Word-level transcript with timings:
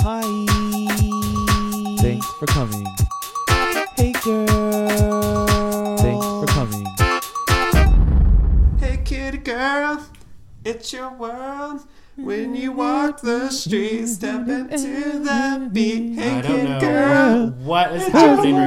Hi. 0.00 0.22
Thanks 2.00 2.26
for 2.38 2.46
coming. 2.46 2.86
Hey 3.96 4.12
girl. 4.24 5.96
Thanks 5.98 6.26
for 6.26 6.46
coming. 6.46 6.86
Hey 8.78 8.98
kitty 9.04 9.38
girl, 9.38 10.04
it's 10.64 10.92
your 10.92 11.10
world. 11.12 11.80
When 12.16 12.54
you 12.56 12.72
walk 12.72 13.20
the 13.20 13.50
street, 13.50 14.06
step 14.06 14.48
into 14.48 15.18
the 15.20 15.68
beat. 15.72 16.14
Hey 16.18 16.38
I 16.38 16.40
don't 16.42 16.52
kitty 16.56 16.68
know 16.68 16.80
girl. 16.80 17.46
what 17.64 17.92
is 17.92 18.06
happening 18.08 18.56
right 18.56 18.66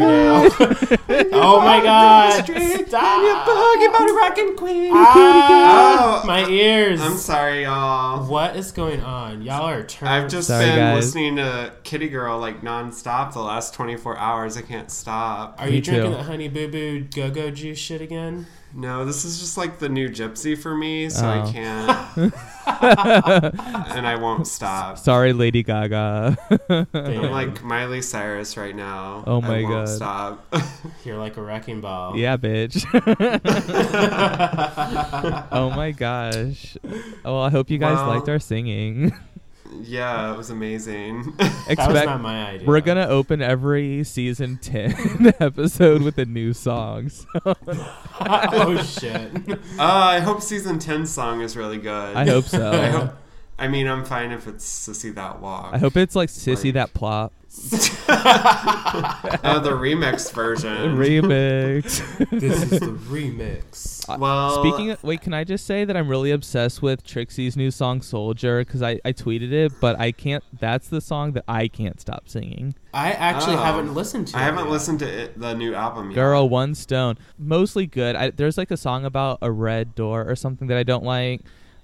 now. 0.59 0.97
oh 1.33 1.59
my 1.61 1.81
god! 1.81 2.43
Stop! 2.43 3.21
You 3.23 3.35
boogie 3.45 3.91
body 3.91 4.55
queen. 4.55 4.91
Ah, 4.93 6.21
Oh, 6.23 6.23
my 6.27 6.45
ears. 6.47 7.01
I'm 7.01 7.17
sorry, 7.17 7.63
y'all. 7.63 8.25
What 8.27 8.55
is 8.55 8.71
going 8.71 9.01
on? 9.01 9.41
Y'all 9.41 9.67
are 9.67 9.83
turned. 9.83 10.09
I've 10.09 10.29
just 10.29 10.47
Sorry, 10.47 10.65
been 10.65 10.75
guys. 10.77 10.95
listening 10.95 11.35
to 11.37 11.73
Kitty 11.83 12.09
Girl 12.09 12.39
like 12.39 12.61
nonstop 12.61 13.33
the 13.33 13.41
last 13.41 13.73
24 13.73 14.17
hours. 14.17 14.57
I 14.57 14.61
can't 14.61 14.91
stop. 14.91 15.59
Are 15.59 15.67
Me 15.67 15.75
you 15.75 15.81
drinking 15.81 16.11
that 16.11 16.23
honey 16.23 16.47
boo 16.47 16.67
boo 16.69 17.01
go 17.15 17.29
go 17.31 17.51
juice 17.51 17.79
shit 17.79 18.01
again? 18.01 18.45
No, 18.73 19.03
this 19.03 19.25
is 19.25 19.39
just 19.41 19.57
like 19.57 19.79
the 19.79 19.89
new 19.89 20.07
gypsy 20.07 20.57
for 20.57 20.73
me, 20.73 21.09
so 21.09 21.25
Oh. 21.25 21.29
I 21.29 21.51
can't. 21.51 22.33
and 23.91 24.07
I 24.07 24.15
won't 24.15 24.47
stop. 24.47 24.97
Sorry, 24.97 25.33
Lady 25.33 25.61
Gaga. 25.61 26.37
I'm 26.93 27.31
like 27.31 27.61
Miley 27.63 28.01
Cyrus 28.01 28.55
right 28.55 28.73
now. 28.75 29.25
Oh 29.27 29.41
my 29.41 29.57
I 29.59 29.63
won't 29.63 29.87
God. 29.87 29.89
Stop. 29.89 30.55
You're 31.03 31.17
like 31.17 31.37
a 31.37 31.41
wrecking 31.41 31.81
ball. 31.81 32.15
yeah, 32.17 32.37
bitch. 32.37 32.85
oh 35.51 35.69
my 35.71 35.91
gosh. 35.91 36.77
Oh, 37.25 37.35
well, 37.35 37.41
I 37.43 37.49
hope 37.49 37.69
you 37.69 37.77
guys 37.77 37.95
Well- 37.97 38.07
liked 38.07 38.29
our 38.29 38.39
singing. 38.39 39.11
yeah, 39.81 40.33
it 40.33 40.37
was 40.37 40.49
amazing. 40.49 41.33
that 41.37 41.77
was 41.77 42.05
not 42.05 42.21
my 42.21 42.51
idea. 42.51 42.67
we're 42.67 42.81
gonna 42.81 43.07
open 43.07 43.41
every 43.41 44.03
season 44.03 44.57
ten 44.61 45.33
episode 45.39 46.01
with 46.01 46.17
a 46.17 46.25
new 46.25 46.53
song. 46.53 47.09
So 47.09 47.25
oh 47.45 48.83
shit! 48.83 49.31
uh, 49.79 49.81
I 49.83 50.19
hope 50.19 50.41
season 50.41 50.77
10 50.77 51.05
song 51.07 51.41
is 51.41 51.57
really 51.57 51.77
good. 51.77 52.15
I 52.15 52.25
hope 52.27 52.45
so. 52.45 52.71
I 52.71 52.87
hope. 52.87 53.13
I 53.61 53.67
mean, 53.67 53.87
I'm 53.87 54.03
fine 54.03 54.31
if 54.31 54.47
it's 54.47 54.65
Sissy 54.65 55.13
That 55.15 55.39
Walk. 55.39 55.73
I 55.73 55.77
hope 55.77 55.95
it's 55.95 56.15
like 56.15 56.29
Sissy 56.29 56.65
Like- 56.65 56.73
that 56.75 56.93
plop 56.93 57.33
Oh, 59.43 59.59
the 59.61 59.71
remix 59.71 60.31
version. 60.33 60.71
remix. 60.97 62.01
this 62.39 62.63
is 62.63 62.79
the 62.79 62.87
remix. 63.09 64.09
Uh, 64.09 64.17
well, 64.19 64.63
Speaking 64.63 64.89
of, 64.91 65.03
wait, 65.03 65.21
can 65.21 65.33
I 65.33 65.43
just 65.43 65.65
say 65.65 65.83
that 65.85 65.95
I'm 65.97 66.07
really 66.07 66.31
obsessed 66.31 66.81
with 66.81 67.03
Trixie's 67.05 67.55
new 67.57 67.69
song 67.71 68.01
Soldier 68.01 68.59
because 68.63 68.81
I, 68.81 68.99
I 69.05 69.11
tweeted 69.13 69.51
it, 69.51 69.73
but 69.81 69.99
I 69.99 70.11
can't. 70.11 70.43
That's 70.59 70.87
the 70.87 71.01
song 71.01 71.33
that 71.33 71.43
I 71.47 71.67
can't 71.67 71.99
stop 71.99 72.29
singing. 72.29 72.73
I 72.93 73.11
actually 73.11 73.55
Oh. 73.57 73.63
haven't 73.63 73.93
listened 73.93 74.27
to. 74.29 74.37
It. 74.37 74.39
I 74.39 74.43
haven't 74.43 74.65
yet. 74.65 74.71
listened 74.71 74.99
to 74.99 75.07
it, 75.07 75.39
the 75.39 75.53
new 75.53 75.73
album 75.75 76.11
yet. 76.11 76.15
Girl, 76.15 76.47
one 76.49 76.73
stone, 76.73 77.17
mostly 77.37 77.85
good. 77.85 78.15
I, 78.15 78.29
there's 78.31 78.57
like 78.57 78.71
a 78.71 78.77
song 78.77 79.05
about 79.05 79.39
a 79.41 79.51
red 79.51 79.93
door 79.95 80.25
or 80.27 80.35
something 80.35 80.67
that 80.69 80.77
I 80.77 80.83
don't 80.83 81.03
like. 81.03 81.41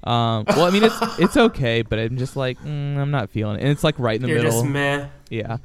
Um, 0.08 0.46
well, 0.48 0.64
I 0.66 0.70
mean 0.70 0.84
it's 0.84 0.96
it's 1.20 1.38
okay, 1.38 1.82
but 1.82 2.00
I'm 2.00 2.18
just 2.18 2.36
like 2.36 2.58
mm, 2.60 2.98
I'm 2.98 3.12
not 3.12 3.30
feeling 3.30 3.58
it, 3.58 3.62
and 3.64 3.70
it's 3.72 3.84
like 3.84 4.00
right 4.00 4.16
in 4.16 4.22
the 4.22 4.28
You're 4.30 4.38
middle. 4.38 4.52
just 4.62 4.66
meh. 4.66 5.08
Yeah. 5.30 5.58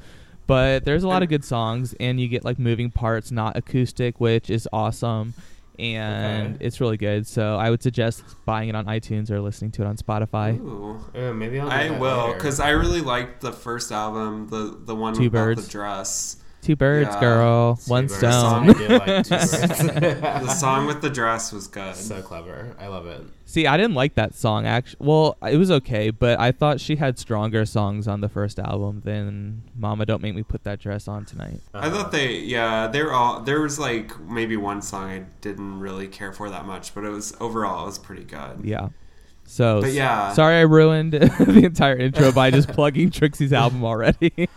But 0.49 0.85
there's 0.85 1.05
a 1.05 1.09
lot 1.09 1.23
of 1.23 1.29
good 1.29 1.45
songs, 1.45 1.95
and 2.01 2.21
you 2.21 2.27
get 2.29 2.45
like 2.45 2.59
moving 2.59 2.91
parts, 2.91 3.31
not 3.31 3.57
acoustic, 3.57 4.21
which 4.21 4.51
is 4.51 4.69
awesome. 4.73 5.35
And 5.79 6.57
Okay. 6.57 6.67
it's 6.67 6.81
really 6.81 6.97
good. 6.99 7.27
So 7.27 7.57
I 7.57 7.71
would 7.71 7.83
suggest 7.83 8.23
buying 8.45 8.69
it 8.69 8.75
on 8.75 8.85
iTunes 8.87 9.31
or 9.31 9.41
listening 9.41 9.71
to 9.73 9.83
it 9.83 9.87
on 9.87 9.97
Spotify. 9.97 10.59
Ooh. 10.61 10.99
Uh, 11.15 11.33
maybe 11.33 11.59
I'll. 11.61 11.71
I 11.71 11.91
will, 11.91 12.35
because 12.35 12.61
I 12.61 12.71
really 12.71 13.01
liked 13.01 13.41
the 13.41 13.53
first 13.53 13.91
album, 13.93 14.49
the 14.49 14.77
the 14.85 14.95
one 14.95 15.15
Two 15.15 15.27
about 15.29 15.45
Birds. 15.45 15.65
the 15.67 15.71
dress. 15.71 16.37
Two 16.63 16.77
birds, 16.77 17.11
Yeah. 17.13 17.21
girl. 17.21 17.75
Two 17.77 17.91
one 17.91 18.07
birds. 18.07 18.17
stone. 18.19 18.71
I 18.71 18.73
do 18.73 18.89
like 18.89 19.25
two 19.25 19.31
birds. 19.31 19.51
The 20.01 20.55
song 20.55 20.87
with 20.87 21.03
the 21.03 21.11
dress 21.11 21.53
was 21.53 21.67
good. 21.67 21.97
so 21.97 22.23
clever. 22.23 22.75
I 22.81 22.87
love 22.87 23.07
it. 23.07 23.23
See, 23.47 23.67
I 23.67 23.77
didn't 23.77 23.95
like 23.95 24.15
that 24.15 24.35
song. 24.35 24.65
Actually, 24.65 25.05
well, 25.07 25.37
it 25.47 25.57
was 25.57 25.71
okay, 25.71 26.11
but 26.11 26.39
I 26.41 26.53
thought 26.53 26.81
she 26.81 26.97
had 26.97 27.19
stronger 27.19 27.67
songs 27.67 28.07
on 28.09 28.21
the 28.21 28.29
first 28.29 28.59
album 28.59 29.03
than 29.05 29.63
"Mama, 29.77 30.07
Don't 30.07 30.23
Make 30.23 30.35
Me 30.37 30.43
Put 30.43 30.63
That 30.65 30.79
Dress 30.81 31.09
On 31.09 31.25
Tonight." 31.25 31.61
I 31.75 31.91
thought 31.91 32.13
they, 32.13 32.37
yeah, 32.39 32.87
they 32.87 33.03
were 33.03 33.13
all. 33.13 33.41
There 33.41 33.61
was 33.61 33.79
like 33.79 34.19
maybe 34.21 34.57
one 34.57 34.81
song 34.83 35.11
I 35.11 35.25
didn't 35.41 35.81
really 35.81 36.07
care 36.09 36.33
for 36.33 36.49
that 36.49 36.65
much, 36.65 36.95
but 36.95 37.05
it 37.05 37.11
was 37.11 37.37
overall 37.41 37.83
it 37.83 37.87
was 37.87 37.99
pretty 37.99 38.25
good. 38.25 38.61
Yeah. 38.63 38.89
So, 39.53 39.83
But 39.83 39.93
yeah. 39.93 40.33
sorry 40.33 40.57
I 40.57 40.63
ruined 40.63 41.13
the 41.13 41.63
entire 41.67 41.99
intro 41.99 42.33
by 42.33 42.51
just 42.51 42.71
plugging 42.71 43.11
Trixie's 43.11 43.53
album 43.53 43.85
already. 43.85 44.49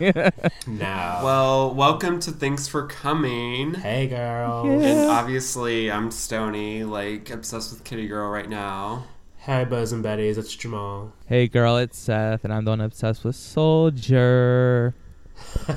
now. 0.66 1.22
Well, 1.22 1.74
welcome 1.74 2.18
to 2.20 2.30
Thanks 2.30 2.66
for 2.66 2.86
Coming. 2.86 3.74
hey, 3.74 4.06
girl. 4.06 4.64
Yeah. 4.64 4.86
And 4.86 5.10
obviously, 5.10 5.90
I'm 5.92 6.10
Stony, 6.10 6.82
like 6.84 7.28
obsessed 7.28 7.72
with 7.74 7.84
Kitty 7.84 8.08
Girl 8.08 8.30
right 8.30 8.48
now. 8.48 9.04
Hi, 9.42 9.66
Buzz 9.66 9.92
and 9.92 10.02
Betties. 10.02 10.38
It's 10.38 10.54
Jamal. 10.56 11.12
hey, 11.26 11.46
girl, 11.46 11.76
it's 11.76 11.98
Seth, 11.98 12.42
and 12.44 12.50
I'm 12.50 12.64
the 12.64 12.70
one 12.70 12.80
obsessed 12.80 13.22
with 13.22 13.36
Soldier. 13.36 14.94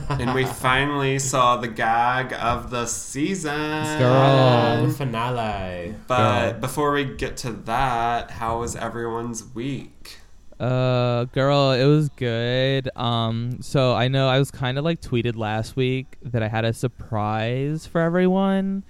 And 0.09 0.33
we 0.33 0.45
finally 0.65 1.19
saw 1.19 1.57
the 1.57 1.67
gag 1.67 2.33
of 2.33 2.69
the 2.69 2.85
season. 2.85 3.99
Girl. 3.99 4.85
the 4.87 4.93
finale. 4.93 5.95
But 6.07 6.51
Girl. 6.51 6.59
before 6.61 6.91
we 6.93 7.05
get 7.05 7.37
to 7.37 7.51
that, 7.51 8.31
how 8.31 8.59
was 8.59 8.75
everyone's 8.75 9.43
week? 9.55 10.19
Uh, 10.59 11.23
girl, 11.25 11.71
it 11.71 11.85
was 11.85 12.09
good. 12.09 12.89
Um, 12.97 13.59
so 13.61 13.93
I 13.95 14.09
know 14.09 14.27
I 14.27 14.39
was 14.39 14.51
kind 14.51 14.77
of 14.77 14.83
like 14.83 14.99
tweeted 15.01 15.37
last 15.37 15.75
week 15.77 16.17
that 16.21 16.43
I 16.43 16.49
had 16.49 16.65
a 16.65 16.73
surprise 16.73 17.85
for 17.87 18.01
everyone. 18.01 18.83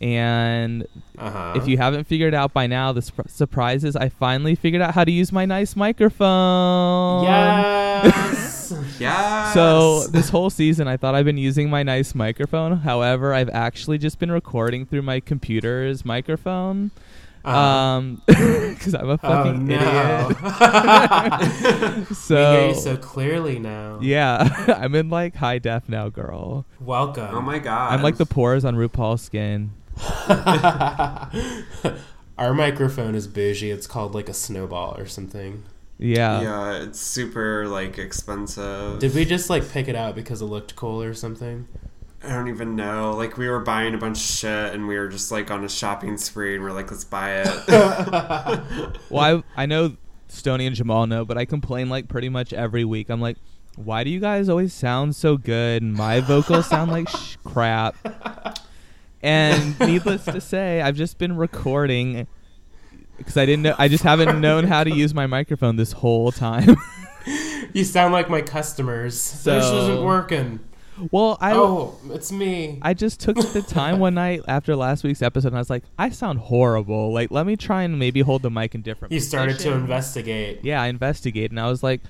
And 0.00 0.86
Uh 1.18 1.30
huh. 1.30 1.52
if 1.54 1.68
you 1.68 1.76
haven't 1.76 2.04
figured 2.08 2.34
out 2.34 2.52
by 2.52 2.66
now, 2.66 2.92
the 2.92 3.02
sp- 3.04 3.28
surprise 3.28 3.84
is 3.84 3.94
I 3.94 4.08
finally 4.08 4.54
figured 4.54 4.82
out 4.82 4.94
how 4.94 5.04
to 5.04 5.12
use 5.12 5.30
my 5.30 5.44
nice 5.44 5.76
microphone. 5.76 7.24
Yes. 7.24 8.48
Yes. 8.98 9.54
So 9.54 10.06
this 10.08 10.28
whole 10.28 10.50
season, 10.50 10.88
I 10.88 10.96
thought 10.96 11.14
I've 11.14 11.24
been 11.24 11.38
using 11.38 11.68
my 11.70 11.82
nice 11.82 12.14
microphone. 12.14 12.78
However, 12.78 13.32
I've 13.34 13.50
actually 13.50 13.98
just 13.98 14.18
been 14.18 14.30
recording 14.30 14.86
through 14.86 15.02
my 15.02 15.20
computer's 15.20 16.04
microphone. 16.04 16.90
Uh-huh. 17.44 17.58
Um, 17.58 18.22
because 18.26 18.94
I'm 18.94 19.10
a 19.10 19.14
oh 19.14 19.16
fucking 19.16 19.66
no. 19.66 19.74
idiot. 19.74 20.38
we 22.08 22.14
So, 22.14 22.52
hear 22.60 22.68
you 22.68 22.74
so 22.76 22.96
clearly 22.96 23.58
now. 23.58 23.98
yeah, 24.00 24.48
I'm 24.78 24.94
in 24.94 25.10
like 25.10 25.34
high 25.34 25.58
def 25.58 25.88
now, 25.88 26.08
girl. 26.08 26.64
Welcome. 26.80 27.34
oh 27.34 27.40
my 27.40 27.58
god. 27.58 27.92
I'm 27.92 28.02
like 28.02 28.16
the 28.16 28.26
pores 28.26 28.64
on 28.64 28.76
RuPaul's 28.76 29.22
skin. 29.22 29.72
Our 32.38 32.54
microphone 32.54 33.14
is 33.14 33.26
bougie. 33.26 33.70
It's 33.70 33.86
called 33.86 34.14
like 34.14 34.28
a 34.28 34.34
snowball 34.34 34.96
or 34.96 35.06
something. 35.06 35.64
Yeah. 36.02 36.40
Yeah, 36.42 36.82
it's 36.82 37.00
super 37.00 37.66
like 37.68 37.98
expensive. 37.98 38.98
Did 38.98 39.14
we 39.14 39.24
just 39.24 39.48
like 39.50 39.68
pick 39.70 39.88
it 39.88 39.94
out 39.96 40.14
because 40.14 40.42
it 40.42 40.46
looked 40.46 40.74
cool 40.76 41.02
or 41.02 41.14
something? 41.14 41.68
I 42.24 42.28
don't 42.30 42.48
even 42.48 42.76
know. 42.76 43.12
Like 43.16 43.36
we 43.36 43.48
were 43.48 43.60
buying 43.60 43.94
a 43.94 43.98
bunch 43.98 44.18
of 44.18 44.22
shit 44.24 44.74
and 44.74 44.86
we 44.86 44.96
were 44.96 45.08
just 45.08 45.30
like 45.32 45.50
on 45.50 45.64
a 45.64 45.68
shopping 45.68 46.16
spree 46.16 46.54
and 46.54 46.62
we're 46.64 46.72
like, 46.72 46.90
let's 46.90 47.04
buy 47.04 47.42
it. 47.44 47.48
Well, 49.10 49.44
I 49.56 49.62
I 49.62 49.66
know 49.66 49.96
Stony 50.28 50.66
and 50.66 50.74
Jamal 50.74 51.06
know, 51.06 51.24
but 51.24 51.36
I 51.36 51.44
complain 51.44 51.88
like 51.88 52.08
pretty 52.08 52.28
much 52.28 52.52
every 52.52 52.84
week. 52.84 53.08
I'm 53.10 53.20
like, 53.20 53.36
why 53.76 54.04
do 54.04 54.10
you 54.10 54.20
guys 54.20 54.48
always 54.48 54.72
sound 54.72 55.14
so 55.16 55.36
good 55.36 55.82
and 55.82 55.94
my 55.94 56.20
vocals 56.20 56.66
sound 56.68 56.90
like 56.90 57.08
sh- 57.08 57.36
crap? 57.44 57.96
And 59.22 59.78
needless 59.80 60.24
to 60.24 60.40
say, 60.40 60.80
I've 60.80 60.96
just 60.96 61.18
been 61.18 61.36
recording 61.36 62.26
because 63.24 63.36
I 63.36 63.46
didn't 63.46 63.62
know. 63.62 63.74
I 63.78 63.88
just 63.88 64.04
haven't 64.04 64.40
known 64.40 64.64
how 64.64 64.84
to 64.84 64.90
use 64.90 65.14
my 65.14 65.26
microphone 65.26 65.76
this 65.76 65.92
whole 65.92 66.32
time. 66.32 66.76
You 67.72 67.84
sound 67.84 68.12
like 68.12 68.28
my 68.28 68.42
customers. 68.42 69.18
So- 69.18 69.54
this 69.54 69.64
isn't 69.64 70.04
working. 70.04 70.60
well, 71.10 71.38
I 71.40 71.52
oh, 71.54 71.96
it's 72.10 72.30
me. 72.30 72.78
I 72.82 72.92
just 72.94 73.20
took 73.20 73.36
the 73.36 73.62
time 73.62 73.98
one 73.98 74.14
night 74.14 74.42
after 74.46 74.76
last 74.76 75.04
week's 75.04 75.22
episode, 75.22 75.48
and 75.48 75.56
I 75.56 75.60
was 75.60 75.70
like, 75.70 75.84
I 75.98 76.10
sound 76.10 76.40
horrible. 76.40 77.12
Like, 77.12 77.30
let 77.30 77.46
me 77.46 77.56
try 77.56 77.84
and 77.84 77.98
maybe 77.98 78.20
hold 78.20 78.42
the 78.42 78.50
mic 78.50 78.74
in 78.74 78.82
different. 78.82 79.12
you 79.12 79.20
started 79.20 79.58
to 79.60 79.72
investigate. 79.72 80.60
Yeah, 80.62 80.82
I 80.82 80.88
investigate, 80.88 81.50
and 81.50 81.58
I 81.58 81.70
was 81.70 81.82
like, 81.82 82.02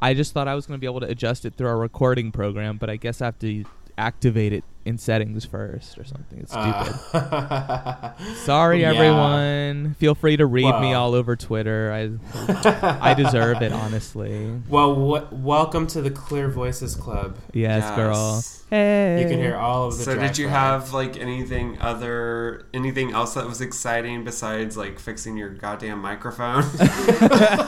I 0.00 0.12
just 0.14 0.32
thought 0.32 0.48
I 0.48 0.54
was 0.54 0.66
going 0.66 0.76
to 0.78 0.80
be 0.80 0.86
able 0.86 1.00
to 1.00 1.06
adjust 1.06 1.44
it 1.44 1.54
through 1.54 1.68
our 1.68 1.78
recording 1.78 2.32
program, 2.32 2.76
but 2.76 2.90
I 2.90 2.96
guess 2.96 3.22
I 3.22 3.26
have 3.26 3.38
to 3.40 3.64
activate 3.96 4.52
it 4.52 4.64
in 4.86 4.96
settings 4.98 5.44
first 5.44 5.98
or 5.98 6.04
something. 6.04 6.38
It's 6.38 6.52
stupid. 6.52 6.94
Uh, 7.12 8.12
Sorry, 8.36 8.82
yeah. 8.82 8.92
everyone. 8.92 9.94
Feel 9.98 10.14
free 10.14 10.36
to 10.36 10.46
read 10.46 10.80
me 10.80 10.92
all 10.94 11.14
over 11.14 11.34
Twitter. 11.34 11.92
I 11.92 12.10
I 13.10 13.14
deserve 13.14 13.62
it, 13.62 13.72
honestly. 13.72 14.62
well, 14.68 14.94
w- 14.94 15.26
welcome 15.32 15.86
to 15.88 16.00
the 16.00 16.10
Clear 16.10 16.48
Voices 16.48 16.94
Club. 16.94 17.36
Yes, 17.52 17.82
Yes. 17.82 17.96
girl. 17.96 18.42
Hey. 18.70 19.22
You 19.22 19.28
can 19.28 19.38
hear 19.38 19.56
all 19.56 19.88
of 19.88 19.98
the. 19.98 20.04
So 20.04 20.16
did 20.16 20.38
you 20.38 20.48
have 20.48 20.92
like 20.92 21.16
anything 21.16 21.78
other 21.80 22.66
anything 22.74 23.12
else 23.12 23.34
that 23.34 23.46
was 23.46 23.60
exciting 23.60 24.24
besides 24.24 24.76
like 24.76 24.98
fixing 24.98 25.36
your 25.36 25.50
goddamn 25.50 26.00
microphone? 26.00 26.62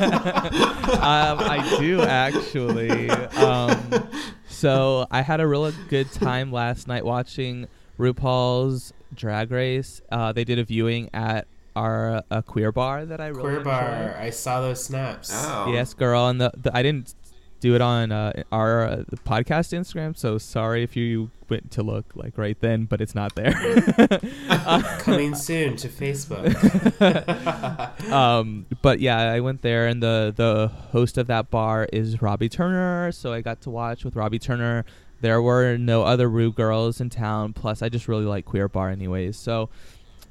um, 0.01 1.39
I 1.41 1.77
do 1.81 2.01
actually. 2.03 3.11
Um, 3.11 4.09
so 4.49 5.07
I 5.11 5.23
had 5.23 5.41
a 5.41 5.47
really 5.47 5.73
good 5.89 6.11
time 6.13 6.53
last 6.53 6.89
night 6.89 7.05
watching 7.05 7.67
RuPaul's 7.99 8.93
Drag 9.15 9.51
Race. 9.51 10.01
Uh, 10.11 10.33
they 10.33 10.45
did 10.45 10.59
a 10.59 10.65
viewing 10.65 11.11
at 11.13 11.47
our 11.77 12.23
uh, 12.31 12.43
queer 12.43 12.73
bar 12.73 13.07
that 13.07 13.21
I 13.21 13.29
really 13.29 13.41
Queer 13.41 13.51
enjoyed. 13.59 13.65
bar? 13.65 14.17
I 14.19 14.31
saw 14.31 14.61
those 14.61 14.83
snaps. 14.83 15.31
Oh. 15.33 15.73
Yes, 15.73 15.95
girl. 15.95 16.29
And 16.29 16.41
the, 16.41 16.51
the 16.57 16.77
I 16.77 16.83
didn't 16.83 17.15
do 17.61 17.75
it 17.75 17.81
on 17.81 18.13
uh, 18.13 18.43
our 18.53 18.87
uh, 18.87 19.05
the 19.09 19.17
podcast 19.17 19.77
Instagram. 19.77 20.17
So 20.17 20.39
sorry 20.39 20.83
if 20.83 20.97
you 20.97 21.31
went 21.49 21.71
to 21.73 21.83
look 21.83 22.13
like 22.15 22.37
right 22.37 22.59
then, 22.61 22.85
but 22.85 23.01
it's 23.01 23.15
not 23.15 23.35
there. 23.35 23.53
Coming 24.99 25.35
soon 25.35 25.77
to 25.77 25.89
Facebook. 25.89 26.53
um, 28.13 28.67
but 28.83 29.01
yeah, 29.01 29.19
I 29.19 29.41
went 29.41 29.63
there, 29.63 29.87
and 29.87 30.03
the 30.03 30.33
the 30.35 30.69
host 30.91 31.19
of 31.19 31.27
that 31.29 31.51
bar 31.51 31.89
is 31.93 32.23
Robbie 32.23 32.49
Turner. 32.49 33.13
So 33.13 33.33
I 33.33 33.41
got 33.41 33.61
to 33.63 33.71
watch 33.71 34.05
with 34.05 34.17
Robbie 34.17 34.39
Turner. 34.39 34.85
There 35.21 35.43
were 35.43 35.77
no 35.77 36.05
other 36.05 36.29
Rue 36.29 36.53
girls 36.53 37.01
in 37.01 37.11
town. 37.11 37.53
Plus, 37.53 37.83
I 37.83 37.89
just 37.89 38.07
really 38.07 38.25
like 38.25 38.45
queer 38.45 38.69
bar, 38.69 38.91
anyways. 38.91 39.37
So. 39.37 39.69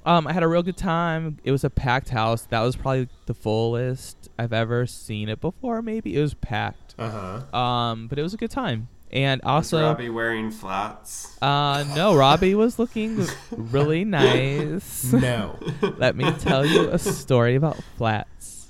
Um, 0.08 0.26
I 0.26 0.32
had 0.34 0.42
a 0.42 0.48
real 0.48 0.64
good 0.64 0.78
time. 0.78 1.38
It 1.44 1.52
was 1.52 1.64
a 1.64 1.70
packed 1.70 2.10
house. 2.10 2.44
That 2.44 2.62
was 2.62 2.76
probably 2.78 3.10
the 3.26 3.34
fullest 3.34 4.30
I've 4.40 4.54
ever 4.54 4.86
seen 4.88 5.28
it 5.28 5.42
before. 5.42 5.82
Maybe 5.82 6.16
it 6.16 6.22
was 6.22 6.34
packed. 6.34 6.96
Uh 6.98 7.42
huh. 7.52 7.58
Um, 7.58 8.08
but 8.08 8.18
it 8.18 8.24
was 8.24 8.34
a 8.34 8.38
good 8.38 8.50
time. 8.52 8.88
And 9.12 9.42
also, 9.44 9.78
Was 9.78 9.84
also, 9.84 9.88
Robbie 9.90 10.10
wearing 10.10 10.52
flats? 10.52 11.38
uh, 11.42 11.86
no, 11.96 12.16
Robbie 12.16 12.56
was 12.56 12.78
looking 12.80 13.26
really 13.52 14.04
nice. 14.06 15.12
No. 15.14 15.60
Let 15.98 16.16
me 16.16 16.30
tell 16.40 16.66
you 16.66 16.90
a 16.90 16.98
story 17.00 17.56
about 17.56 17.78
flats. 17.98 18.70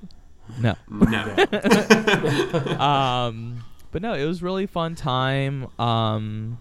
No. 0.59 0.75
No. 0.89 1.35
Um, 2.79 3.63
but 3.91 4.01
no, 4.01 4.13
it 4.13 4.25
was 4.25 4.41
really 4.43 4.65
fun 4.67 4.95
time. 4.95 5.67
Um, 5.79 6.57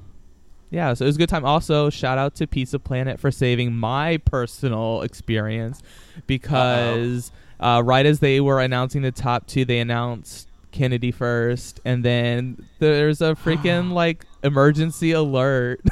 yeah, 0.70 0.94
so 0.94 1.04
it 1.04 1.08
was 1.08 1.16
a 1.16 1.18
good 1.18 1.28
time. 1.28 1.44
Also, 1.44 1.90
shout 1.90 2.18
out 2.18 2.34
to 2.36 2.46
Pizza 2.46 2.78
Planet 2.78 3.20
for 3.20 3.30
saving 3.30 3.74
my 3.74 4.18
personal 4.18 5.02
experience 5.02 5.82
because 6.26 7.30
uh, 7.60 7.82
right 7.84 8.04
as 8.04 8.20
they 8.20 8.40
were 8.40 8.60
announcing 8.60 9.02
the 9.02 9.12
top 9.12 9.46
two, 9.46 9.64
they 9.64 9.78
announced 9.78 10.48
Kennedy 10.72 11.12
first, 11.12 11.80
and 11.84 12.04
then 12.04 12.66
there's 12.78 13.20
a 13.20 13.34
freaking 13.34 13.92
like 13.92 14.26
emergency 14.42 15.12
alert. 15.12 15.80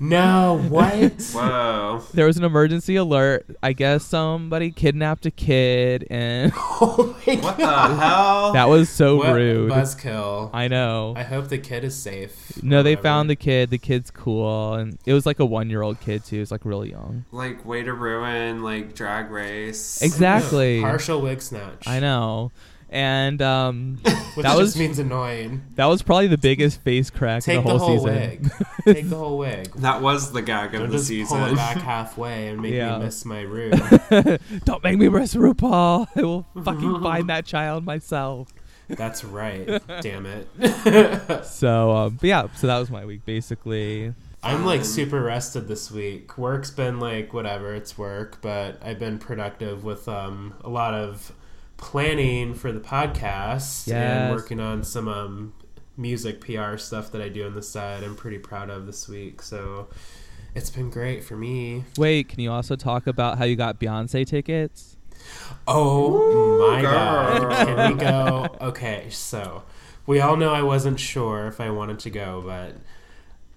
No. 0.00 0.64
What? 0.68 1.20
Whoa. 1.34 2.02
there 2.14 2.26
was 2.26 2.36
an 2.38 2.44
emergency 2.44 2.96
alert. 2.96 3.46
I 3.62 3.74
guess 3.74 4.04
somebody 4.04 4.70
kidnapped 4.70 5.26
a 5.26 5.30
kid, 5.30 6.06
and 6.10 6.52
oh 6.56 7.14
my 7.26 7.34
What 7.36 7.56
the 7.58 7.62
god. 7.64 7.98
hell? 8.00 8.52
that 8.54 8.68
was 8.68 8.88
so 8.88 9.16
What 9.16 9.34
rude. 9.34 9.70
Buzzkill. 9.70 10.50
I 10.54 10.68
know. 10.68 11.12
I 11.16 11.22
hope 11.22 11.48
the 11.48 11.58
kid 11.58 11.84
is 11.84 11.94
safe. 11.94 12.62
No, 12.62 12.82
they 12.82 12.96
found 12.96 13.28
the 13.28 13.36
kid. 13.36 13.68
The 13.70 13.78
kid's 13.78 14.10
cool, 14.10 14.74
and 14.74 14.98
it 15.04 15.12
was 15.12 15.26
like 15.26 15.38
a 15.38 15.44
one-year-old 15.44 16.00
kid 16.00 16.24
too. 16.24 16.36
It 16.36 16.40
was 16.40 16.50
like 16.50 16.64
really 16.64 16.90
young. 16.90 17.24
like 17.30 17.64
way 17.66 17.82
to 17.82 17.92
ruin 17.92 18.62
like 18.62 18.94
drag 18.94 19.30
race. 19.30 20.00
Exactly. 20.02 20.80
Partial 20.80 21.20
wig 21.20 21.42
snatch. 21.42 21.86
I 21.86 22.00
know, 22.00 22.52
and 22.90 23.40
um, 23.40 23.98
Which 24.34 24.44
That 24.44 24.50
just 24.52 24.58
was- 24.58 24.76
means 24.78 24.98
annoying. 24.98 25.62
that 25.76 25.86
was 25.86 26.02
probably 26.02 26.26
the 26.28 26.38
biggest 26.38 26.80
face 26.82 27.08
crack 27.10 27.42
Take 27.44 27.58
in 27.58 27.64
the 27.64 27.72
the 27.72 27.78
whole, 27.78 27.96
whole, 27.98 28.06
season. 28.06 28.50
wig. 28.50 28.52
Take 28.96 29.08
the 29.10 29.16
whole 29.16 29.38
wig. 29.38 29.72
That 29.76 30.02
was 30.02 30.32
the 30.32 30.42
gag 30.42 30.74
of 30.74 30.80
Don't 30.82 30.90
the 30.90 30.96
just 30.98 31.08
pull 31.08 31.16
season. 31.38 31.42
it 31.52 31.56
back 31.56 31.76
halfway 31.78 32.48
and 32.48 32.60
make 32.62 32.74
Yeah. 32.74 32.98
me 32.98 33.04
miss 33.04 33.24
my 33.24 33.40
room. 33.42 33.70
Don't 34.64 34.82
make 34.84 34.98
me 34.98 35.08
miss 35.08 35.34
RuPaul. 35.34 36.06
I 36.16 36.22
will 36.22 36.46
fucking 36.64 37.00
find 37.02 37.28
that 37.28 37.44
child 37.46 37.84
myself. 37.84 38.48
That's 38.88 39.22
right. 39.24 39.80
Damn 40.00 40.26
it. 40.26 41.44
So, 41.44 41.90
um, 41.92 42.18
but 42.20 42.26
yeah, 42.26 42.46
so 42.56 42.66
that 42.66 42.78
was 42.78 42.90
my 42.90 43.04
week 43.04 43.24
basically. 43.24 44.14
I'm 44.42 44.64
like 44.64 44.84
super 44.84 45.20
rested 45.22 45.68
this 45.68 45.90
week. 45.90 46.38
Work's 46.38 46.70
been 46.70 46.98
like 46.98 47.32
whatever, 47.34 47.74
it's 47.74 47.98
work, 47.98 48.38
but 48.40 48.80
I've 48.82 48.98
been 48.98 49.18
productive 49.18 49.84
with 49.84 50.08
um 50.08 50.54
a 50.64 50.70
lot 50.70 50.94
of 50.94 51.32
planning 51.80 52.54
for 52.54 52.72
the 52.72 52.80
podcast 52.80 53.92
and 53.92 54.34
working 54.34 54.60
on 54.60 54.84
some 54.84 55.08
um 55.08 55.52
music 55.96 56.40
PR 56.40 56.76
stuff 56.76 57.10
that 57.12 57.20
I 57.20 57.28
do 57.28 57.46
on 57.46 57.54
the 57.54 57.62
side. 57.62 58.04
I'm 58.04 58.16
pretty 58.16 58.38
proud 58.38 58.70
of 58.70 58.86
this 58.86 59.08
week. 59.08 59.42
So 59.42 59.88
it's 60.54 60.70
been 60.70 60.90
great 60.90 61.24
for 61.24 61.36
me. 61.36 61.84
Wait, 61.98 62.28
can 62.28 62.40
you 62.40 62.52
also 62.52 62.76
talk 62.76 63.06
about 63.06 63.38
how 63.38 63.44
you 63.44 63.56
got 63.56 63.80
Beyonce 63.80 64.26
tickets? 64.26 64.96
Oh 65.66 66.70
my 66.70 66.80
girl. 66.80 66.92
god. 66.92 67.66
Can 67.66 67.92
we 67.92 68.00
go? 68.00 68.56
Okay, 68.60 69.08
so 69.10 69.64
we 70.06 70.20
all 70.20 70.36
know 70.36 70.52
I 70.52 70.62
wasn't 70.62 70.98
sure 71.00 71.46
if 71.46 71.60
I 71.60 71.70
wanted 71.70 71.98
to 72.00 72.10
go, 72.10 72.42
but 72.44 72.76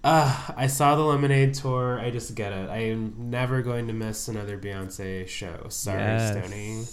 uh, 0.02 0.52
I 0.56 0.66
saw 0.66 0.96
the 0.96 1.02
Lemonade 1.02 1.54
tour. 1.54 1.98
I 1.98 2.10
just 2.10 2.34
get 2.34 2.52
it. 2.52 2.68
I 2.68 2.78
am 2.78 3.30
never 3.30 3.62
going 3.62 3.86
to 3.86 3.94
miss 3.94 4.28
another 4.28 4.58
Beyonce 4.58 5.26
show. 5.26 5.66
Sorry, 5.68 6.20
Stoney. 6.20 6.84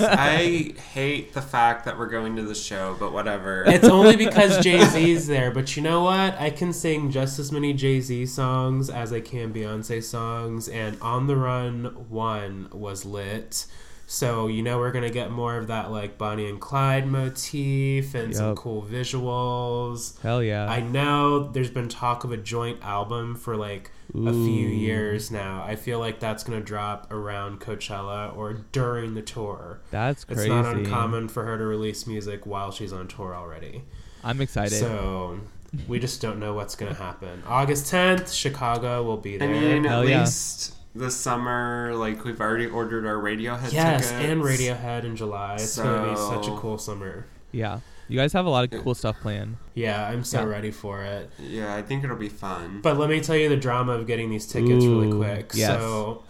I 0.00 0.74
hate 0.92 1.34
the 1.34 1.42
fact 1.42 1.84
that 1.84 1.98
we're 1.98 2.08
going 2.08 2.36
to 2.36 2.42
the 2.42 2.54
show, 2.54 2.96
but 2.98 3.12
whatever. 3.12 3.64
It's 3.66 3.88
only 3.88 4.16
because 4.16 4.58
Jay 4.58 4.84
Z's 4.86 5.26
there, 5.26 5.50
but 5.50 5.76
you 5.76 5.82
know 5.82 6.02
what? 6.02 6.38
I 6.40 6.50
can 6.50 6.72
sing 6.72 7.10
just 7.10 7.38
as 7.38 7.52
many 7.52 7.72
Jay 7.72 8.00
Z 8.00 8.26
songs 8.26 8.88
as 8.90 9.12
I 9.12 9.20
can 9.20 9.52
Beyonce 9.52 10.02
songs, 10.02 10.68
and 10.68 10.96
On 11.00 11.26
the 11.26 11.36
Run 11.36 11.84
1 12.08 12.68
was 12.72 13.04
lit. 13.04 13.66
So, 14.12 14.48
you 14.48 14.64
know, 14.64 14.78
we're 14.78 14.90
going 14.90 15.04
to 15.04 15.14
get 15.14 15.30
more 15.30 15.56
of 15.56 15.68
that 15.68 15.92
like 15.92 16.18
Bonnie 16.18 16.48
and 16.48 16.60
Clyde 16.60 17.06
motif 17.06 18.12
and 18.16 18.34
some 18.34 18.56
cool 18.56 18.82
visuals. 18.82 20.20
Hell 20.20 20.42
yeah. 20.42 20.68
I 20.68 20.80
know 20.80 21.46
there's 21.46 21.70
been 21.70 21.88
talk 21.88 22.24
of 22.24 22.32
a 22.32 22.36
joint 22.36 22.82
album 22.82 23.36
for 23.36 23.56
like 23.56 23.92
a 24.12 24.32
few 24.32 24.66
years 24.66 25.30
now. 25.30 25.62
I 25.64 25.76
feel 25.76 26.00
like 26.00 26.18
that's 26.18 26.42
going 26.42 26.58
to 26.58 26.64
drop 26.64 27.12
around 27.12 27.60
Coachella 27.60 28.36
or 28.36 28.54
during 28.72 29.14
the 29.14 29.22
tour. 29.22 29.78
That's 29.92 30.24
crazy. 30.24 30.40
It's 30.40 30.48
not 30.48 30.66
uncommon 30.66 31.28
for 31.28 31.44
her 31.44 31.56
to 31.56 31.64
release 31.64 32.08
music 32.08 32.44
while 32.46 32.72
she's 32.72 32.92
on 32.92 33.06
tour 33.06 33.32
already. 33.32 33.84
I'm 34.24 34.40
excited. 34.40 34.76
So 34.76 35.38
we 35.86 36.00
just 36.00 36.20
don't 36.20 36.40
know 36.40 36.54
what's 36.54 36.74
going 36.74 36.92
to 36.92 37.00
happen. 37.00 37.44
August 37.46 37.92
10th, 37.92 38.34
Chicago 38.34 39.04
will 39.04 39.18
be 39.18 39.36
there. 39.36 39.48
I 39.48 39.52
there. 39.52 39.74
mean, 39.74 39.84
Hell 39.84 40.02
at 40.02 40.08
yeah. 40.08 40.26
Least 40.94 41.04
this 41.04 41.16
summer, 41.16 41.92
like 41.94 42.24
we've 42.24 42.40
already 42.40 42.66
ordered 42.66 43.06
our 43.06 43.14
Radiohead 43.14 43.56
tickets. 43.70 43.72
yes, 43.74 44.10
tickets. 44.10 44.28
and 44.28 44.42
Radiohead 44.42 45.04
in 45.04 45.16
July. 45.16 45.54
It's 45.54 45.76
going 45.78 46.04
to 46.04 46.10
be 46.10 46.16
such 46.16 46.48
a 46.48 46.56
cool 46.56 46.78
summer. 46.78 47.26
yeah, 47.52 47.80
you 48.08 48.18
guys 48.18 48.32
have 48.32 48.46
a 48.46 48.50
lot 48.50 48.64
of 48.72 48.82
cool 48.82 48.94
stuff 48.94 49.16
planned. 49.20 49.56
Yeah, 49.74 50.06
I'm 50.08 50.24
so 50.24 50.40
Yeah. 50.40 50.44
ready 50.46 50.70
for 50.70 51.02
it. 51.02 51.30
Yeah, 51.38 51.74
I 51.74 51.82
think 51.82 52.02
it'll 52.04 52.16
be 52.16 52.28
fun. 52.28 52.80
But 52.82 52.98
let 52.98 53.08
me 53.10 53.20
tell 53.20 53.36
you 53.36 53.48
the 53.48 53.56
drama 53.56 53.92
of 53.92 54.06
getting 54.06 54.30
these 54.30 54.46
tickets 54.46 54.84
really 54.84 55.12
quick. 55.12 55.52
yes. 55.54 55.68
So 55.80 56.22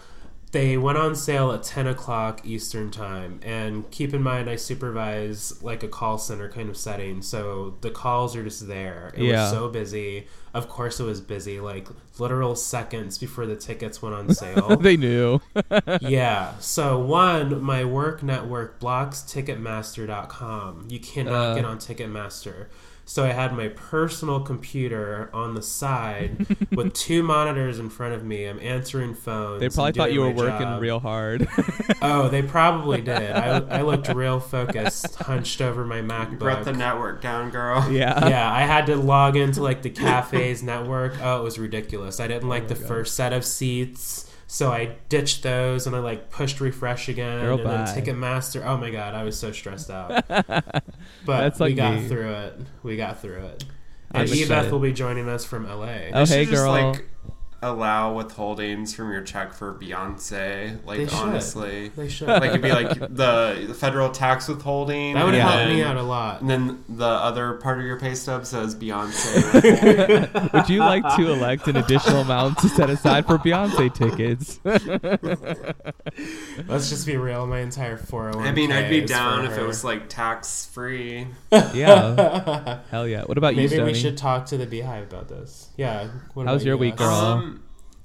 they 0.53 0.77
went 0.77 0.99
on 0.99 1.15
sale 1.15 1.53
at 1.53 1.63
10 1.63 1.87
o'clock 1.87 2.41
Eastern 2.45 2.91
time. 2.91 3.39
And 3.45 3.89
keep 3.93 4.13
in 4.13 4.21
mind, 4.23 4.51
I 4.51 4.57
supervise 4.57 5.63
like 5.63 5.83
a 5.85 5.89
call 5.89 6.19
center 6.19 6.49
kind 6.49 6.69
of 6.69 6.77
setting. 6.77 7.23
So 7.23 7.77
the 7.83 7.91
calls 7.91 8.35
are 8.35 8.43
just 8.43 8.67
there. 8.67 9.13
It 9.17 9.25
Yeah. 9.27 9.43
was 9.43 9.51
so 9.53 9.69
busy. 9.69 10.27
Of 10.53 10.69
course, 10.69 10.99
it 10.99 11.05
was 11.05 11.21
busy, 11.21 11.61
like 11.61 11.87
literal 12.19 12.57
seconds 12.57 13.17
before 13.17 13.47
the 13.47 13.55
tickets 13.55 14.03
went 14.03 14.17
on 14.17 14.35
sale. 14.35 14.77
they 14.77 14.97
knew. 14.97 15.41
yeah. 16.01 16.55
So 16.59 16.99
one, 16.99 17.63
my 17.63 17.85
work 17.85 18.23
network 18.25 18.81
blocks 18.81 19.21
Ticketmaster.com. 19.23 20.87
You 20.89 20.99
cannot 21.01 21.33
Uh. 21.33 21.55
get 21.55 21.65
on 21.65 21.79
Ticketmaster. 21.79 22.67
So 23.11 23.25
I 23.25 23.33
had 23.33 23.53
my 23.57 23.67
personal 23.67 24.39
computer 24.39 25.31
on 25.33 25.57
the 25.57 25.63
side 25.63 26.47
with 26.71 26.93
two 26.93 27.25
monitors 27.25 27.81
in 27.81 27.91
front 27.91 28.15
of 28.15 28.23
me. 28.23 28.45
I'm 28.45 28.61
answering 28.61 29.15
phones. 29.15 29.59
They 29.59 29.69
probably 29.69 29.95
thought 29.95 30.13
you 30.13 30.21
were 30.21 30.31
working 30.31 30.61
job. 30.61 30.81
real 30.81 31.01
hard. 31.01 31.49
Oh, 32.03 32.29
they 32.29 32.41
probably 32.41 33.03
did. 33.03 33.33
I, 33.33 33.59
I 33.59 33.83
looked 33.83 34.09
real 34.09 34.41
focused, 34.41 35.17
hunched 35.17 35.61
over 35.61 35.85
my 35.85 35.99
you 35.99 36.05
MacBook. 36.05 36.39
brought 36.39 36.65
the 36.65 36.73
network 36.73 37.21
down, 37.21 37.51
girl. 37.51 37.93
yeah. 37.93 38.27
yeah, 38.27 38.51
I 38.51 38.63
had 38.63 38.87
to 38.87 38.97
log 38.97 39.37
into 39.37 39.63
like 39.63 39.83
the 39.83 39.91
cafe's 39.91 40.63
network. 40.63 41.15
Oh, 41.21 41.41
it 41.41 41.43
was 41.43 41.59
ridiculous. 41.59 42.19
I 42.19 42.27
didn't 42.29 42.49
like 42.49 42.63
oh 42.63 42.69
my 42.69 42.75
the 42.75 42.81
God. 42.81 42.89
first 42.89 43.17
set 43.17 43.35
of 43.35 43.45
seats, 43.45 44.30
so 44.51 44.73
I 44.73 44.97
ditched 45.09 45.45
those 45.45 45.87
and 45.87 45.95
I 45.95 46.01
like 46.01 46.29
pushed 46.29 46.61
refresh 46.61 47.09
again. 47.09 47.41
Girl, 47.41 47.57
and 47.57 47.71
then 47.71 47.85
bye. 47.85 47.93
Ticketmaster. 47.93 48.67
Oh 48.67 48.77
my 48.77 48.91
god, 48.91 49.15
I 49.15 49.23
was 49.23 49.39
so 49.39 49.53
stressed 49.53 49.91
out. 49.91 50.25
But 51.25 51.41
That's 51.41 51.61
we 51.61 51.75
got 51.75 51.95
me. 51.95 52.09
through 52.09 52.33
it. 52.33 52.61
We 52.83 52.97
got 52.97 53.21
through 53.21 53.45
it. 53.45 53.65
And. 54.11 54.29
Ebeth 54.29 54.73
will 54.73 54.81
be 54.81 54.93
joining 54.93 55.29
us 55.29 55.45
from 55.45 55.69
LA. 55.69 56.11
Oh, 56.13 56.27
hey, 56.27 56.47
just, 56.47 56.51
girl. 56.51 56.71
like, 56.73 57.07
allow 57.63 58.15
withholdings 58.15 58.95
from 58.95 59.13
your 59.13 59.21
check 59.21 59.53
for 59.53 59.75
Beyonce. 59.75 60.79
Like 60.87 61.01
should. 61.01 61.13
honestly, 61.13 61.89
They 61.95 62.09
should. 62.09 62.29
like 62.29 62.45
it'd 62.51 62.63
be 62.63 62.73
like 62.73 62.99
the, 62.99 63.65
the 63.69 63.75
federal 63.75 64.11
tax 64.11 64.49
withholding. 64.49 65.15
that 65.15 65.25
would 65.25 65.35
and 65.35 65.43
Yeah. 65.43 65.51
help 65.51 65.69
me 65.69 65.83
out 65.83 65.97
a 65.99 66.03
lot. 66.03 66.41
And 66.41 66.49
then 66.49 66.85
the 66.89 67.05
other 67.07 67.55
part 67.55 67.79
of 67.79 67.85
your 67.85 67.99
pay 68.01 68.15
stub 68.15 68.47
says 68.47 68.75
Beyonce. 68.75 70.43
Would 70.55 70.71
you 70.71 70.81
like 70.81 71.05
to 71.17 71.31
elect 71.33 71.69
an 71.69 71.77
additional 71.77 72.23
amount 72.23 72.59
to 72.59 72.69
set 72.71 72.89
aside 72.89 73.27
for 73.27 73.37
Beyonce 73.39 73.93
tickets? 73.93 74.59
Let's 76.69 76.91
just 76.91 77.07
be 77.07 77.17
real. 77.17 77.47
My 77.47 77.61
entire 77.61 77.97
401. 77.97 78.47
I 78.47 78.53
mean, 78.53 78.73
I'd 78.73 78.91
be 78.91 79.01
down 79.03 79.47
if 79.47 79.57
it 79.59 79.67
was 79.67 79.85
like 79.85 80.09
tax 80.09 80.67
free. 80.67 81.27
yeah. 81.53 82.81
Hell 82.91 83.07
yeah. 83.07 83.25
What 83.25 83.39
about 83.39 83.57
you, 83.57 83.69
Maybe 83.69 83.83
we 83.83 83.95
should 83.95 84.17
talk 84.17 84.47
to 84.47 84.57
the 84.57 84.67
BeyHive 84.67 85.03
about 85.05 85.29
this. 85.29 85.69
Yeah. 85.77 86.09
What 86.35 86.47
How's 86.47 86.63
about 86.63 86.67
your 86.67 86.75
you 86.77 86.81
week, 86.81 86.97
girl? 86.97 87.09
Um, 87.11 87.50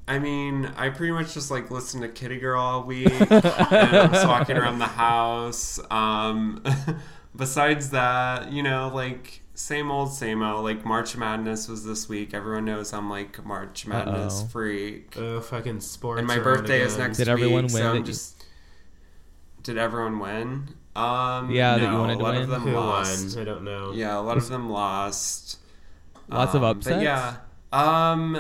I 0.08 0.20
mean, 0.20 0.66
I 0.78 0.90
pretty 0.90 1.14
much 1.14 1.34
just 1.34 1.50
like 1.50 1.72
listen 1.72 2.02
to 2.02 2.08
Kitty 2.10 2.38
Girl 2.40 2.62
all 2.62 2.84
week. 2.84 3.08
and 3.32 3.34
I'm 3.46 4.12
just 4.14 4.28
walking 4.28 4.56
around 4.58 4.78
the 4.80 4.86
house. 4.86 5.80
Um, 5.90 6.64
besides 7.36 7.90
that, 7.90 8.52
you 8.52 8.62
know, 8.62 8.92
like 8.94 9.42
same 9.56 9.90
old, 9.90 10.14
same 10.14 10.44
old. 10.44 10.64
Like 10.64 10.86
March 10.86 11.18
Madness 11.18 11.68
was 11.68 11.84
this 11.86 12.08
week. 12.08 12.34
Everyone 12.36 12.66
knows 12.66 12.94
I'm 12.94 13.10
like 13.10 13.44
March 13.44 13.88
Madness 13.88 14.42
Uh-oh. 14.42 14.48
freak. 14.50 15.16
Oh, 15.18 15.42
fucking 15.42 15.80
sports. 15.80 16.20
and 16.20 16.28
my 16.28 16.36
are 16.36 16.38
on 16.40 16.44
birthday 16.44 16.82
is 16.82 16.98
next 17.00 17.18
Did 17.18 17.28
week. 17.28 17.38
Did 17.38 17.44
everyone 17.44 17.70
so 17.70 17.78
win 17.80 17.86
I'm 17.88 18.04
that 18.04 18.12
you- 18.12 18.18
Did 19.64 19.78
everyone 19.80 20.20
win? 20.20 20.68
Um, 20.96 21.50
Yeah, 21.52 21.78
that 21.78 21.82
you 21.82 21.88
no, 21.90 22.00
wanted 22.00 22.14
a 22.14 22.18
to 22.18 22.24
lot 22.24 22.34
win? 22.36 22.44
of 22.44 22.50
them 22.50 22.62
Who 22.62 22.72
lost. 22.74 23.36
won? 23.36 23.42
I 23.42 23.46
don't 23.46 23.64
know. 23.64 23.92
Yeah, 23.92 24.18
a 24.18 24.22
lot 24.22 24.38
of 24.38 24.48
them 24.50 24.70
lost. 24.70 25.58
Lots 26.30 26.54
of 26.54 26.64
Um, 26.64 26.78
upsets? 26.78 26.96
But 26.96 27.04
yeah. 27.04 27.38
Um 27.74 28.40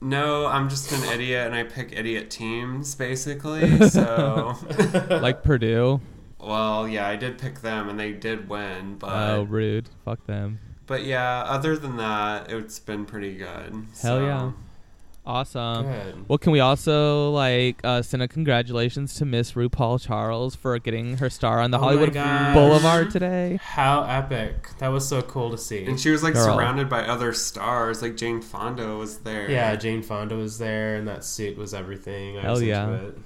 no, 0.00 0.46
I'm 0.46 0.68
just 0.68 0.92
an 0.92 1.02
idiot 1.12 1.46
and 1.46 1.54
I 1.54 1.62
pick 1.64 1.92
idiot 1.92 2.30
teams 2.30 2.94
basically. 2.94 3.88
So 3.88 4.54
like 5.10 5.42
Purdue? 5.42 6.00
well, 6.38 6.86
yeah, 6.86 7.08
I 7.08 7.16
did 7.16 7.38
pick 7.38 7.60
them 7.60 7.88
and 7.88 7.98
they 7.98 8.12
did 8.12 8.48
win, 8.48 8.96
but 8.98 9.08
Oh, 9.12 9.42
rude. 9.44 9.88
Fuck 10.04 10.26
them. 10.26 10.58
but 10.86 11.04
yeah, 11.04 11.42
other 11.46 11.76
than 11.76 11.96
that, 11.96 12.50
it's 12.50 12.78
been 12.78 13.06
pretty 13.06 13.34
good. 13.36 13.72
Hell 13.72 14.18
so. 14.18 14.26
yeah. 14.26 14.52
Awesome. 15.26 15.86
Good. 15.86 16.28
Well, 16.28 16.38
can 16.38 16.52
we 16.52 16.60
also 16.60 17.30
like 17.30 17.80
uh, 17.82 18.02
send 18.02 18.22
a 18.22 18.28
congratulations 18.28 19.14
to 19.14 19.24
Miss 19.24 19.52
RuPaul 19.52 20.00
Charles 20.00 20.54
for 20.54 20.78
getting 20.78 21.16
her 21.16 21.30
star 21.30 21.60
on 21.60 21.70
the 21.70 21.78
Oh 21.78 21.82
Hollywood. 21.82 22.12
Boulevard 22.12 23.10
today? 23.10 23.58
How 23.62 24.04
epic! 24.04 24.68
That 24.78 24.88
was 24.88 25.08
so 25.08 25.22
cool 25.22 25.50
to 25.50 25.58
see. 25.58 25.86
And 25.86 25.98
she 25.98 26.10
was 26.10 26.22
like 26.22 26.34
Girl. 26.34 26.44
surrounded 26.44 26.90
by 26.90 27.06
other 27.06 27.32
stars, 27.32 28.02
like 28.02 28.16
Jane 28.16 28.42
Fonda 28.42 28.96
was 28.96 29.18
there. 29.18 29.50
yeah, 29.50 29.74
Jane 29.76 30.02
Fonda 30.02 30.36
was 30.36 30.58
there, 30.58 30.96
and 30.96 31.08
that 31.08 31.24
suit 31.24 31.56
was 31.56 31.72
everything. 31.72 32.36
I 32.38 32.42
Hell 32.42 32.52
was 32.52 32.60
into 32.60 32.72
yeah. 32.72 32.90
it. 32.94 33.18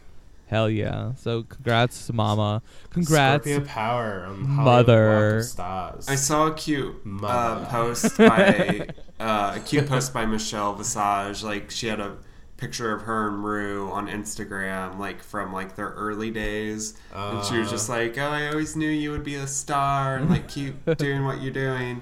Hell 0.48 0.70
yeah. 0.70 1.12
So 1.16 1.42
congrats, 1.42 2.10
Mama. 2.12 2.62
Congrats. 2.90 3.44
Scorpio 3.44 3.66
Power 3.66 4.24
on 4.26 4.44
Hollywood 4.44 4.86
Mother. 4.88 5.42
Stars. 5.42 6.08
I 6.08 6.14
saw 6.14 6.46
a 6.46 6.54
cute 6.54 6.96
uh, 7.22 7.64
post 7.66 8.16
by 8.16 8.88
uh, 9.20 9.52
a 9.56 9.60
cute 9.60 9.86
post 9.86 10.12
by 10.14 10.24
Michelle 10.26 10.74
Visage. 10.74 11.42
Like 11.42 11.70
she 11.70 11.88
had 11.88 12.00
a 12.00 12.16
picture 12.56 12.92
of 12.92 13.02
her 13.02 13.28
and 13.28 13.44
Rue 13.44 13.90
on 13.92 14.08
Instagram, 14.08 14.98
like 14.98 15.22
from 15.22 15.52
like 15.52 15.76
their 15.76 15.90
early 15.90 16.30
days, 16.30 16.94
and 17.14 17.44
she 17.44 17.58
was 17.58 17.68
Uh. 17.68 17.70
just 17.70 17.88
like, 17.88 18.16
"Oh, 18.18 18.22
I 18.28 18.48
always 18.48 18.74
knew 18.74 18.88
you 18.88 19.10
would 19.10 19.24
be 19.24 19.34
a 19.36 19.46
star, 19.46 20.16
and 20.16 20.30
like 20.30 20.48
keep 20.48 20.74
doing 20.96 21.24
what 21.24 21.40
you're 21.42 21.52
doing." 21.52 22.00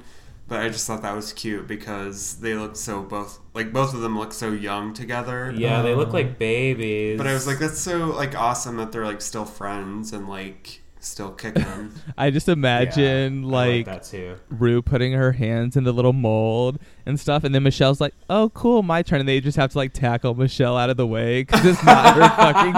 But 0.48 0.60
I 0.60 0.68
just 0.68 0.86
thought 0.86 1.02
that 1.02 1.14
was 1.14 1.32
cute 1.32 1.66
because 1.66 2.36
they 2.36 2.54
look 2.54 2.76
so 2.76 3.02
both 3.02 3.40
like 3.52 3.72
both 3.72 3.94
of 3.94 4.00
them 4.00 4.16
look 4.18 4.32
so 4.32 4.52
young 4.52 4.94
together. 4.94 5.52
yeah, 5.56 5.82
they 5.82 5.94
look 5.94 6.12
like 6.12 6.26
oh. 6.26 6.34
babies. 6.38 7.18
But 7.18 7.26
I 7.26 7.32
was 7.32 7.46
like, 7.46 7.58
that's 7.58 7.80
so 7.80 8.06
like 8.06 8.36
awesome 8.36 8.76
that 8.76 8.92
they're 8.92 9.04
like 9.04 9.20
still 9.20 9.44
friends 9.44 10.12
and 10.12 10.28
like 10.28 10.82
still 11.06 11.30
kicking. 11.30 11.92
I 12.18 12.30
just 12.30 12.48
imagine 12.48 13.44
I 13.44 13.48
like, 13.48 13.86
that 13.86 14.04
too. 14.04 14.36
Rue 14.50 14.82
putting 14.82 15.12
her 15.12 15.32
hands 15.32 15.76
in 15.76 15.84
the 15.84 15.92
little 15.92 16.12
mold 16.12 16.78
and 17.06 17.18
stuff, 17.18 17.44
and 17.44 17.54
then 17.54 17.62
Michelle's 17.62 18.00
like, 18.00 18.14
"Oh, 18.28 18.50
cool, 18.50 18.82
my 18.82 19.02
turn," 19.02 19.20
and 19.20 19.28
they 19.28 19.40
just 19.40 19.56
have 19.56 19.72
to 19.72 19.78
like 19.78 19.92
tackle 19.92 20.34
Michelle 20.34 20.76
out 20.76 20.90
of 20.90 20.96
the 20.96 21.06
way 21.06 21.42
because 21.42 21.64
it's 21.64 21.84
not 21.84 22.14
her 22.14 22.28
fucking 22.36 22.74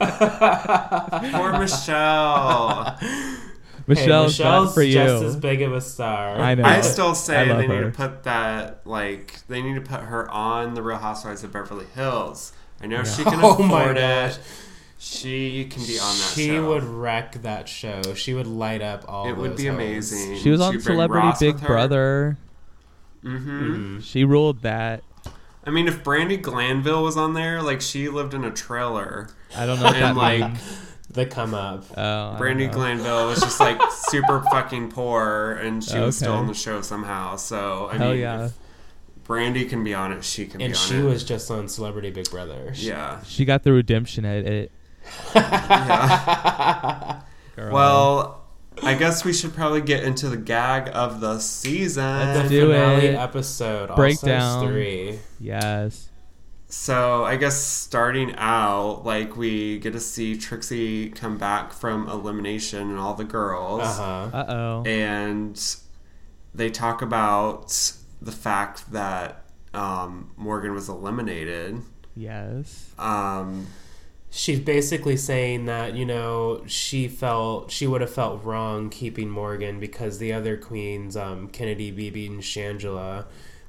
star. 0.00 1.30
Poor 1.32 1.58
Michelle. 1.58 2.98
Michelle, 3.86 4.22
hey, 4.22 4.26
Michelle's 4.28 4.74
for 4.74 4.82
you. 4.82 4.94
just 4.94 5.24
as 5.24 5.36
big 5.36 5.62
of 5.62 5.72
a 5.72 5.80
star. 5.80 6.36
I 6.38 6.54
know. 6.54 6.64
I 6.64 6.80
still 6.80 7.14
say 7.14 7.38
I 7.38 7.44
love 7.44 7.58
they 7.58 7.66
need 7.66 7.74
her. 7.76 7.90
to 7.90 7.96
put 7.96 8.22
that 8.24 8.80
like 8.86 9.46
they 9.48 9.60
need 9.62 9.74
to 9.74 9.80
put 9.80 10.00
her 10.00 10.30
on 10.30 10.74
the 10.74 10.82
Real 10.82 10.98
Housewives 10.98 11.44
of 11.44 11.52
Beverly 11.52 11.86
Hills. 11.94 12.52
I 12.80 12.86
know 12.86 13.04
she 13.04 13.24
can 13.24 13.40
Oh 13.42 13.52
afford 13.62 13.96
it. 13.96 14.38
She 14.98 15.66
can 15.66 15.82
be 15.84 15.98
on 15.98 16.16
that 16.16 16.32
she 16.34 16.46
show. 16.48 16.68
would 16.68 16.82
wreck 16.82 17.42
that 17.42 17.68
show. 17.68 18.00
She 18.14 18.32
would 18.32 18.46
light 18.46 18.80
up 18.80 19.04
all. 19.06 19.28
It 19.28 19.36
would 19.36 19.54
be 19.56 19.66
hoes. 19.66 19.74
amazing. 19.74 20.36
She 20.38 20.50
was 20.50 20.60
on 20.62 20.72
She'd 20.72 20.82
Celebrity 20.82 21.28
Big. 21.40 21.60
Brother. 21.60 22.38
Mm-hmm. 23.22 23.96
Mhm. 23.98 24.02
She 24.02 24.24
ruled 24.24 24.62
that. 24.62 25.02
I 25.66 25.70
mean, 25.70 25.88
if 25.88 26.02
Brandi 26.04 26.40
Glanville 26.40 27.02
was 27.02 27.16
on 27.16 27.32
there, 27.34 27.62
like 27.62 27.80
she 27.80 28.08
lived 28.08 28.34
in 28.34 28.44
a 28.44 28.50
trailer, 28.50 29.28
I 29.56 29.64
don't 29.66 29.78
know 29.78 29.84
what 29.86 29.92
that 29.94 30.02
and 30.02 30.16
like 30.18 30.40
means. 30.40 30.78
The 31.14 31.26
come 31.26 31.54
up. 31.54 31.84
Oh, 31.96 32.36
Brandi. 32.40 32.70
Glanville 32.70 33.26
was 33.28 33.40
just 33.40 33.60
like 33.60 33.80
super 33.92 34.40
fucking 34.50 34.90
poor, 34.90 35.52
and 35.62 35.82
she 35.82 35.98
was 35.98 36.16
still 36.16 36.34
on 36.34 36.46
the 36.48 36.54
show 36.54 36.82
somehow. 36.82 37.36
So 37.36 37.88
I 37.90 37.96
Hell 37.96 38.10
mean, 38.10 38.20
yeah. 38.20 38.48
Brandi 39.26 39.68
can 39.68 39.82
be 39.84 39.94
on 39.94 40.12
it, 40.12 40.22
she 40.24 40.44
can 40.46 40.60
And 40.60 40.72
be 40.72 40.76
on 40.78 40.84
she 40.84 40.96
it. 40.98 41.02
was 41.04 41.24
just 41.24 41.50
on 41.50 41.66
Celebrity 41.68 42.10
Big 42.10 42.28
Brother. 42.30 42.72
yeah. 42.74 43.22
She 43.24 43.44
got 43.44 43.62
the 43.62 43.72
redemption 43.72 44.24
at 44.26 44.44
it. 44.44 44.72
yeah. 45.34 47.20
Well, 47.56 48.42
I 48.82 48.94
guess 48.94 49.24
we 49.24 49.32
should 49.32 49.54
probably 49.54 49.80
get 49.80 50.02
into 50.02 50.28
the 50.28 50.36
gag 50.36 50.90
of 50.92 51.20
the 51.20 51.38
season. 51.38 52.34
the 52.42 52.48
do 52.48 52.66
finale 52.72 53.06
it. 53.06 53.14
episode. 53.14 53.90
All 53.90 53.96
Breakdown. 53.96 54.66
Three. 54.66 55.18
yes. 55.38 56.08
So 56.68 57.24
I 57.24 57.36
guess 57.36 57.56
starting 57.56 58.34
out, 58.36 59.04
like 59.04 59.36
we 59.36 59.78
get 59.78 59.92
to 59.92 60.00
see 60.00 60.36
Trixie 60.36 61.10
come 61.10 61.38
back 61.38 61.72
from 61.72 62.08
elimination 62.08 62.90
and 62.90 62.98
all 62.98 63.14
the 63.14 63.24
girls, 63.24 63.82
Uh 63.82 64.28
huh. 64.30 64.36
Uh 64.36 64.44
oh. 64.48 64.82
and 64.84 65.76
they 66.54 66.70
talk 66.70 67.00
about 67.02 67.92
the 68.20 68.32
fact 68.32 68.90
that 68.92 69.44
um, 69.72 70.30
Morgan 70.36 70.72
was 70.72 70.88
eliminated. 70.88 71.80
Yes. 72.16 72.92
Um, 72.98 73.66
She's 74.36 74.58
basically 74.58 75.16
saying 75.16 75.66
that 75.66 75.94
you 75.94 76.04
know 76.04 76.64
she 76.66 77.06
felt 77.06 77.70
she 77.70 77.86
would 77.86 78.00
have 78.00 78.12
felt 78.12 78.42
wrong 78.42 78.90
keeping 78.90 79.30
Morgan 79.30 79.78
because 79.78 80.18
the 80.18 80.32
other 80.32 80.56
queens, 80.56 81.16
um, 81.16 81.46
Kennedy, 81.48 81.92
Bibi, 81.92 82.26
and 82.26 82.40
Shangela, 82.40 83.26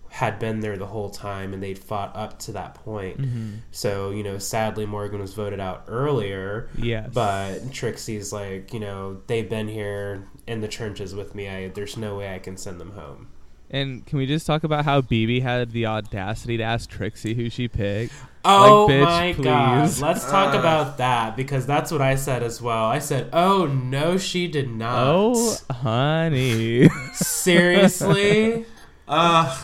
had 0.09 0.39
been 0.39 0.61
there 0.61 0.77
the 0.77 0.85
whole 0.85 1.09
time 1.09 1.53
and 1.53 1.61
they'd 1.61 1.77
fought 1.77 2.15
up 2.15 2.39
to 2.39 2.51
that 2.53 2.75
point. 2.75 3.19
Mhm. 3.21 3.57
So 3.71 4.11
you 4.11 4.23
know, 4.23 4.37
sadly, 4.37 4.85
Morgan 4.85 5.19
was 5.19 5.33
voted 5.33 5.59
out 5.59 5.83
earlier. 5.87 6.69
Yes. 6.77 7.09
But 7.13 7.71
Trixie's 7.73 8.31
like, 8.31 8.73
you 8.73 8.79
know, 8.79 9.17
they've 9.27 9.49
been 9.49 9.67
here 9.67 10.27
in 10.47 10.61
the 10.61 10.67
trenches 10.67 11.13
with 11.13 11.35
me. 11.35 11.49
I, 11.49 11.67
there's 11.69 11.97
no 11.97 12.15
way 12.17 12.33
I 12.33 12.39
can 12.39 12.55
send 12.57 12.79
them 12.79 12.91
home. 12.91 13.27
And 13.71 14.05
can 14.05 14.19
we 14.19 14.27
just 14.27 14.45
talk 14.45 14.63
about 14.63 14.85
how 14.85 15.01
BB 15.01 15.41
had 15.41 15.71
the 15.71 15.87
audacity 15.87 16.55
to 16.57 16.63
ask 16.63 16.87
Trixie 16.89 17.33
who 17.33 17.49
she 17.49 17.67
picked? 17.67 18.13
Oh 18.45 18.85
bitch, 18.87 19.03
my 19.03 19.31
god. 19.43 19.85
please. 19.87 20.01
Let's 20.01 20.29
talk 20.29 20.53
Uh. 20.53 20.59
about 20.59 20.97
that 20.99 21.35
because 21.35 21.65
that's 21.65 21.91
what 21.91 21.99
I 21.99 22.13
said 22.15 22.43
as 22.43 22.61
well. 22.61 22.85
I 22.85 22.99
said, 22.99 23.27
"Oh 23.33 23.65
no, 23.65 24.17
she 24.19 24.47
did 24.47 24.69
not." 24.69 24.95
Oh, 25.07 25.57
honey. 25.71 26.87
seriously? 27.13 28.65
uh, 29.07 29.57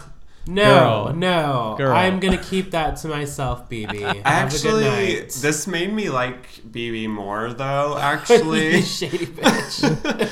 No, 0.47 1.05
Girl. 1.05 1.13
no. 1.13 1.75
Girl. 1.77 1.95
I'm 1.95 2.19
going 2.19 2.37
to 2.37 2.43
keep 2.43 2.71
that 2.71 2.97
to 2.97 3.07
myself, 3.07 3.69
BB. 3.69 4.01
Have 4.01 4.25
actually, 4.25 4.87
a 4.87 4.89
good 4.89 5.19
night. 5.21 5.37
this 5.41 5.67
made 5.67 5.93
me 5.93 6.09
like 6.09 6.49
BB 6.69 7.09
more, 7.09 7.53
though. 7.53 7.97
Actually, 8.01 8.81
shady 8.81 9.27
bitch. 9.27 9.81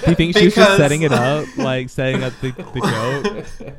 Do 0.04 0.10
you 0.10 0.16
think 0.16 0.36
she 0.36 0.46
was 0.46 0.56
just 0.56 0.78
setting 0.78 1.04
it 1.04 1.12
up, 1.12 1.46
like 1.58 1.90
setting 1.90 2.24
up 2.24 2.34
the, 2.42 2.52
the 2.52 3.46
joke? 3.62 3.76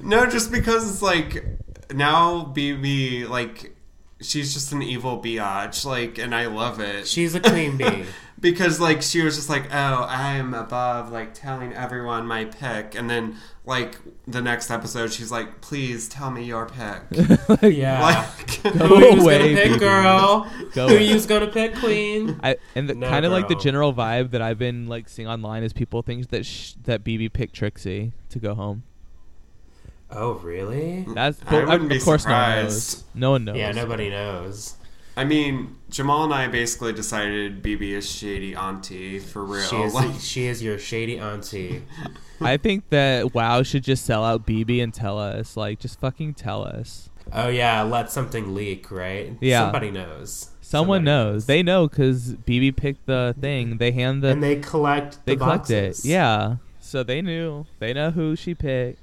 No, 0.00 0.26
just 0.26 0.50
because 0.50 0.90
it's 0.90 1.02
like 1.02 1.44
now 1.92 2.52
BB 2.54 3.28
like 3.28 3.75
she's 4.20 4.54
just 4.54 4.72
an 4.72 4.82
evil 4.82 5.20
biatch, 5.22 5.84
like, 5.84 6.18
and 6.18 6.34
I 6.34 6.46
love 6.46 6.80
it 6.80 7.06
She's 7.06 7.34
a 7.34 7.40
queen 7.40 7.76
bee. 7.76 8.04
because 8.40 8.78
like 8.80 9.00
she 9.02 9.22
was 9.22 9.36
just 9.36 9.48
like, 9.48 9.64
oh, 9.72 10.04
I 10.08 10.34
am 10.34 10.54
above 10.54 11.10
like 11.12 11.34
telling 11.34 11.72
everyone 11.72 12.26
my 12.26 12.44
pick, 12.46 12.94
and 12.94 13.08
then 13.10 13.36
like 13.64 13.98
the 14.28 14.40
next 14.40 14.70
episode 14.70 15.12
she's 15.12 15.30
like, 15.32 15.60
please 15.60 16.08
tell 16.08 16.30
me 16.30 16.44
your 16.44 16.66
pick, 16.66 17.02
Yeah. 17.62 18.00
like. 18.02 18.62
Go 18.62 18.70
Who 18.88 18.98
you's 19.04 19.22
away, 19.22 19.38
gonna 19.54 19.54
pick, 19.62 19.72
BB. 19.72 19.78
girl? 19.80 20.50
Go 20.72 20.88
Who 20.88 20.94
away. 20.96 21.04
you's 21.04 21.26
gonna 21.26 21.46
pick, 21.46 21.74
queen? 21.76 22.38
I, 22.42 22.56
and 22.74 22.88
the, 22.88 22.94
No, 22.94 23.08
kind 23.08 23.24
of 23.24 23.32
like 23.32 23.46
the 23.48 23.54
girl. 23.54 23.62
general 23.62 23.94
vibe 23.94 24.30
that 24.32 24.42
I've 24.42 24.58
been 24.58 24.86
like 24.88 25.08
seeing 25.08 25.28
online 25.28 25.62
is 25.62 25.72
people 25.72 26.02
think 26.02 26.28
that 26.28 26.44
sh- 26.46 26.72
that 26.84 27.04
BB 27.04 27.32
picked 27.32 27.54
Trixie 27.54 28.12
to 28.30 28.38
go 28.38 28.54
home. 28.54 28.82
Oh, 30.10 30.34
really? 30.34 31.04
That's 31.08 31.40
I 31.46 31.56
of 31.56 31.68
wouldn't 31.68 31.90
be 31.90 31.98
course 32.00 32.24
no 32.26 32.32
one 32.32 32.40
surprised. 32.40 32.64
knows. 32.64 33.04
No 33.14 33.30
one 33.32 33.44
knows. 33.44 33.56
Yeah, 33.56 33.72
nobody 33.72 34.10
knows. 34.10 34.76
I 35.16 35.24
mean, 35.24 35.76
Jamal 35.88 36.24
and 36.24 36.34
I 36.34 36.46
basically 36.48 36.92
decided 36.92 37.62
BB 37.62 37.92
is 37.92 38.10
shady 38.10 38.54
auntie 38.54 39.18
for 39.18 39.44
real. 39.44 39.62
She 39.62 39.76
is, 39.76 39.94
Like, 39.94 40.20
she 40.20 40.44
is 40.44 40.62
your 40.62 40.78
shady 40.78 41.18
auntie. 41.18 41.82
I 42.40 42.58
think 42.58 42.90
that 42.90 43.34
WoW 43.34 43.62
should 43.62 43.82
just 43.82 44.04
sell 44.04 44.22
out 44.22 44.46
BB 44.46 44.82
and 44.82 44.92
tell 44.92 45.18
us. 45.18 45.56
Like, 45.56 45.78
just 45.80 45.98
fucking 46.00 46.34
tell 46.34 46.64
us. 46.64 47.08
Oh 47.32 47.48
yeah, 47.48 47.82
let 47.82 48.10
something 48.12 48.54
leak, 48.54 48.90
right? 48.90 49.32
Yeah. 49.40 49.64
Somebody 49.64 49.90
knows. 49.90 50.50
Someone 50.60 50.98
Somebody 50.98 51.04
knows. 51.04 51.46
They 51.46 51.62
know 51.62 51.88
because 51.88 52.34
BB 52.34 52.76
picked 52.76 53.06
the 53.06 53.34
thing. 53.40 53.78
They 53.78 53.92
hand 53.92 54.22
the. 54.22 54.28
and 54.28 54.42
they 54.42 54.56
collect. 54.56 55.24
they 55.24 55.34
the 55.34 55.38
collect 55.44 55.70
it. 55.70 56.04
Yeah. 56.04 56.56
So 56.80 57.02
they 57.02 57.22
knew. 57.22 57.66
They 57.80 57.92
know 57.92 58.10
who 58.10 58.36
she 58.36 58.54
picked. 58.54 59.00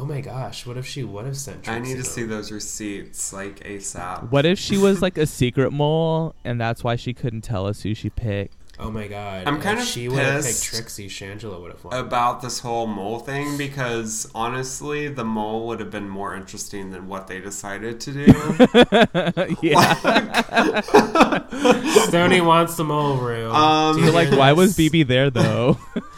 Oh 0.00 0.06
my 0.06 0.22
gosh! 0.22 0.64
What 0.64 0.78
if 0.78 0.86
she 0.86 1.04
would 1.04 1.26
have 1.26 1.36
sent? 1.36 1.68
I 1.68 1.78
need 1.78 1.98
to 1.98 2.04
see 2.04 2.22
those 2.22 2.50
receipts 2.50 3.34
like 3.34 3.60
ASAP. 3.60 4.30
What 4.30 4.46
if 4.46 4.58
she 4.58 4.78
was 4.78 5.02
like 5.02 5.18
a 5.18 5.26
secret 5.26 5.72
mole 5.72 6.34
and 6.42 6.58
that's 6.58 6.82
why 6.82 6.96
she 6.96 7.12
couldn't 7.12 7.42
tell 7.42 7.66
us 7.66 7.82
who 7.82 7.94
she 7.94 8.08
picked? 8.08 8.56
Oh 8.78 8.90
my 8.90 9.08
god! 9.08 9.46
I'm 9.46 9.56
If 9.56 9.62
kind 9.62 9.78
of 9.78 9.84
She 9.84 10.08
would 10.08 10.18
have 10.18 10.42
picked 10.42 10.62
Trixie. 10.62 11.10
Shangela 11.10 11.60
would 11.60 11.72
have 11.72 11.84
won. 11.84 12.02
about 12.02 12.40
this 12.40 12.60
whole 12.60 12.86
mole 12.86 13.18
thing 13.18 13.58
because 13.58 14.26
honestly, 14.34 15.08
the 15.08 15.24
mole 15.24 15.66
would 15.66 15.80
have 15.80 15.90
been 15.90 16.08
more 16.08 16.34
interesting 16.34 16.92
than 16.92 17.06
what 17.06 17.26
they 17.26 17.38
decided 17.38 18.00
to 18.00 18.12
do. 18.12 18.24
yeah. 19.68 21.42
Stoney 22.06 22.40
wants 22.40 22.78
the 22.78 22.84
mole 22.84 23.18
room. 23.18 23.54
Um, 23.54 23.96
Do 23.98 24.04
you 24.04 24.12
like, 24.12 24.30
why 24.30 24.52
was? 24.52 24.74
BB 24.78 25.06
there 25.06 25.28
though? 25.28 25.78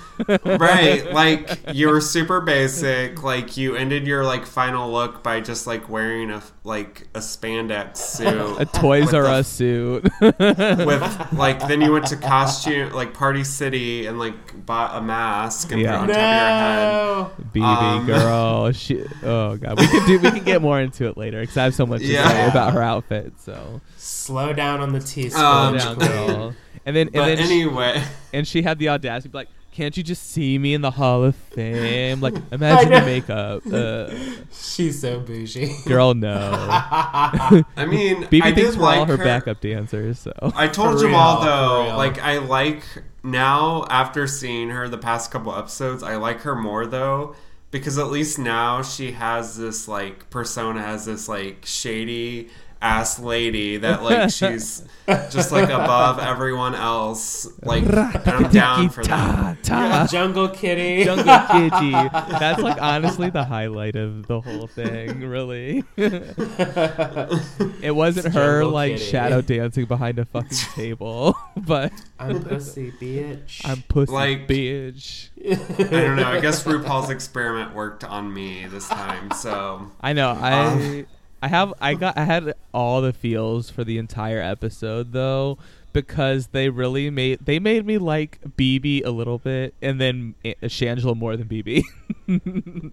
right 0.44 1.12
like 1.12 1.58
you 1.72 1.88
were 1.88 2.00
super 2.00 2.40
basic 2.40 3.22
like 3.22 3.56
you 3.56 3.74
ended 3.76 4.06
your 4.06 4.24
like 4.24 4.46
final 4.46 4.90
look 4.90 5.22
by 5.22 5.40
just 5.40 5.66
like 5.66 5.88
wearing 5.88 6.30
a 6.30 6.42
like 6.64 7.08
a 7.14 7.18
spandex 7.18 7.96
suit 7.96 8.60
a 8.60 8.64
Toys 8.64 9.12
R 9.12 9.26
Us 9.26 9.48
suit. 9.48 10.04
with 10.20 11.32
like 11.32 11.66
then 11.68 11.80
you 11.80 11.92
went 11.92 12.06
to 12.06 12.16
costume 12.16 12.92
like 12.92 13.14
party 13.14 13.44
city 13.44 14.06
and 14.06 14.18
like 14.18 14.64
bought 14.66 14.96
a 14.96 15.02
mask 15.02 15.72
and 15.72 15.80
Yeah. 15.80 16.00
put 16.00 16.10
it 16.10 16.16
on 16.16 17.28
top 17.28 17.38
of 17.40 17.56
your 17.56 17.64
head 17.66 17.82
BB 17.82 17.82
Um, 18.00 18.06
girl. 18.06 18.72
She, 18.72 19.02
oh 19.24 19.56
god, 19.56 19.78
we 19.78 19.86
can 19.86 20.06
do. 20.06 20.18
We 20.20 20.30
can 20.30 20.44
get 20.44 20.62
more 20.62 20.80
into 20.80 21.06
it 21.08 21.16
later 21.16 21.40
because 21.40 21.56
I 21.56 21.64
have 21.64 21.74
so 21.74 21.84
much 21.86 22.00
to 22.00 22.06
say 22.06 22.48
about 22.48 22.72
her 22.72 22.82
outfit. 22.82 23.32
So 23.38 23.80
Slow 23.96 24.52
down 24.52 24.80
on 24.80 24.92
the 24.92 25.00
T 25.00 25.24
Um, 25.24 25.30
slow 25.30 25.38
sponge, 25.78 25.82
down, 25.82 25.96
queen. 25.96 26.08
girl. 26.08 26.54
And 26.86 26.96
then, 26.96 27.06
and 27.08 27.12
but 27.14 27.26
then, 27.26 27.36
she, 27.38 27.42
anyway 27.62 28.02
and 28.32 28.46
she 28.48 28.62
had 28.62 28.78
the 28.78 28.88
audacity 28.88 29.28
to 29.28 29.32
be 29.32 29.38
like, 29.38 29.48
"Can't 29.72 29.96
you 29.96 30.02
just 30.02 30.30
see 30.30 30.58
me 30.58 30.74
in 30.74 30.80
the 30.82 30.90
Hall 30.92 31.24
of 31.24 31.34
Fame? 31.34 32.20
Like, 32.20 32.34
imagine 32.52 32.90
the 32.90 33.00
makeup." 33.00 33.66
Uh, 33.66 34.10
She's 34.52 35.00
so 35.00 35.18
bougie. 35.20 35.74
girl, 35.86 36.14
no. 36.14 36.50
i 36.52 37.86
mean 37.86 38.22
BB 38.24 38.42
i 38.42 38.52
thinks 38.52 38.76
we're 38.76 38.84
all 38.84 38.98
like 39.00 39.08
her 39.08 39.16
her 39.16 39.24
backup 39.24 39.60
dancers. 39.60 40.18
So 40.20 40.32
I 40.54 40.68
told 40.68 40.94
For 40.98 41.06
Jamal 41.06 41.40
real, 41.42 41.44
though, 41.46 41.96
like 41.96 42.18
I 42.20 42.38
like 42.38 42.82
now 43.22 43.84
after 43.90 44.26
seeing 44.26 44.70
her 44.70 44.88
the 44.88 44.98
past 44.98 45.30
couple 45.30 45.54
episodes, 45.54 46.02
I 46.02 46.16
like 46.16 46.42
her 46.42 46.54
more 46.54 46.86
though 46.86 47.34
because 47.70 47.98
at 47.98 48.08
least 48.10 48.38
now 48.38 48.82
she 48.82 49.12
has 49.12 49.56
this 49.56 49.88
like 49.88 50.30
persona 50.30 50.80
has 50.82 51.06
this 51.06 51.28
like 51.28 51.64
shady 51.66 52.50
ass 52.82 53.18
lady 53.18 53.76
that 53.78 54.02
like 54.02 54.30
she's 54.32 54.84
just 55.30 55.52
like 55.52 55.68
above 55.68 56.18
everyone 56.18 56.74
else. 56.74 57.46
Like 57.62 57.84
and 57.84 57.94
I'm 58.28 58.50
down 58.50 58.88
for 58.90 59.04
that. 59.04 59.62
Ta, 59.62 59.86
ta. 60.02 60.06
Jungle 60.10 60.48
Kitty. 60.48 61.04
Jungle 61.04 61.24
Kitty. 61.24 61.92
That's 61.92 62.60
like 62.60 62.80
honestly 62.82 63.30
the 63.30 63.44
highlight 63.44 63.94
of 63.96 64.26
the 64.26 64.40
whole 64.40 64.66
thing, 64.66 65.20
really. 65.20 65.84
it 65.96 67.94
wasn't 67.94 68.26
It's 68.26 68.34
her 68.34 68.60
Jungle 68.60 68.70
like 68.72 68.92
Kitty. 68.92 69.04
shadow 69.04 69.40
dancing 69.40 69.84
behind 69.86 70.18
a 70.18 70.24
fucking 70.24 70.50
table, 70.74 71.36
but 71.56 71.92
I'm 72.18 72.42
pussy, 72.42 72.92
bitch. 72.92 73.60
I'm 73.64 73.82
pussy 73.82 74.12
Like- 74.12 74.48
bitch. 74.48 75.28
I 75.44 75.54
don't 75.84 76.16
know. 76.16 76.26
I 76.28 76.40
guess 76.40 76.64
RuPaul's 76.64 77.10
experiment 77.10 77.74
worked 77.74 78.04
on 78.04 78.32
me 78.32 78.66
this 78.66 78.88
time. 78.88 79.30
So 79.32 79.90
I 80.00 80.12
know. 80.12 80.30
I 80.30 80.52
Um. 80.66 81.06
I 81.42 81.48
have 81.48 81.74
I 81.80 81.94
got 81.94 82.16
I 82.16 82.24
had 82.24 82.54
all 82.72 83.02
the 83.02 83.12
feels 83.12 83.68
for 83.68 83.82
the 83.84 83.98
entire 83.98 84.40
episode 84.40 85.12
though 85.12 85.58
because 85.92 86.46
they 86.48 86.68
really 86.70 87.10
made 87.10 87.40
they 87.44 87.58
made 87.58 87.84
me 87.84 87.98
like 87.98 88.38
BB 88.56 89.04
a 89.04 89.10
little 89.10 89.38
bit 89.38 89.74
and 89.82 90.00
then 90.00 90.34
Shangela 90.44 91.16
more 91.16 91.36
than 91.36 91.48
BB. 91.48 91.82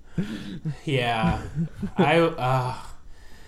yeah. 0.85 1.41
I. 1.97 2.19
Uh, 2.19 2.75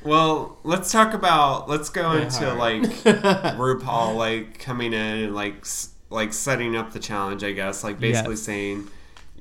well, 0.03 0.57
let's 0.63 0.91
talk 0.91 1.13
about 1.13 1.69
let's 1.69 1.89
go 1.89 2.13
Yeah, 2.13 2.21
into 2.23 2.49
alright. 2.49 2.81
like 2.83 2.91
RuPaul 3.57 4.15
like 4.15 4.59
coming 4.59 4.93
in 4.93 5.23
and 5.25 5.35
like 5.35 5.65
like 6.09 6.33
setting 6.33 6.75
up 6.75 6.91
the 6.93 6.99
challenge, 6.99 7.43
I 7.43 7.51
guess, 7.51 7.83
like 7.83 7.99
basically 7.99 8.33
Yes. 8.33 8.41
saying, 8.41 8.87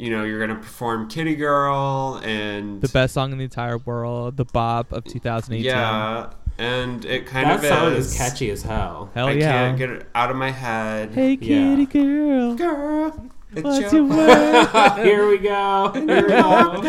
you 0.00 0.10
know, 0.10 0.24
you're 0.24 0.40
gonna 0.40 0.58
perform 0.58 1.08
Kitty 1.08 1.36
Girl 1.36 2.20
and 2.24 2.80
the 2.80 2.88
best 2.88 3.12
song 3.12 3.32
in 3.32 3.38
the 3.38 3.44
entire 3.44 3.76
world, 3.76 4.38
the 4.38 4.46
bop 4.46 4.92
of 4.92 5.04
2018. 5.04 5.62
yeah, 5.62 6.30
and 6.56 7.04
it 7.04 7.26
kind 7.26 7.50
that 7.50 7.58
of 7.58 7.64
song 7.66 7.92
is 7.92 8.12
is 8.12 8.16
catchy 8.16 8.50
as 8.50 8.62
hell. 8.62 9.10
Hell 9.14 9.26
I 9.28 9.32
yeah. 9.32 9.52
can't 9.52 9.76
get 9.78 9.90
it 9.90 10.08
out 10.14 10.30
of 10.30 10.36
my 10.36 10.50
head. 10.50 11.12
Hey 11.12 11.36
Yeah. 11.40 11.76
kitty 11.76 11.84
girl, 11.86 12.54
girl, 12.54 13.30
it's 13.52 13.62
what's 13.62 13.92
your 13.92 14.06
your 14.06 14.14
word? 14.16 14.68
Here 15.04 15.28
we 15.28 15.36
go. 15.38 15.90
Here 15.94 16.22
we 16.22 16.28
go. 16.28 16.80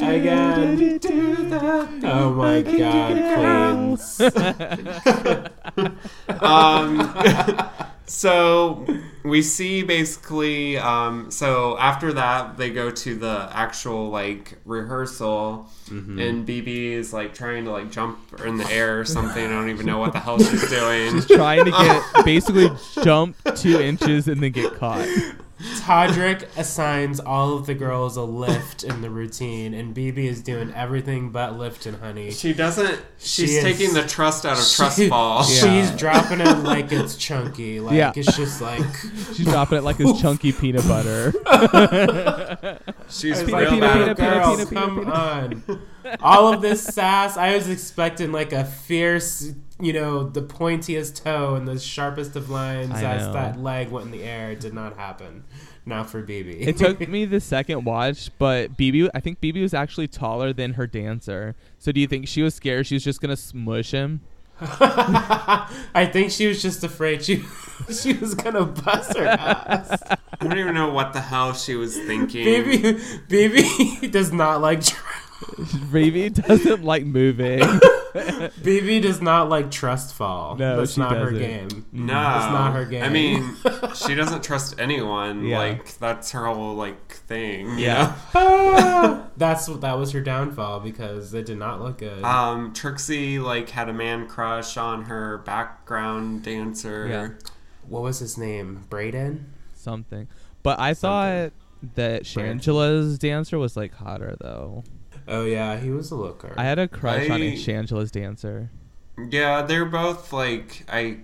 Again. 0.00 0.98
Oh 2.02 2.30
my 2.34 2.62
god, 2.62 3.94
queens. 3.94 4.20
um, 6.40 6.98
so 8.06 8.86
we 9.24 9.42
see 9.42 9.82
basically 9.82 10.78
um, 10.78 11.30
so 11.30 11.76
after 11.78 12.12
that 12.12 12.56
they 12.56 12.70
go 12.70 12.90
to 12.90 13.16
the 13.16 13.48
actual 13.52 14.08
like 14.10 14.58
rehearsal 14.64 15.68
Mm-hmm. 15.86 16.18
and 16.18 16.48
bb 16.48 16.66
is 16.94 17.12
like 17.12 17.32
trying 17.32 17.64
to 17.64 17.70
like 17.70 17.92
jump 17.92 18.18
in 18.44 18.56
the 18.56 18.68
air 18.72 18.98
or 18.98 19.04
something 19.04 19.44
i 19.44 19.48
don't 19.50 19.70
even 19.70 19.86
know 19.86 19.98
what 19.98 20.12
the 20.12 20.18
hell 20.18 20.36
she's 20.36 20.68
doing 20.68 21.12
She's 21.12 21.26
Trying 21.26 21.64
to 21.64 21.70
get 21.70 22.24
basically 22.24 22.68
jump 23.04 23.36
two 23.54 23.80
inches 23.80 24.26
and 24.26 24.42
then 24.42 24.50
get 24.50 24.74
caught. 24.74 25.06
Todrick 25.58 26.46
assigns 26.58 27.18
all 27.18 27.56
of 27.56 27.64
the 27.66 27.74
girls 27.74 28.16
a 28.18 28.22
lift 28.22 28.84
in 28.84 29.00
the 29.00 29.08
routine, 29.08 29.72
and 29.72 29.94
BB 29.94 30.18
is 30.18 30.42
doing 30.42 30.70
everything 30.74 31.30
but 31.30 31.56
lifting, 31.58 31.94
honey. 31.94 32.30
she 32.30 32.52
doesn't 32.52 33.00
She 33.18 33.46
she's 33.46 33.56
is- 33.56 33.62
taking 33.64 33.94
the 33.94 34.02
trust 34.06 34.44
out 34.44 34.58
of 34.58 34.68
trust 34.70 34.96
She- 34.98 35.08
fall 35.08 35.42
She's 35.44 35.62
Yeah. 35.64 35.96
dropping 35.96 36.40
it 36.40 36.58
like 36.58 36.92
it's 36.92 37.16
chunky. 37.26 37.80
Like 37.80 37.94
Yeah. 37.94 38.12
it's 38.14 38.36
just 38.36 38.60
like 38.60 38.84
She's 39.34 39.46
dropping 39.46 39.78
it 39.78 39.84
like 39.84 39.96
it's 39.98 40.20
chunky 40.20 40.52
peanut 40.52 40.86
butter. 40.86 41.32
she's 43.08 43.40
It's 43.40 43.42
real 43.42 43.52
like, 43.52 43.68
peanut, 43.68 43.80
bad 43.80 43.92
peanut, 43.92 44.08
at 44.08 44.16
peanut, 44.16 44.44
girls, 44.44 44.56
peanut, 44.68 44.74
come 44.74 44.98
peanut, 44.98 45.14
on. 45.14 46.18
All 46.20 46.52
of 46.52 46.60
this 46.62 46.82
sass, 46.84 47.36
I 47.36 47.54
was 47.56 47.68
expecting 47.68 48.30
like 48.30 48.52
a 48.52 48.64
fierce, 48.64 49.52
you 49.80 49.92
know, 49.92 50.28
the 50.28 50.42
pointiest 50.42 51.22
toe 51.22 51.54
and 51.54 51.68
the 51.68 51.78
sharpest 51.78 52.34
of 52.36 52.48
lines 52.50 52.92
I 52.92 53.02
as 53.02 53.26
know. 53.26 53.32
that 53.34 53.58
leg 53.60 53.90
went 53.90 54.06
in 54.06 54.12
the 54.12 54.22
air. 54.22 54.50
It 54.52 54.60
did 54.60 54.72
not 54.74 54.96
happen. 54.96 55.44
Not 55.84 56.10
for 56.10 56.22
BB. 56.22 56.66
It 56.66 56.76
took 56.78 57.06
me 57.08 57.24
the 57.26 57.40
second 57.40 57.84
watch, 57.84 58.30
but 58.38 58.76
BB, 58.76 59.10
I 59.14 59.20
think 59.20 59.40
BB 59.40 59.62
was 59.62 59.74
actually 59.74 60.08
taller 60.08 60.52
than 60.52 60.72
her 60.74 60.86
dancer. 60.86 61.54
So 61.78 61.92
do 61.92 62.00
you 62.00 62.06
think 62.06 62.26
she 62.26 62.42
was 62.42 62.54
scared 62.54 62.86
she 62.86 62.94
was 62.96 63.04
just 63.04 63.20
gonna 63.20 63.36
smush 63.36 63.92
him? 63.92 64.22
I 64.60 66.08
think 66.10 66.30
she 66.30 66.46
was 66.46 66.62
just 66.62 66.82
afraid 66.82 67.22
she 67.22 67.44
she 67.92 68.14
was 68.14 68.34
gonna 68.34 68.64
bust 68.64 69.14
her 69.16 69.26
ass. 69.26 70.02
i 70.10 70.16
don't 70.40 70.58
even 70.58 70.74
know 70.74 70.90
what 70.90 71.12
the 71.12 71.20
hell 71.20 71.52
she 71.52 71.74
was 71.74 71.94
thinking 71.94 72.46
BB 72.46 73.28
BB 73.28 74.10
does 74.10 74.32
not 74.32 74.62
like 74.62 74.82
tr- 74.82 74.96
BB 75.92 76.46
doesn't 76.46 76.82
like 76.84 77.04
moving. 77.04 77.58
BB 78.16 79.02
does 79.02 79.20
not 79.20 79.48
like 79.50 79.70
trust 79.70 80.14
fall. 80.14 80.56
No, 80.56 80.78
that's 80.78 80.94
she 80.94 81.00
not 81.00 81.12
her 81.16 81.30
doesn't. 81.30 81.38
game. 81.38 81.86
No, 81.92 82.14
It's 82.14 82.46
not 82.46 82.72
her 82.72 82.86
game. 82.86 83.02
I 83.02 83.08
mean, 83.10 83.54
she 83.94 84.14
doesn't 84.14 84.42
trust 84.42 84.80
anyone. 84.80 85.44
Yeah. 85.44 85.58
Like 85.58 85.98
that's 85.98 86.30
her 86.30 86.46
whole 86.46 86.74
like 86.74 87.12
thing. 87.12 87.78
you 87.78 87.84
Yeah. 87.84 88.14
Ah! 88.34 89.26
that's 89.36 89.68
what 89.68 89.82
that 89.82 89.98
was 89.98 90.12
her 90.12 90.22
downfall 90.22 90.80
because 90.80 91.34
it 91.34 91.44
did 91.46 91.58
not 91.58 91.82
look 91.82 91.98
good. 91.98 92.24
Um, 92.24 92.72
Trixie 92.72 93.38
like 93.38 93.68
had 93.68 93.88
a 93.90 93.92
man 93.92 94.26
crush 94.28 94.76
on 94.78 95.04
her 95.04 95.38
background 95.38 96.42
dancer. 96.42 97.06
Yeah. 97.08 97.28
what 97.86 98.02
was 98.02 98.18
his 98.20 98.38
name? 98.38 98.84
Braden. 98.88 99.52
Something. 99.74 100.28
But 100.62 100.80
I 100.80 100.94
thought 100.94 101.52
that 101.94 102.22
Shangela's 102.22 103.18
dancer 103.18 103.58
was 103.58 103.76
like 103.76 103.92
hotter 103.94 104.36
though. 104.40 104.82
Oh 105.28 105.44
yeah, 105.44 105.76
he 105.78 105.90
was 105.90 106.10
a 106.10 106.14
looker. 106.16 106.54
I 106.56 106.64
had 106.64 106.78
a 106.78 106.86
crush 106.88 107.28
on 107.30 107.42
I- 107.42 107.54
Shangela's 107.54 108.10
dancer. 108.10 108.70
Yeah, 109.30 109.62
they're 109.62 109.84
both 109.86 110.32
like 110.32 110.84
I. 110.88 111.18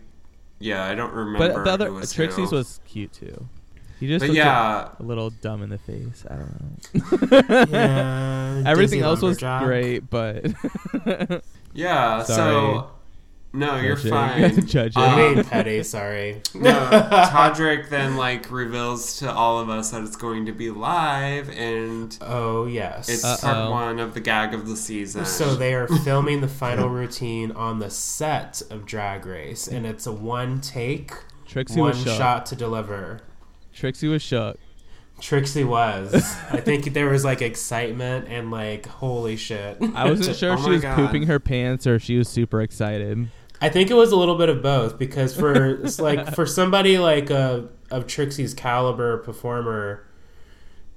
Yeah, 0.58 0.84
I 0.84 0.94
don't 0.94 1.12
remember. 1.12 1.52
But 1.54 1.64
the 1.64 1.70
other 1.70 1.86
who 1.88 1.94
was 1.94 2.12
Trixie's 2.12 2.50
who. 2.50 2.56
was 2.56 2.80
cute 2.86 3.12
too. 3.12 3.48
He 4.00 4.08
just 4.08 4.22
But 4.22 4.28
looked 4.30 4.36
yeah, 4.36 4.88
a, 4.98 5.02
a 5.02 5.04
little 5.04 5.30
dumb 5.30 5.62
in 5.62 5.68
the 5.70 5.78
face. 5.78 6.24
I 6.28 6.34
don't 6.36 7.30
know. 7.30 7.66
yeah, 7.70 8.62
Everything 8.66 8.98
Dizzy 8.98 9.00
else 9.02 9.22
was 9.22 9.40
Lumberjack. 9.42 9.64
great, 9.64 10.10
but 10.10 10.44
Yeah. 11.74 12.22
Sorry. 12.24 12.52
So 12.52 12.90
no, 13.52 13.76
you're 13.76 13.96
Judging. 13.96 14.10
fine. 14.10 14.66
Judging. 14.66 15.02
Um, 15.02 15.08
I 15.10 15.34
mean, 15.34 15.44
petty. 15.44 15.82
Sorry. 15.82 16.40
no, 16.54 16.70
Todrick 17.30 17.88
then 17.90 18.16
like 18.16 18.50
reveals 18.50 19.18
to 19.18 19.30
all 19.32 19.58
of 19.60 19.68
us 19.68 19.90
that 19.90 20.02
it's 20.02 20.16
going 20.16 20.46
to 20.46 20.52
be 20.52 20.70
live, 20.70 21.50
and 21.50 22.16
Oh 22.22 22.66
yes. 22.66 23.08
it's 23.08 23.24
Uh-oh. 23.24 23.40
part 23.42 23.70
one 23.70 23.98
of 23.98 24.14
the 24.14 24.20
gag 24.20 24.54
of 24.54 24.66
the 24.66 24.76
season. 24.76 25.24
So 25.24 25.54
they 25.54 25.74
are 25.74 25.86
filming 26.04 26.40
the 26.40 26.48
final 26.48 26.88
routine 26.88 27.52
on 27.52 27.78
the 27.78 27.90
set 27.90 28.62
of 28.70 28.86
Drag 28.86 29.26
Race, 29.26 29.68
and 29.68 29.84
it's 29.86 30.06
a 30.06 30.12
one 30.12 30.60
take, 30.60 31.12
Trixie 31.46 31.78
one 31.80 31.90
was 31.90 32.02
shook. 32.02 32.16
shot 32.16 32.46
to 32.46 32.56
deliver. 32.56 33.20
Trixie 33.74 34.08
was 34.08 34.22
shook. 34.22 34.58
Trixie 35.20 35.62
was. 35.64 36.12
I 36.50 36.58
think 36.60 36.94
there 36.94 37.08
was 37.08 37.24
like 37.24 37.42
excitement 37.42 38.26
and 38.28 38.50
like 38.50 38.86
holy 38.86 39.36
shit. 39.36 39.76
I 39.94 40.08
wasn't 40.10 40.36
sure 40.36 40.50
Oh 40.50 40.54
if 40.54 40.60
she 40.60 40.66
my 40.66 40.72
was 40.72 40.82
God. 40.82 40.96
pooping 40.96 41.24
her 41.28 41.38
pants 41.38 41.86
or 41.86 41.94
if 41.94 42.02
she 42.02 42.16
was 42.18 42.28
super 42.28 42.60
excited. 42.60 43.28
I 43.62 43.68
think 43.68 43.92
it 43.92 43.94
was 43.94 44.10
a 44.10 44.16
little 44.16 44.34
bit 44.34 44.48
of 44.48 44.60
both 44.60 44.98
because 44.98 45.36
for 45.36 45.78
like 46.00 46.34
for 46.34 46.44
somebody 46.44 46.98
like 46.98 47.30
a 47.30 47.68
of 47.92 48.08
Trixie's 48.08 48.54
caliber 48.54 49.18
performer, 49.18 50.04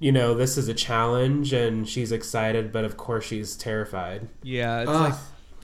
you 0.00 0.10
know, 0.10 0.34
this 0.34 0.58
is 0.58 0.68
a 0.68 0.74
challenge 0.74 1.52
and 1.52 1.88
she's 1.88 2.10
excited, 2.10 2.72
but 2.72 2.84
of 2.84 2.96
course 2.96 3.24
she's 3.24 3.54
terrified. 3.54 4.28
Yeah, 4.42 4.80
it's 4.80 4.90
Ugh. 4.90 5.10
like 5.10 5.20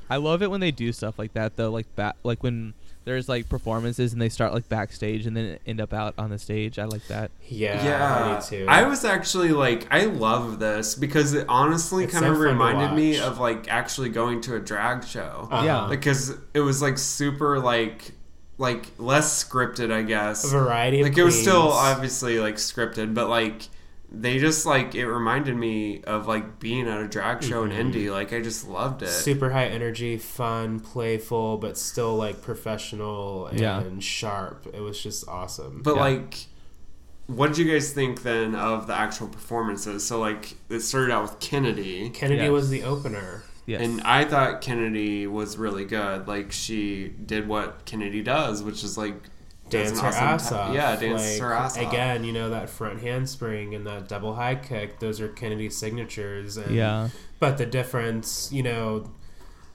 I 0.09 0.17
love 0.17 0.43
it 0.43 0.51
when 0.51 0.61
they 0.61 0.71
do 0.71 0.93
stuff 0.93 1.19
like 1.19 1.33
that 1.33 1.57
though. 1.57 1.71
Like 1.73 1.93
back, 1.97 2.15
like 2.23 2.45
when 2.45 2.73
there's 3.05 3.29
like 3.29 3.49
performances 3.49 4.13
and 4.13 4.23
they 4.23 4.29
start 4.29 4.53
like 4.53 4.69
backstage 4.69 5.27
and 5.27 5.37
then 5.37 5.59
end 5.67 5.81
up 5.81 5.93
out 5.93 6.15
on 6.19 6.31
the 6.31 6.39
stage. 6.39 6.79
I 6.79 6.85
like 6.85 7.07
that. 7.09 7.31
Yeah, 7.49 7.85
yeah, 7.85 8.35
me 8.37 8.59
too. 8.59 8.67
I 8.69 8.85
was 8.85 9.05
actually 9.05 9.51
like, 9.51 9.87
I 9.91 10.05
love 10.05 10.59
this 10.59 10.95
because 10.95 11.35
it 11.35 11.47
honestly 11.49 12.07
kind 12.07 12.25
so 12.25 12.31
of 12.33 12.39
fun 12.39 12.47
reminded 12.47 12.95
me 12.95 13.19
of 13.19 13.39
like 13.39 13.69
actually 13.69 14.09
going 14.09 14.41
to 14.43 14.57
a 14.57 14.61
drag 14.61 15.05
show. 15.05 15.49
Uh-huh. 15.51 15.65
Yeah. 15.65 15.87
because 15.91 16.37
it 16.55 16.61
was 16.61 16.81
like 16.83 16.99
super 16.99 17.59
like 17.59 18.13
like 18.59 18.87
less 18.99 19.43
scripted 19.43 19.93
I 19.93 20.03
guess 20.03 20.45
A 20.45 20.49
variety 20.49 21.01
of 21.01 21.09
like 21.09 21.19
it 21.19 21.25
was 21.25 21.41
still 21.41 21.73
obviously 21.73 22.39
like 22.39 22.57
scripted 22.57 23.15
but 23.15 23.29
like 23.29 23.69
they 24.15 24.39
just 24.39 24.67
like 24.67 24.95
it 24.95 25.07
reminded 25.09 25.57
me 25.57 26.03
of 26.03 26.27
like 26.29 26.59
being 26.61 26.87
at 26.87 27.01
a 27.01 27.09
drag 27.09 27.43
show 27.43 27.63
Mhm. 27.67 27.71
in 27.71 27.77
indy 27.79 28.11
like 28.11 28.31
i 28.33 28.41
just 28.43 28.69
loved 28.69 29.03
it 29.03 29.09
super 29.09 29.51
high 29.51 29.65
energy, 29.67 30.19
fun, 30.19 30.81
playful, 30.81 31.57
but 31.57 31.79
still 31.79 32.15
like 32.17 32.43
professional 32.43 33.47
and 33.47 33.59
Yeah. 33.59 33.83
sharp. 34.01 34.67
It 34.75 34.81
was 34.81 35.03
just 35.03 35.27
awesome. 35.29 35.81
but 35.83 35.95
Yeah. 35.97 36.03
like 36.03 36.35
what 37.27 37.49
did 37.49 37.59
you 37.59 37.73
guys 37.73 37.93
think 37.93 38.23
then 38.23 38.55
of 38.55 38.87
the 38.87 38.95
actual 38.95 39.29
performances 39.29 40.05
so 40.05 40.19
like 40.21 40.57
it 40.69 40.81
started 40.81 41.11
out 41.13 41.23
with 41.23 41.39
kennedy 41.41 42.11
Kennedy 42.11 42.43
Yes. 42.43 42.51
was 42.51 42.69
the 42.69 42.83
opener. 42.83 43.45
Yes. 43.65 43.81
and 43.81 44.01
i 44.03 44.25
thought 44.25 44.61
kennedy 44.61 45.27
was 45.29 45.57
really 45.57 45.85
good 45.85 46.27
like 46.27 46.51
she 46.51 47.09
did 47.25 47.47
what 47.47 47.85
kennedy 47.85 48.21
does 48.21 48.61
which 48.63 48.83
is 48.83 48.99
like 48.99 49.15
does 49.23 49.31
Dance 49.73 49.91
an 49.99 50.05
her 50.05 50.07
awesome 50.09 50.23
ass 50.25 50.49
ti- 50.49 50.55
off. 50.55 50.75
yeah 50.75 50.97
dance 50.97 51.33
Like, 51.33 51.41
her 51.41 51.53
ass 51.53 51.77
off 51.79 51.89
Again, 51.89 52.25
you 52.25 52.33
know 52.33 52.51
that 52.51 52.69
front 52.71 53.01
handspring 53.01 53.75
and 53.75 53.87
that 53.87 54.09
double 54.09 54.35
high 54.37 54.55
kick. 54.55 54.99
Those 55.01 55.21
are 55.21 55.29
Kennedy's 55.29 55.77
signatures. 55.77 56.57
And, 56.57 56.75
yeah. 56.75 57.09
But 57.41 57.59
the 57.59 57.67
difference, 57.67 58.51
you 58.53 58.63
know, 58.63 59.11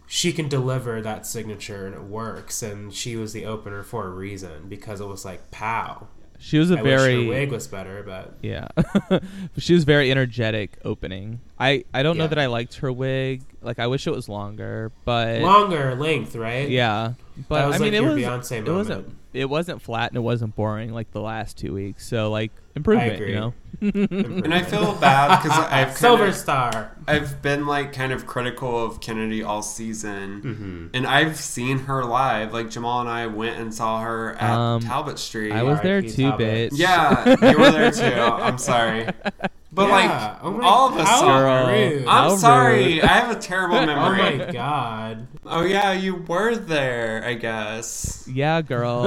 she 0.05 0.31
can 0.31 0.47
deliver 0.47 1.01
that 1.01 1.25
signature 1.25 1.85
and 1.85 1.93
it 1.95 2.03
works. 2.03 2.63
And 2.63 2.93
she 2.93 3.15
was 3.15 3.33
the 3.33 3.45
opener 3.45 3.83
for 3.83 4.05
a 4.07 4.09
reason 4.09 4.69
because 4.69 5.01
it 5.01 5.05
was 5.07 5.25
like 5.25 5.51
pow. 5.51 6.07
She 6.39 6.59
was 6.59 6.69
a 6.69 6.77
I 6.77 6.81
very 6.83 7.17
wish 7.17 7.25
her 7.25 7.29
wig 7.29 7.51
was 7.51 7.67
better, 7.67 8.03
but 8.03 8.37
Yeah. 8.43 8.67
she 9.57 9.73
was 9.73 9.83
very 9.85 10.11
energetic 10.11 10.77
opening. 10.85 11.41
I 11.59 11.83
I 11.95 12.03
don't 12.03 12.15
know 12.17 12.27
that 12.27 12.37
I 12.37 12.45
liked 12.45 12.75
her 12.75 12.91
wig. 12.91 13.41
Like 13.61 13.79
I 13.79 13.87
wish 13.87 14.05
it 14.05 14.11
was 14.13 14.29
longer, 14.29 14.91
but 15.03 15.41
longer 15.41 15.95
length, 15.95 16.35
right? 16.35 16.69
yeah. 16.69 17.13
But 17.47 17.55
that 17.59 17.67
was 17.67 17.75
I 17.75 17.79
mean 17.79 17.93
like 17.93 18.01
it 18.01 18.05
was 18.05 18.23
Beyonce 18.23 18.51
it 18.51 18.65
moment. 18.65 18.77
wasn't 18.77 19.15
it 19.33 19.45
wasn't 19.49 19.81
flat 19.81 20.09
and 20.11 20.17
it 20.17 20.21
wasn't 20.21 20.55
boring 20.55 20.91
like 20.93 21.11
the 21.11 21.21
last 21.21 21.57
2 21.57 21.73
weeks. 21.73 22.07
So 22.07 22.31
like 22.31 22.51
improvement, 22.75 23.13
agree. 23.15 23.29
you 23.33 23.35
know. 23.35 23.53
and 23.79 24.53
i 24.55 24.63
feel 24.63 24.93
bad 24.95 25.39
because 25.43 25.55
i've 25.71 25.95
Silver 25.95 26.23
kind 26.23 26.29
of, 26.29 26.35
Star. 26.35 26.97
I've 27.07 27.41
been 27.43 27.67
like 27.67 27.93
kind 27.93 28.11
of 28.11 28.25
critical 28.25 28.83
of 28.83 28.99
Kennedy 29.01 29.43
all 29.43 29.61
season, 29.61 30.41
Mm-hmm. 30.41 30.87
and 30.95 31.05
I've 31.05 31.35
seen 31.37 31.79
her 31.79 32.03
live. 32.03 32.53
Like 32.53 32.71
Jamal 32.71 33.01
and 33.01 33.09
I 33.09 33.27
went 33.27 33.59
and 33.59 33.71
saw 33.73 34.01
her 34.01 34.33
at 34.35 34.49
Um, 34.49 34.81
Talbot 34.81 35.19
Street. 35.19 35.51
I 35.51 35.61
was 35.63 35.79
there 35.81 35.95
R.I.P. 35.97 36.09
too, 36.11 36.29
Talbot. 36.29 36.71
bitch. 36.73 36.77
yeah, 36.79 37.51
you 37.51 37.57
were 37.59 37.69
there 37.71 37.91
too. 37.91 38.03
I'm 38.19 38.57
sorry, 38.57 39.07
but 39.77 39.87
Yeah. 39.87 39.93
like 39.95 40.39
Oh 40.43 40.61
all 40.61 40.89
of 40.89 40.97
us 40.97 41.07
how 41.07 41.19
saw 41.19 41.27
Girl. 41.39 41.99
I'm 41.99 42.05
How 42.07 42.35
sorry, 42.35 42.95
rude. 42.95 43.03
I 43.03 43.07
have 43.07 43.31
a 43.37 43.39
terrible 43.39 43.85
memory. 43.85 44.41
Oh 44.41 44.45
my 44.47 44.51
god. 44.51 45.27
oh 45.45 45.63
yeah, 45.63 45.93
you 45.93 46.15
were 46.15 46.55
there. 46.55 47.23
I 47.23 47.35
guess. 47.35 48.27
Yeah, 48.29 48.61
girl. 48.61 49.03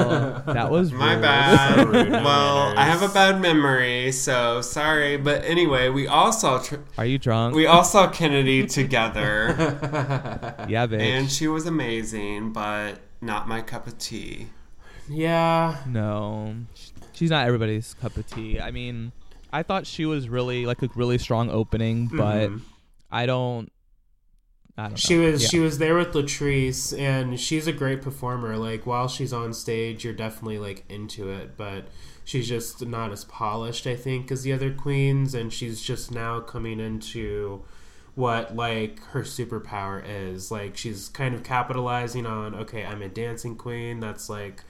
that 0.46 0.70
was 0.70 0.92
My 1.04 1.16
bad. 1.16 1.76
So 1.76 1.84
rude, 1.86 2.10
well, 2.12 2.72
I 2.78 2.84
have 2.84 3.02
a 3.02 3.08
bad 3.12 3.40
memory, 3.40 4.12
so 4.12 4.62
sorry. 4.62 5.16
But 5.18 5.44
anyway, 5.44 5.88
we 5.90 6.06
all 6.06 6.32
saw 6.32 6.58
tr- 6.58 6.76
Are 6.96 7.04
you 7.04 7.18
drunk? 7.18 7.54
we 7.54 7.66
all 7.66 7.84
saw 7.84 8.08
Kennedy 8.08 8.66
together. 8.66 9.54
yeah, 10.68 10.86
bitch. 10.86 11.00
And 11.00 11.30
she 11.30 11.48
was 11.48 11.66
amazing, 11.66 12.52
but 12.52 13.00
not 13.20 13.48
my 13.48 13.60
cup 13.60 13.86
of 13.86 13.98
tea. 13.98 14.46
yeah. 15.08 15.78
No, 15.86 16.54
she's 17.12 17.30
not 17.30 17.46
everybody's 17.46 17.94
cup 17.94 18.16
of 18.16 18.26
tea. 18.26 18.60
I 18.60 18.70
mean, 18.70 19.12
I 19.52 19.62
thought 19.62 19.86
she 19.86 20.06
was 20.06 20.28
really 20.28 20.66
like 20.66 20.82
a 20.82 20.88
really 20.94 21.18
strong 21.18 21.50
opening, 21.50 22.06
but 22.08 22.50
Mhm. 22.50 22.60
I 23.10 23.26
don't. 23.26 23.70
I 24.78 24.82
don't 24.84 24.90
know. 24.92 24.96
She 24.96 25.16
was 25.18 25.42
Yeah. 25.42 25.48
she 25.48 25.58
was 25.58 25.78
there 25.78 25.94
with 25.96 26.12
Latrice 26.12 26.96
and 26.98 27.38
she's 27.38 27.66
a 27.66 27.72
great 27.72 28.00
performer. 28.02 28.56
Like 28.56 28.86
while 28.86 29.08
she's 29.08 29.32
on 29.32 29.52
stage, 29.52 30.04
you're 30.04 30.14
definitely 30.14 30.58
like 30.58 30.84
into 30.88 31.28
it, 31.30 31.56
but 31.56 31.88
she's 32.24 32.48
just 32.48 32.86
not 32.86 33.10
as 33.12 33.24
polished, 33.24 33.86
I 33.86 33.96
think, 33.96 34.30
as 34.30 34.42
the 34.42 34.52
other 34.52 34.72
queens, 34.72 35.34
and 35.34 35.52
she's 35.52 35.82
just 35.82 36.10
now 36.12 36.40
coming 36.40 36.78
into 36.80 37.62
what 38.14 38.54
like 38.56 39.02
her 39.08 39.22
superpower 39.22 40.02
is. 40.06 40.50
Like 40.50 40.76
she's 40.76 41.08
kind 41.08 41.34
of 41.34 41.42
capitalizing 41.42 42.24
on, 42.24 42.54
okay, 42.54 42.84
I'm 42.84 43.02
a 43.02 43.08
dancing 43.08 43.56
queen, 43.56 44.00
that's 44.00 44.30
like 44.30 44.62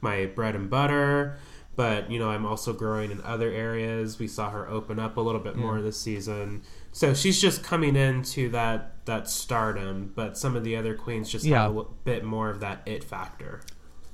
my 0.00 0.26
bread 0.26 0.54
and 0.54 0.70
butter. 0.70 1.36
But 1.78 2.10
you 2.10 2.18
know, 2.18 2.28
I'm 2.28 2.44
also 2.44 2.72
growing 2.72 3.12
in 3.12 3.20
other 3.22 3.50
areas. 3.52 4.18
We 4.18 4.26
saw 4.26 4.50
her 4.50 4.68
open 4.68 4.98
up 4.98 5.16
a 5.16 5.20
little 5.20 5.40
bit 5.40 5.54
Yeah. 5.54 5.62
more 5.62 5.80
this 5.80 5.96
season, 5.96 6.62
so 6.90 7.14
she's 7.14 7.40
just 7.40 7.62
coming 7.62 7.94
into 7.94 8.48
that 8.50 8.96
that 9.06 9.28
stardom. 9.30 10.10
But 10.16 10.36
some 10.36 10.56
of 10.56 10.64
the 10.64 10.74
other 10.74 10.94
queens 10.96 11.30
just 11.30 11.44
Yeah. 11.44 11.62
have 11.62 11.74
a 11.76 11.78
li- 11.78 11.86
bit 12.02 12.24
more 12.24 12.50
of 12.50 12.58
that 12.60 12.82
it 12.84 13.04
factor. 13.04 13.60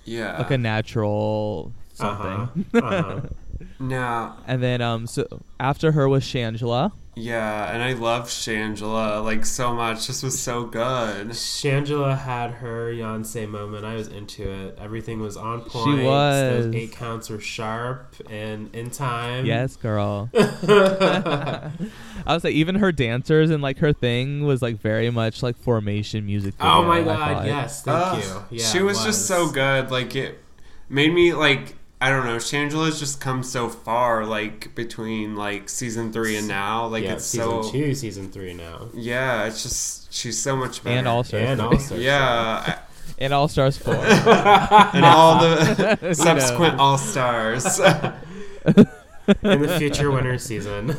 Yeah. 0.05 0.37
like 0.37 0.50
a 0.50 0.59
natural 0.59 1.72
something. 1.94 2.64
Uh-huh. 2.74 2.87
Uh-huh. 2.87 3.20
Now, 3.81 4.37
And 4.46 4.62
then 4.62 4.83
um 4.83 5.07
so 5.07 5.27
after 5.59 5.92
her 5.92 6.07
was 6.09 6.22
Shangela. 6.22 6.92
Yeah, 7.16 7.72
and 7.72 7.83
I 7.83 7.92
love 7.92 8.24
Shangela 8.24 9.22
like 9.22 9.46
so 9.46 9.72
much. 9.72 10.07
This 10.07 10.22
was 10.22 10.40
so 10.40 10.64
good. 10.64 11.29
Shangela 11.29 12.18
had 12.18 12.50
her 12.53 12.92
Beyonce 13.05 13.48
moment. 13.48 13.85
I 13.85 13.94
was 13.94 14.09
into 14.09 14.50
it. 14.50 14.79
Everything 14.81 15.20
was 15.20 15.37
on 15.37 15.62
point. 15.62 16.00
She 16.00 16.05
was. 16.05 16.64
Those 16.64 16.74
eight 16.74 16.92
counts 16.92 17.31
were 17.31 17.40
sharp 17.40 18.14
and 18.31 18.74
in 18.74 18.90
time. 18.90 19.46
Yes, 19.46 19.77
girl. 19.77 20.31
I 20.35 21.70
was 22.27 22.44
like 22.44 22.55
even 22.55 22.77
her 22.77 22.92
dancers 22.92 23.50
and 23.50 23.62
like 23.62 23.79
her 23.79 23.92
thing 23.92 24.44
was 24.44 24.62
like 24.62 24.81
very 24.81 25.11
much 25.11 25.42
like 25.42 25.57
formation 25.57 26.27
music. 26.27 26.55
Video, 26.55 26.72
oh 26.72 26.85
my 26.85 27.03
god! 27.03 27.46
Yes, 27.46 27.83
thank 27.83 28.24
Ugh, 28.24 28.46
you. 28.50 28.59
Yeah, 28.59 28.66
she 28.66 28.79
it 28.79 28.83
was, 28.83 29.05
just 29.05 29.27
so 29.27 29.50
good. 29.50 29.90
Like 29.90 30.14
it 30.16 30.38
made 30.88 31.12
me 31.12 31.35
like 31.35 31.77
I 32.05 32.11
don't 32.11 32.27
know. 32.27 32.37
Shangela's 32.37 32.99
just 32.99 33.19
come 33.19 33.43
so 33.43 33.71
far. 33.71 34.27
Like 34.27 34.75
between 34.75 35.37
like 35.37 35.71
season 35.71 36.12
three 36.12 36.37
and 36.37 36.47
now. 36.47 36.87
Like 36.87 37.05
yeah, 37.05 37.14
it's 37.14 37.25
season 37.25 37.62
so 37.62 37.71
two, 37.73 37.95
season 37.95 38.31
three 38.31 38.53
now, 38.53 38.88
yeah. 38.93 39.47
It's 39.47 39.62
just 39.62 40.12
she's 40.12 40.38
so 40.38 40.55
much 40.55 40.85
better. 40.85 40.99
And 40.99 41.09
all 41.09 41.25
stars. 41.25 41.49
and 41.49 41.61
also 41.62 41.97
yeah, 41.97 42.81
And 43.19 43.33
All 43.33 43.49
Stars 43.49 43.79
four. 43.79 43.95
and 43.97 45.05
all 45.05 45.40
the 45.40 46.12
subsequent 46.14 46.79
all 46.79 46.99
stars. 46.99 47.64
in 47.81 49.62
the 49.62 49.77
future 49.79 50.11
winter 50.11 50.37
season. 50.37 50.95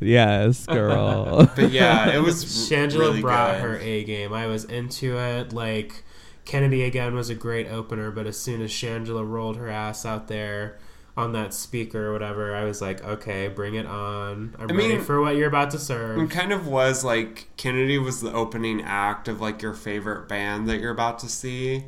yes, 0.00 0.66
girl. 0.66 1.50
but 1.56 1.72
yeah, 1.72 2.14
it 2.14 2.22
was 2.22 2.44
Shangela 2.44 2.98
really 2.98 3.20
brought 3.22 3.54
good. 3.56 3.62
her 3.62 3.78
A 3.78 4.04
game. 4.04 4.32
I 4.32 4.46
was 4.46 4.64
into 4.66 5.18
it. 5.18 5.52
Like 5.52 6.04
Kennedy 6.50 6.82
again 6.82 7.14
was 7.14 7.30
a 7.30 7.34
great 7.36 7.68
opener, 7.68 8.10
but 8.10 8.26
as 8.26 8.36
soon 8.36 8.60
as 8.60 8.72
Shangela 8.72 9.24
rolled 9.24 9.56
her 9.56 9.68
ass 9.68 10.04
out 10.04 10.26
there 10.26 10.78
on 11.16 11.30
that 11.32 11.54
speaker 11.54 12.08
or 12.08 12.12
whatever, 12.12 12.56
I 12.56 12.64
was 12.64 12.82
like, 12.82 13.04
okay, 13.04 13.46
bring 13.46 13.76
it 13.76 13.86
on. 13.86 14.56
I'm 14.58 14.68
I 14.68 14.74
ready 14.74 14.88
mean- 14.94 15.00
for 15.00 15.20
what 15.20 15.36
you're 15.36 15.46
about 15.46 15.70
to 15.70 15.78
serve. 15.78 16.18
It 16.18 16.28
kind 16.30 16.52
of 16.52 16.66
was 16.66 17.04
like 17.04 17.46
Kennedy 17.56 17.98
was 17.98 18.20
the 18.20 18.32
opening 18.32 18.82
act 18.82 19.28
of 19.28 19.40
like 19.40 19.62
your 19.62 19.74
favorite 19.74 20.26
band 20.28 20.68
that 20.68 20.80
you're 20.80 20.90
about 20.90 21.20
to 21.20 21.28
see. 21.28 21.84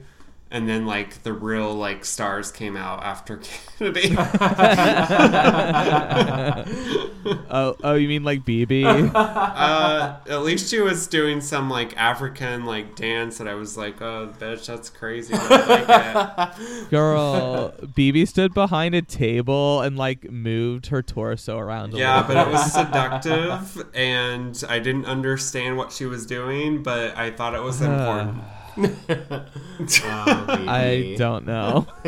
And 0.52 0.68
then 0.68 0.86
like 0.86 1.22
the 1.24 1.32
real 1.32 1.74
like 1.74 2.04
stars 2.04 2.52
came 2.52 2.76
out 2.76 3.02
after 3.02 3.40
Kennedy. 3.78 4.14
oh, 7.50 7.76
oh, 7.82 7.94
you 7.94 8.08
mean 8.08 8.24
like 8.24 8.44
BB? 8.44 9.10
uh, 9.14 10.16
at 10.28 10.42
least 10.42 10.70
she 10.70 10.80
was 10.80 11.06
doing 11.06 11.40
some 11.40 11.70
like 11.70 11.96
African 11.96 12.64
like 12.66 12.96
dance 12.96 13.38
that 13.38 13.48
I 13.48 13.54
was 13.54 13.76
like, 13.76 14.00
oh, 14.02 14.32
bitch, 14.38 14.66
that's 14.66 14.90
crazy. 14.90 15.34
I 15.36 15.66
like 15.66 15.88
it. 15.88 16.90
Girl, 16.90 17.72
BB 17.82 18.28
stood 18.28 18.54
behind 18.54 18.94
a 18.94 19.02
table 19.02 19.80
and 19.80 19.96
like 19.96 20.30
moved 20.30 20.86
her 20.86 21.02
torso 21.02 21.58
around. 21.58 21.94
A 21.94 21.98
Yeah, 21.98 22.20
little 22.26 22.34
but 22.34 22.48
it 22.48 22.50
was 22.50 22.72
seductive, 22.72 23.86
and 23.94 24.62
I 24.68 24.78
didn't 24.78 25.06
understand 25.06 25.76
what 25.76 25.92
she 25.92 26.06
was 26.06 26.26
doing, 26.26 26.82
but 26.82 27.16
I 27.16 27.30
thought 27.30 27.54
it 27.54 27.62
was 27.62 27.80
important. 27.92 28.42
Oh, 28.76 29.46
I 30.68 31.14
don't 31.18 31.46
know. 31.46 31.86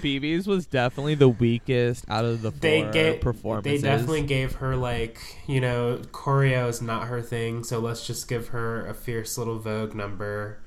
BB's 0.00 0.46
was 0.46 0.66
definitely 0.66 1.14
the 1.14 1.28
weakest 1.28 2.04
out 2.08 2.24
of 2.24 2.42
the 2.42 2.52
four 2.52 2.60
they 2.60 2.82
gave 2.90 3.20
performances. 3.20 3.82
They 3.82 3.88
definitely 3.88 4.22
gave 4.22 4.54
her 4.56 4.76
like 4.76 5.18
you 5.46 5.60
know 5.60 6.00
choreo 6.12 6.68
is 6.68 6.80
not 6.80 7.08
her 7.08 7.22
thing, 7.22 7.64
so 7.64 7.78
let's 7.78 8.06
just 8.06 8.28
give 8.28 8.48
her 8.48 8.86
a 8.86 8.94
fierce 8.94 9.36
little 9.38 9.58
Vogue 9.58 9.94
number. 9.94 10.58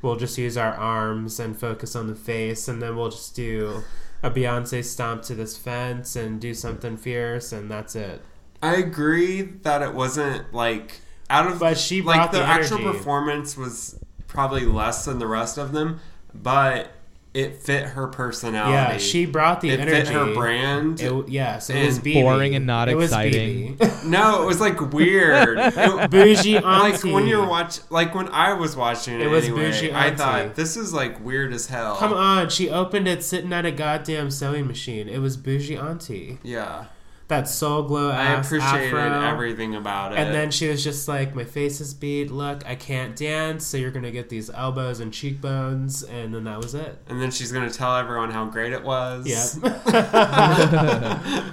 We'll 0.00 0.16
just 0.16 0.38
use 0.38 0.56
our 0.56 0.74
arms 0.74 1.40
and 1.40 1.58
focus 1.58 1.96
on 1.96 2.06
the 2.06 2.14
face, 2.14 2.68
and 2.68 2.80
then 2.80 2.96
we'll 2.96 3.10
just 3.10 3.34
do 3.34 3.82
a 4.22 4.30
Beyonce 4.30 4.84
stomp 4.84 5.22
to 5.22 5.34
this 5.34 5.56
fence 5.56 6.14
and 6.14 6.40
do 6.40 6.54
something 6.54 6.96
fierce, 6.96 7.52
and 7.52 7.70
that's 7.70 7.96
it. 7.96 8.22
I 8.62 8.76
agree 8.76 9.42
that 9.42 9.82
it 9.82 9.94
wasn't 9.94 10.52
like 10.52 11.00
out 11.30 11.46
of 11.50 11.58
But 11.58 11.78
she 11.78 12.02
like 12.02 12.30
the, 12.32 12.38
the 12.38 12.44
actual 12.44 12.78
performance 12.78 13.56
was 13.56 13.98
probably 14.26 14.64
less 14.66 15.04
than 15.04 15.18
the 15.18 15.26
rest 15.26 15.58
of 15.58 15.72
them, 15.72 16.00
but 16.34 16.92
it 17.34 17.56
fit 17.56 17.84
her 17.84 18.08
personality. 18.08 18.72
Yeah, 18.72 18.98
she 18.98 19.26
brought 19.26 19.60
the 19.60 19.68
it 19.70 19.78
energy. 19.80 20.06
fit 20.06 20.08
her 20.08 20.32
brand. 20.34 21.00
It, 21.00 21.28
yes, 21.28 21.68
it 21.70 21.84
was 21.84 21.98
BB. 22.00 22.14
boring 22.22 22.54
and 22.54 22.66
not 22.66 22.88
It 22.88 22.96
was 22.96 23.10
exciting. 23.10 23.76
BB. 23.76 24.04
no, 24.06 24.42
it 24.42 24.46
was 24.46 24.60
like 24.60 24.80
weird. 24.92 25.58
It- 25.58 26.10
bougie 26.10 26.56
Auntie. 26.56 26.62
like 26.62 27.04
when 27.04 27.26
you're 27.26 27.46
watch, 27.46 27.80
like 27.90 28.14
when 28.14 28.28
I 28.30 28.54
was 28.54 28.74
watching 28.74 29.14
it, 29.14 29.20
It 29.20 29.28
was 29.28 29.44
anyway, 29.44 29.70
bougie 29.70 29.92
I 29.92 30.14
thought 30.16 30.54
this 30.56 30.76
is 30.76 30.92
like 30.92 31.22
weird 31.24 31.52
as 31.52 31.66
hell. 31.66 31.96
Come 31.96 32.14
on, 32.14 32.48
she 32.48 32.70
opened 32.70 33.06
it 33.06 33.22
sitting 33.22 33.52
at 33.52 33.66
a 33.66 33.70
goddamn 33.72 34.30
sewing 34.30 34.66
machine. 34.66 35.08
It 35.08 35.18
was 35.18 35.36
bougie 35.36 35.76
auntie. 35.76 36.38
Yeah, 36.42 36.86
That 37.28 37.46
soul 37.46 37.82
glow 37.82 38.10
I 38.10 38.32
appreciated 38.40 38.94
afro. 38.94 39.20
everything 39.22 39.74
about 39.74 40.12
it. 40.12 40.18
And 40.18 40.34
then 40.34 40.50
she 40.50 40.66
was 40.68 40.82
just 40.82 41.06
like, 41.08 41.34
"My 41.34 41.44
face 41.44 41.78
is 41.80 41.92
beat. 41.92 42.30
Look, 42.30 42.66
I 42.66 42.74
can't 42.74 43.14
dance, 43.14 43.66
so 43.66 43.76
you're 43.76 43.90
gonna 43.90 44.10
get 44.10 44.30
these 44.30 44.48
elbows 44.48 45.00
and 45.00 45.12
cheekbones." 45.12 46.02
And 46.02 46.34
then 46.34 46.44
that 46.44 46.56
was 46.58 46.74
it. 46.74 46.96
and 47.06 47.20
then 47.20 47.30
she's 47.30 47.52
gonna 47.52 47.68
tell 47.70 47.96
everyone 47.96 48.30
how 48.30 48.46
great 48.46 48.72
it 48.72 48.82
was. 48.82 49.26
Yeah. 49.26 49.44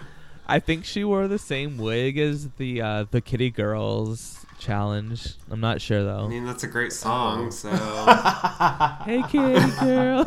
I 0.48 0.60
think 0.60 0.86
she 0.86 1.04
wore 1.04 1.28
the 1.28 1.40
same 1.40 1.78
wig 1.78 2.18
as 2.20 2.50
the 2.52 2.82
uh, 2.82 3.06
the 3.10 3.20
Kitty 3.20 3.50
Girls 3.50 4.45
challenge. 4.60 5.34
I'm 5.52 5.60
not 5.60 5.82
sure 5.82 6.04
though. 6.04 6.26
I 6.26 6.28
mean 6.28 6.46
that's 6.46 6.64
a 6.64 6.68
great 6.68 6.92
Oh. 6.92 6.96
song. 6.96 7.52
So 7.52 7.70
Hey, 9.06 9.24
Kitty 9.30 9.72
Girl. 9.80 10.26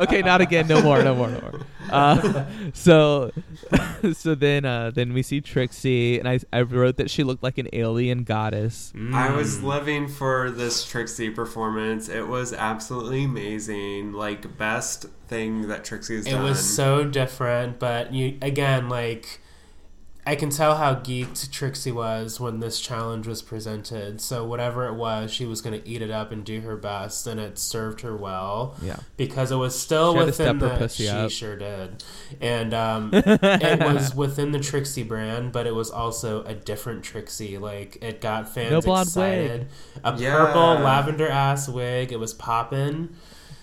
okay, 0.00 0.22
not 0.22 0.40
again. 0.40 0.66
No 0.66 0.82
more. 0.82 1.02
No 1.02 1.14
more. 1.14 1.28
No 1.30 1.40
more. 1.40 1.60
Uh, 1.90 2.44
so, 2.72 3.32
so 4.12 4.34
then, 4.34 4.64
uh, 4.64 4.90
then 4.94 5.12
we 5.12 5.22
see 5.22 5.40
Trixie, 5.40 6.18
and 6.18 6.28
I, 6.28 6.38
I 6.52 6.62
wrote 6.62 6.96
that 6.98 7.10
she 7.10 7.24
looked 7.24 7.42
like 7.42 7.58
an 7.58 7.68
alien 7.72 8.22
goddess. 8.24 8.92
I 9.12 9.32
was 9.34 9.58
Mm. 9.58 9.62
living 9.64 10.08
for 10.08 10.50
this 10.50 10.84
Trixie 10.84 11.30
performance. 11.30 12.08
It 12.08 12.28
was 12.28 12.52
absolutely 12.52 13.24
amazing. 13.24 14.12
Like 14.12 14.56
best 14.56 15.06
thing 15.28 15.68
that 15.68 15.84
Trixie 15.84 16.16
has 16.16 16.26
It 16.26 16.30
done. 16.30 16.40
It 16.44 16.48
was 16.48 16.60
so 16.74 17.04
different, 17.04 17.78
but 17.78 18.12
you 18.12 18.38
again 18.42 18.88
like 18.88 19.40
I 20.26 20.36
can 20.36 20.50
tell 20.50 20.76
how 20.76 20.94
geeked 20.96 21.50
Trixie 21.50 21.90
was 21.92 22.38
when 22.38 22.60
this 22.60 22.78
challenge 22.80 23.26
was 23.26 23.40
presented. 23.40 24.20
So 24.20 24.44
whatever 24.46 24.86
it 24.86 24.94
was, 24.94 25.32
she 25.32 25.46
was 25.46 25.62
going 25.62 25.80
to 25.80 25.88
eat 25.88 26.02
it 26.02 26.10
up 26.10 26.30
and 26.30 26.44
do 26.44 26.60
her 26.60 26.76
best, 26.76 27.26
and 27.26 27.40
it 27.40 27.58
served 27.58 28.02
her 28.02 28.14
well 28.14 28.76
Yeah. 28.82 28.96
because 29.16 29.50
it 29.50 29.56
was 29.56 29.78
still 29.80 30.12
She 30.14 30.24
within 30.24 30.58
the. 30.58 30.70
pussy 30.76 31.04
she 31.04 31.08
up. 31.08 31.30
sure 31.30 31.56
did, 31.56 32.04
and 32.40 32.74
um, 32.74 33.10
it 33.14 33.80
was 33.80 34.14
within 34.14 34.52
the 34.52 34.60
Trixie 34.60 35.02
brand, 35.02 35.52
but 35.52 35.66
it 35.66 35.74
was 35.74 35.90
also 35.90 36.44
a 36.44 36.54
different 36.54 37.02
Trixie. 37.02 37.56
Like 37.58 37.96
it 38.02 38.20
got 38.20 38.48
fans 38.52 38.70
No 38.72 38.80
blonde 38.82 39.08
excited. 39.08 39.68
A 40.04 40.16
Yeah. 40.18 40.36
purple 40.36 40.84
lavender 40.84 41.28
ass 41.28 41.68
wig. 41.68 42.12
It 42.12 42.20
was 42.20 42.34
popping. 42.34 43.08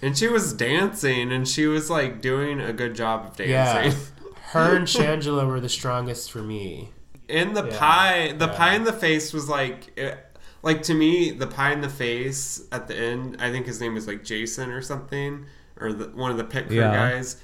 and 0.01 0.17
she 0.17 0.27
was 0.27 0.53
dancing, 0.53 1.31
and 1.31 1.47
she 1.47 1.65
was 1.67 1.89
like 1.89 2.21
doing 2.21 2.59
a 2.59 2.73
good 2.73 2.95
job 2.95 3.27
of 3.39 3.39
Yeah. 3.47 3.93
dancing. 4.53 4.61
Her 4.71 4.75
and 4.75 4.87
Shangela 4.87 5.47
were 5.47 5.59
the 5.59 5.69
strongest 5.69 6.31
for 6.31 6.39
me. 6.39 6.89
In 7.27 7.53
the 7.53 7.65
Yeah. 7.65 7.77
pie, 7.79 8.33
the 8.37 8.47
Yeah. 8.47 8.53
pie 8.57 8.73
in 8.75 8.83
the 8.83 8.93
face 8.93 9.33
was 9.33 9.49
like, 9.49 9.91
it, 9.97 10.17
like 10.63 10.81
to 10.83 10.93
me, 10.93 11.31
the 11.31 11.47
pie 11.47 11.73
in 11.73 11.81
the 11.81 11.89
face 11.89 12.61
at 12.71 12.87
the 12.87 12.95
end. 12.97 13.37
I 13.39 13.51
think 13.51 13.65
his 13.65 13.79
name 13.81 13.97
is 13.97 14.07
like 14.07 14.23
Jason 14.23 14.71
or 14.71 14.81
something, 14.81 15.45
or 15.79 15.91
the, 15.93 16.05
one 16.09 16.31
of 16.31 16.37
the 16.37 16.43
pit 16.43 16.67
crew 16.67 16.77
Yeah. 16.77 16.93
guys. 17.11 17.37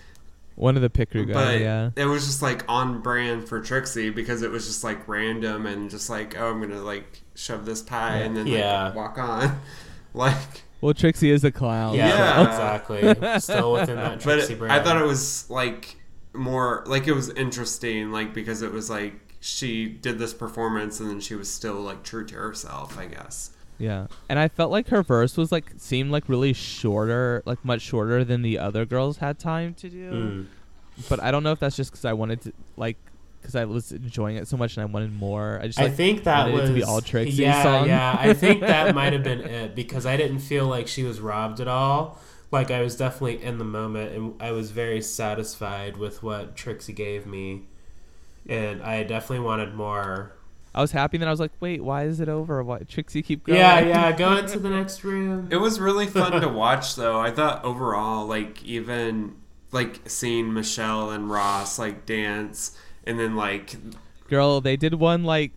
One 0.56 0.76
of 0.76 0.84
the 0.84 0.90
pick 0.90 1.10
crew 1.12 1.26
But 1.26 1.34
guys. 1.34 1.62
Yeah. 1.62 1.90
it 1.96 2.06
was 2.06 2.26
just 2.28 2.42
like 2.44 2.64
on 2.70 3.00
brand 3.02 3.48
for 3.50 3.60
Trixie 3.60 4.12
because 4.12 4.44
it 4.44 4.52
was 4.52 4.68
just 4.68 4.84
like 4.84 5.08
random 5.08 5.66
and 5.66 5.90
just 5.90 6.10
like, 6.12 6.36
oh, 6.40 6.52
I'm 6.52 6.62
gonna 6.62 6.82
like 6.82 7.22
shove 7.36 7.66
this 7.66 7.82
pie 7.82 8.18
and 8.18 8.38
then 8.38 8.46
Yeah. 8.48 8.86
like, 8.86 8.96
walk 8.96 9.18
on, 9.18 9.60
like. 10.14 10.64
Well, 10.80 10.94
Trixie 10.94 11.32
is 11.32 11.44
a 11.44 11.52
clown. 11.52 11.96
Yeah, 11.96 12.08
Yeah. 12.10 12.42
exactly. 12.44 13.40
Still 13.40 13.74
within 13.74 13.96
that 13.96 14.12
But 14.20 14.22
Trixie 14.22 14.54
it- 14.54 14.60
brand. 14.60 14.74
I 14.74 14.84
thought 14.84 15.02
it 15.02 15.06
was 15.06 15.50
like 15.50 15.96
more 16.34 16.84
like 16.86 17.08
it 17.08 17.14
was 17.14 17.30
interesting, 17.30 18.12
like 18.12 18.34
because 18.34 18.62
it 18.62 18.72
was 18.72 18.90
like 18.90 19.36
she 19.40 19.88
did 19.88 20.20
this 20.20 20.34
performance 20.34 21.00
and 21.00 21.10
then 21.10 21.20
she 21.20 21.36
was 21.36 21.52
still 21.52 21.76
like 21.76 22.04
true 22.04 22.26
to 22.26 22.36
herself, 22.36 22.98
I 22.98 23.06
guess. 23.08 23.52
Yeah. 23.78 24.08
And 24.30 24.40
I 24.40 24.48
felt 24.48 24.72
like 24.72 24.88
her 24.90 25.04
verse 25.04 25.36
was 25.36 25.52
like 25.52 25.74
seemed 25.78 26.12
like 26.12 26.30
really 26.30 26.54
shorter, 26.54 27.44
like 27.46 27.64
much 27.66 27.82
shorter 27.82 28.24
than 28.24 28.42
the 28.42 28.58
other 28.58 28.86
girls 28.86 29.18
had 29.18 29.40
time 29.40 29.74
to 29.76 29.90
do. 29.90 30.12
Mm. 30.12 30.46
But 31.10 31.22
I 31.22 31.32
don't 31.32 31.44
know 31.44 31.52
if 31.52 31.60
that's 31.60 31.76
just 31.76 31.92
because 31.92 32.06
I 32.06 32.14
wanted 32.14 32.42
to 32.42 32.54
like 32.78 32.98
because 33.42 33.56
I 33.56 33.66
was 33.66 33.92
enjoying 33.92 34.38
it 34.38 34.48
so 34.48 34.56
much 34.56 34.78
and 34.78 34.84
I 34.84 34.86
wanted 34.86 35.12
more. 35.12 35.60
I 35.62 35.68
just 35.68 35.80
I 35.80 35.90
think 35.90 36.24
that 36.24 36.46
wanted 36.46 36.54
was 36.54 36.70
it 36.70 36.74
to 36.74 36.80
be 36.80 36.84
all 36.84 37.02
Trixie's 37.02 37.40
yeah, 37.40 37.64
song. 37.64 37.88
yeah. 37.88 38.16
I 38.18 38.34
think 38.34 38.62
that 38.62 38.96
might 38.96 39.12
have 39.12 39.24
been 39.26 39.42
it 39.42 39.76
because 39.76 40.06
I 40.06 40.16
didn't 40.16 40.40
feel 40.40 40.68
like 40.68 40.88
she 40.88 41.04
was 41.04 41.20
robbed 41.20 41.60
at 41.60 41.68
all. 41.68 42.20
Like 42.54 42.70
I 42.70 42.82
was 42.82 42.96
definitely 42.96 43.44
in 43.44 43.58
the 43.58 43.66
moment, 43.66 44.14
and 44.14 44.42
I 44.42 44.52
was 44.52 44.70
very 44.70 45.02
satisfied 45.02 45.98
with 45.98 46.22
what 46.22 46.56
Trixie 46.56 46.94
gave 46.94 47.26
me, 47.26 47.64
and 48.48 48.82
I 48.84 49.02
definitely 49.04 49.44
wanted 49.44 49.74
more. 49.74 50.34
I 50.76 50.82
was 50.82 50.92
happy, 50.92 51.18
and 51.18 51.24
then 51.24 51.28
I 51.28 51.32
was 51.32 51.40
like, 51.40 51.52
wait, 51.60 51.84
why 51.84 52.04
is 52.04 52.20
it 52.20 52.30
over? 52.30 52.64
Why 52.64 52.80
Trixie 52.80 53.24
keep 53.24 53.46
going? 53.46 53.58
Yeah, 53.58 53.80
yeah. 53.80 54.12
Go 54.16 54.38
into 54.38 54.60
the 54.60 54.70
next 54.70 55.04
room. 55.04 55.48
It 55.52 55.58
was 55.58 55.80
really 55.80 56.06
fun 56.06 56.40
to 56.40 56.48
watch 56.64 56.96
though. 56.96 57.20
I 57.20 57.32
thought 57.32 57.66
overall, 57.66 58.28
like 58.28 58.64
even 58.64 59.36
like 59.72 60.02
seeing 60.06 60.54
Michelle 60.54 61.10
and 61.10 61.30
Ross 61.32 61.80
like 61.80 62.06
dance 62.06 62.78
and 63.04 63.20
then 63.20 63.36
like 63.36 63.76
Girl, 64.30 64.62
they 64.62 64.78
did 64.78 64.94
one 64.94 65.24
like 65.24 65.52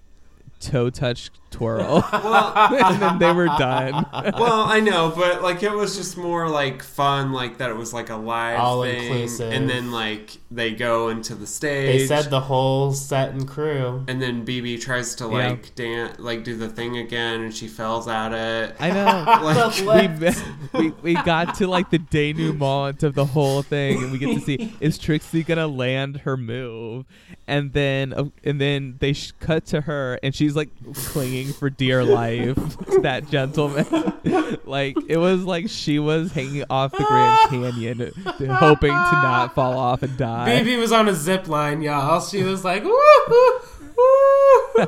toe 0.60 0.90
touch 0.90 1.30
twirl, 1.50 2.04
well 2.12 2.74
and 2.84 3.00
then 3.00 3.18
they 3.18 3.32
were 3.32 3.46
done. 3.46 4.06
well, 4.12 4.62
I 4.64 4.80
know, 4.80 5.12
but 5.16 5.42
like 5.42 5.62
it 5.62 5.72
was 5.72 5.96
just 5.96 6.16
more 6.16 6.48
like 6.48 6.82
fun, 6.82 7.32
like 7.32 7.58
that 7.58 7.70
it 7.70 7.76
was 7.76 7.92
like 7.92 8.10
a 8.10 8.16
live 8.16 8.58
All 8.60 8.82
thing, 8.82 9.04
inclusive. 9.04 9.52
and 9.52 9.68
then 9.70 9.90
like 9.92 10.36
they 10.50 10.72
go 10.74 11.08
into 11.08 11.34
the 11.34 11.46
stage. 11.46 12.00
They 12.00 12.06
said 12.06 12.30
the 12.30 12.40
whole 12.40 12.92
set 12.92 13.30
and 13.30 13.46
crew. 13.48 14.04
and 14.08 14.20
then 14.20 14.44
BB 14.46 14.80
tries 14.80 15.14
to 15.16 15.24
Yeah. 15.24 15.30
like 15.30 15.74
dance, 15.74 16.18
like 16.18 16.44
do 16.44 16.56
the 16.56 16.68
thing 16.68 16.96
again, 16.98 17.40
and 17.42 17.54
she 17.54 17.68
fails 17.68 18.08
at 18.08 18.32
it. 18.32 18.76
I 18.80 18.90
know. 18.90 19.42
Like, 19.86 20.18
we, 20.72 20.80
we 20.80 20.90
we 21.02 21.14
got 21.14 21.54
to 21.56 21.66
like 21.66 21.90
the 21.90 21.98
denouement 21.98 23.02
of 23.02 23.14
the 23.14 23.24
whole 23.24 23.62
thing, 23.62 24.02
and 24.02 24.10
we 24.12 24.18
get 24.18 24.34
to 24.34 24.40
see 24.40 24.74
is 24.80 24.98
Trixie 24.98 25.42
gonna 25.42 25.66
land 25.66 26.18
her 26.18 26.36
move, 26.36 27.04
and 27.46 27.72
then 27.72 28.12
uh, 28.12 28.24
and 28.44 28.60
then 28.60 28.96
they 29.00 29.12
sh- 29.12 29.32
cut 29.38 29.66
to 29.66 29.82
her, 29.82 30.18
and 30.22 30.34
she's 30.34 30.56
like 30.56 30.70
clinging 30.94 31.35
for 31.44 31.70
dear 31.70 32.02
life 32.04 32.54
to 32.86 33.00
that 33.02 33.28
gentleman. 33.30 33.86
like 34.64 34.96
it 35.08 35.16
was 35.18 35.44
like 35.44 35.68
she 35.68 35.98
was 35.98 36.32
hanging 36.32 36.64
off 36.70 36.92
the 36.92 37.04
Grand 37.04 37.50
Canyon, 37.50 38.12
hoping 38.54 38.90
to 38.90 39.12
not 39.12 39.54
fall 39.54 39.78
off 39.78 40.02
and 40.02 40.16
die. 40.16 40.46
Baby 40.46 40.76
was 40.76 40.92
on 40.92 41.08
a 41.08 41.14
zip 41.14 41.48
line, 41.48 41.82
y'all. 41.82 42.20
She 42.20 42.42
was 42.42 42.64
like, 42.64 42.82
woo, 42.84 42.90
woo, 43.28 43.60
woo. 43.96 44.86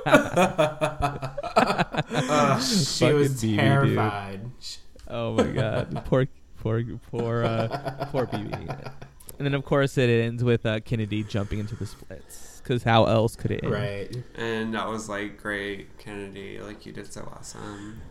she 2.60 3.04
Fucking 3.04 3.16
was 3.16 3.34
BB, 3.34 3.40
dude. 3.40 3.58
terrified. 3.58 4.40
Oh 5.08 5.32
my 5.34 5.44
god, 5.44 6.02
poor, 6.04 6.26
poor, 6.60 6.82
poor, 7.10 7.44
uh, 7.44 8.06
poor 8.10 8.26
BB. 8.26 8.90
And 9.38 9.46
then 9.46 9.54
of 9.54 9.64
course 9.64 9.96
it 9.96 10.10
ends 10.10 10.42
with 10.42 10.66
uh, 10.66 10.80
Kennedy 10.80 11.22
jumping 11.22 11.60
into 11.60 11.76
the 11.76 11.86
splits. 11.86 12.47
Because 12.68 12.82
how 12.82 13.06
else 13.06 13.34
could 13.34 13.50
it 13.50 13.64
end? 13.64 13.72
Right. 13.72 14.14
and 14.34 14.74
that 14.74 14.86
was 14.88 15.08
like 15.08 15.40
great, 15.40 15.96
Kennedy. 15.96 16.60
Like 16.60 16.84
you 16.84 16.92
did 16.92 17.10
so 17.10 17.26
awesome. 17.34 18.02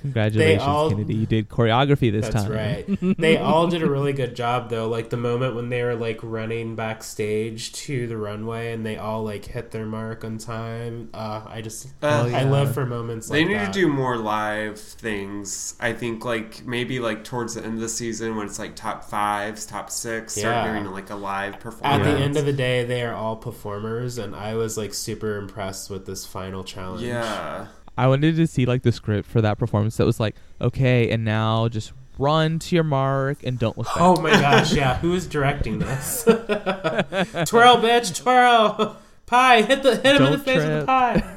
Congratulations, 0.00 0.62
all- 0.62 0.90
Kennedy. 0.90 1.14
You 1.14 1.26
did 1.26 1.48
choreography 1.48 2.10
this 2.12 2.28
That's 2.28 2.44
time. 2.44 2.52
That's 2.52 2.88
right. 2.88 3.16
They 3.18 3.36
all 3.36 3.66
did 3.66 3.82
a 3.82 3.90
really 3.90 4.12
good 4.12 4.34
job 4.36 4.70
though. 4.70 4.88
Like 4.88 5.10
the 5.10 5.16
moment 5.16 5.54
when 5.54 5.68
they 5.68 5.82
were 5.82 5.94
like 5.96 6.20
running 6.22 6.76
backstage 6.76 7.72
to 7.72 8.06
the 8.06 8.16
runway 8.16 8.72
and 8.72 8.84
they 8.84 8.96
all 8.96 9.22
like 9.24 9.44
hit 9.44 9.70
their 9.70 9.86
mark 9.86 10.24
on 10.24 10.38
time. 10.38 11.10
Uh, 11.14 11.42
I 11.46 11.60
just 11.62 11.86
Uh, 12.02 12.24
Oh, 12.24 12.26
I 12.26 12.42
yeah. 12.42 12.50
live 12.50 12.74
for 12.74 12.86
moments 12.86 13.28
They 13.28 13.40
like 13.40 13.48
need 13.48 13.54
that. 13.58 13.72
to 13.72 13.80
do 13.80 13.88
more 13.88 14.16
live 14.16 14.78
things. 14.78 15.74
I 15.80 15.92
think 15.92 16.24
like 16.24 16.66
maybe 16.66 17.00
like 17.00 17.24
towards 17.24 17.54
the 17.54 17.64
end 17.64 17.74
of 17.74 17.80
the 17.80 17.88
season 17.88 18.36
when 18.36 18.46
it's 18.46 18.58
like 18.58 18.76
top 18.76 19.04
fives, 19.04 19.66
top 19.66 19.90
six, 19.90 20.34
start 20.34 20.66
Yeah. 20.66 20.72
doing 20.80 20.92
like 20.92 21.10
a 21.10 21.14
live 21.16 21.60
performance. 21.60 22.06
At 22.06 22.16
the 22.16 22.22
end 22.22 22.36
of 22.36 22.44
the 22.46 22.52
day, 22.52 22.84
they 22.84 23.02
are 23.02 23.14
all 23.14 23.36
performers, 23.36 24.18
and 24.18 24.34
I 24.34 24.54
was 24.54 24.76
like 24.76 24.94
super 24.94 25.36
impressed 25.36 25.90
with 25.90 26.06
this 26.06 26.24
final 26.26 26.64
challenge. 26.64 27.02
yeah. 27.02 27.66
I 27.98 28.06
wanted 28.06 28.36
to 28.36 28.46
see 28.46 28.64
like 28.64 28.82
the 28.82 28.92
script 28.92 29.28
for 29.28 29.40
that 29.40 29.58
performance 29.58 29.96
that 29.96 30.06
was 30.06 30.20
like, 30.20 30.36
okay, 30.60 31.10
and 31.10 31.24
now 31.24 31.66
just 31.68 31.92
run 32.16 32.58
to 32.60 32.74
your 32.74 32.84
mark 32.84 33.38
and 33.44 33.58
don't 33.58 33.76
look 33.76 33.88
back. 33.88 33.96
Oh 33.98 34.20
my 34.20 34.30
gosh, 34.30 34.72
yeah. 34.72 34.98
Who 34.98 35.14
is 35.14 35.26
directing 35.26 35.80
this? 35.80 36.22
twirl, 36.24 37.76
bitch, 37.78 38.16
twirl. 38.16 38.96
Pie, 39.26 39.62
hit 39.62 39.82
the 39.82 39.96
hit 39.96 40.16
him 40.16 40.22
in 40.22 40.30
the 40.30 40.36
Don't 40.36 40.44
face 40.44 40.56
with 40.58 40.66
the 40.66 40.74
trip. 40.76 40.86
pie. 40.86 41.34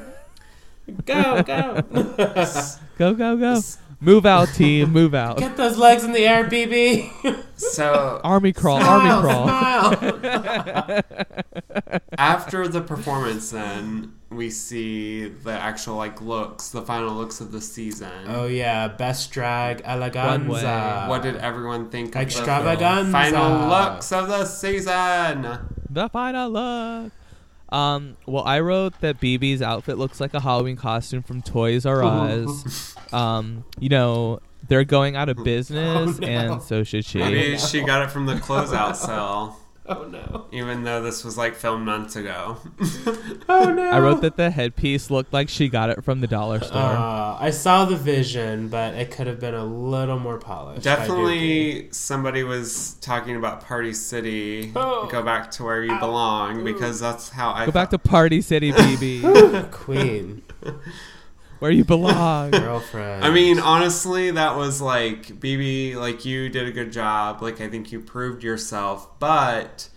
Go, 1.04 1.42
go. 1.42 1.82
Go, 2.98 3.14
go, 3.14 3.36
go. 3.36 3.60
Move 4.02 4.26
out, 4.26 4.48
team. 4.48 4.90
Move 4.90 5.14
out. 5.14 5.38
Get 5.38 5.56
those 5.56 5.78
legs 5.78 6.02
in 6.02 6.10
the 6.10 6.26
air, 6.26 6.44
BB. 6.44 7.40
So 7.56 8.20
Army 8.24 8.52
crawl, 8.60 8.82
army 8.82 9.08
crawl. 9.22 9.46
smile. 9.46 11.02
after 12.18 12.66
the 12.66 12.80
performance, 12.80 13.50
then 13.50 14.14
we 14.28 14.50
see 14.50 15.28
the 15.28 15.52
actual 15.52 15.94
like 15.96 16.20
looks, 16.20 16.70
the 16.70 16.82
final 16.82 17.14
looks 17.14 17.40
of 17.40 17.52
the 17.52 17.60
season. 17.60 18.10
Oh 18.26 18.46
yeah, 18.46 18.88
best 18.88 19.30
drag 19.30 19.84
eleganza. 19.84 21.08
What 21.08 21.22
did 21.22 21.36
everyone 21.36 21.88
think 21.88 22.16
of 22.16 22.22
Extravaganza. 22.22 23.06
the 23.06 23.12
final 23.12 23.68
looks 23.68 24.10
of 24.10 24.26
the 24.26 24.44
season? 24.46 25.58
The 25.88 26.08
final 26.08 26.50
look. 26.50 27.12
Um, 27.72 28.16
well, 28.26 28.44
I 28.44 28.60
wrote 28.60 29.00
that 29.00 29.18
BB's 29.20 29.62
outfit 29.62 29.96
looks 29.98 30.20
like 30.20 30.34
a 30.34 30.40
Halloween 30.40 30.76
costume 30.76 31.22
from 31.22 31.40
Toys 31.42 31.86
R 31.86 32.04
Us. 32.04 32.94
um, 33.12 33.64
you 33.80 33.88
know, 33.88 34.40
they're 34.68 34.84
going 34.84 35.16
out 35.16 35.28
of 35.28 35.42
business, 35.42 36.18
Oh, 36.18 36.20
no. 36.20 36.26
and 36.28 36.62
so 36.62 36.84
should 36.84 37.04
she. 37.04 37.18
Maybe 37.18 37.56
she 37.58 37.82
got 37.82 38.02
it 38.02 38.10
from 38.10 38.26
the 38.26 38.34
closeout 38.34 38.94
sale, 38.96 39.56
Oh 39.86 40.04
no. 40.04 40.46
even 40.52 40.84
though 40.84 41.02
this 41.02 41.24
was 41.24 41.36
like 41.36 41.54
filmed 41.56 41.84
months 41.86 42.16
ago. 42.16 42.58
Oh 43.48 43.72
no. 43.72 43.90
I 43.90 43.98
wrote 43.98 44.22
that 44.22 44.36
the 44.36 44.50
headpiece 44.50 45.10
looked 45.10 45.32
like 45.32 45.48
she 45.48 45.68
got 45.68 45.90
it 45.90 46.04
from 46.04 46.20
the 46.20 46.26
dollar 46.26 46.60
store. 46.60 46.76
Uh, 46.76 47.36
I 47.38 47.50
saw 47.50 47.84
the 47.84 47.96
vision, 47.96 48.68
but 48.68 48.94
it 48.94 49.10
could 49.10 49.26
have 49.26 49.40
been 49.40 49.54
a 49.54 49.64
little 49.64 50.18
more 50.18 50.38
polished. 50.38 50.86
I 50.86 50.94
do 51.06 51.12
agree. 51.12 51.24
Definitely, 51.34 51.88
somebody 51.92 52.44
was 52.44 52.94
talking 53.00 53.36
about 53.36 53.60
Party 53.62 53.92
City. 53.92 54.72
Oh. 54.76 55.06
Go 55.10 55.22
back 55.22 55.50
to 55.52 55.64
where 55.64 55.82
you 55.84 55.98
belong 55.98 56.64
because 56.64 57.00
that's 57.00 57.28
how 57.30 57.50
I 57.50 57.66
Go 57.66 57.72
back 57.72 57.90
to 57.90 57.98
Party 57.98 58.40
City, 58.40 58.72
BB, 58.72 59.70
Queen, 59.70 60.42
where 61.62 61.70
you 61.70 61.84
belong. 61.84 62.50
girlfriend. 62.50 63.24
I 63.24 63.30
mean, 63.30 63.60
honestly, 63.60 64.32
that 64.32 64.56
was 64.56 64.80
like 64.82 65.28
BB. 65.38 65.94
Like 65.94 66.24
you 66.24 66.48
did 66.48 66.66
a 66.66 66.72
good 66.72 66.90
job. 66.90 67.40
Like 67.40 67.60
I 67.60 67.68
think 67.68 67.92
you 67.92 68.00
proved 68.00 68.42
yourself. 68.42 69.20
But 69.20 69.88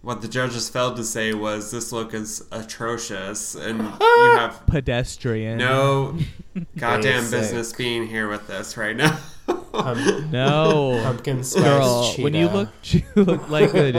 what 0.00 0.22
the 0.22 0.28
judges 0.28 0.68
failed 0.68 0.94
to 0.94 1.02
say 1.02 1.34
was 1.34 1.72
this 1.72 1.90
look 1.90 2.14
is 2.14 2.46
atrocious, 2.52 3.56
and 3.56 3.78
you 4.00 4.34
have 4.36 4.64
Pedestrian. 4.68 5.58
no 5.58 6.16
goddamn 6.76 7.24
Basic. 7.24 7.30
business 7.32 7.72
being 7.72 8.06
here 8.06 8.28
with 8.28 8.46
this 8.46 8.76
right 8.76 8.94
now. 8.94 9.18
Pump- 9.72 10.30
No. 10.32 11.00
pumpkin 11.04 11.42
spice 11.44 11.62
Girl, 11.64 12.14
when 12.18 12.34
you 12.34 12.48
look, 12.48 12.68
you 12.92 13.02
look 13.16 13.48
like 13.48 13.72
a 13.74 13.92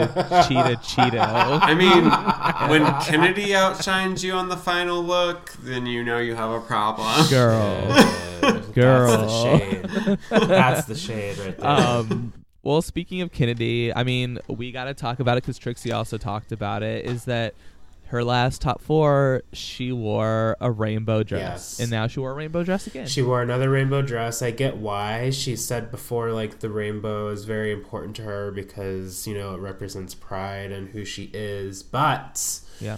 cheetah 0.47 0.79
Cheeto. 0.83 1.59
I 1.62 1.73
mean, 1.73 2.69
when 2.69 2.85
Kennedy 3.01 3.55
outshines 3.55 4.23
you 4.23 4.33
on 4.33 4.49
the 4.49 4.57
final 4.57 5.01
look, 5.03 5.53
then 5.63 5.85
you 5.85 6.03
know 6.03 6.17
you 6.19 6.35
have 6.35 6.51
a 6.51 6.59
problem. 6.62 7.27
Girl. 7.29 7.88
Good. 8.41 8.73
Girl. 8.73 9.17
That's 9.17 9.27
the 9.27 9.59
shade. 10.09 10.19
That's 10.49 10.85
the 10.88 10.95
shade 10.95 11.38
right 11.39 11.57
there. 11.57 11.67
um 11.67 12.33
well 12.63 12.81
speaking 12.81 13.21
of 13.21 13.31
kennedy 13.31 13.93
i 13.93 14.03
mean 14.03 14.38
we 14.47 14.71
got 14.71 14.85
to 14.85 14.93
talk 14.93 15.19
about 15.21 15.38
it 15.38 15.43
because 15.43 15.57
trixie 15.57 15.91
also 15.93 16.17
talked 16.17 16.51
about 16.51 16.83
it 16.83 17.05
is 17.05 17.23
that 17.25 17.53
her 18.10 18.24
last 18.24 18.62
top 18.62 18.82
four 18.82 19.41
she 19.54 19.91
wore 19.91 20.56
a 20.60 20.69
rainbow 20.72 21.24
dress 21.24 21.41
Yes. 21.41 21.80
and 21.80 21.89
now 21.91 22.08
she 22.08 22.19
wore 22.19 22.32
a 22.32 22.36
rainbow 22.36 22.63
dress 22.63 22.88
again 22.88 23.08
She 23.08 23.22
wore 23.22 23.41
another 23.41 23.69
rainbow 23.69 24.02
dress. 24.02 24.41
I 24.41 24.52
get 24.52 24.78
why. 24.78 25.30
She 25.30 25.56
said 25.56 25.91
before, 25.91 26.32
like, 26.32 26.60
the 26.60 26.69
rainbow 26.69 27.30
is 27.30 27.45
very 27.45 27.72
important 27.72 28.15
to 28.17 28.24
her 28.24 28.52
because, 28.52 29.28
you 29.28 29.36
know, 29.38 29.54
it 29.56 29.60
represents 29.60 30.15
pride 30.15 30.72
and 30.72 30.89
who 30.89 31.06
she 31.06 31.30
is. 31.34 31.84
But, 31.84 32.60
yeah 32.80 32.98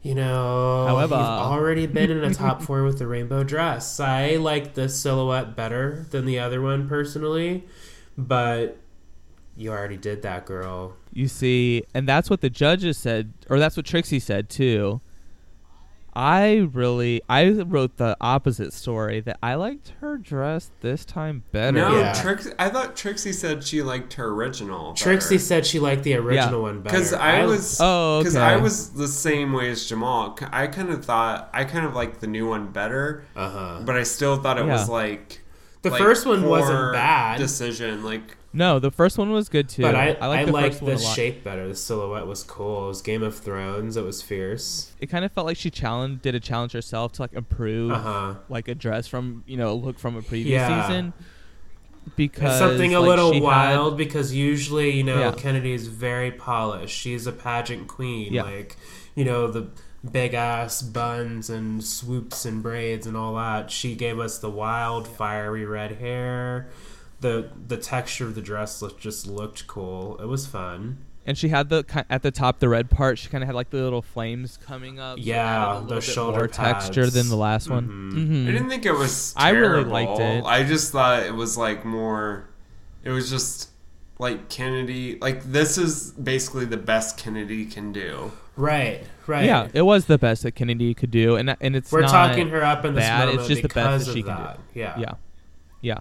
you 0.00 0.14
know, 0.14 0.86
However- 0.86 1.16
you've 1.16 1.24
already 1.24 1.86
been 1.98 2.08
in 2.10 2.22
a 2.22 2.32
top 2.32 2.62
four 2.62 2.84
with 2.84 2.98
the 3.00 3.06
rainbow 3.08 3.42
dress. 3.42 3.98
I 3.98 4.36
like 4.36 4.74
this 4.74 4.98
silhouette 4.98 5.56
better 5.56 6.06
than 6.10 6.24
the 6.24 6.38
other 6.38 6.62
one, 6.62 6.88
personally. 6.88 7.64
But 8.16 8.78
you 9.56 9.70
already 9.72 9.96
did 9.96 10.22
that, 10.22 10.46
girl. 10.46 10.94
You 11.12 11.26
see 11.28 11.82
and 11.94 12.06
that's 12.08 12.28
what 12.30 12.40
the 12.40 12.50
judges 12.50 12.96
said 12.98 13.32
or 13.50 13.58
that's 13.58 13.76
what 13.76 13.84
trixie 13.86 14.20
said 14.20 14.48
too 14.48 15.00
i 16.14 16.68
really 16.72 17.20
i 17.28 17.48
wrote 17.50 17.96
the 17.98 18.16
opposite 18.20 18.72
story 18.72 19.20
that 19.20 19.38
i 19.42 19.54
liked 19.54 19.92
her 20.00 20.16
dress 20.16 20.70
this 20.80 21.04
time 21.04 21.44
better 21.52 21.72
No, 21.78 21.98
Yeah. 21.98 22.12
Trix- 22.12 22.50
I 22.58 22.70
thought 22.70 22.96
Trixie 22.96 23.32
said 23.32 23.62
she 23.62 23.82
liked 23.82 24.14
her 24.14 24.28
original. 24.30 24.94
Trixie 24.94 25.38
said 25.38 25.64
she 25.66 25.78
liked 25.78 26.02
the 26.02 26.14
original 26.14 26.62
one 26.62 26.80
better. 26.80 26.96
because 26.96 27.12
I 27.12 27.44
was 27.44 27.78
Oh, 27.80 28.18
because 28.20 28.34
okay. 28.36 28.44
I 28.44 28.56
was 28.56 28.90
the 28.90 29.06
same 29.06 29.52
way 29.52 29.70
as 29.70 29.86
Jamal. 29.86 30.36
I 30.50 30.66
kind 30.66 30.90
of 30.90 31.04
thought 31.04 31.50
I 31.52 31.64
kind 31.64 31.86
of 31.86 31.94
liked 31.94 32.20
the 32.20 32.26
new 32.26 32.48
one 32.48 32.68
better, 32.72 33.24
Uh 33.36 33.50
huh. 33.50 33.82
but 33.84 33.96
I 33.96 34.02
still 34.02 34.38
thought 34.42 34.58
it 34.58 34.66
Yeah. 34.66 34.72
was 34.72 34.88
like 34.88 35.42
The 35.82 35.90
like, 35.90 36.00
first 36.00 36.26
one 36.26 36.40
poor 36.40 36.50
wasn't 36.50 36.92
bad. 36.94 37.38
decision. 37.38 38.02
Like 38.02 38.36
no 38.52 38.78
the 38.78 38.90
first 38.90 39.18
one 39.18 39.30
was 39.30 39.48
good 39.48 39.68
too 39.68 39.82
But 39.82 39.94
I, 39.94 40.10
i 40.12 40.16
I, 40.20 40.26
like 40.26 40.46
the 40.46 40.52
liked 40.52 40.74
first 40.76 40.82
one 40.82 40.92
a 40.92 40.96
the 40.96 41.02
shape 41.02 41.44
better. 41.44 41.68
The 41.68 41.74
silhouette 41.76 42.26
was 42.26 42.42
cool. 42.42 42.86
It 42.86 42.88
was 42.88 43.02
Game 43.02 43.22
of 43.22 43.36
Thrones. 43.36 43.96
It 43.96 44.04
was 44.04 44.22
fierce. 44.22 44.92
it 45.00 45.06
kind 45.08 45.24
of 45.24 45.32
felt 45.32 45.46
like 45.46 45.56
she 45.56 45.70
challenged 45.70 46.22
did 46.22 46.34
a 46.34 46.40
challenge 46.40 46.72
herself 46.72 47.12
to 47.12 47.22
like 47.22 47.32
improve 47.34 47.90
Uh 47.92 47.98
huh. 47.98 48.34
like 48.48 48.68
a 48.68 48.74
dress 48.74 49.06
from 49.06 49.44
you 49.46 49.56
know 49.56 49.70
a 49.72 49.74
look 49.74 49.98
from 49.98 50.16
a 50.16 50.22
previous 50.22 50.52
Yeah. 50.60 50.86
season 50.86 51.12
because 52.16 52.52
It's 52.52 52.58
something 52.58 52.94
a 52.94 53.00
like, 53.00 53.08
little 53.08 53.30
she 53.32 53.36
had- 53.36 53.42
wild 53.44 53.98
because 53.98 54.32
usually 54.32 54.90
you 54.96 55.04
know 55.04 55.18
Yeah. 55.18 55.32
Kennedy 55.32 55.72
is 55.72 55.88
very 55.88 56.30
polished. 56.32 56.96
She's 56.96 57.26
a 57.26 57.32
pageant 57.32 57.86
queen. 57.88 58.32
Yeah. 58.32 58.44
Like 58.44 58.76
you 59.14 59.24
know 59.24 59.50
the 59.50 59.68
big 60.10 60.32
ass 60.32 60.80
buns 60.80 61.50
and 61.50 61.82
swoops 61.84 62.44
and 62.46 62.62
braids 62.62 63.06
and 63.06 63.16
all 63.16 63.34
that. 63.34 63.70
She 63.70 63.94
gave 63.94 64.18
us 64.18 64.38
the 64.38 64.48
wild 64.48 65.06
fiery 65.06 65.66
red 65.66 65.92
hair. 65.96 66.68
The 67.20 67.48
the 67.66 67.76
texture 67.76 68.24
of 68.26 68.34
the 68.34 68.40
dress 68.42 68.80
looked, 68.80 69.00
just 69.00 69.26
looked 69.26 69.66
cool. 69.66 70.18
It 70.20 70.26
was 70.26 70.46
fun. 70.46 70.98
and 71.26 71.36
she 71.36 71.48
had 71.50 71.68
the 71.68 71.84
at 72.08 72.22
the 72.22 72.30
top 72.30 72.58
the 72.58 72.68
red 72.70 72.88
part 72.88 73.18
she 73.18 73.28
kind 73.28 73.44
of 73.44 73.48
had 73.48 73.54
like 73.54 73.68
the 73.68 73.76
little 73.76 74.00
flames 74.00 74.56
coming 74.64 74.98
up 74.98 75.18
Yeah, 75.20 75.72
added 75.72 75.80
a 75.80 75.84
little 75.84 76.00
shoulder 76.00 76.38
more 76.38 76.48
texture 76.48 77.10
than 77.10 77.28
the 77.28 77.36
last 77.36 77.68
one 77.68 77.86
Mhm. 77.86 78.12
Mhm. 78.14 78.48
I 78.48 78.52
didn't 78.52 78.70
think 78.70 78.86
it 78.86 78.92
was. 78.92 79.34
I 79.36 79.50
really 79.50 79.84
liked 79.84 80.20
it. 80.20 80.42
I 80.44 80.62
just 80.64 80.90
thought 80.92 81.24
it 81.24 81.34
was 81.34 81.58
like 81.58 81.84
more. 81.84 82.48
It 83.04 83.10
was 83.10 83.28
just 83.28 83.68
like 84.18 84.48
Kennedy. 84.48 85.18
Like 85.20 85.42
this 85.52 85.76
is 85.76 86.12
basically 86.12 86.64
the 86.64 86.78
best 86.78 87.18
Kennedy 87.18 87.66
can 87.66 87.92
do. 87.92 88.32
Right. 88.56 89.02
Right. 89.26 89.44
yeah 89.44 89.68
it 89.74 89.82
was 89.82 90.06
the 90.06 90.16
best 90.16 90.44
that 90.44 90.52
kennedy 90.52 90.94
could 90.94 91.10
do 91.10 91.36
and 91.36 91.54
and 91.60 91.76
it's 91.76 91.92
We're 91.92 92.00
not 92.00 92.10
talking 92.10 92.48
her 92.48 92.64
up 92.64 92.86
in 92.86 92.94
this 92.94 93.04
bad, 93.04 93.28
it's 93.28 93.36
moment 93.36 93.48
just 93.50 93.62
the 93.62 93.68
best 93.68 94.06
that 94.06 94.12
she 94.14 94.20
of 94.20 94.26
can 94.26 94.36
do. 94.36 94.80
Yeah. 94.80 94.98
yeah 94.98 95.14
yeah 95.82 95.98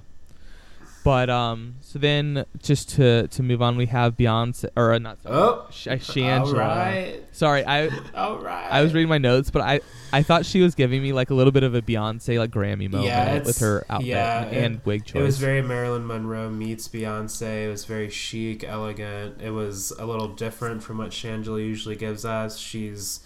but 1.07 1.29
um 1.29 1.75
so 1.79 1.97
then 1.99 2.43
just 2.61 2.89
to 2.89 3.27
to 3.29 3.41
move 3.41 3.61
on 3.61 3.77
we 3.77 3.85
have 3.85 4.17
beyonce 4.17 4.65
or 4.75 4.91
uh, 4.91 4.99
not 4.99 5.17
Oh. 5.25 5.65
Sh- 5.71 5.87
uh, 5.87 5.91
Shangela. 5.95 6.45
All 6.45 6.53
right. 6.53 7.23
sorry 7.31 7.63
i 7.65 7.87
All 8.13 8.39
right. 8.39 8.67
I 8.69 8.81
was 8.81 8.93
reading 8.93 9.07
my 9.07 9.17
notes, 9.17 9.49
but 9.49 9.61
I 9.61 9.79
I 10.11 10.21
thought 10.23 10.45
she 10.45 10.59
was 10.61 10.75
giving 10.75 11.01
me 11.01 11.13
like 11.13 11.29
a 11.29 11.33
little 11.33 11.53
bit 11.53 11.63
of 11.63 11.73
a 11.75 11.81
Beyonce 11.81 12.37
like 12.37 12.51
Grammy 12.51 12.89
moment 12.91 13.05
Yeah, 13.05 13.39
with 13.43 13.57
her 13.59 13.85
outfit 13.89 14.07
yeah, 14.07 14.43
and 14.47 14.75
it- 14.75 14.85
wig 14.85 15.05
choice. 15.05 15.21
It 15.21 15.23
was 15.23 15.37
very 15.37 15.61
Marilyn 15.61 16.05
Monroe 16.05 16.49
meets 16.49 16.89
Beyonce. 16.89 17.67
It 17.67 17.69
was 17.69 17.85
very 17.85 18.09
chic, 18.09 18.65
elegant. 18.65 19.41
It 19.41 19.51
was 19.51 19.91
a 19.97 20.05
little 20.05 20.27
different 20.27 20.83
from 20.83 20.97
what 20.97 21.11
Shangela 21.11 21.59
usually 21.65 21.95
gives 21.95 22.25
us. 22.25 22.57
She's 22.57 23.21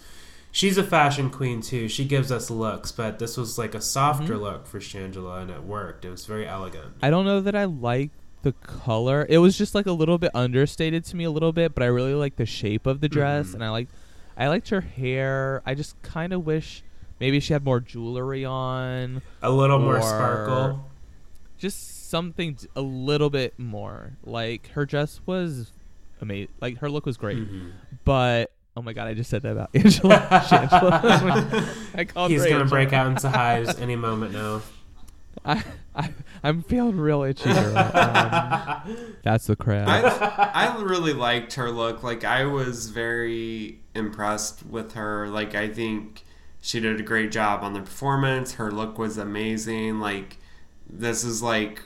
she's 0.52 0.78
a 0.78 0.84
fashion 0.84 1.28
queen 1.30 1.60
too. 1.60 1.88
She 1.88 2.04
gives 2.04 2.30
us 2.30 2.48
looks, 2.50 2.92
but 2.92 3.18
this 3.18 3.36
was 3.36 3.58
like 3.58 3.74
a 3.74 3.80
softer 3.80 4.34
Mm-hmm. 4.34 4.42
look 4.42 4.66
for 4.68 4.78
Shangela, 4.78 5.42
and 5.42 5.50
it 5.50 5.64
worked. 5.64 6.04
It 6.04 6.10
was 6.10 6.24
very 6.26 6.46
elegant. 6.46 6.94
I 7.02 7.10
don't 7.10 7.24
know 7.24 7.40
that 7.40 7.56
I 7.56 7.64
like 7.64 8.10
the 8.42 8.52
color. 8.52 9.26
It 9.28 9.38
was 9.38 9.56
just 9.58 9.74
like 9.74 9.86
a 9.86 9.92
little 9.92 10.18
bit 10.18 10.30
understated 10.34 11.04
to 11.06 11.16
me 11.16 11.24
a 11.24 11.30
little 11.30 11.52
bit, 11.52 11.74
but 11.74 11.82
I 11.82 11.86
really 11.86 12.14
like 12.14 12.36
the 12.36 12.46
shape 12.46 12.86
of 12.86 13.00
the 13.00 13.08
dress 13.08 13.48
Mhm. 13.50 13.54
and 13.54 13.64
I 13.64 13.70
like 13.70 13.88
I 14.36 14.48
liked 14.48 14.68
her 14.70 14.80
hair. 14.80 15.62
I 15.66 15.74
just 15.74 16.00
kind 16.02 16.32
of 16.32 16.44
wish 16.46 16.82
maybe 17.20 17.38
she 17.38 17.52
had 17.52 17.64
more 17.64 17.80
jewelry 17.80 18.44
on. 18.44 19.22
A 19.42 19.50
little 19.50 19.78
more 19.78 20.00
sparkle. 20.00 20.88
just 21.58 22.10
something 22.10 22.58
a 22.74 22.80
little 22.80 23.30
bit 23.30 23.56
more. 23.58 24.12
Like 24.24 24.68
her 24.70 24.84
dress 24.84 25.20
was 25.26 25.70
amazing. 26.20 26.48
Like 26.60 26.78
her 26.78 26.90
look 26.90 27.06
was 27.06 27.16
great, 27.16 27.38
Mhm. 27.38 27.70
but 28.04 28.50
oh 28.76 28.82
my 28.82 28.92
god, 28.92 29.08
I 29.08 29.14
just 29.14 29.30
said 29.30 29.42
that 29.42 29.52
about 29.52 29.70
Angela. 29.74 30.16
Shangela. 30.48 31.64
I 31.94 32.04
called 32.04 32.30
He's 32.30 32.42
her 32.42 32.48
gonna 32.48 32.60
Angela. 32.62 32.76
break 32.84 32.92
out 32.92 33.06
into 33.08 33.28
hives 33.28 33.78
any 33.78 33.96
moment 33.96 34.32
now. 34.32 34.62
I, 35.44 35.62
I 35.94 36.10
I'm 36.42 36.62
feeling 36.62 36.98
real 36.98 37.22
itchy. 37.22 37.52
Girl. 37.52 37.76
Um, 37.76 39.16
that's 39.22 39.46
the 39.46 39.56
crab. 39.56 39.88
I 39.88 40.02
I 40.54 40.82
really 40.82 41.12
liked 41.14 41.54
her 41.54 41.70
look. 41.70 42.02
Like 42.02 42.22
I 42.24 42.44
was 42.44 42.90
very 42.90 43.80
impressed 43.94 44.64
with 44.66 44.92
her. 44.92 45.28
Like 45.28 45.54
I 45.54 45.68
think 45.68 46.22
she 46.60 46.78
did 46.80 47.00
a 47.00 47.02
great 47.02 47.32
job 47.32 47.64
on 47.64 47.72
the 47.72 47.80
performance. 47.80 48.54
Her 48.54 48.70
look 48.70 48.98
was 48.98 49.18
amazing. 49.18 49.98
Like 50.00 50.36
this 50.88 51.24
is 51.24 51.42
like 51.42 51.82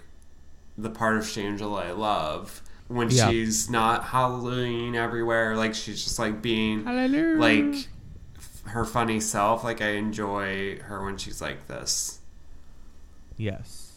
the 0.76 0.91
part 0.91 1.16
of 1.16 1.22
Shangela 1.24 1.87
I 1.87 1.93
love 1.93 2.62
when 2.89 3.11
Yeah. 3.11 3.30
she's 3.30 3.68
not 3.70 4.05
hallelujah 4.05 4.99
everywhere. 5.01 5.57
Like 5.57 5.74
she's 5.74 6.03
just 6.05 6.18
like 6.18 6.41
being 6.43 6.84
Hallelujah. 6.84 7.39
like 7.39 7.89
f- 8.37 8.62
her 8.66 8.84
funny 8.84 9.20
self. 9.20 9.64
Like 9.64 9.80
I 9.82 9.91
enjoy 9.93 10.78
her 10.80 11.05
when 11.05 11.16
she's 11.16 11.41
like 11.41 11.66
this. 11.66 12.20
Yes. 13.37 13.93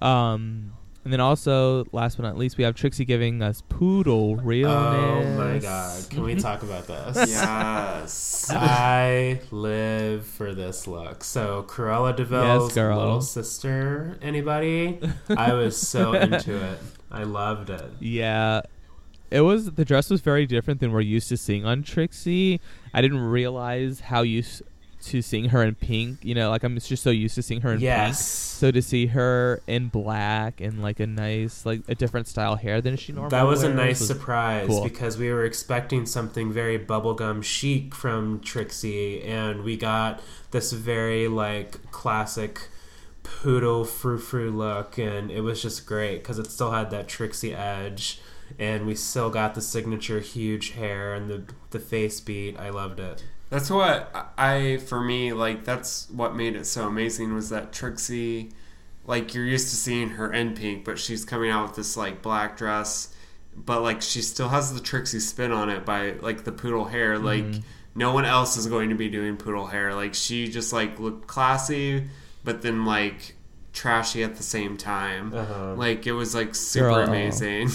Um, 0.00 0.72
and 1.04 1.12
then 1.12 1.20
also, 1.20 1.84
last 1.92 2.16
but 2.16 2.22
not 2.22 2.38
least, 2.38 2.56
we 2.56 2.64
have 2.64 2.74
Trixie 2.74 3.04
giving 3.04 3.42
us 3.42 3.62
poodle 3.68 4.36
realness. 4.36 5.36
Oh 5.36 5.38
my 5.38 5.58
god! 5.58 6.08
Can 6.08 6.22
we 6.22 6.32
mm-hmm. 6.32 6.40
talk 6.40 6.62
about 6.62 6.86
this? 6.86 7.30
Yes. 7.30 8.50
I 8.50 9.40
live 9.50 10.26
for 10.26 10.54
this 10.54 10.86
look. 10.86 11.22
So 11.22 11.64
Cruella 11.68 12.16
de 12.16 12.24
Vil's 12.24 12.74
Yes, 12.74 12.96
little 12.96 13.20
sister. 13.20 14.18
Anybody? 14.22 14.98
I 15.28 15.52
was 15.52 15.76
so 15.76 16.12
into 16.14 16.56
it. 16.56 16.78
I 17.10 17.24
loved 17.24 17.68
it. 17.68 17.84
Yeah. 18.00 18.62
It 19.30 19.42
was 19.42 19.72
the 19.72 19.84
dress 19.84 20.08
was 20.08 20.22
very 20.22 20.46
different 20.46 20.80
than 20.80 20.90
we're 20.90 21.00
used 21.00 21.28
to 21.28 21.36
seeing 21.36 21.66
on 21.66 21.82
Trixie. 21.82 22.60
I 22.94 23.02
didn't 23.02 23.20
realize 23.20 24.00
how 24.00 24.22
used 24.22 24.62
to 25.06 25.22
seeing 25.22 25.50
her 25.50 25.62
in 25.62 25.74
pink. 25.74 26.24
You 26.24 26.34
know, 26.34 26.50
like 26.50 26.62
I'm 26.64 26.78
just 26.78 27.02
so 27.02 27.10
used 27.10 27.34
to 27.36 27.42
seeing 27.42 27.60
her 27.62 27.70
in 27.70 27.76
pink. 27.76 27.82
Yes. 27.84 28.24
So 28.26 28.70
to 28.70 28.80
see 28.82 29.06
her 29.06 29.60
in 29.66 29.88
black 29.88 30.60
and 30.60 30.82
like 30.82 31.00
a 31.00 31.06
nice, 31.06 31.66
like 31.66 31.82
a 31.88 31.94
different 31.94 32.28
style 32.28 32.56
hair 32.56 32.80
than 32.80 32.96
she 32.96 33.12
normally 33.12 33.30
That 33.30 33.42
was 33.46 33.62
a 33.62 33.72
nice 33.72 34.00
was- 34.00 34.08
surprise 34.08 34.68
cool. 34.68 34.84
because 34.84 35.18
we 35.18 35.30
were 35.32 35.44
expecting 35.44 36.06
something 36.06 36.52
very 36.52 36.78
bubblegum 36.78 37.42
chic 37.44 37.94
from 37.94 38.40
Trixie, 38.40 39.22
and 39.22 39.62
we 39.64 39.76
got 39.76 40.20
this 40.50 40.72
very 40.72 41.28
like 41.28 41.90
classic 41.90 42.68
poodle 43.22 43.84
frou 43.84 44.18
frou 44.18 44.50
look, 44.50 44.98
and 44.98 45.30
it 45.30 45.40
was 45.40 45.62
just 45.62 45.86
great 45.86 46.18
because 46.18 46.38
it 46.38 46.50
still 46.50 46.72
had 46.72 46.90
that 46.90 47.08
Trixie 47.08 47.54
edge, 47.54 48.20
and 48.58 48.86
we 48.86 48.94
still 48.94 49.30
got 49.30 49.54
the 49.54 49.60
signature 49.62 50.20
huge 50.20 50.70
hair 50.72 51.14
and 51.14 51.28
the 51.30 51.42
the 51.70 51.80
face 51.80 52.20
beat. 52.20 52.58
I 52.58 52.70
loved 52.70 53.00
it. 53.00 53.24
That's 53.54 53.70
what 53.70 54.32
I 54.36 54.78
for 54.86 55.00
me 55.00 55.32
like 55.32 55.64
that's 55.64 56.10
what 56.10 56.34
made 56.34 56.56
it 56.56 56.66
so 56.66 56.86
amazing 56.88 57.34
was 57.34 57.50
that 57.50 57.72
Trixie 57.72 58.50
like 59.06 59.32
you're 59.34 59.44
used 59.46 59.68
to 59.70 59.76
seeing 59.76 60.08
her 60.10 60.32
in 60.32 60.54
pink 60.56 60.84
but 60.84 60.98
she's 60.98 61.24
coming 61.24 61.50
out 61.50 61.68
with 61.68 61.76
this 61.76 61.96
like 61.96 62.20
black 62.20 62.56
dress 62.56 63.14
but 63.56 63.80
like 63.82 64.02
she 64.02 64.22
still 64.22 64.48
has 64.48 64.74
the 64.74 64.80
Trixie 64.80 65.20
spin 65.20 65.52
on 65.52 65.70
it 65.70 65.84
by 65.86 66.12
like 66.20 66.42
the 66.42 66.50
poodle 66.50 66.86
hair 66.86 67.16
like 67.18 67.44
no 67.94 68.12
one 68.12 68.24
else 68.24 68.56
is 68.56 68.66
going 68.66 68.88
to 68.88 68.96
be 68.96 69.08
doing 69.08 69.36
poodle 69.36 69.66
hair 69.66 69.94
like 69.94 70.14
she 70.14 70.48
just 70.48 70.72
like 70.72 70.98
looked 70.98 71.28
classy 71.28 72.08
but 72.42 72.60
then 72.62 72.84
like 72.84 73.36
trashy 73.72 74.24
at 74.24 74.34
the 74.36 74.42
same 74.42 74.76
time 74.76 75.32
Uh-huh. 75.32 75.74
like 75.76 76.08
it 76.08 76.12
was 76.12 76.34
like 76.34 76.56
super 76.56 76.86
Girl. 76.88 77.08
amazing 77.08 77.68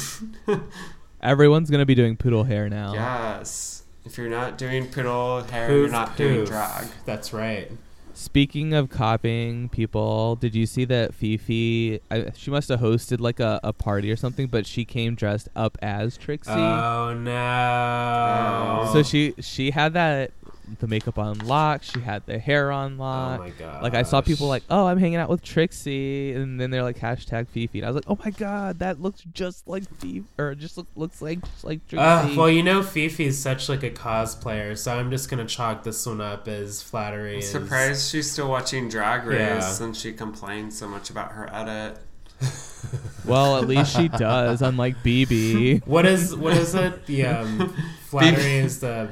Everyone's 1.22 1.70
gonna 1.70 1.86
be 1.86 1.96
doing 1.96 2.16
poodle 2.18 2.44
hair 2.44 2.70
now. 2.70 2.94
yes 2.94 3.79
if 4.10 4.18
you're 4.18 4.28
not 4.28 4.58
doing 4.58 4.88
poodle 4.88 5.44
hair 5.44 5.70
you're 5.70 5.84
Poof, 5.86 5.92
not 5.92 6.18
doing 6.18 6.40
poof. 6.40 6.50
drag 6.50 6.88
That's 7.06 7.32
right. 7.32 7.72
Speaking 8.16 8.74
of 8.74 8.90
copying 8.90 9.70
people, 9.70 10.36
did 10.36 10.56
you 10.56 10.66
see 10.66 10.84
that 10.86 11.14
Fifi? 11.14 12.02
I, 12.12 12.32
she 12.36 12.50
must 12.52 12.68
have 12.70 12.80
hosted 12.82 13.22
like 13.22 13.40
a, 13.40 13.60
a 13.64 13.72
party 13.72 14.12
or 14.12 14.18
something, 14.18 14.48
but 14.48 14.66
she 14.66 14.84
came 14.84 15.16
dressed 15.16 15.48
up 15.56 15.78
as 15.82 16.18
Trixie. 16.18 16.52
Oh 16.52 17.14
no! 17.14 18.90
so 18.92 19.04
she 19.04 19.36
she 19.40 19.72
had 19.72 19.94
that 19.94 20.32
the 20.80 20.88
makeup 20.88 21.18
on 21.18 21.40
lock. 21.40 21.84
She 21.84 22.00
had 22.00 22.26
the 22.26 22.38
hair 22.40 22.72
on 22.72 22.94
Oh 23.00 23.04
lock. 23.04 23.40
my 23.40 23.50
god! 23.52 23.82
like 23.84 23.94
I 23.96 24.04
saw 24.04 24.22
people 24.22 24.48
like, 24.48 24.64
oh, 24.70 24.86
I'm 24.88 24.98
hanging 24.98 25.18
out 25.18 25.30
with 25.30 25.42
Trixie, 25.42 26.34
and 26.34 26.60
then 26.60 26.70
they're 26.72 26.84
like 26.84 27.00
hashtag 27.00 27.48
Fifi, 27.48 27.80
and 27.80 27.86
I 27.86 27.90
was 27.90 27.96
like, 27.96 28.06
oh 28.08 28.18
my 28.24 28.32
god, 28.32 28.80
that 28.80 29.02
looks 29.02 29.22
just 29.34 29.68
like 29.68 29.84
Fifi, 30.00 30.24
or 30.38 30.56
just 30.56 30.78
look, 30.78 30.88
looks 30.96 31.22
like 31.22 31.42
just 31.42 31.64
like 31.64 31.86
Trixie. 31.88 32.04
Uh, 32.06 32.36
well, 32.36 32.50
you 32.50 32.64
know, 32.64 32.84
Fifi 32.84 33.26
is 33.26 33.38
such 33.42 33.70
like 33.70 33.84
a 33.84 33.92
cosplayer, 33.92 34.78
so 34.78 34.94
I'm 34.98 35.10
just 35.10 35.30
gonna 35.30 35.46
chalk 35.46 35.84
this 35.84 36.06
one 36.06 36.22
up 36.22 36.48
as 36.48 36.82
flattery. 36.84 37.34
I'm 37.34 37.40
as- 37.40 37.50
surprised 37.52 38.10
she's 38.12 38.32
still 38.32 38.50
watching 38.50 38.90
Drag 38.90 39.26
Race 39.26 39.40
Yeah. 39.40 39.60
since 39.62 40.00
she 40.00 40.14
complains 40.14 40.78
so 40.78 40.88
much 40.88 41.10
about 41.10 41.32
her 41.34 41.50
edit. 41.54 41.98
well, 43.26 43.58
at 43.58 43.68
least 43.68 43.96
she 43.96 44.08
does, 44.08 44.62
unlike 44.62 44.96
BB. 45.04 45.86
What 45.86 46.06
is 46.06 46.36
what 46.36 46.54
is 46.54 46.74
it? 46.76 47.06
The 47.06 47.26
um, 47.26 47.76
flattery 48.06 48.60
is 48.60 48.80
the 48.80 49.10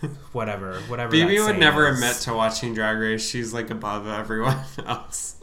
whatever, 0.32 0.74
whatever. 0.88 1.16
that 1.16 1.28
BB 1.28 1.44
would 1.46 1.58
never 1.58 1.88
is. 1.88 1.98
admit 1.98 2.16
to 2.22 2.34
watching 2.34 2.74
Drag 2.74 2.98
Race. 2.98 3.28
She's 3.28 3.52
like 3.52 3.70
above 3.70 4.06
everyone 4.06 4.58
else. 4.86 5.36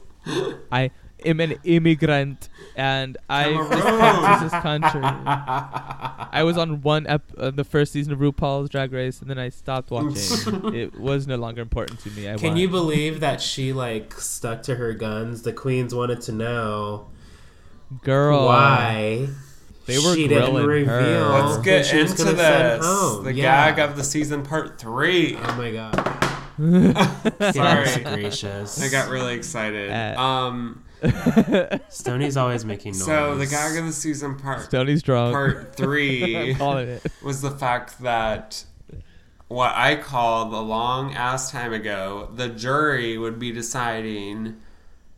I 0.72 0.91
am 1.24 1.39
an 1.39 1.56
immigrant, 1.64 2.49
and 2.76 3.18
I 3.30 3.43
Cameroon. 3.45 3.70
respect 3.70 4.41
this 4.43 4.62
country. 4.62 5.01
I 5.03 6.41
was 6.43 6.58
on 6.58 6.82
one 6.82 7.06
ep- 7.08 7.32
uh, 7.38 7.51
the 7.51 7.64
first 7.64 7.93
season 7.93 8.12
of 8.14 8.20
RuPaul's 8.20 8.70
Drag 8.70 8.91
Race, 8.91 9.22
and 9.22 9.30
then 9.30 9.38
I 9.39 9.49
stopped 9.49 9.91
watching. 9.91 10.74
it 10.74 10.99
was 10.99 11.28
no 11.28 11.36
longer 11.36 11.62
important 11.62 11.99
to 12.01 12.10
me. 12.12 12.30
I 12.30 12.36
Can 12.38 12.49
won. 12.49 12.58
you 12.58 12.70
believe 12.70 13.20
that 13.20 13.41
she 13.41 13.72
like 13.74 14.14
stuck 14.14 14.64
to 14.64 14.76
her 14.76 14.93
guns? 14.93 15.43
The 15.43 15.53
queens 15.53 15.93
wanted 15.93 16.22
to 16.22 16.32
know 16.32 17.08
girl? 18.03 18.45
why 18.47 19.28
They 19.86 19.97
were 19.99 20.15
she 20.15 20.27
didn't 20.27 20.51
grilling 20.51 20.86
her. 20.86 21.27
Let's 21.29 21.57
get 21.59 21.86
she 21.86 21.99
into 21.99 22.23
this. 22.23 22.86
The 23.23 23.31
Yeah. 23.33 23.71
gag 23.71 23.79
of 23.79 23.95
the 23.95 24.03
season 24.03 24.43
part 24.43 24.79
three. 24.79 25.38
Oh 25.38 25.55
my 25.55 25.71
god! 25.71 25.93
Sorry. 27.53 28.03
Gracious! 28.03 28.81
I 28.81 28.89
got 28.89 29.09
really 29.09 29.36
excited. 29.36 29.91
Uh, 29.91 30.19
um, 30.21 30.83
Stoney's 31.89 32.38
always 32.38 32.65
making 32.65 32.93
noise. 32.93 33.05
so 33.05 33.36
the 33.38 33.45
gag 33.45 33.77
of 33.77 33.86
the 33.86 33.91
season 33.93 34.38
part 34.38 34.61
Stony's 34.63 35.03
drunk. 35.03 35.33
part 35.33 35.75
three 35.77 36.55
was 37.23 37.41
the 37.41 37.51
fact 37.51 38.01
that 38.01 38.63
what 39.47 39.73
I 39.75 39.95
called 39.97 40.51
a 40.53 40.59
long 40.59 41.13
ass 41.13 41.51
time 41.51 41.73
ago, 41.73 42.29
the 42.33 42.49
jury 42.49 43.17
would 43.17 43.38
be 43.38 43.51
deciding 43.51 44.55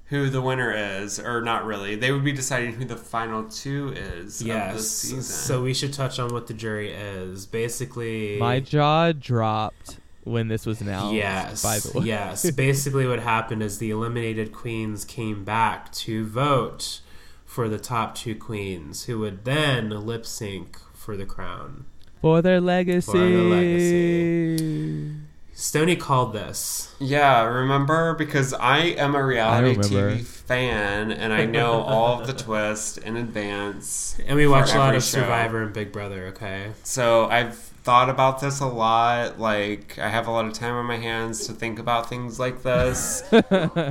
who 0.09 0.29
the 0.29 0.41
winner 0.41 0.71
is, 0.71 1.19
or 1.19 1.41
not 1.41 1.65
really. 1.65 1.95
They 1.95 2.11
would 2.11 2.23
be 2.23 2.31
deciding 2.31 2.73
who 2.73 2.85
the 2.85 2.95
final 2.95 3.43
two 3.43 3.93
is 3.95 4.41
of 4.41 4.47
yes. 4.47 4.75
this 4.75 4.91
season. 4.91 5.21
So 5.21 5.63
we 5.63 5.73
should 5.73 5.93
touch 5.93 6.17
on 6.17 6.29
what 6.29 6.47
the 6.47 6.53
jury 6.53 6.91
is. 6.91 7.45
Basically, 7.45 8.37
My 8.39 8.59
jaw 8.59 9.11
dropped 9.11 9.99
when 10.23 10.47
this 10.47 10.65
was 10.65 10.79
announced. 10.79 11.13
Yes. 11.13 11.63
By 11.63 11.79
the 11.79 11.99
way. 11.99 12.05
Yes. 12.05 12.49
Basically, 12.55 13.05
what 13.05 13.19
happened 13.19 13.61
is 13.61 13.79
the 13.79 13.91
eliminated 13.91 14.53
queens 14.53 15.03
came 15.03 15.43
back 15.43 15.91
to 15.93 16.25
vote 16.25 17.01
for 17.45 17.67
the 17.67 17.79
top 17.79 18.15
two 18.15 18.35
queens, 18.35 19.05
who 19.05 19.19
would 19.19 19.43
then 19.43 19.89
lip 19.89 20.25
sync 20.25 20.77
for 20.93 21.17
the 21.17 21.25
crown. 21.25 21.85
For 22.21 22.41
their 22.41 22.61
legacy. 22.61 23.11
For 23.11 23.17
their 23.17 23.41
legacy. 23.41 25.16
Stony 25.59 25.95
called 25.95 26.33
this. 26.33 26.93
yeah, 26.99 27.41
remember 27.43 28.13
because 28.13 28.53
I 28.53 28.77
am 28.77 29.15
a 29.15 29.25
reality. 29.25 29.73
TV 29.75 30.23
fan 30.23 31.11
and 31.11 31.33
I 31.33 31.45
know 31.45 31.81
all 31.81 32.21
of 32.21 32.27
the 32.27 32.33
twists 32.43 32.97
in 32.99 33.17
advance. 33.17 34.15
And 34.27 34.37
we 34.37 34.45
watch 34.47 34.71
a 34.75 34.77
lot 34.77 34.93
of 34.95 35.01
show. 35.01 35.21
Survivor 35.21 35.63
and 35.63 35.73
Big 35.73 35.91
Brother, 35.91 36.27
okay? 36.27 36.73
So 36.83 37.25
I've 37.25 37.55
thought 37.57 38.07
about 38.07 38.39
this 38.39 38.59
a 38.59 38.67
lot. 38.67 39.39
Like 39.39 39.97
I 39.97 40.09
have 40.09 40.27
a 40.27 40.31
lot 40.31 40.45
of 40.45 40.53
time 40.53 40.75
on 40.75 40.85
my 40.85 40.97
hands 40.97 41.47
to 41.47 41.53
think 41.53 41.79
about 41.79 42.07
things 42.07 42.39
like 42.39 42.61
this, 42.61 43.23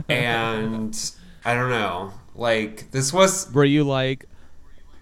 and 0.08 1.12
I 1.44 1.54
don't 1.54 1.70
know. 1.70 2.12
Like 2.36 2.92
this 2.92 3.12
was 3.12 3.52
Were 3.52 3.64
you 3.64 3.82
like, 3.82 4.26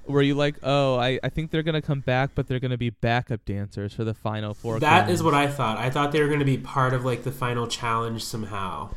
were 0.07 0.23
you 0.23 0.35
like, 0.35 0.57
oh, 0.63 0.97
I, 0.97 1.19
I 1.23 1.29
think 1.29 1.51
they're 1.51 1.63
gonna 1.63 1.83
come 1.83 2.01
back, 2.01 2.31
but 2.35 2.47
they're 2.47 2.61
gonna 2.61 2.77
be 2.79 2.91
backup 2.91 3.45
dancers 3.45 3.93
for 3.95 4.05
the 4.05 4.15
final 4.15 4.55
four. 4.55 4.79
That 4.81 5.05
queens. 5.05 5.21
is 5.21 5.23
what 5.25 5.35
I 5.35 5.47
thought. 5.47 5.79
I 5.79 5.91
thought 5.91 6.13
they 6.13 6.21
were 6.21 6.29
going 6.29 6.39
to 6.41 6.45
be 6.45 6.59
part 6.59 6.93
of 6.95 7.05
like 7.05 7.23
the 7.25 7.33
final 7.33 7.67
challenge 7.67 8.23
somehow. 8.25 8.91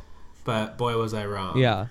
But 0.44 0.78
boy, 0.78 0.96
was 0.96 1.14
I 1.14 1.26
wrong. 1.26 1.58
Yeah, 1.58 1.86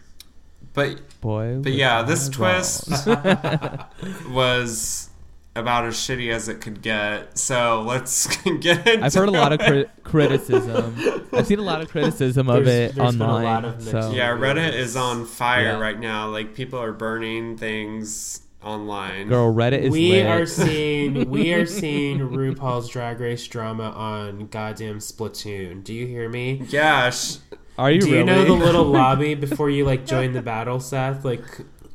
but 0.74 1.00
boy. 1.22 1.56
But 1.58 1.66
was 1.70 1.76
yeah, 1.76 2.00
I 2.00 2.04
this 2.04 2.26
wrong. 2.38 2.54
twist 2.54 3.08
was 4.30 5.10
about 5.56 5.86
as 5.86 5.96
shitty 5.96 6.32
as 6.32 6.48
it 6.50 6.62
could 6.62 6.82
get. 6.82 7.38
So 7.38 7.82
let's 7.82 8.28
get 8.60 8.88
into 8.88 9.04
I've 9.06 9.14
heard 9.14 9.30
a 9.30 9.32
lot 9.32 9.54
of 9.54 9.60
cri- 9.60 9.86
criticism. 10.04 10.96
I've 11.34 11.48
seen 11.48 11.60
a 11.60 11.64
lot 11.64 11.82
of 11.82 11.90
criticism 11.90 12.50
of 12.50 12.66
There's- 12.66 12.92
it 12.92 12.96
there's 12.96 13.14
been 13.14 13.22
a 13.22 13.26
online. 13.26 13.44
lot 13.44 13.66
of 13.66 13.82
so 13.82 14.12
Yeah, 14.12 14.30
Reddit 14.30 14.74
is 14.74 14.96
on 14.96 15.26
fire 15.26 15.64
Yeah. 15.64 15.80
right 15.80 16.00
now. 16.00 16.30
Like 16.30 16.54
people 16.54 16.80
are 16.80 16.94
burning 16.94 17.58
things 17.58 18.42
online. 18.64 19.28
girl, 19.30 19.54
Reddit 19.54 19.80
is 19.84 19.92
we 19.92 20.12
lit. 20.12 20.26
are 20.26 20.46
seeing 20.46 21.30
we 21.30 21.54
are 21.54 21.66
seeing 21.66 22.20
RuPaul's 22.20 22.90
Drag 22.90 23.20
Race 23.20 23.46
drama 23.48 23.90
on 23.92 24.48
goddamn 24.48 25.00
Splatoon. 25.00 25.84
Do 25.84 25.94
you 25.94 26.06
hear 26.08 26.28
me? 26.30 26.64
Yeah, 26.70 27.10
sh- 27.12 27.38
Are 27.78 27.92
you 27.92 28.02
Do 28.02 28.08
really? 28.08 28.18
you 28.20 28.24
know 28.26 28.44
the 28.46 28.54
little 28.54 28.86
lobby 29.00 29.36
before 29.36 29.70
you 29.70 29.86
like 29.86 30.06
join 30.06 30.34
the 30.34 30.42
battle, 30.42 30.80
Seth? 30.80 31.24
Like 31.24 31.44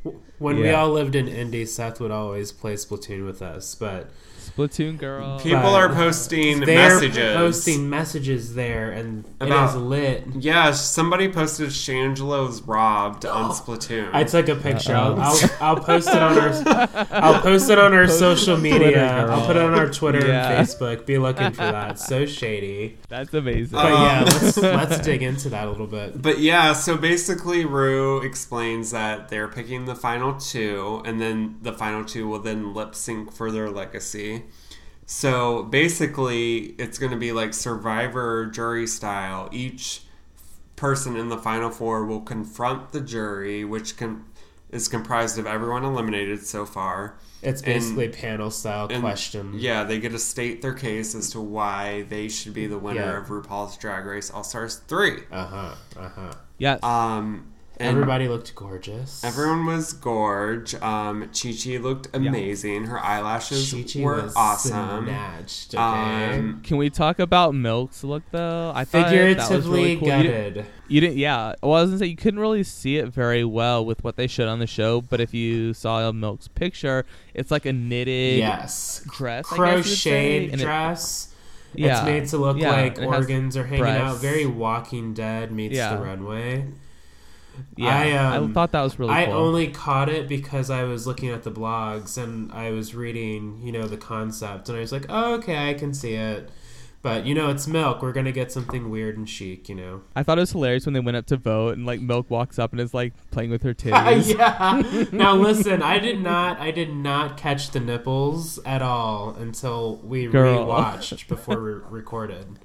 w- 0.05 0.21
when 0.39 0.57
we 0.57 0.71
all 0.71 0.91
lived 0.91 1.15
in 1.15 1.29
Indy, 1.29 1.67
Seth 1.67 2.01
would 2.01 2.11
always 2.11 2.53
play 2.53 2.75
Splatoon 2.75 3.27
with 3.27 3.43
us, 3.43 3.75
but 3.75 4.11
Splatoon 4.51 4.99
girl. 4.99 5.39
people 5.39 5.61
But 5.61 5.73
are 5.75 5.89
posting 5.89 6.61
messages. 6.61 7.37
posting 7.37 7.89
messages 7.89 8.55
there, 8.55 8.91
and 8.91 9.25
it 9.41 9.47
About- 9.47 9.71
is 9.71 9.77
lit. 9.77 10.25
Yeah, 10.39 10.73
somebody 10.73 11.29
posted 11.29 11.69
Shangela's 11.71 12.63
robbed 12.63 13.25
on 13.25 13.51
Splatoon. 13.55 14.11
I 14.13 14.25
took 14.25 14.49
a 14.49 14.57
picture. 14.57 14.95
I'll, 14.97 15.21
I'll, 15.21 15.39
I'll 15.61 15.77
post 15.77 16.09
it 16.09 16.17
on 16.23 16.39
our 16.39 17.07
I'll 17.13 17.41
post 17.41 17.71
it 17.71 17.79
on 17.79 17.93
our 17.93 18.07
Post 18.07 18.19
social 18.19 18.55
it 18.55 18.57
on 18.57 18.61
Twitter, 18.63 18.85
media. 18.87 19.27
I'll 19.27 19.47
put 19.47 19.57
it 19.57 19.63
on 19.63 19.75
our. 19.75 19.89
Twitter 19.93 20.27
Yeah. 20.27 20.51
and 20.53 20.67
Facebook. 20.69 21.07
Be 21.07 21.19
looking 21.19 21.51
for 21.53 21.63
that. 21.63 21.99
So 21.99 22.25
shady. 22.27 22.97
That's 23.09 23.33
amazing. 23.35 23.73
But 23.77 23.93
Um, 23.93 24.03
yeah, 24.03 24.23
let's 24.25 24.57
let's 24.57 24.99
dig 25.01 25.23
into 25.23 25.51
that 25.51 25.67
a 25.67 25.71
little 25.71 25.87
bit. 25.87 26.21
But 26.21 26.39
yeah, 26.39 26.73
so 26.73 26.97
basically, 26.97 27.65
Rue 27.65 28.23
explains 28.23 28.91
that 28.93 29.29
they're 29.29 29.49
picking 29.49 29.85
the 29.85 29.95
final 29.95 30.35
two, 30.35 31.03
and 31.05 31.21
then 31.21 31.57
the 31.63 31.73
final 31.73 32.05
two 32.05 32.27
will 32.27 32.39
then 32.39 32.73
lip 32.75 32.95
sync 32.95 33.33
for 33.33 33.51
their 33.53 33.69
legacy. 33.71 34.32
So 35.07 35.65
basically, 35.65 36.75
it's 36.79 36.99
going 36.99 37.13
to 37.13 37.19
be 37.19 37.33
like 37.33 37.53
Survivor 37.55 38.47
jury 38.47 38.87
style. 38.87 39.49
Each 39.53 40.03
person 40.77 41.17
in 41.17 41.29
the 41.29 41.39
final 41.39 41.71
four 41.71 42.05
will 42.07 42.21
confront 42.21 42.93
the 42.93 43.01
jury, 43.01 43.65
which 43.65 43.97
can, 43.97 44.25
is 44.71 44.89
comprised 44.89 45.39
of 45.39 45.47
everyone 45.47 45.85
eliminated 45.85 46.45
so 46.47 46.65
far. 46.65 47.19
It's 47.43 47.61
basically 47.61 48.09
panel 48.09 48.51
style 48.51 48.87
and- 48.91 49.03
question. 49.03 49.53
Yeah, 49.55 49.83
they 49.85 49.99
get 49.99 50.13
to 50.13 50.19
state 50.19 50.63
their 50.63 50.75
case 50.75 51.15
as 51.15 51.31
to 51.31 51.41
why 51.41 52.03
they 52.09 52.29
should 52.29 52.55
be 52.55 52.67
the 52.69 52.79
winner 52.79 53.01
Yeah. 53.01 53.19
of 53.19 53.27
RuPaul's 53.27 53.77
Drag 53.77 54.07
Race 54.07 54.31
All 54.31 54.45
Stars 54.45 54.77
3. 54.87 55.25
Uh 55.31 55.45
huh. 55.47 55.75
Uh 55.99 56.09
huh. 56.09 56.33
yes. 56.59 56.83
Um, 56.85 57.52
and 57.83 57.91
Everybody 57.91 58.29
looked 58.29 58.55
gorgeous. 58.55 59.23
Everyone 59.25 59.67
was 59.67 59.93
gorge. 59.93 60.75
Um, 60.77 61.29
Chi 61.35 61.53
Chi 61.53 61.79
looked 61.79 62.09
amazing. 62.15 62.85
Her 62.85 62.99
eyelashes 62.99 63.73
Chi-Chi 63.73 64.05
were 64.05 64.23
was 64.23 64.35
awesome. 64.37 65.05
snatched, 65.07 65.75
okay? 65.75 66.39
Um, 66.39 66.61
Can 66.65 66.77
we 66.77 66.91
talk 66.91 67.19
about 67.19 67.55
Milk's 67.55 68.05
look 68.05 68.23
though? 68.31 68.73
I 68.75 68.85
thought 68.85 69.11
that 69.11 69.51
was 69.51 69.67
really 69.67 69.97
cool. 69.97 70.09
You 70.09 70.23
didn't, 70.23 70.67
you 70.89 71.01
didn't, 71.01 71.17
yeah. 71.17 71.55
Well, 71.63 71.75
I 71.75 71.83
was 71.83 71.91
gonna 71.91 71.99
say 71.99 72.07
you 72.07 72.17
couldn't 72.17 72.41
really 72.41 72.63
see 72.65 72.97
it 72.99 73.09
very 73.09 73.45
well 73.45 73.85
with 73.85 74.05
what 74.05 74.17
they 74.17 74.27
showed 74.27 74.49
on 74.49 74.59
the 74.59 74.67
show, 74.67 75.01
but 75.01 75.21
if 75.21 75.35
you 75.35 75.75
saw 75.75 76.11
Milk's 76.13 76.49
picture, 76.49 77.05
it's 77.35 77.51
like 77.51 77.67
a 77.67 77.73
knitted 77.73 78.39
Yes. 78.39 79.05
dress, 79.17 79.47
I 79.53 79.57
guess 79.57 79.89
you'd 79.89 79.97
say, 79.97 80.11
Crocheted 80.11 80.53
and 80.53 80.61
it- 80.61 80.65
dress. 80.65 81.29
yeah, 81.75 81.97
It's 81.99 82.05
made 82.07 82.27
to 82.29 82.37
look 82.37 82.59
yeah, 82.59 82.71
like 82.71 82.99
it 82.99 83.05
organs 83.07 83.57
are 83.57 83.65
hanging 83.65 83.85
out. 83.87 84.19
Very 84.19 84.45
Walking 84.47 85.15
Dead 85.15 85.51
meets 85.51 85.75
Yeah. 85.75 85.97
the 85.97 86.03
runway. 86.03 86.67
Yeah, 87.77 87.99
I, 87.99 88.37
um, 88.37 88.51
I 88.51 88.53
thought 88.55 88.73
that 88.73 88.83
was 88.83 88.99
really 88.99 89.13
I 89.13 89.27
cool. 89.27 89.35
only 89.35 89.69
caught 89.69 90.09
it 90.09 90.29
because 90.29 90.71
I 90.71 90.85
was 90.85 91.07
looking 91.07 91.31
at 91.31 91.43
the 91.43 91.51
blogs 91.51 92.23
and 92.23 92.53
I 92.53 92.71
was 92.71 92.95
reading, 92.95 93.61
you 93.63 93.73
know, 93.73 93.87
the 93.87 93.97
concept, 93.97 94.69
and 94.69 94.77
I 94.77 94.81
was 94.81 94.93
like, 94.93 95.07
oh, 95.09 95.35
okay, 95.35 95.69
I 95.71 95.75
can 95.75 95.95
see 95.95 96.15
it. 96.15 96.51
But 97.03 97.27
you 97.27 97.35
know, 97.35 97.51
it's 97.51 97.67
milk. 97.67 98.01
We're 98.01 98.13
gonna 98.13 98.31
get 98.31 98.53
something 98.53 98.89
weird 98.89 99.17
and 99.19 99.29
chic, 99.29 99.69
you 99.69 99.75
know. 99.75 100.03
I 100.15 100.23
thought 100.23 100.39
it 100.39 100.43
was 100.43 100.53
hilarious 100.53 100.87
when 100.87 100.93
they 100.93 101.01
went 101.01 101.17
up 101.17 101.27
to 101.27 101.37
vote 101.37 101.77
and 101.77 101.85
like 101.85 102.01
Milk 102.01 102.31
walks 102.31 102.61
up 102.61 102.71
and 102.71 102.81
is 102.81 102.95
like 102.95 103.13
playing 103.33 103.51
with 103.51 103.65
her 103.65 103.75
titties. 103.75 104.39
yeah. 104.39 105.07
Now 105.13 105.35
listen, 105.35 105.83
I 105.83 105.99
did 105.99 106.21
not, 106.23 106.61
I 106.61 106.71
did 106.71 106.95
not 106.95 107.37
catch 107.37 107.73
the 107.73 107.81
nipples 107.81 108.61
at 108.65 108.83
all 108.83 109.35
until 109.35 109.97
we 109.97 110.27
Girl. 110.27 110.65
rewatched 110.65 111.27
before 111.27 111.61
we 111.61 111.73
recorded. 111.73 112.61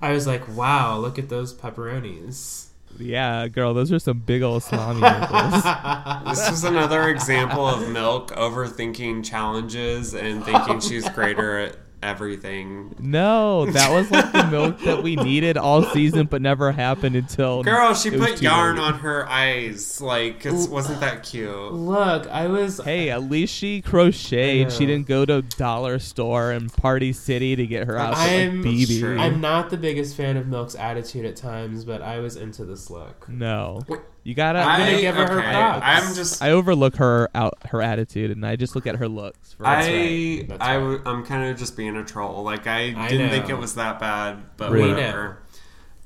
I 0.00 0.12
was 0.12 0.26
like, 0.26 0.48
wow, 0.56 0.96
look 0.98 1.18
at 1.18 1.28
those 1.28 1.52
pepperonis. 1.54 2.65
Yeah, 2.98 3.48
girl, 3.48 3.74
those 3.74 3.92
are 3.92 3.98
some 3.98 4.20
big 4.20 4.42
old 4.42 4.62
salami 4.62 5.00
nipples. 5.00 5.62
this 6.38 6.50
is 6.50 6.64
another 6.64 7.08
example 7.08 7.66
of 7.66 7.88
Milk 7.88 8.30
overthinking 8.32 9.24
challenges 9.24 10.14
and 10.14 10.44
thinking 10.44 10.80
she's 10.80 11.08
greater 11.10 11.58
at 11.58 11.85
everything. 12.02 12.94
No, 12.98 13.66
that 13.66 13.90
was 13.92 14.10
like 14.10 14.32
the 14.32 14.46
milk 14.50 14.80
that 14.80 15.02
we 15.02 15.16
needed 15.16 15.56
all 15.56 15.82
season, 15.82 16.26
but 16.26 16.42
never 16.42 16.72
happened 16.72 17.16
until. 17.16 17.62
Girl, 17.62 17.94
she 17.94 18.08
it 18.10 18.18
was 18.18 18.30
put 18.32 18.42
yarn 18.42 18.76
late. 18.76 18.82
on 18.82 18.98
her 19.00 19.28
eyes. 19.28 20.00
Like, 20.00 20.44
it's, 20.46 20.68
wasn't 20.68 21.00
that 21.00 21.22
cute? 21.22 21.72
Look, 21.72 22.26
I 22.28 22.46
was. 22.46 22.80
Hey, 22.82 23.10
at 23.10 23.22
least 23.24 23.54
she 23.54 23.80
crocheted. 23.82 24.72
She 24.72 24.86
didn't 24.86 25.06
go 25.06 25.24
to 25.24 25.42
Dollar 25.42 25.98
Store 25.98 26.50
and 26.52 26.72
Party 26.72 27.12
City 27.12 27.56
to 27.56 27.66
get 27.66 27.86
her 27.86 27.96
outfit 27.98 28.18
I'm- 28.30 28.62
like 28.62 28.72
BB. 28.72 29.00
Sure. 29.00 29.18
I'm 29.18 29.40
not 29.40 29.70
the 29.70 29.76
biggest 29.76 30.16
fan 30.16 30.36
of 30.36 30.46
Milk's 30.46 30.74
attitude 30.74 31.24
at 31.24 31.36
times, 31.36 31.84
but 31.84 32.02
I 32.02 32.20
was 32.20 32.36
into 32.36 32.64
this 32.64 32.90
look. 32.90 33.28
no, 33.28 33.82
Wait, 33.88 34.00
you 34.26 34.34
gotta. 34.34 34.58
I'm 34.58 34.80
gonna 34.80 35.00
give 35.00 35.14
her 35.14 35.28
her 35.28 35.40
props. 35.40 35.82
I'm 35.84 36.14
just. 36.16 36.42
I 36.42 36.50
overlook 36.50 36.96
her 36.96 37.30
out 37.32 37.58
her 37.66 37.80
attitude, 37.80 38.32
and 38.32 38.44
I 38.44 38.56
just 38.56 38.74
look 38.74 38.84
at 38.88 38.96
her 38.96 39.08
looks. 39.08 39.52
For 39.52 39.64
I, 39.64 39.74
right. 39.74 40.48
That's 40.48 40.60
I, 40.60 40.76
right. 40.78 40.80
w- 40.80 41.02
I'm 41.06 41.24
kind 41.24 41.48
of 41.48 41.56
just 41.56 41.76
being 41.76 41.96
a 41.96 42.04
troll. 42.04 42.42
Like 42.42 42.66
I, 42.66 42.92
I 42.96 43.08
didn't 43.08 43.30
think 43.30 43.48
it 43.48 43.56
was 43.56 43.76
that 43.76 44.00
bad, 44.00 44.42
but 44.56 44.72
We 44.72 44.80
whatever. 44.80 45.38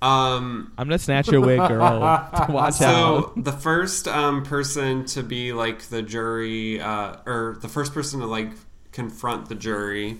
Um, 0.02 0.72
I'm 0.76 0.86
gonna 0.86 0.98
snatch 0.98 1.28
your 1.28 1.40
wig, 1.40 1.66
girl. 1.66 2.00
Watch 2.50 2.74
so 2.74 2.86
out. 2.86 3.42
the 3.42 3.52
first 3.52 4.06
um, 4.06 4.44
person 4.44 5.06
to 5.06 5.22
be 5.22 5.54
like 5.54 5.84
the 5.84 6.02
jury, 6.02 6.78
uh, 6.78 7.16
or 7.24 7.56
the 7.62 7.68
first 7.68 7.94
person 7.94 8.20
to 8.20 8.26
like 8.26 8.50
confront 8.92 9.48
the 9.48 9.54
jury, 9.54 10.18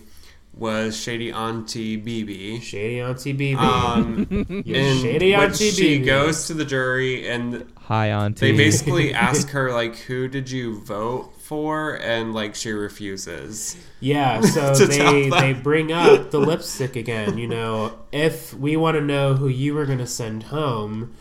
was 0.53 0.97
Shady 0.99 1.31
Auntie 1.31 1.99
BB. 2.01 2.61
Shady 2.61 2.99
Auntie 2.99 3.33
BB. 3.33 3.55
Um, 3.57 4.27
you 4.65 4.73
shady 4.95 5.31
which 5.35 5.39
Auntie 5.43 5.71
she 5.71 5.99
BB. 5.99 6.05
goes 6.05 6.47
to 6.47 6.53
the 6.53 6.65
jury 6.65 7.27
and 7.27 7.65
Hi, 7.85 8.07
auntie. 8.11 8.51
they 8.51 8.57
basically 8.57 9.13
ask 9.29 9.49
her 9.49 9.71
like, 9.73 9.95
"Who 9.97 10.27
did 10.27 10.51
you 10.51 10.79
vote 10.81 11.33
for?" 11.41 11.95
and 11.95 12.33
like 12.33 12.55
she 12.55 12.71
refuses. 12.71 13.77
Yeah, 13.99 14.41
so 14.41 14.73
to 14.73 14.85
they 14.87 14.97
tell 14.97 15.39
they 15.41 15.53
bring 15.53 15.91
up 15.91 16.31
the 16.31 16.39
lipstick 16.39 16.95
again. 16.95 17.37
You 17.37 17.47
know, 17.47 17.99
if 18.11 18.53
we 18.53 18.75
want 18.77 18.95
to 18.97 19.01
know 19.01 19.35
who 19.35 19.47
you 19.47 19.73
were 19.73 19.85
going 19.85 19.99
to 19.99 20.07
send 20.07 20.43
home, 20.43 21.15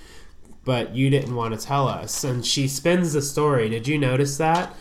but 0.64 0.94
you 0.94 1.08
didn't 1.08 1.34
want 1.34 1.58
to 1.58 1.66
tell 1.66 1.88
us, 1.88 2.24
and 2.24 2.44
she 2.44 2.68
spins 2.68 3.12
the 3.12 3.22
story. 3.22 3.68
Did 3.68 3.86
you 3.88 3.96
notice 3.98 4.36
that? 4.38 4.74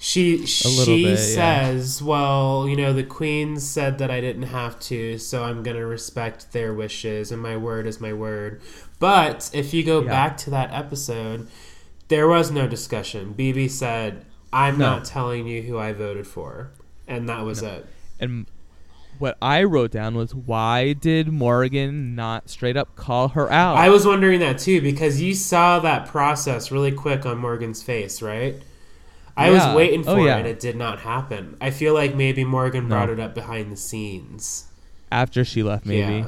She 0.00 0.46
she 0.46 1.02
bit, 1.02 1.10
yeah. 1.10 1.16
says, 1.16 2.00
"Well, 2.00 2.66
you 2.68 2.76
know, 2.76 2.92
the 2.92 3.02
queen 3.02 3.58
said 3.58 3.98
that 3.98 4.12
I 4.12 4.20
didn't 4.20 4.44
have 4.44 4.78
to, 4.80 5.18
so 5.18 5.42
I'm 5.42 5.64
going 5.64 5.76
to 5.76 5.84
respect 5.86 6.52
their 6.52 6.72
wishes, 6.72 7.32
and 7.32 7.42
my 7.42 7.56
word 7.56 7.84
is 7.86 8.00
my 8.00 8.12
word." 8.12 8.60
But 9.00 9.50
if 9.52 9.74
you 9.74 9.82
go 9.82 10.00
Yeah. 10.02 10.08
back 10.08 10.36
to 10.38 10.50
that 10.50 10.72
episode, 10.72 11.48
there 12.06 12.28
was 12.28 12.50
no 12.52 12.68
discussion. 12.68 13.34
BB 13.36 13.66
said, 13.68 14.24
"I'm 14.52 14.78
No. 14.78 14.90
not 14.90 15.04
telling 15.04 15.48
you 15.48 15.62
who 15.62 15.78
I 15.78 15.92
voted 15.92 16.28
for." 16.28 16.70
And 17.08 17.28
that 17.28 17.44
was 17.44 17.62
it. 17.62 17.84
And 18.20 18.46
what 19.18 19.36
I 19.42 19.64
wrote 19.64 19.90
down 19.90 20.14
was 20.14 20.32
why 20.32 20.92
did 20.92 21.32
Morgan 21.32 22.14
not 22.14 22.48
straight 22.48 22.76
up 22.76 22.94
call 22.94 23.28
her 23.30 23.50
out? 23.50 23.76
I 23.76 23.88
was 23.88 24.06
wondering 24.06 24.38
that 24.40 24.58
too 24.58 24.80
because 24.80 25.20
you 25.20 25.34
saw 25.34 25.80
that 25.80 26.06
process 26.06 26.70
really 26.70 26.92
quick 26.92 27.26
on 27.26 27.38
Morgan's 27.38 27.82
face, 27.82 28.22
right? 28.22 28.54
I 29.38 29.50
Yeah. 29.50 29.68
was 29.68 29.76
waiting 29.76 30.00
oh, 30.00 30.14
for 30.16 30.20
Oh, 30.20 30.24
yeah. 30.24 30.38
it. 30.38 30.46
It 30.46 30.60
did 30.60 30.76
not 30.76 30.98
happen. 31.00 31.56
I 31.60 31.70
feel 31.70 31.94
like 31.94 32.14
maybe 32.14 32.44
Morgan 32.44 32.88
No. 32.88 32.96
brought 32.96 33.08
it 33.10 33.20
up 33.20 33.34
behind 33.34 33.70
the 33.72 33.76
scenes. 33.76 34.64
after 35.10 35.42
she 35.42 35.62
left, 35.62 35.86
maybe. 35.86 36.16
Yeah. 36.16 36.26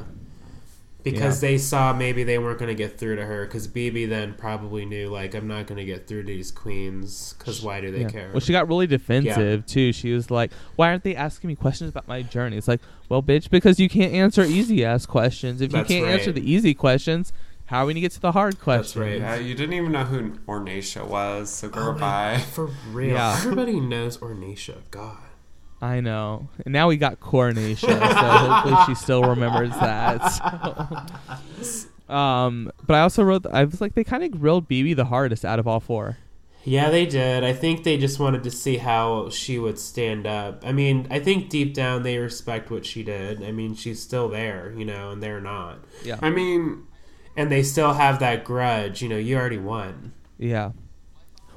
Because 1.03 1.39
they 1.41 1.57
saw 1.57 1.93
maybe 1.93 2.23
they 2.23 2.37
weren't 2.37 2.59
going 2.59 2.69
to 2.69 2.75
get 2.75 2.97
through 2.99 3.15
to 3.15 3.25
her. 3.25 3.45
Because 3.45 3.67
BB 3.67 4.07
then 4.07 4.33
probably 4.35 4.85
knew, 4.85 5.07
like, 5.09 5.33
I'm 5.33 5.47
not 5.47 5.65
going 5.65 5.77
to 5.79 5.85
get 5.85 6.07
through 6.07 6.21
to 6.23 6.27
these 6.27 6.51
queens. 6.51 7.33
Because 7.37 7.61
why 7.61 7.81
do 7.81 7.91
they 7.91 8.05
care? 8.05 8.29
Well, 8.31 8.39
she 8.39 8.51
got 8.51 8.67
really 8.67 8.85
defensive 8.87 9.65
too. 9.65 9.93
She 9.93 10.13
was 10.13 10.29
like, 10.31 10.51
"Why 10.75 10.89
aren't 10.89 11.03
they 11.03 11.15
asking 11.15 11.47
me 11.47 11.55
questions 11.55 11.89
about 11.89 12.07
my 12.07 12.21
journey?" 12.21 12.55
It's 12.57 12.67
like, 12.67 12.81
"Well, 13.09 13.23
bitch, 13.23 13.49
because 13.49 13.79
you 13.79 13.89
can't 13.89 14.13
answer 14.13 14.43
easy 14.43 14.85
ass 14.85 15.05
questions. 15.07 15.59
If 15.61 15.71
That's 15.71 15.89
you 15.89 16.01
can't 16.01 16.07
answer 16.11 16.31
the 16.31 16.51
easy 16.51 16.75
questions, 16.75 17.33
how 17.71 17.83
are 17.83 17.85
we 17.87 17.93
gonna 17.93 18.01
get 18.01 18.11
to 18.11 18.19
the 18.21 18.31
hard 18.33 18.59
questions?" 18.59 18.95
right. 19.03 19.17
Yeah, 19.19 19.35
you 19.35 19.55
didn't 19.55 19.73
even 19.73 19.91
know 19.91 20.03
who 20.03 20.31
Ornacia 20.47 21.07
was, 21.07 21.49
so 21.49 21.69
girl, 21.69 21.89
Oh 21.89 21.93
my- 21.93 21.99
bye. 21.99 22.37
For 22.53 22.67
real. 22.91 23.13
Yeah. 23.15 23.35
Everybody 23.39 23.79
knows 23.79 24.17
Ornacia. 24.19 24.77
God. 24.91 25.17
I 25.81 25.99
know. 25.99 26.47
And 26.63 26.71
now 26.73 26.87
we 26.89 26.97
got 26.97 27.19
Coronation, 27.19 27.89
so 27.89 27.99
hopefully 27.99 28.75
she 28.85 28.93
still 28.93 29.23
remembers 29.23 29.71
that. 29.71 30.21
So. 31.61 32.13
Um, 32.13 32.71
but 32.85 32.95
I 32.95 33.01
also 33.01 33.23
wrote. 33.23 33.45
I 33.47 33.63
was 33.63 33.79
like, 33.81 33.93
they 33.95 34.03
kind 34.03 34.23
of 34.23 34.31
grilled 34.31 34.67
BB 34.69 34.95
the 34.95 35.05
hardest 35.05 35.45
out 35.45 35.59
of 35.59 35.67
all 35.67 35.79
four. 35.79 36.17
Yeah, 36.63 36.89
they 36.91 37.05
did. 37.07 37.43
I 37.43 37.53
think 37.53 37.83
they 37.83 37.97
just 37.97 38.19
wanted 38.19 38.43
to 38.43 38.51
see 38.51 38.77
how 38.77 39.29
she 39.31 39.57
would 39.57 39.79
stand 39.79 40.27
up. 40.27 40.63
I 40.65 40.71
mean, 40.73 41.07
I 41.09 41.19
think 41.19 41.49
deep 41.49 41.73
down 41.73 42.03
they 42.03 42.17
respect 42.19 42.69
what 42.69 42.85
she 42.85 43.01
did. 43.01 43.41
I 43.43 43.51
mean, 43.51 43.73
she's 43.75 43.99
still 44.01 44.27
there, 44.29 44.71
you 44.77 44.85
know, 44.85 45.09
and 45.11 45.23
they're 45.23 45.41
not. 45.41 45.79
Yeah. 46.03 46.19
I 46.21 46.29
mean, 46.29 46.85
And 47.35 47.51
they 47.51 47.63
still 47.63 47.93
have 47.93 48.19
that 48.19 48.43
grudge, 48.43 49.01
you 49.01 49.09
know, 49.09 49.17
you 49.17 49.37
already 49.37 49.57
won. 49.57 50.13
Yeah. 50.37 50.71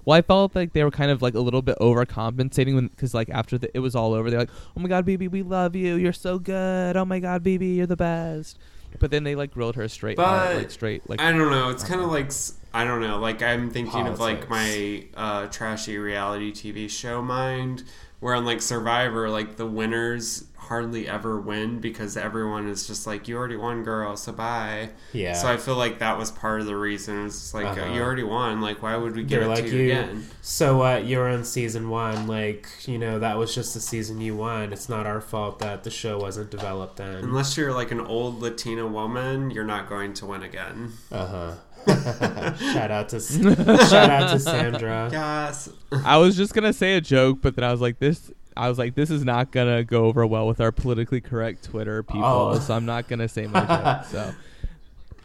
Well, 0.04 0.18
I 0.18 0.22
felt 0.22 0.54
like 0.54 0.72
they 0.72 0.84
were 0.84 0.90
kind 0.90 1.10
of 1.10 1.22
like 1.22 1.34
a 1.34 1.40
little 1.40 1.62
bit 1.62 1.78
overcompensating 1.80 2.74
when, 2.74 2.88
because 2.88 3.14
like 3.14 3.30
after 3.30 3.56
the, 3.56 3.74
it 3.74 3.80
was 3.80 3.96
all 3.96 4.12
over, 4.12 4.30
they're 4.30 4.40
like, 4.40 4.50
"Oh 4.76 4.80
my 4.80 4.88
God, 4.88 5.06
BB, 5.06 5.30
we 5.30 5.42
love 5.42 5.74
you. 5.74 5.94
You're 5.94 6.12
so 6.12 6.38
good. 6.38 6.96
Oh 6.96 7.04
my 7.04 7.20
God, 7.20 7.42
BB, 7.42 7.76
you're 7.76 7.86
the 7.86 7.96
best." 7.96 8.58
But 8.98 9.10
then 9.10 9.24
they 9.24 9.34
like 9.34 9.52
grilled 9.52 9.76
her 9.76 9.88
straight, 9.88 10.16
But 10.16 10.56
like 10.56 10.70
straight, 10.70 11.08
like 11.08 11.20
I 11.20 11.32
don't 11.32 11.50
know. 11.50 11.70
It's 11.70 11.84
kind 11.84 12.00
of 12.00 12.10
like 12.10 12.30
I 12.72 12.84
don't 12.84 13.00
know. 13.00 13.18
Like 13.18 13.42
I'm 13.42 13.70
thinking 13.70 14.06
of 14.06 14.20
like 14.20 14.48
my 14.50 15.06
uh, 15.14 15.46
trashy 15.46 15.96
reality 15.96 16.52
TV 16.52 16.88
show 16.88 17.22
mind, 17.22 17.84
where 18.20 18.34
on 18.34 18.44
like 18.44 18.60
Survivor, 18.60 19.30
like 19.30 19.56
the 19.56 19.66
winners 19.66 20.44
hardly 20.64 21.08
ever 21.08 21.40
win 21.40 21.78
because 21.80 22.16
everyone 22.16 22.68
is 22.68 22.86
just 22.86 23.06
like, 23.06 23.26
"You 23.28 23.36
already 23.36 23.56
won, 23.56 23.82
girl, 23.82 24.16
so 24.16 24.32
bye." 24.32 24.90
Yeah. 25.12 25.32
So 25.34 25.48
I 25.48 25.56
feel 25.56 25.76
like 25.76 25.98
that 26.00 26.18
was 26.18 26.30
part 26.30 26.60
of 26.60 26.66
the 26.66 26.76
reason. 26.76 27.20
It 27.20 27.24
was 27.24 27.34
just 27.40 27.54
like 27.54 27.66
Uh-huh. 27.66 27.92
you 27.94 28.02
already 28.02 28.22
won. 28.22 28.60
Like 28.60 28.82
why 28.82 28.96
would 28.96 29.14
we 29.16 29.22
give 29.22 29.40
They're 29.40 29.48
it 29.48 29.54
like 29.54 29.64
to 29.64 29.70
you, 29.70 29.82
you. 29.84 29.92
again? 29.92 30.26
So 30.42 30.76
what? 30.78 31.06
You're 31.06 31.28
on 31.28 31.44
season 31.44 31.88
one. 31.88 32.26
Like, 32.26 32.68
you 32.86 32.98
know, 32.98 33.18
that 33.18 33.36
was 33.38 33.54
just 33.54 33.74
the 33.74 33.80
season 33.80 34.20
you 34.20 34.36
won. 34.36 34.72
It's 34.72 34.88
not 34.88 35.06
our 35.06 35.20
fault 35.20 35.58
that 35.60 35.84
the 35.84 35.90
show 35.90 36.18
wasn't 36.18 36.50
developed 36.50 36.96
then. 36.96 37.16
Unless 37.24 37.56
you're 37.56 37.72
like 37.72 37.90
an 37.90 38.00
old 38.00 38.40
Latina 38.42 38.86
woman, 38.86 39.50
you're 39.50 39.64
not 39.64 39.88
going 39.88 40.12
to 40.14 40.26
win 40.26 40.42
again. 40.42 40.92
Uh 41.10 41.26
huh. 41.26 41.54
shout 42.72 42.90
out 42.90 43.10
to 43.10 43.20
shout 43.90 44.08
out 44.10 44.30
to 44.30 44.38
Sandra. 44.38 45.08
Yes. 45.12 45.68
I 46.04 46.16
was 46.16 46.34
just 46.36 46.54
gonna 46.54 46.72
say 46.72 46.94
a 46.96 47.00
joke, 47.00 47.38
but 47.42 47.56
then 47.56 47.64
I 47.64 47.70
was 47.70 47.80
like, 47.82 47.98
this. 47.98 48.32
I 48.56 48.68
was 48.68 48.78
like, 48.78 48.94
this 48.94 49.10
is 49.10 49.24
not 49.24 49.50
gonna 49.50 49.82
go 49.84 50.04
over 50.06 50.26
well 50.26 50.46
with 50.46 50.60
our 50.60 50.72
politically 50.72 51.20
correct 51.20 51.64
Twitter 51.64 52.02
people, 52.02 52.24
Oh. 52.24 52.58
so 52.58 52.74
I'm 52.74 52.86
not 52.86 53.08
gonna 53.08 53.28
say 53.28 53.46
my 53.48 53.64
joke. 53.64 54.04
So, 54.06 54.34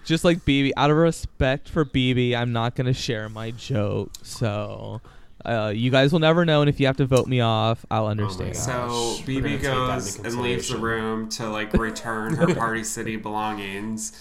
just 0.05 0.23
like 0.23 0.39
BB, 0.45 0.71
out 0.77 0.89
of 0.89 0.97
respect 0.97 1.69
for 1.69 1.85
BB, 1.85 2.35
I'm 2.35 2.51
not 2.53 2.75
gonna 2.75 2.93
share 2.93 3.29
my 3.29 3.51
joke. 3.51 4.11
So, 4.23 5.01
uh, 5.45 5.71
you 5.75 5.89
guys 5.91 6.11
will 6.11 6.19
never 6.19 6.43
know, 6.45 6.61
and 6.61 6.69
if 6.69 6.79
you 6.79 6.87
have 6.87 6.97
to 6.97 7.05
vote 7.05 7.27
me 7.27 7.39
off, 7.41 7.85
I'll 7.91 8.07
understand. 8.07 8.53
gosh. 8.53 8.63
So 8.63 9.23
BB 9.25 9.61
goes 9.61 10.17
and 10.19 10.41
leaves 10.41 10.69
the 10.69 10.77
room 10.77 11.29
to 11.29 11.47
like 11.49 11.73
return 11.73 12.35
her 12.35 12.53
Party 12.55 12.83
City 12.83 13.15
belongings, 13.15 14.19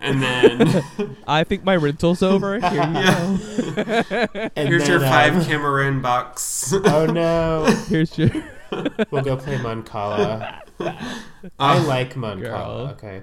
and 0.00 0.22
then 0.22 1.16
I 1.26 1.44
think 1.44 1.64
my 1.64 1.76
rental's 1.76 2.22
over. 2.22 2.58
Here 2.60 2.70
you 2.70 2.76
Yeah. 2.76 3.38
go. 3.74 4.48
And 4.56 4.68
here's 4.68 4.88
your 4.88 5.00
five 5.00 5.36
um, 5.36 5.44
Cameroon 5.44 6.00
bucks. 6.02 6.72
Oh 6.84 7.06
no. 7.06 7.64
Here's 7.88 8.16
your. 8.18 8.30
We'll 9.10 9.22
go 9.22 9.36
play 9.36 9.56
Mancala. 9.58 10.60
I 10.80 11.16
Uh, 11.58 11.84
like 11.86 12.14
Mancala. 12.14 12.40
Girl. 12.40 12.88
Okay. 12.92 13.22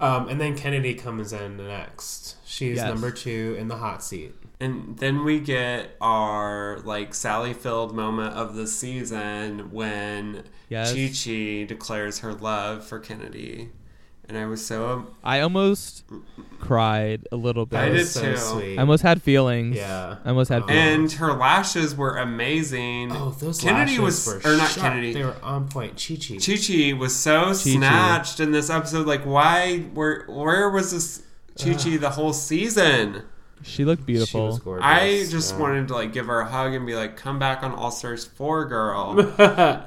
Um, 0.00 0.28
and 0.28 0.40
then 0.40 0.56
Kennedy 0.56 0.94
comes 0.94 1.32
in 1.32 1.56
next. 1.58 2.36
She's 2.44 2.76
Yes. 2.76 2.86
number 2.88 3.10
two 3.10 3.56
in 3.58 3.68
the 3.68 3.76
hot 3.76 4.02
seat. 4.02 4.34
and 4.62 4.98
then 4.98 5.24
we 5.24 5.40
get 5.40 5.96
our 6.02 6.80
like 6.84 7.14
Sally 7.14 7.54
Field 7.54 7.94
moment 7.94 8.34
of 8.34 8.54
the 8.56 8.66
season 8.66 9.70
when 9.72 10.44
Yes. 10.68 10.92
Chi 10.92 11.08
Chi 11.08 11.64
declares 11.66 12.18
her 12.20 12.32
love 12.34 12.84
for 12.86 12.98
Kennedy, 12.98 13.70
and 14.30 14.38
I 14.38 14.46
was 14.46 14.64
so 14.64 14.88
um, 14.90 15.06
I 15.24 15.40
almost 15.40 16.04
cried 16.60 17.26
a 17.32 17.36
little 17.36 17.66
bit. 17.66 17.78
I 17.80 17.88
did 17.88 18.06
so 18.06 18.20
too. 18.22 18.36
sweet. 18.36 18.78
I 18.78 18.82
almost 18.82 19.02
had 19.02 19.20
feelings. 19.20 19.76
Yeah. 19.76 20.18
I 20.24 20.28
almost 20.28 20.50
had 20.50 20.62
Oh. 20.62 20.66
feelings. 20.68 21.12
and 21.12 21.12
her 21.20 21.32
lashes 21.32 21.96
were 21.96 22.16
amazing. 22.16 23.10
Oh, 23.12 23.30
those 23.30 23.60
Kennedy 23.60 23.98
lashes 23.98 24.26
was 24.26 24.44
were 24.44 24.52
or 24.52 24.56
not 24.56 24.70
sharp. 24.70 24.86
Kennedy. 24.92 25.12
They 25.14 25.24
were 25.24 25.34
on 25.42 25.68
point. 25.68 25.92
Chi 25.96 26.14
Chi. 26.14 26.36
Chi 26.38 26.56
Chi 26.56 26.92
was 26.92 27.14
so 27.16 27.46
Chi-Chi. 27.46 27.54
snatched 27.54 28.38
in 28.40 28.52
this 28.52 28.70
episode. 28.70 29.06
Like, 29.06 29.24
why? 29.26 29.78
Where? 29.94 30.24
Where 30.28 30.70
was 30.70 30.92
this 30.92 31.22
Chi 31.58 31.74
Chi 31.74 31.96
the 31.96 32.10
whole 32.10 32.32
season? 32.32 33.22
She 33.62 33.84
looked 33.84 34.06
beautiful. 34.06 34.40
She 34.40 34.44
was 34.46 34.54
beautiful. 34.60 34.72
gorgeous. 34.80 34.86
I 34.86 35.30
just 35.30 35.54
Yeah. 35.54 35.60
wanted 35.60 35.88
to 35.88 35.94
like 35.94 36.12
give 36.14 36.26
her 36.26 36.40
a 36.40 36.46
hug 36.48 36.72
and 36.72 36.86
be 36.86 36.94
like, 36.94 37.16
"Come 37.16 37.38
back 37.38 37.62
on 37.62 37.72
All 37.72 37.90
Stars 37.90 38.24
four, 38.24 38.64
girl." 38.66 39.16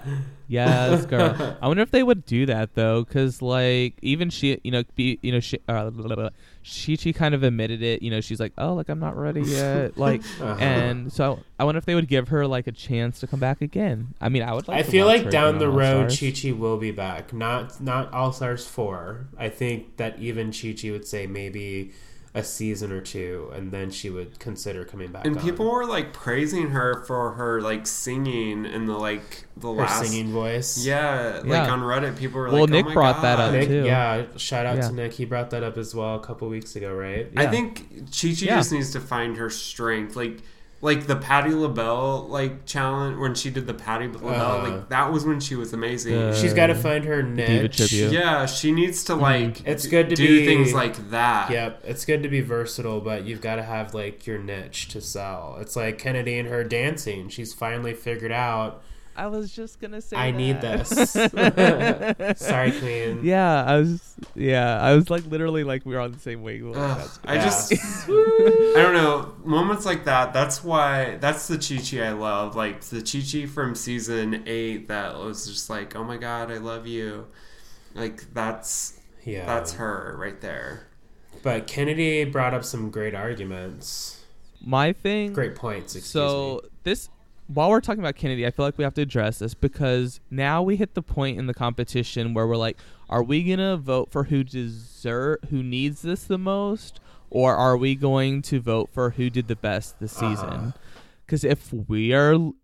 Yes, 0.47 1.05
girl. 1.07 1.57
I 1.61 1.67
wonder 1.67 1.81
if 1.83 1.91
they 1.91 2.03
would 2.03 2.25
do 2.25 2.45
that 2.47 2.75
though, 2.75 3.03
because 3.03 3.41
like 3.41 3.95
even 4.01 4.29
she, 4.29 4.59
you 4.63 4.71
know, 4.71 4.83
be 4.95 5.19
you 5.21 5.31
know, 5.31 5.39
she, 5.39 5.57
uh, 5.67 5.89
blah, 5.89 6.07
blah, 6.07 6.15
blah. 6.15 6.29
she 6.61 6.95
she 6.95 7.13
kind 7.13 7.33
of 7.33 7.43
admitted 7.43 7.81
it. 7.81 8.01
You 8.01 8.11
know, 8.11 8.21
she's 8.21 8.39
like, 8.39 8.53
oh, 8.57 8.73
like 8.73 8.89
I'm 8.89 8.99
not 8.99 9.17
ready 9.17 9.41
yet. 9.41 9.97
Like, 10.03 10.21
Uh-huh. 10.41 10.55
and 10.59 11.11
so 11.13 11.39
I 11.59 11.63
wonder 11.63 11.77
if 11.79 11.85
they 11.85 11.95
would 11.95 12.07
give 12.07 12.27
her 12.29 12.45
like 12.45 12.67
a 12.67 12.71
chance 12.71 13.19
to 13.21 13.27
come 13.27 13.39
back 13.39 13.61
again. 13.61 14.13
I 14.19 14.29
mean, 14.29 14.43
I 14.43 14.53
would. 14.53 14.67
like 14.67 14.79
I 14.79 14.83
feel 14.83 15.05
like 15.05 15.29
down 15.29 15.59
the 15.59 15.69
road. 15.69 16.09
Chi 16.17 16.31
Chi 16.31 16.51
will 16.51 16.77
be 16.77 16.91
back. 16.91 17.31
Not 17.33 17.81
not 17.81 18.11
All 18.13 18.31
Stars 18.33 18.65
four. 18.67 19.27
I 19.37 19.49
think 19.49 19.97
that 19.97 20.19
even 20.19 20.51
Chi 20.51 20.75
Chi 20.79 20.91
would 20.91 21.05
say 21.07 21.25
maybe 21.27 21.91
a 22.35 22.43
season 22.43 22.91
or 22.91 22.99
two, 22.99 23.51
and 23.55 23.71
then 23.71 23.91
she 23.91 24.09
would 24.09 24.39
consider 24.39 24.83
coming 24.85 25.11
back. 25.11 25.23
and 25.25 25.37
on. 25.37 25.43
people 25.43 25.71
were 25.71 25.85
like 25.85 26.13
praising 26.13 26.69
her 26.71 27.03
for 27.05 27.33
her 27.33 27.61
like 27.61 27.85
singing 27.85 28.65
in 28.65 28.87
the 28.87 28.97
like 28.97 29.45
the 29.55 29.67
her 29.67 29.73
last. 29.73 30.03
singing 30.09 30.31
voice. 30.31 30.83
Yeah, 30.83 31.41
like 31.45 31.69
on 31.69 31.81
Reddit, 31.81 32.17
people 32.17 32.39
were 32.39 32.47
like, 32.47 32.53
Well, 32.53 32.61
like, 32.63 32.69
Nick 32.71 32.85
oh 32.85 32.89
my 32.89 32.93
brought 32.95 33.21
that 33.21 33.39
up, 33.39 33.51
Nick, 33.51 33.67
too. 33.67 33.83
yeah. 33.85 34.23
Shout 34.35 34.65
out 34.65 34.77
Yeah. 34.77 34.87
to 34.87 34.93
Nick. 34.95 35.13
He 35.13 35.25
brought 35.25 35.51
that 35.51 35.61
up 35.63 35.77
as 35.77 35.93
well 35.93 36.15
a 36.15 36.19
couple 36.19 36.49
weeks 36.49 36.75
ago, 36.75 36.91
right? 36.93 37.29
I 37.37 37.45
think 37.45 37.87
Chi 38.11 38.29
Chi 38.29 38.45
Yeah. 38.45 38.55
just 38.57 38.71
needs 38.71 38.91
to 38.93 38.99
find 38.99 39.37
her 39.37 39.51
strength. 39.51 40.15
Like 40.15 40.39
like 40.83 41.07
the 41.07 41.15
Patti 41.15 41.51
LaBelle 41.51 42.27
like 42.27 42.65
challenge 42.65 43.17
when 43.17 43.33
she 43.35 43.49
did 43.49 43.65
the 43.67 43.73
Patti 43.73 44.07
LaBelle, 44.07 44.29
Uh-huh. 44.35 44.69
like 44.69 44.89
that 44.89 45.11
was 45.13 45.23
when 45.25 45.39
she 45.39 45.55
was 45.55 45.71
amazing. 45.71 46.13
The- 46.13 46.35
She's 46.35 46.53
got 46.53 46.67
to 46.67 46.75
find 46.75 47.05
her 47.05 47.23
niche. 47.23 47.91
yeah, 47.93 48.45
she 48.45 48.71
needs 48.71 49.03
to 49.05 49.15
like 49.15 49.65
It's 49.65 49.87
good 49.87 50.09
to 50.09 50.15
do 50.15 50.27
be- 50.41 50.45
things 50.45 50.73
like 50.73 51.09
that. 51.11 51.49
Yep, 51.51 51.81
it's 51.85 52.03
good 52.05 52.21
to 52.23 52.29
be 52.29 52.41
versatile, 52.41 52.99
but 52.99 53.23
you've 53.25 53.41
got 53.41 53.55
to 53.55 53.63
have 53.63 53.93
like 53.93 54.27
your 54.27 54.37
niche 54.37 54.89
to 54.89 54.99
sell. 54.99 55.57
It's 55.61 55.75
like 55.77 55.97
Kennedy 55.97 56.37
and 56.37 56.49
her 56.49 56.63
dancing. 56.65 57.29
She's 57.29 57.53
finally 57.53 57.93
figured 57.93 58.31
out. 58.33 58.83
I 59.15 59.27
was 59.27 59.51
just 59.53 59.79
gonna 59.79 60.01
say. 60.01 60.17
I 60.17 60.31
need 60.31 60.59
this. 60.61 60.89
Sorry, 62.41 62.71
Queen. 62.71 63.19
Yeah, 63.23 63.63
I 63.63 63.77
was. 63.77 64.15
Yeah, 64.35 64.81
I 64.81 64.95
was 64.95 65.09
like 65.09 65.25
literally 65.27 65.63
like 65.63 65.85
we 65.85 65.93
were 65.93 65.99
on 66.01 66.11
the 66.11 66.19
same 66.19 66.41
wavelength. 66.41 66.77
Ugh, 66.77 67.09
I 67.25 67.35
Yeah. 67.35 67.43
just 67.43 67.73
I 68.07 68.73
don't 68.75 68.93
know 68.93 69.33
moments 69.43 69.85
like 69.85 70.05
that. 70.05 70.33
That's 70.33 70.63
why 70.63 71.17
that's 71.17 71.47
the 71.47 71.57
Chi 71.57 71.81
Chi 71.83 72.03
I 72.05 72.11
love. 72.11 72.55
Like 72.55 72.81
the 72.81 73.01
Chi 73.01 73.21
Chi 73.21 73.45
from 73.45 73.75
season 73.75 74.43
eight 74.47 74.87
that 74.87 75.15
was 75.17 75.47
just 75.47 75.69
like, 75.69 75.95
oh 75.95 76.03
my 76.03 76.17
god, 76.17 76.51
I 76.51 76.57
love 76.57 76.87
you. 76.87 77.27
Like 77.93 78.33
that's 78.33 78.99
Yeah, 79.23 79.45
that's 79.45 79.73
her 79.73 80.15
right 80.17 80.39
there. 80.41 80.87
But 81.43 81.67
Kennedy 81.67 82.23
brought 82.23 82.53
up 82.53 82.63
some 82.63 82.89
great 82.89 83.13
arguments, 83.13 84.23
My 84.65 84.93
thing. 84.93 85.33
great 85.33 85.55
points. 85.55 85.93
Excuse 85.95 86.11
so 86.11 86.61
this 86.83 87.09
while 87.53 87.69
we're 87.69 87.81
talking 87.81 87.99
about 87.99 88.15
Kennedy, 88.15 88.45
I 88.45 88.51
feel 88.51 88.65
like 88.65 88.77
we 88.77 88.83
have 88.83 88.93
to 88.95 89.01
address 89.01 89.39
this 89.39 89.53
because 89.53 90.19
now 90.31 90.61
we 90.63 90.75
hit 90.75 90.93
the 90.93 91.01
point 91.01 91.37
in 91.39 91.47
the 91.47 91.53
competition 91.53 92.33
where 92.33 92.47
we're 92.47 92.57
like, 92.57 92.77
are 93.09 93.23
we 93.23 93.43
gonna 93.43 93.77
vote 93.77 94.11
for 94.11 94.25
who 94.25 94.43
deserve 94.43 95.39
who 95.49 95.61
needs 95.63 96.01
this 96.01 96.23
the 96.23 96.37
most, 96.37 96.99
or 97.29 97.55
are 97.55 97.75
we 97.77 97.95
going 97.95 98.41
to 98.43 98.59
vote 98.59 98.89
for 98.91 99.11
who 99.11 99.29
did 99.29 99.47
the 99.47 99.55
best 99.55 99.99
this 99.99 100.17
Uh-huh. 100.21 100.35
season? 100.35 100.73
Because 101.25 101.43
if 101.43 101.71
we 101.73 102.13
are, 102.13 102.33
you 102.33 102.55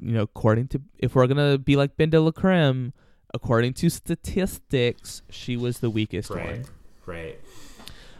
know, 0.00 0.22
according 0.22 0.68
to 0.68 0.82
if 0.98 1.14
we're 1.14 1.26
gonna 1.26 1.58
be 1.58 1.76
like 1.76 1.96
BenDeLaCreme, 1.96 2.92
according 3.34 3.74
to 3.74 3.90
statistics, 3.90 5.22
she 5.30 5.56
was 5.56 5.78
the 5.80 5.90
weakest. 5.90 6.30
Right, 6.30 6.46
one. 6.60 6.64
right. 7.06 7.40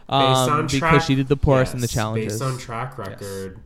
Um, 0.07 0.21
on 0.23 0.61
because 0.65 0.79
track- 0.79 1.01
she 1.03 1.13
did 1.15 1.27
the 1.27 1.37
poorest 1.37 1.73
in 1.75 1.81
the 1.81 1.87
challenges. 1.87 2.33
Based 2.33 2.41
on 2.41 2.57
track 2.57 2.97
record, 2.97 3.59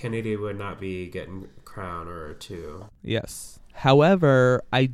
Kennedy 0.00 0.34
would 0.34 0.58
not 0.58 0.80
be 0.80 1.08
getting 1.08 1.46
crown 1.66 2.08
or 2.08 2.32
two. 2.34 2.86
Yes. 3.02 3.58
However, 3.74 4.62
I 4.72 4.92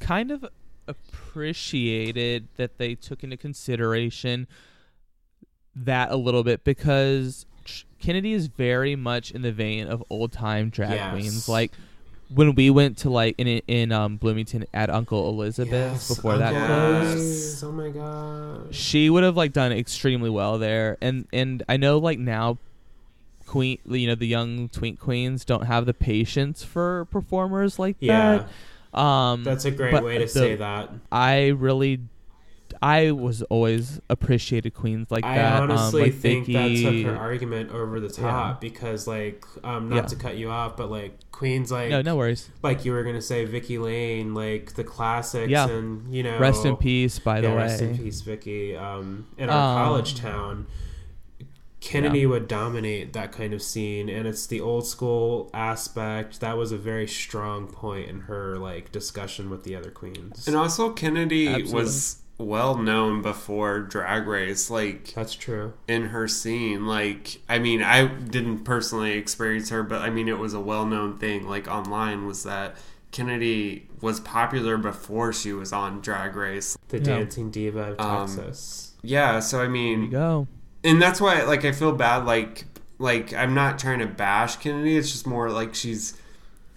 kind 0.00 0.30
of 0.30 0.46
appreciated 0.88 2.48
that 2.56 2.78
they 2.78 2.94
took 2.94 3.22
into 3.22 3.36
consideration 3.36 4.46
that 5.74 6.10
a 6.10 6.16
little 6.16 6.42
bit 6.42 6.64
because 6.64 7.44
Kennedy 8.00 8.32
is 8.32 8.46
very 8.46 8.96
much 8.96 9.30
in 9.30 9.42
the 9.42 9.52
vein 9.52 9.88
of 9.88 10.02
old 10.08 10.32
time 10.32 10.70
drag 10.70 10.92
Yes. 10.92 11.10
queens. 11.12 11.48
Like 11.50 11.72
when 12.34 12.54
we 12.54 12.70
went 12.70 12.96
to 12.98 13.10
like 13.10 13.34
in 13.38 13.46
in 13.68 13.92
um, 13.92 14.16
Bloomington 14.16 14.64
at 14.72 14.88
Uncle 14.88 15.28
Elizabeth 15.28 15.92
Yes, 15.92 16.08
before 16.08 16.38
that 16.38 16.54
Uncle 16.54 17.12
closed. 17.12 17.62
Oh 17.64 17.72
my 17.72 17.90
gosh. 17.90 18.74
She 18.74 19.10
would 19.10 19.22
have 19.22 19.36
like 19.36 19.52
done 19.52 19.70
extremely 19.72 20.30
well 20.30 20.58
there, 20.58 20.96
and 21.02 21.26
and 21.32 21.62
I 21.68 21.76
know 21.76 21.98
like 21.98 22.18
now, 22.18 22.56
queen, 23.46 23.78
you 23.86 24.06
know 24.06 24.14
the 24.14 24.26
young 24.26 24.68
twink 24.68 24.98
queens 25.00 25.44
don't 25.44 25.66
have 25.66 25.86
the 25.86 25.94
patience 25.94 26.62
for 26.64 27.06
performers 27.06 27.78
like 27.78 27.96
Yeah, 28.00 28.44
that. 28.92 28.98
Um, 28.98 29.44
that's 29.44 29.64
a 29.64 29.70
great 29.70 30.02
way 30.02 30.18
to 30.18 30.24
the- 30.24 30.28
say 30.28 30.54
that. 30.56 30.90
I 31.12 31.48
really, 31.48 32.00
I 32.82 33.10
was 33.12 33.42
always 33.42 34.00
appreciated 34.10 34.74
queens 34.74 35.10
like 35.10 35.24
I 35.24 35.36
that. 35.36 35.52
I 35.54 35.58
honestly 35.64 36.02
um, 36.02 36.08
like 36.08 36.18
think 36.18 36.46
Vicky, 36.46 36.82
that 36.84 36.90
took 37.04 37.06
her 37.14 37.16
argument 37.20 37.70
over 37.72 38.00
the 38.00 38.08
top 38.08 38.62
Yeah. 38.62 38.68
because, 38.70 39.06
like, 39.06 39.44
um, 39.64 39.88
not 39.90 39.96
Yeah. 39.96 40.02
to 40.02 40.16
cut 40.16 40.36
you 40.36 40.50
off, 40.50 40.76
but 40.76 40.90
like 40.90 41.18
queens 41.30 41.70
like 41.70 41.90
No, 41.90 42.00
no 42.02 42.16
worries. 42.16 42.48
like 42.62 42.84
you 42.86 42.92
were 42.92 43.02
gonna 43.04 43.20
say 43.22 43.44
Vicky 43.44 43.76
Lane, 43.78 44.32
like 44.34 44.74
the 44.74 44.84
classics, 44.84 45.50
Yeah. 45.50 45.68
and 45.68 46.12
you 46.14 46.22
know, 46.22 46.38
Rest 46.38 46.64
in 46.64 46.76
peace, 46.76 47.18
by 47.18 47.40
the 47.42 47.48
way. 47.50 47.56
rest 47.56 47.82
in 47.82 47.96
peace, 47.98 48.22
Vicky. 48.22 48.74
Um, 48.76 49.26
in 49.36 49.50
our 49.50 49.78
Um, 49.78 49.84
college 49.86 50.14
town, 50.14 50.66
Kennedy 51.80 52.26
would 52.26 52.48
dominate 52.48 53.12
that 53.12 53.32
kind 53.32 53.52
of 53.52 53.62
scene, 53.62 54.08
and 54.08 54.26
it's 54.26 54.46
the 54.46 54.60
old 54.60 54.86
school 54.86 55.50
aspect. 55.54 56.40
That 56.40 56.56
was 56.56 56.72
a 56.72 56.78
very 56.78 57.06
strong 57.06 57.68
point 57.68 58.08
in 58.08 58.20
her 58.22 58.56
like 58.56 58.90
discussion 58.92 59.50
with 59.50 59.64
the 59.64 59.76
other 59.76 59.90
queens. 59.90 60.46
And 60.48 60.56
also, 60.56 60.90
Kennedy 60.90 61.48
Absolutely. 61.48 61.74
was 61.74 62.16
well 62.38 62.76
known 62.76 63.22
before 63.22 63.80
Drag 63.80 64.26
Race, 64.26 64.68
like 64.70 65.12
That's 65.14 65.34
true. 65.34 65.74
in 65.88 66.06
her 66.06 66.26
scene. 66.28 66.86
Like, 66.86 67.40
I 67.48 67.58
mean, 67.58 67.82
I 67.82 68.06
didn't 68.06 68.64
personally 68.64 69.12
experience 69.12 69.70
her, 69.70 69.82
but 69.82 70.02
I 70.02 70.10
mean, 70.10 70.28
it 70.28 70.38
was 70.38 70.54
a 70.54 70.60
well 70.60 70.86
known 70.86 71.18
thing, 71.18 71.46
like 71.48 71.68
online, 71.68 72.26
was 72.26 72.42
that 72.44 72.76
Kennedy 73.12 73.88
was 74.00 74.20
popular 74.20 74.76
before 74.76 75.32
she 75.32 75.52
was 75.52 75.72
on 75.72 76.00
Drag 76.00 76.36
Race. 76.36 76.76
The 76.88 76.98
Yeah. 76.98 77.04
dancing 77.04 77.50
diva 77.50 77.92
of 77.92 78.00
Um, 78.00 78.26
Texas. 78.36 78.92
Yeah, 79.02 79.40
so 79.40 79.58
I 79.58 79.60
There 79.60 79.66
you 79.66 79.72
mean, 79.72 80.10
go. 80.10 80.48
And 80.86 81.02
that's 81.02 81.20
why, 81.20 81.42
like, 81.42 81.64
I 81.64 81.72
feel 81.72 81.92
bad, 81.92 82.24
like, 82.24 82.64
like 82.98 83.34
I'm 83.34 83.52
not 83.54 83.78
trying 83.78 83.98
to 83.98 84.06
bash 84.06 84.56
Kennedy. 84.56 84.96
It's 84.96 85.10
just 85.12 85.26
more 85.26 85.50
like 85.50 85.74
she's 85.74 86.16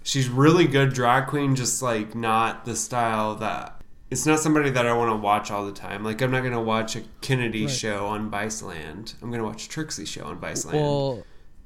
she's 0.02 0.28
really 0.28 0.66
good 0.66 0.92
drag 0.92 1.28
queen, 1.28 1.54
just 1.56 1.80
like 1.82 2.14
not 2.14 2.64
the 2.66 2.76
style 2.76 3.36
that. 3.36 3.76
It's 4.10 4.26
not 4.26 4.40
somebody 4.40 4.70
that 4.70 4.86
I 4.86 4.92
want 4.92 5.12
to 5.12 5.16
watch 5.16 5.52
all 5.52 5.64
the 5.64 5.72
time. 5.72 6.02
Like 6.04 6.20
I'm 6.20 6.30
not 6.32 6.42
gonna 6.42 6.60
watch 6.60 6.96
a 6.96 7.02
Kennedy 7.20 7.66
Right. 7.66 7.70
show 7.74 8.06
on 8.06 8.30
Viceland. 8.30 9.14
I'm 9.22 9.30
gonna 9.30 9.44
watch 9.44 9.66
a 9.66 9.68
Trixie 9.68 10.04
show 10.04 10.24
on 10.24 10.38
Viceland. 10.40 10.72
Well, 10.74 11.22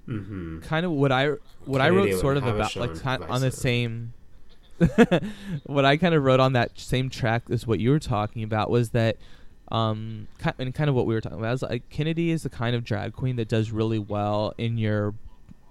Mm-hmm. 0.06 0.60
kind 0.60 0.84
of 0.84 0.92
what 0.92 1.10
I 1.10 1.30
what 1.64 1.80
I 1.80 1.88
wrote 1.88 2.12
sort 2.20 2.36
of 2.36 2.46
about 2.46 2.76
like 2.76 2.90
on 2.90 2.98
kind 2.98 3.24
on 3.24 3.40
the 3.40 3.50
same 3.50 4.12
what 5.64 5.84
I 5.84 5.96
kind 5.96 6.14
of 6.14 6.22
wrote 6.22 6.40
on 6.40 6.52
that 6.54 6.78
same 6.78 7.08
track 7.08 7.44
is 7.48 7.66
what 7.66 7.80
you 7.80 7.90
were 7.90 7.98
talking 7.98 8.42
about 8.42 8.70
was 8.70 8.90
that 8.90 9.16
um 9.68 10.28
and 10.58 10.74
kind 10.74 10.90
of 10.90 10.94
what 10.94 11.06
we 11.06 11.14
were 11.14 11.20
talking 11.20 11.38
about. 11.38 11.48
I 11.48 11.52
was 11.52 11.62
like 11.62 11.88
Kennedy 11.90 12.30
is 12.30 12.42
the 12.42 12.50
kind 12.50 12.76
of 12.76 12.84
drag 12.84 13.12
queen 13.12 13.36
that 13.36 13.48
does 13.48 13.70
really 13.70 13.98
well 13.98 14.54
in 14.58 14.78
your 14.78 15.14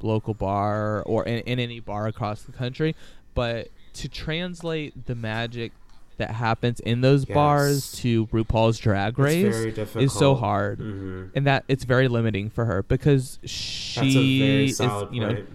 local 0.02 0.34
bar 0.34 1.04
or 1.04 1.24
in, 1.26 1.40
in 1.40 1.60
any 1.60 1.80
bar 1.80 2.08
across 2.08 2.44
the 2.44 2.52
country, 2.52 2.96
but 3.34 3.70
to 3.94 4.10
translate 4.10 5.06
the 5.06 5.16
magic 5.16 5.72
that 6.18 6.32
happens 6.32 6.80
in 6.82 7.02
those 7.02 7.26
bars 7.26 7.92
to 7.94 8.28
RuPaul's 8.28 8.78
Drag 8.78 9.18
Race 9.18 9.46
it's 9.46 9.58
very 9.58 9.72
difficult. 9.72 10.04
is 10.04 10.14
so 10.14 10.36
hard. 10.36 10.80
Mm-hmm. 10.80 11.26
And 11.36 11.48
that 11.48 11.66
it's 11.68 11.84
very 11.86 12.08
limiting 12.08 12.50
for 12.50 12.66
her 12.66 12.84
because 12.84 13.40
she 13.44 14.68
is, 14.68 14.80
you 14.80 15.22
know, 15.22 15.34
point. 15.34 15.50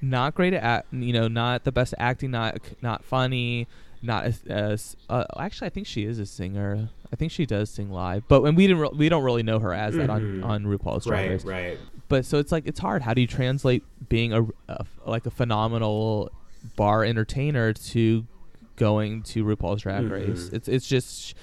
not 0.00 0.34
great 0.34 0.54
at 0.54 0.86
you 0.90 1.12
know, 1.12 1.28
not 1.28 1.64
the 1.64 1.72
best 1.72 1.94
acting, 1.98 2.30
not 2.30 2.58
not 2.80 3.04
funny, 3.04 3.66
not 4.02 4.24
as, 4.24 4.42
as 4.46 4.96
uh, 5.08 5.24
actually 5.38 5.66
I 5.66 5.70
think 5.70 5.86
she 5.86 6.04
is 6.04 6.18
a 6.18 6.26
singer. 6.26 6.88
I 7.12 7.16
think 7.16 7.32
she 7.32 7.46
does 7.46 7.70
sing 7.70 7.90
live, 7.90 8.22
but 8.28 8.42
when 8.42 8.54
we 8.54 8.66
didn't 8.66 8.82
re- 8.82 8.90
we 8.94 9.08
don't 9.08 9.24
really 9.24 9.42
know 9.42 9.58
her 9.58 9.72
as 9.72 9.94
that 9.96 10.10
on 10.10 10.22
Mhm. 10.22 10.44
on 10.44 10.64
RuPaul's 10.64 11.04
Drag 11.06 11.22
Right, 11.24 11.30
Race. 11.30 11.44
right. 11.44 11.68
right. 11.70 11.78
But 12.08 12.24
so 12.24 12.38
it's 12.38 12.52
like 12.52 12.66
it's 12.66 12.80
hard. 12.80 13.02
How 13.02 13.14
do 13.14 13.20
you 13.20 13.26
translate 13.26 13.82
being 14.08 14.32
a, 14.32 14.42
a 14.68 14.84
like 15.06 15.26
a 15.26 15.30
phenomenal 15.30 16.30
bar 16.76 17.04
entertainer 17.04 17.72
to 17.72 18.26
going 18.76 19.22
to 19.22 19.44
RuPaul's 19.44 19.82
Drag 19.82 20.04
Mhm. 20.04 20.10
Race? 20.10 20.48
It's 20.52 20.68
it's 20.68 20.86
just 20.86 21.34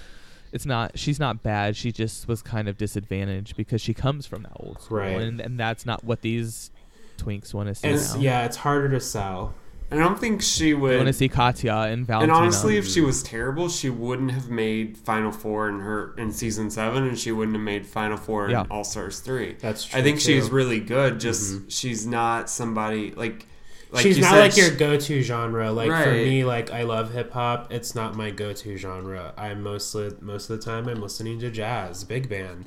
it's 0.51 0.65
not 0.65 0.97
she's 0.97 1.19
not 1.19 1.43
bad. 1.43 1.75
She 1.75 1.91
just 1.91 2.27
was 2.27 2.41
kind 2.41 2.67
of 2.69 2.77
disadvantaged 2.77 3.57
because 3.57 3.81
she 3.81 3.93
comes 3.93 4.25
from 4.25 4.43
that 4.43 4.53
old 4.55 4.81
school, 4.81 4.97
Right. 4.99 5.19
and 5.21 5.41
and 5.41 5.59
that's 5.59 5.85
not 5.85 6.03
what 6.03 6.21
these 6.21 6.71
twinks 7.17 7.53
want 7.53 7.69
to 7.69 7.75
see 7.75 7.87
And 7.87 7.95
now. 7.97 8.01
it's, 8.01 8.17
yeah, 8.17 8.45
it's 8.45 8.57
harder 8.57 8.89
to 8.89 8.99
sell. 8.99 9.53
I 9.91 9.97
don't 9.97 10.19
think 10.19 10.41
she 10.41 10.71
They 10.71 10.73
want 10.73 11.07
to 11.07 11.13
see 11.13 11.29
Katya 11.29 11.73
and 11.73 12.07
Valentina. 12.07 12.33
And 12.33 12.43
honestly, 12.43 12.77
if 12.77 12.87
she 12.87 13.01
was 13.01 13.21
terrible, 13.21 13.69
she 13.69 13.89
wouldn't 13.89 14.31
have 14.31 14.49
made 14.49 14.97
Final 14.97 15.31
Four 15.31 15.69
in 15.69 15.79
her 15.79 16.13
in 16.17 16.31
season 16.31 16.69
seven, 16.71 17.03
and 17.03 17.17
she 17.19 17.31
wouldn't 17.31 17.55
have 17.55 17.63
made 17.63 17.85
Final 17.85 18.17
Four 18.17 18.45
in 18.45 18.51
Yeah. 18.51 18.65
All 18.71 18.83
Stars 18.83 19.19
three. 19.19 19.55
That's 19.59 19.85
true. 19.85 19.99
I 19.99 20.03
think 20.03 20.19
she's 20.19 20.49
really 20.49 20.79
good. 20.79 21.19
Just 21.19 21.53
Mhm. 21.53 21.65
she's 21.67 22.05
not 22.07 22.49
somebody 22.49 23.13
like. 23.15 23.45
like 23.91 24.01
she's 24.01 24.17
you 24.17 24.23
not 24.23 24.31
said, 24.31 24.39
like 24.39 24.57
your 24.57 24.71
go-to 24.71 25.21
genre. 25.21 25.71
Like 25.71 25.91
for 26.03 26.11
me, 26.11 26.43
like 26.43 26.71
I 26.71 26.81
love 26.83 27.13
hip 27.13 27.31
hop. 27.31 27.71
It's 27.71 27.93
not 27.93 28.15
my 28.15 28.31
go-to 28.31 28.75
genre. 28.77 29.33
I'm 29.37 29.61
mostly 29.61 30.11
most 30.19 30.49
of 30.49 30.57
the 30.59 30.65
time 30.65 30.89
I'm 30.89 30.99
listening 31.01 31.39
to 31.41 31.51
jazz, 31.51 32.03
big 32.03 32.27
band. 32.27 32.65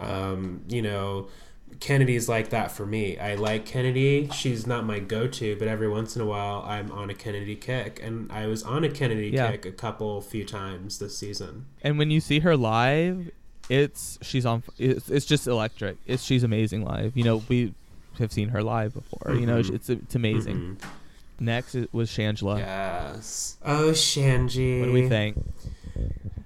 Um, 0.00 0.62
you 0.68 0.82
know, 0.82 1.28
Kennedy's 1.80 2.28
like 2.28 2.50
that 2.50 2.70
for 2.72 2.86
me. 2.86 3.18
I 3.18 3.34
like 3.34 3.66
Kennedy. 3.66 4.28
She's 4.32 4.66
not 4.66 4.84
my 4.84 4.98
go-to, 4.98 5.56
but 5.58 5.68
every 5.68 5.88
once 5.88 6.16
in 6.16 6.22
a 6.22 6.26
while 6.26 6.64
I'm 6.66 6.90
on 6.92 7.10
a 7.10 7.14
Kennedy 7.14 7.54
kick, 7.56 8.00
and 8.02 8.30
I 8.32 8.46
was 8.46 8.62
on 8.62 8.84
a 8.84 8.88
Kennedy 8.90 9.28
Yeah. 9.28 9.50
kick 9.50 9.66
a 9.66 9.72
couple 9.72 10.20
few 10.20 10.44
times 10.44 10.98
this 10.98 11.16
season. 11.18 11.66
and 11.82 11.98
when 11.98 12.10
you 12.10 12.20
see 12.20 12.40
her 12.40 12.56
live, 12.56 13.30
it's 13.68 14.18
she's 14.22 14.46
on. 14.46 14.62
It's, 14.78 15.10
it's 15.10 15.26
just 15.26 15.46
electric. 15.46 15.96
It's 16.06 16.22
she's 16.22 16.42
amazing 16.44 16.84
live. 16.84 17.16
You 17.16 17.24
know 17.24 17.42
we 17.48 17.74
have 18.18 18.32
seen 18.32 18.48
her 18.50 18.62
live 18.62 18.94
before. 18.94 19.34
You 19.34 19.44
know 19.46 19.60
Mhm. 19.60 19.74
it's 19.74 19.88
it's 19.90 20.14
amazing. 20.14 20.56
Mhm. 20.80 20.84
Next 21.40 21.74
it 21.74 21.92
was 21.92 22.08
Shangela. 22.08 22.58
Yes. 22.58 23.56
Oh, 23.64 23.90
Shanji. 23.90 24.80
What 24.80 24.86
do 24.86 24.92
we 24.92 25.08
think? 25.08 25.36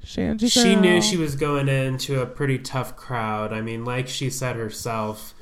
Shanji. 0.05 0.51
She 0.51 0.75
knew 0.77 1.01
she 1.03 1.17
was 1.17 1.35
going 1.37 1.69
into 1.69 2.21
a 2.21 2.27
pretty 2.27 2.59
tough 2.59 2.97
crowd. 2.97 3.53
I 3.53 3.61
mean, 3.61 3.85
like 3.85 4.09
she 4.09 4.31
said 4.31 4.57
herself, 4.57 5.35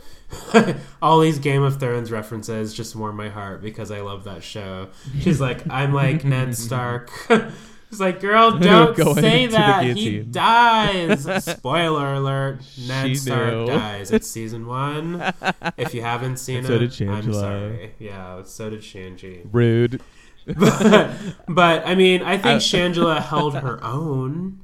all 1.03 1.21
these 1.21 1.39
Game 1.39 1.63
of 1.63 1.81
Thrones 1.81 2.11
references 2.11 2.75
just 2.75 2.95
warm 2.95 3.17
my 3.17 3.29
heart 3.29 3.63
because 3.63 3.91
I 3.91 4.01
love 4.01 4.25
that 4.25 4.43
show. 4.43 4.89
She's 5.21 5.41
like, 5.41 5.69
I'm 5.71 5.93
like 5.95 6.25
Ned 6.25 6.57
Stark. 6.57 7.11
It's 7.91 8.01
like, 8.01 8.21
girl, 8.21 8.51
don't 8.59 8.95
say 9.15 9.47
that. 9.47 9.83
He 9.97 10.19
dies. 10.19 11.27
Spoiler 11.43 12.13
alert: 12.13 12.61
Ned 12.87 13.07
She 13.07 13.15
Stark 13.15 13.55
knew. 13.55 13.67
dies. 13.67 14.11
It's 14.11 14.29
season 14.29 14.67
one. 14.67 15.33
If 15.79 15.95
you 15.95 16.03
haven't 16.03 16.37
seen 16.37 16.59
And 16.59 16.67
so 16.67 16.75
it, 16.75 16.91
did 16.91 17.09
I'm 17.09 17.33
sorry. 17.33 17.95
Yeah, 17.99 18.43
so 18.45 18.69
did 18.69 18.81
Shanji 18.81 19.49
rude. 19.51 20.03
But, 20.57 21.17
but 21.49 21.87
I 21.87 21.95
mean, 21.95 22.23
I 22.23 22.33
think 22.37 22.47
I- 22.47 22.57
Shangela 22.57 23.23
held 23.23 23.55
her 23.55 23.83
own. 23.85 24.61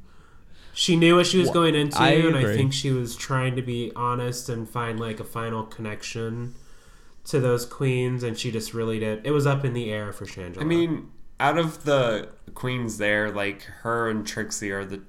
She 0.76 0.96
knew 0.96 1.16
what 1.16 1.26
she 1.26 1.38
was 1.38 1.46
Well, 1.46 1.54
going 1.54 1.74
into, 1.76 2.00
I 2.00 2.10
and 2.10 2.36
I 2.36 2.52
think 2.52 2.72
she 2.72 2.90
was 2.90 3.14
trying 3.14 3.54
to 3.54 3.62
be 3.62 3.92
honest 3.94 4.48
and 4.48 4.68
find 4.68 4.98
like 4.98 5.20
a 5.20 5.24
final 5.24 5.62
connection 5.62 6.54
to 7.26 7.38
those 7.38 7.64
queens, 7.64 8.22
and 8.24 8.36
she 8.36 8.50
just 8.50 8.74
really 8.74 8.98
did. 8.98 9.24
It 9.24 9.30
was 9.30 9.46
up 9.46 9.64
in 9.64 9.72
the 9.72 9.92
air 9.92 10.12
for 10.12 10.24
Shangela. 10.26 10.60
I 10.60 10.64
mean, 10.64 11.10
out 11.38 11.58
of 11.58 11.84
the 11.84 12.28
queens 12.54 12.98
there, 12.98 13.30
like 13.30 13.62
her 13.82 14.10
and 14.10 14.26
Trixie 14.26 14.72
are 14.72 14.84
the 14.84 15.02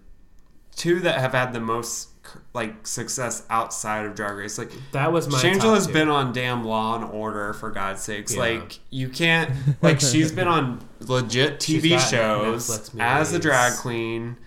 two 0.76 1.00
that 1.00 1.20
have 1.20 1.34
had 1.34 1.52
the 1.54 1.60
most 1.60 2.10
like 2.54 2.86
success 2.88 3.44
outside 3.50 4.06
of 4.06 4.16
Drag 4.16 4.36
Race. 4.36 4.58
Like 4.58 4.72
that 4.92 5.12
was 5.12 5.28
my. 5.28 5.38
Shangela's 5.40 5.88
been 5.88 6.10
on 6.10 6.34
damn 6.34 6.64
Law 6.64 6.96
and 6.96 7.04
Order 7.06 7.54
for 7.54 7.72
God's 7.72 8.02
sakes. 8.02 8.34
Yeah. 8.34 8.40
Like 8.42 8.80
you 8.90 9.10
can't 9.10 9.52
like 9.82 10.00
she's 10.12 10.32
been 10.32 10.48
on 10.48 10.80
legit 11.00 11.60
TV 11.60 12.00
shows 12.00 12.92
as 13.00 13.34
a 13.34 13.40
drag 13.40 13.78
queen. 13.80 14.38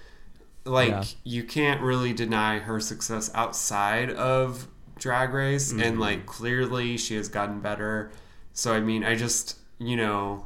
Like 0.65 0.89
Yeah. 0.91 1.05
you 1.25 1.45
can't 1.45 1.81
really 1.81 2.13
deny 2.13 2.59
her 2.59 2.81
success 2.81 3.31
outside 3.35 4.11
of 4.11 4.69
Drag 4.99 5.33
Race, 5.33 5.73
Mm-hmm. 5.73 5.83
and 5.83 6.01
like 6.01 6.27
clearly 6.27 6.97
she 6.99 7.15
has 7.17 7.29
gotten 7.29 7.61
better. 7.61 8.11
So 8.53 8.73
I 8.75 8.81
mean, 8.81 9.05
I 9.05 9.15
just 9.15 9.57
you 9.79 9.97
know. 9.97 10.45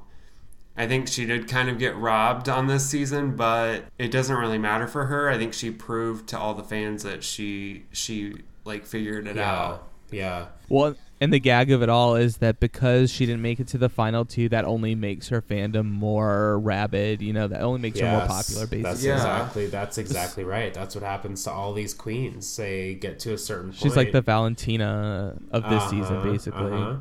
I 0.77 0.87
think 0.87 1.07
she 1.09 1.27
did 1.27 1.49
kind 1.49 1.69
of 1.69 1.79
get 1.79 1.95
robbed 1.97 2.49
on 2.49 2.67
this 2.67 2.87
season, 2.89 3.37
but 3.37 3.85
it 3.99 4.11
doesn't 4.11 4.35
really 4.37 4.59
matter 4.59 4.87
for 4.87 5.07
her. 5.07 5.29
I 5.29 5.37
think 5.37 5.53
she 5.53 5.71
proved 5.71 6.29
to 6.31 6.39
all 6.39 6.55
the 6.55 6.63
fans 6.65 7.03
that 7.03 7.23
she 7.23 7.85
she 7.93 8.37
like 8.65 8.87
figured 8.87 9.27
it 9.27 9.37
Yeah, 9.37 9.53
out. 9.53 9.89
yeah. 10.11 10.47
Well, 10.69 10.95
and 11.21 11.33
the 11.33 11.39
gag 11.39 11.71
of 11.71 11.83
it 11.83 11.89
all 11.89 12.17
is 12.17 12.39
that 12.39 12.59
because 12.59 13.11
she 13.13 13.27
didn't 13.27 13.43
make 13.43 13.61
it 13.61 13.69
to 13.69 13.79
the 13.79 13.89
final 13.89 14.25
two, 14.25 14.49
that 14.49 14.65
only 14.65 14.95
makes 14.97 15.29
her 15.29 15.41
fandom 15.43 15.85
more 15.91 16.59
rabid. 16.59 17.23
You 17.23 17.33
know, 17.33 17.47
that 17.49 17.61
only 17.61 17.81
makes 17.81 18.01
her 18.01 18.07
more 18.11 18.21
Yes, 18.21 18.29
popular. 18.29 18.67
That's 18.67 18.71
Basically, 19.03 19.09
Yeah. 19.09 19.15
exactly 19.17 19.67
that's 19.67 19.99
exactly 19.99 20.43
right. 20.45 20.73
That's 20.75 20.95
what 20.97 21.05
happens 21.05 21.45
to 21.45 21.51
all 21.53 21.75
these 21.75 21.93
queens. 21.95 22.57
They 22.57 22.95
get 22.95 23.19
to 23.21 23.35
a 23.35 23.39
certain 23.39 23.71
point. 23.71 23.77
she's 23.83 23.97
like 23.97 24.11
the 24.13 24.23
Valentina 24.23 25.37
of 25.51 25.69
this 25.69 25.85
season, 25.91 26.17
Uh-huh, 26.17 26.25
basically. 26.33 26.73
uh-huh. 26.73 26.97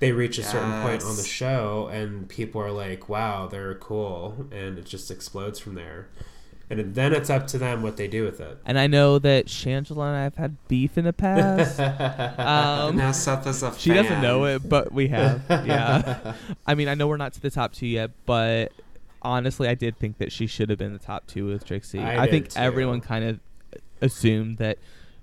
They 0.00 0.12
reach 0.12 0.38
a 0.38 0.42
certain 0.42 0.82
point 0.82 1.02
on 1.02 1.16
the 1.16 1.24
show, 1.24 1.88
and 1.92 2.28
people 2.28 2.60
are 2.60 2.72
like, 2.72 3.08
"Wow, 3.08 3.46
they're 3.46 3.74
cool," 3.76 4.46
and 4.50 4.78
it 4.78 4.86
just 4.86 5.10
explodes 5.10 5.58
from 5.58 5.74
there. 5.74 6.08
And 6.70 6.94
then 6.94 7.12
it's 7.12 7.28
up 7.28 7.46
to 7.48 7.58
them 7.58 7.82
what 7.82 7.96
they 7.96 8.08
do 8.08 8.24
with 8.24 8.40
it. 8.40 8.58
And 8.64 8.78
I 8.78 8.86
know 8.86 9.18
that 9.18 9.46
Shangela 9.46 10.08
and 10.08 10.16
I 10.16 10.22
have 10.24 10.36
had 10.36 10.56
beef 10.66 10.96
in 10.96 11.04
the 11.04 11.12
past. 11.12 11.78
um, 12.38 12.96
now 12.96 13.12
Seth 13.12 13.46
is 13.46 13.62
a 13.62 13.76
she 13.78 13.92
doesn't 13.92 14.22
know 14.22 14.46
it, 14.46 14.66
but 14.68 14.92
we 14.92 15.08
have. 15.08 15.42
Yeah. 15.48 16.34
I 16.66 16.74
mean, 16.74 16.88
I 16.88 16.94
know 16.94 17.06
we're 17.06 17.18
not 17.18 17.34
to 17.34 17.40
the 17.40 17.50
top 17.50 17.74
two 17.74 17.86
yet, 17.86 18.10
but 18.24 18.72
honestly, 19.22 19.68
I 19.68 19.74
did 19.74 19.98
think 19.98 20.18
that 20.18 20.32
she 20.32 20.46
should 20.46 20.70
have 20.70 20.78
been 20.78 20.92
the 20.92 20.98
top 20.98 21.26
two 21.26 21.46
with 21.46 21.66
Trixie. 21.66 21.98
I 21.98 22.22
I, 22.22 22.26
did 22.26 22.30
think 22.30 22.48
too. 22.50 22.60
everyone 22.60 23.00
kind 23.00 23.24
of 23.24 23.40
assumed 24.00 24.58
that 24.58 24.78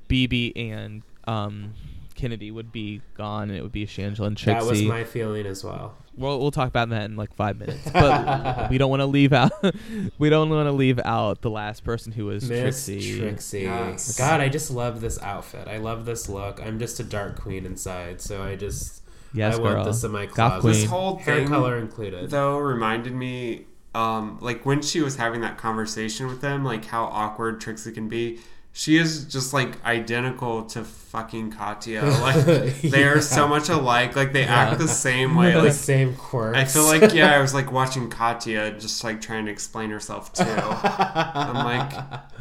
BB 0.10 0.54
and 0.56 1.02
um, 1.26 1.74
Kennedy 2.22 2.52
would 2.52 2.72
be 2.72 3.02
gone, 3.16 3.50
and 3.50 3.58
it 3.58 3.64
would 3.64 3.72
be 3.72 3.88
Shangela 3.88 4.28
and 4.28 4.38
Trixie. 4.38 4.64
That 4.64 4.70
was 4.70 4.82
my 4.84 5.04
feeling 5.04 5.48
as 5.48 5.64
well. 5.64 5.96
Well, 6.16 6.40
we'll 6.40 6.52
talk 6.52 6.68
about 6.68 6.90
that 6.90 7.06
in 7.06 7.16
like 7.16 7.34
five 7.34 7.58
minutes, 7.58 7.90
but 7.92 8.70
we 8.70 8.78
don't 8.78 8.90
want 8.92 9.00
to 9.00 9.06
leave 9.08 9.34
out. 9.34 9.52
we 10.20 10.30
don't 10.30 10.50
want 10.50 10.68
to 10.68 10.72
leave 10.72 11.00
out 11.04 11.42
the 11.42 11.50
last 11.50 11.84
person 11.84 12.12
who 12.12 12.26
was 12.26 12.48
Miss 12.48 12.86
Trixie. 12.86 13.18
Trixie. 13.20 13.62
Yes. 13.62 14.18
God, 14.18 14.40
I 14.40 14.50
just 14.50 14.70
love 14.70 15.02
this 15.02 15.20
outfit. 15.22 15.68
I 15.68 15.78
love 15.78 16.06
this 16.06 16.30
look. 16.30 16.62
I'm 16.62 16.78
just 16.78 17.00
a 17.00 17.04
dark 17.04 17.40
queen 17.42 17.66
inside, 17.66 18.22
so 18.22 18.44
I 18.44 18.56
just 18.56 19.02
Yes, 19.34 19.56
I 19.56 19.58
girl. 19.58 19.74
want 19.76 19.86
this 19.86 20.04
in 20.04 20.12
my 20.12 20.26
closet. 20.28 20.68
This 20.68 20.86
whole 20.86 21.16
Hair 21.18 21.38
thing, 21.40 21.48
color 21.48 21.78
included. 21.78 22.30
though, 22.30 22.58
reminded 22.60 23.14
me, 23.14 23.66
um, 23.96 24.38
like 24.42 24.66
when 24.66 24.82
she 24.82 25.02
was 25.02 25.16
having 25.16 25.42
that 25.42 25.58
conversation 25.58 26.28
with 26.28 26.42
them, 26.42 26.64
like 26.64 26.86
how 26.86 27.06
awkward 27.06 27.60
Trixie 27.62 27.92
can 27.94 28.10
be. 28.10 28.40
She 28.74 28.96
is 28.98 29.26
just 29.26 29.54
like 29.54 29.84
identical 29.84 30.64
to 30.68 30.84
fucking 30.86 31.52
Katya. 31.52 32.02
Like 32.22 32.46
they 32.82 33.04
are 33.04 33.20
so 33.20 33.46
much 33.48 33.68
alike. 33.68 34.16
Like 34.16 34.32
they 34.32 34.44
Yeah. 34.44 34.56
act 34.70 34.80
the 34.80 34.88
same 34.88 35.36
way. 35.36 35.52
the 35.54 35.64
Like 35.64 35.74
same 35.74 36.16
quirks. 36.16 36.58
I 36.58 36.64
feel 36.66 36.86
like 36.86 37.14
yeah, 37.14 37.36
I 37.36 37.40
was 37.46 37.54
like 37.54 37.72
watching 37.72 38.10
Katya 38.10 38.72
just 38.80 39.04
like 39.04 39.20
trying 39.20 39.46
to 39.48 39.52
explain 39.52 39.90
herself 39.90 40.32
too. 40.32 40.44
I'm 40.46 41.56
like, 41.66 41.92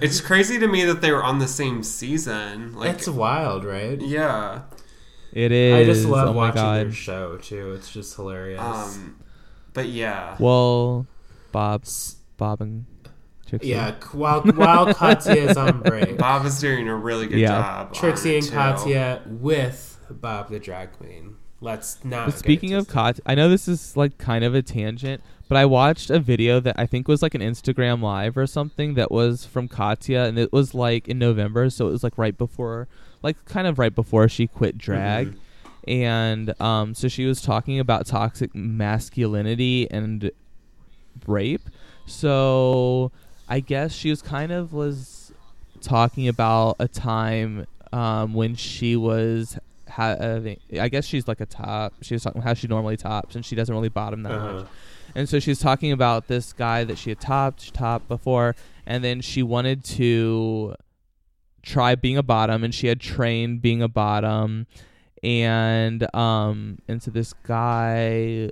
it's 0.01 0.21
crazy 0.21 0.59
to 0.61 0.69
me 0.69 0.85
that 0.85 1.01
they 1.01 1.11
were 1.11 1.25
on 1.25 1.41
the 1.41 1.49
same 1.49 1.83
season. 1.83 2.75
Like, 2.77 2.93
That's 2.93 3.09
wild, 3.09 3.65
right? 3.65 4.01
yeah. 4.01 4.63
It 5.33 5.53
is. 5.53 5.75
I 5.75 5.85
just 5.93 6.07
love 6.09 6.29
oh 6.29 6.33
watching 6.33 6.63
their 6.75 6.93
show 6.93 7.37
too. 7.39 7.73
It's 7.73 7.93
just 7.93 8.15
hilarious. 8.17 8.61
Um, 8.61 9.17
but 9.73 9.87
yeah, 9.89 10.37
Well, 10.41 11.07
Bob, 11.53 11.85
Bob 12.37 12.61
and 12.61 12.85
Trixie. 13.51 13.69
yeah, 13.69 13.95
while 14.13 14.43
while 14.43 14.95
Katya 14.95 15.35
is 15.35 15.57
on 15.57 15.81
break, 15.83 16.17
Bob 16.19 16.47
is 16.47 16.59
doing 16.61 16.89
a 16.89 16.95
really 16.97 17.27
good 17.27 17.39
Yeah. 17.39 17.49
job. 17.61 17.95
Trixie 17.95 18.37
and 18.37 18.45
too. 18.47 18.53
Katya 18.53 19.23
with 19.27 19.99
Bob 20.11 20.49
the 20.51 20.59
drag 20.59 20.93
queen. 20.93 21.37
Let's 21.61 22.03
not. 22.05 22.27
But 22.27 22.39
speaking 22.39 22.73
of 22.73 22.87
twisted. 22.87 22.95
Kat, 22.95 23.21
I 23.27 23.35
know 23.35 23.49
this 23.51 23.69
is 23.69 23.97
like 23.97 24.17
kind 24.19 24.45
of 24.45 24.55
a 24.55 24.63
tangent, 24.63 25.21
but 25.49 25.59
I 25.59 25.67
watched 25.67 26.09
a 26.09 26.19
video 26.19 26.59
that 26.61 26.75
I 26.79 26.87
think 26.87 27.07
was 27.07 27.23
like 27.23 27.35
an 27.35 27.43
Instagram 27.43 28.01
live 28.01 28.39
or 28.39 28.47
something 28.47 28.95
that 28.95 29.11
was 29.11 29.45
from 29.45 29.69
Katya, 29.69 30.25
and 30.25 30.39
it 30.39 30.53
was 30.53 30.73
like 30.75 31.07
in 31.09 31.19
November, 31.19 31.69
so 31.69 31.89
it 31.89 31.91
was 31.91 32.03
like 32.03 32.17
right 32.17 32.37
before, 32.39 32.89
like 33.23 33.45
kind 33.45 33.67
of 33.67 33.79
right 33.79 33.95
before 33.95 34.27
she 34.29 34.47
quit 34.47 34.79
drag. 34.79 35.33
Mhm. 35.33 35.37
And 35.89 36.61
um, 36.63 36.95
so 36.95 37.09
she 37.09 37.25
was 37.27 37.43
talking 37.43 37.79
about 37.81 38.07
toxic 38.07 38.55
masculinity 38.55 39.91
and 39.91 40.31
rape. 41.27 41.63
So 42.07 43.13
I 43.51 43.61
guess 43.61 43.93
she 43.93 44.09
was 44.11 44.23
kind 44.23 44.53
of 44.53 44.73
was 44.73 45.33
talking 45.81 46.29
about 46.29 46.77
a 46.79 46.87
time 46.89 47.67
um, 47.93 48.33
when 48.33 48.55
she 48.55 48.95
was 48.97 49.59
having. 49.89 50.59
I 50.81 50.89
guess 50.89 51.05
she's 51.05 51.27
like 51.27 51.41
a 51.41 51.47
top. 51.47 51.95
She 52.01 52.15
was 52.15 52.23
talking 52.23 52.43
how 52.43 52.55
she 52.55 52.69
normally 52.69 52.97
tops, 52.97 53.35
and 53.35 53.45
she 53.45 53.57
doesn't 53.57 53.75
really 53.75 53.89
bottom 53.89 54.23
that 54.23 54.33
Uh-huh. 54.33 54.53
much. 54.61 54.67
And 55.17 55.29
so 55.29 55.41
she's 55.41 55.59
talking 55.59 55.91
about 55.91 56.29
this 56.29 56.53
guy 56.53 56.85
that 56.85 56.97
she 56.97 57.11
had 57.11 57.21
topped, 57.21 57.63
she 57.63 57.73
topped 57.73 58.07
before, 58.07 58.55
and 58.87 59.03
then 59.03 59.21
she 59.21 59.43
wanted 59.43 59.83
to 59.97 60.77
try 61.63 61.97
being 61.97 62.17
a 62.17 62.23
bottom, 62.23 62.63
and 62.63 62.73
she 62.73 62.87
had 62.87 63.01
trained 63.01 63.61
being 63.61 63.83
a 63.83 63.89
bottom, 63.89 64.69
and 65.25 66.15
um, 66.15 66.79
and 66.87 67.03
so 67.03 67.11
this 67.11 67.33
guy 67.43 68.51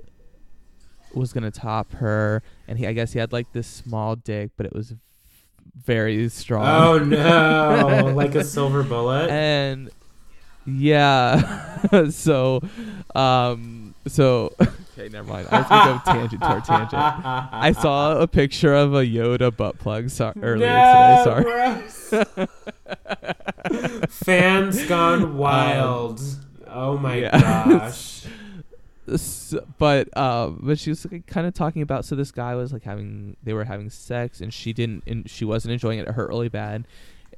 was 1.13 1.33
gonna 1.33 1.51
top 1.51 1.91
her, 1.93 2.41
and 2.67 2.77
he 2.77 2.87
I 2.87 2.93
guess 2.93 3.13
he 3.13 3.19
had 3.19 3.31
like 3.31 3.51
this 3.53 3.67
small 3.67 4.15
dick, 4.15 4.51
but 4.57 4.65
it 4.65 4.73
was 4.73 4.93
very 5.75 6.29
strong. 6.29 6.65
Oh 6.67 6.97
no! 6.99 8.13
like 8.15 8.35
a 8.35 8.43
silver 8.43 8.83
bullet. 8.83 9.29
and 9.29 9.89
yeah, 10.65 11.79
so 12.09 12.61
um, 13.15 13.95
so 14.07 14.53
okay, 14.61 15.09
never 15.09 15.27
mind. 15.27 15.47
I 15.51 15.59
was 15.59 15.67
gonna 15.69 16.01
go 16.05 16.11
tangent 16.13 16.41
toward 16.41 16.63
tangent. 16.63 16.93
I 16.93 17.71
saw 17.71 18.19
a 18.19 18.27
picture 18.27 18.73
of 18.73 18.93
a 18.93 19.03
Yoda 19.03 19.55
butt 19.55 19.79
plug 19.79 20.09
so- 20.09 20.33
earlier 20.41 20.67
no, 20.67 21.43
today. 21.45 21.87
Sorry. 21.89 22.47
Fans 24.09 24.85
gone 24.85 25.37
wild. 25.37 26.21
oh 26.67 26.97
my 26.97 27.15
yeah. 27.15 27.39
gosh. 27.39 28.18
S- 29.13 29.55
but 29.77 30.09
uh, 30.17 30.47
but 30.47 30.79
she 30.79 30.89
was 30.89 31.05
like, 31.11 31.25
kind 31.27 31.47
of 31.47 31.53
talking 31.53 31.81
about 31.81 32.05
so 32.05 32.15
this 32.15 32.31
guy 32.31 32.55
was 32.55 32.71
like 32.73 32.83
having 32.83 33.35
they 33.43 33.53
were 33.53 33.65
having 33.65 33.89
sex 33.89 34.41
and 34.41 34.53
she 34.53 34.73
didn't 34.73 35.03
and 35.07 35.29
she 35.29 35.45
wasn't 35.45 35.71
enjoying 35.71 35.99
it. 35.99 36.07
It 36.07 36.13
hurt 36.13 36.29
really 36.29 36.49
bad 36.49 36.85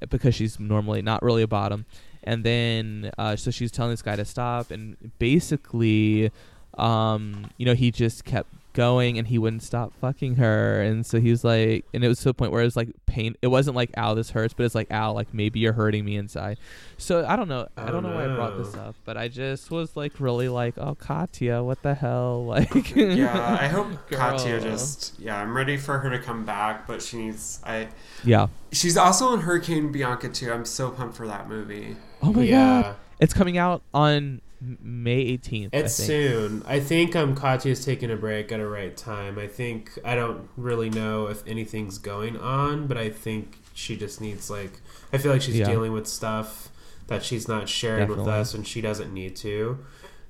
because 0.10 0.36
she's 0.36 0.60
normally 0.60 1.02
not 1.02 1.22
really 1.24 1.44
a 1.44 1.48
bottom. 1.48 1.86
And 2.24 2.44
then 2.44 3.12
uh, 3.18 3.36
so 3.36 3.52
she's 3.52 3.72
telling 3.72 3.92
this 3.92 4.02
guy 4.02 4.16
to 4.16 4.26
stop 4.26 4.72
and 4.72 4.96
basically, 5.20 6.32
um, 6.78 7.50
you 7.58 7.66
know, 7.66 7.74
he 7.74 7.92
just 7.92 8.26
kept 8.26 8.50
going 8.74 9.18
and 9.18 9.28
he 9.28 9.38
wouldn't 9.38 9.62
stop 9.64 9.94
fucking 10.00 10.36
her 10.36 10.82
and 10.82 11.06
so 11.06 11.20
he 11.20 11.30
was 11.30 11.44
like 11.44 11.86
and 11.94 12.04
it 12.04 12.08
was 12.08 12.20
to 12.20 12.26
the 12.26 12.34
point 12.34 12.52
where 12.52 12.62
it 12.62 12.66
was 12.66 12.76
like 12.76 12.90
pain 13.06 13.36
it 13.42 13.48
wasn't 13.48 13.76
like 13.76 13.90
ow 13.98 14.14
this 14.14 14.30
hurts 14.30 14.54
but 14.54 14.66
it's 14.66 14.76
like 14.76 14.90
ow 14.92 15.12
like 15.12 15.34
maybe 15.34 15.60
you're 15.60 15.74
hurting 15.74 16.06
me 16.06 16.16
inside 16.16 16.58
so 16.98 17.26
i 17.28 17.36
don't 17.36 17.50
know 17.50 17.68
i 17.76 17.84
Oh, 17.88 17.92
don't 17.92 18.04
know 18.04 18.14
why 18.16 18.26
i 18.26 18.36
brought 18.36 18.58
this 18.58 18.74
up 18.76 18.96
but 19.04 19.18
i 19.18 19.28
just 19.28 19.72
was 19.72 19.98
like 19.98 20.20
really 20.20 20.48
like 20.48 20.78
oh 20.78 20.96
katya 20.96 21.62
what 21.64 21.82
the 21.84 21.94
hell 21.94 22.46
like 22.52 22.96
Yeah, 22.96 23.58
I 23.60 23.68
hope 23.68 23.88
Katya 24.10 24.62
just 24.62 25.20
yeah. 25.20 25.42
I'm 25.42 25.56
ready 25.56 25.78
for 25.78 26.00
her 26.00 26.10
to 26.10 26.20
come 26.20 26.46
back, 26.46 26.88
but 26.88 27.02
she 27.02 27.18
needs. 27.18 27.60
I 27.66 27.90
yeah 28.24 28.48
she's 28.72 28.96
also 28.98 29.34
in 29.34 29.42
Hurricane 29.42 29.92
Bianca 29.92 30.30
too. 30.30 30.52
I'm 30.52 30.66
so 30.66 30.92
pumped 30.92 31.16
for 31.18 31.28
that 31.28 31.48
movie. 31.50 31.98
oh 32.22 32.32
my 32.34 32.44
yeah. 32.44 32.82
god 32.84 32.96
it's 33.20 33.34
coming 33.34 33.58
out 33.58 33.82
on 33.94 34.14
M- 34.18 34.42
may 34.82 35.26
18th 35.38 35.70
It's 35.74 36.00
I 36.00 36.04
think. 36.06 36.08
soon. 36.08 36.64
I 36.68 36.80
think 36.80 37.16
um 37.16 37.36
Katya's 37.36 37.84
taking 37.84 38.12
a 38.12 38.16
break 38.16 38.52
at 38.52 38.60
a 38.60 38.68
right 38.68 38.96
time. 38.96 39.40
I 39.40 39.48
think 39.48 39.98
I 40.06 40.16
don't 40.16 40.48
really 40.56 40.90
know 40.90 41.28
if 41.28 41.46
anything's 41.48 41.98
going 41.98 42.38
on, 42.38 42.88
but 42.88 42.98
I 42.98 43.10
think 43.10 43.58
she 43.74 43.96
just 43.98 44.22
needs 44.22 44.50
like 44.50 44.80
I 45.12 45.18
feel 45.18 45.32
like 45.32 45.42
she's 45.42 45.58
Yeah. 45.58 45.66
dealing 45.66 45.92
with 45.94 46.08
stuff 46.08 46.70
that 47.08 47.24
she's 47.24 47.48
not 47.48 47.68
sharing 47.68 48.08
with 48.08 48.28
us 48.28 48.54
and 48.54 48.66
she 48.66 48.80
doesn't 48.82 49.14
need 49.14 49.36
to. 49.38 49.80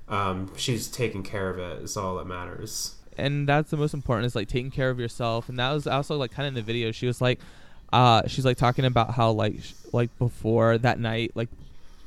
Um, 0.08 0.50
she's 0.56 0.88
taking 0.88 1.22
care 1.22 1.48
of 1.48 1.58
it 1.58 1.82
is 1.82 1.96
all 1.96 2.16
that 2.16 2.26
matters. 2.26 2.96
and 3.16 3.46
that's 3.48 3.70
the 3.70 3.76
most 3.76 3.92
important 3.94 4.26
is 4.26 4.34
like 4.34 4.48
taking 4.48 4.70
care 4.70 4.88
of 4.90 4.98
yourself 4.98 5.48
and 5.50 5.58
that 5.58 5.70
was 5.72 5.86
also 5.86 6.16
like 6.16 6.30
kind 6.32 6.46
of 6.46 6.52
in 6.52 6.54
the 6.54 6.62
video 6.62 6.90
she 6.90 7.06
was 7.06 7.20
like 7.20 7.38
uh 7.92 8.22
she's 8.26 8.44
like 8.46 8.56
talking 8.56 8.86
about 8.86 9.10
how 9.12 9.30
like 9.30 9.62
sh- 9.62 9.74
like 9.92 10.08
before 10.18 10.78
that 10.78 10.98
night 10.98 11.30
like 11.34 11.48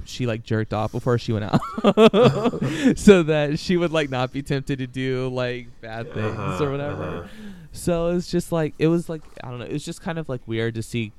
she 0.05 0.25
like 0.25 0.43
jerked 0.43 0.73
off 0.73 0.91
before 0.91 1.17
she 1.17 1.33
went 1.33 1.45
out 1.45 1.59
so 2.97 3.23
that 3.23 3.57
she 3.59 3.77
would 3.77 3.91
like 3.91 4.09
not 4.09 4.31
be 4.31 4.41
tempted 4.41 4.79
to 4.79 4.87
do 4.87 5.27
like 5.29 5.67
bad 5.81 6.13
things 6.13 6.37
Uh-huh, 6.37 6.63
or 6.63 6.71
whatever 6.71 7.03
uh-huh. 7.03 7.27
so 7.71 8.07
it's 8.09 8.29
just 8.29 8.51
like 8.51 8.73
it 8.79 8.87
was 8.87 9.09
like 9.09 9.21
i 9.43 9.49
don't 9.49 9.59
know 9.59 9.65
it 9.65 9.73
was 9.73 9.85
just 9.85 10.01
kind 10.01 10.17
of 10.19 10.29
like 10.29 10.41
weird 10.47 10.75
to 10.75 10.83
see 10.83 11.11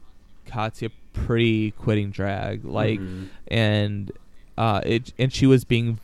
katya 0.46 0.90
pre 1.12 1.72
quitting 1.78 2.10
drag 2.10 2.64
like 2.64 3.00
Mhm. 3.00 3.28
and 3.48 4.12
uh 4.56 4.80
it 4.84 5.12
and 5.18 5.32
she 5.32 5.46
was 5.46 5.64
being 5.64 5.98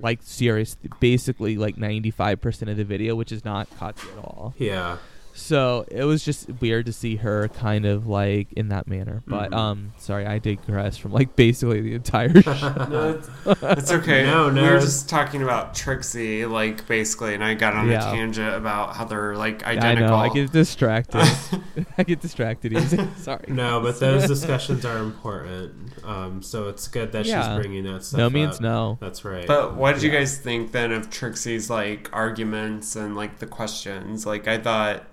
like 0.00 0.20
serious 0.22 0.76
basically 1.00 1.56
like 1.56 1.74
95% 1.76 2.70
of 2.70 2.76
the 2.76 2.84
video 2.84 3.16
which 3.16 3.32
is 3.32 3.44
not 3.44 3.68
Katya 3.78 4.08
at 4.12 4.18
all 4.18 4.54
yeah. 4.56 4.98
So 5.38 5.84
it 5.90 6.04
was 6.04 6.24
just 6.24 6.48
weird 6.60 6.84
to 6.86 6.92
see 6.92 7.16
her 7.16 7.46
kind 7.48 7.86
of 7.86 8.06
like 8.06 8.52
in 8.54 8.68
that 8.68 8.86
manner 8.88 9.22
but 9.26 9.50
Mhm. 9.52 9.56
um 9.56 9.92
sorry 9.98 10.26
i 10.26 10.38
digress 10.38 10.96
from 10.96 11.12
like 11.12 11.36
basically 11.36 11.80
the 11.80 11.94
entire 11.94 12.42
show 12.42 12.86
No, 12.90 13.10
it's, 13.10 13.30
it's 13.62 13.90
okay. 13.98 14.24
No, 14.24 14.50
no, 14.50 14.62
We 14.62 14.68
were 14.70 14.80
just 14.80 15.08
talking 15.08 15.42
about 15.42 15.74
Trixie, 15.74 16.44
like 16.46 16.86
basically, 16.88 17.34
and 17.34 17.44
I 17.44 17.54
got 17.54 17.74
on 17.74 17.88
Yeah. 17.88 18.08
a 18.10 18.12
tangent 18.14 18.54
about 18.54 18.96
how 18.96 19.04
they're 19.04 19.36
like 19.36 19.66
i 19.66 19.72
identical. 19.72 20.08
know 20.10 20.16
i 20.16 20.28
get 20.28 20.50
distracted 20.52 21.22
i 21.98 22.02
get 22.02 22.20
distracted 22.20 22.72
easy 22.72 22.98
sorry 23.18 23.44
No, 23.48 23.80
but 23.80 24.00
those 24.00 24.26
discussions 24.26 24.84
are 24.84 24.98
important. 24.98 25.92
Um, 26.04 26.42
so 26.42 26.68
it's 26.68 26.88
good 26.88 27.12
that 27.12 27.26
Yeah. 27.26 27.46
she's 27.48 27.58
bringing 27.60 27.84
that 27.84 28.02
stuff 28.04 28.18
no 28.18 28.30
means 28.30 28.56
up. 28.56 28.60
no 28.62 28.98
That's 29.00 29.24
right. 29.24 29.46
But 29.46 29.74
what 29.76 29.94
did 29.94 30.02
you 30.02 30.10
guys 30.10 30.38
think 30.38 30.72
then 30.72 30.90
of 30.92 31.10
Trixie's 31.10 31.68
like 31.70 32.08
arguments 32.12 32.96
and 32.96 33.14
like 33.16 33.38
the 33.38 33.46
questions? 33.46 34.24
Like 34.26 34.48
I 34.48 34.58
thought 34.58 35.04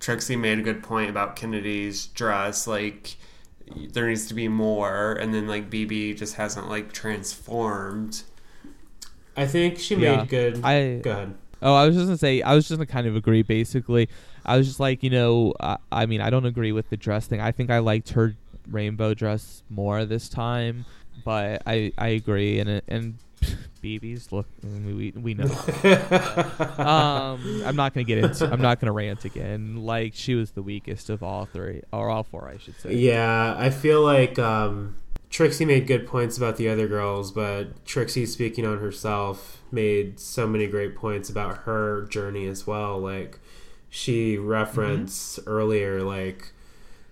Trixie 0.00 0.36
made 0.36 0.58
a 0.58 0.62
good 0.62 0.82
point 0.82 1.10
about 1.10 1.36
Kennedy's 1.36 2.06
dress. 2.06 2.66
Like 2.66 3.16
there 3.92 4.08
needs 4.08 4.26
to 4.28 4.34
be 4.34 4.48
more, 4.48 5.12
and 5.12 5.34
then 5.34 5.46
like 5.46 5.70
BB 5.70 6.16
just 6.16 6.34
hasn't 6.34 6.68
like 6.68 6.92
transformed. 6.92 8.22
I 9.36 9.46
think 9.46 9.78
she 9.78 9.94
Yeah. 9.94 10.16
made 10.18 10.28
good. 10.28 10.60
i 10.64 10.96
Go 11.02 11.10
ahead. 11.10 11.34
Oh, 11.60 11.74
I 11.74 11.86
was 11.86 11.96
just 11.96 12.06
gonna 12.06 12.18
say, 12.18 12.40
I 12.42 12.54
was 12.54 12.66
just 12.68 12.78
gonna 12.78 12.86
kind 12.86 13.06
of 13.06 13.16
agree. 13.16 13.42
Basically, 13.42 14.08
I 14.46 14.56
was 14.56 14.66
just 14.66 14.80
like, 14.80 15.02
you 15.02 15.10
know, 15.10 15.54
I, 15.60 15.76
I 15.90 16.06
mean, 16.06 16.20
I 16.20 16.30
don't 16.30 16.46
agree 16.46 16.72
with 16.72 16.88
the 16.90 16.96
dress 16.96 17.26
thing. 17.26 17.40
I 17.40 17.50
think 17.52 17.70
I 17.70 17.78
liked 17.80 18.10
her 18.10 18.34
rainbow 18.70 19.14
dress 19.14 19.62
more 19.68 20.04
this 20.04 20.28
time, 20.28 20.84
but 21.24 21.62
I 21.66 21.92
I 21.98 22.08
agree, 22.08 22.60
and 22.60 22.80
and 22.88 23.14
BBs. 23.82 24.32
Look, 24.32 24.46
we 24.62 25.12
we 25.12 25.34
know. 25.34 25.44
um, 26.84 27.62
I'm 27.64 27.76
not 27.76 27.94
gonna 27.94 28.04
get 28.04 28.18
into. 28.18 28.50
I'm 28.50 28.60
not 28.60 28.80
gonna 28.80 28.92
rant 28.92 29.24
again. 29.24 29.84
Like 29.84 30.14
she 30.14 30.34
was 30.34 30.52
the 30.52 30.62
weakest 30.62 31.10
of 31.10 31.22
all 31.22 31.46
three, 31.46 31.82
or 31.92 32.10
all 32.10 32.22
four, 32.22 32.48
I 32.48 32.58
should 32.58 32.80
say. 32.80 32.94
Yeah, 32.94 33.54
I 33.58 33.70
feel 33.70 34.02
like 34.02 34.38
um, 34.38 34.96
Trixie 35.30 35.64
made 35.64 35.86
good 35.86 36.06
points 36.06 36.36
about 36.36 36.56
the 36.56 36.68
other 36.68 36.88
girls, 36.88 37.32
but 37.32 37.84
Trixie 37.84 38.26
speaking 38.26 38.66
on 38.66 38.78
herself 38.78 39.62
made 39.70 40.18
so 40.18 40.46
many 40.46 40.66
great 40.66 40.96
points 40.96 41.28
about 41.28 41.58
her 41.58 42.06
journey 42.06 42.46
as 42.46 42.66
well. 42.66 42.98
Like 42.98 43.38
she 43.90 44.36
referenced 44.36 45.40
earlier, 45.46 46.02
like 46.02 46.52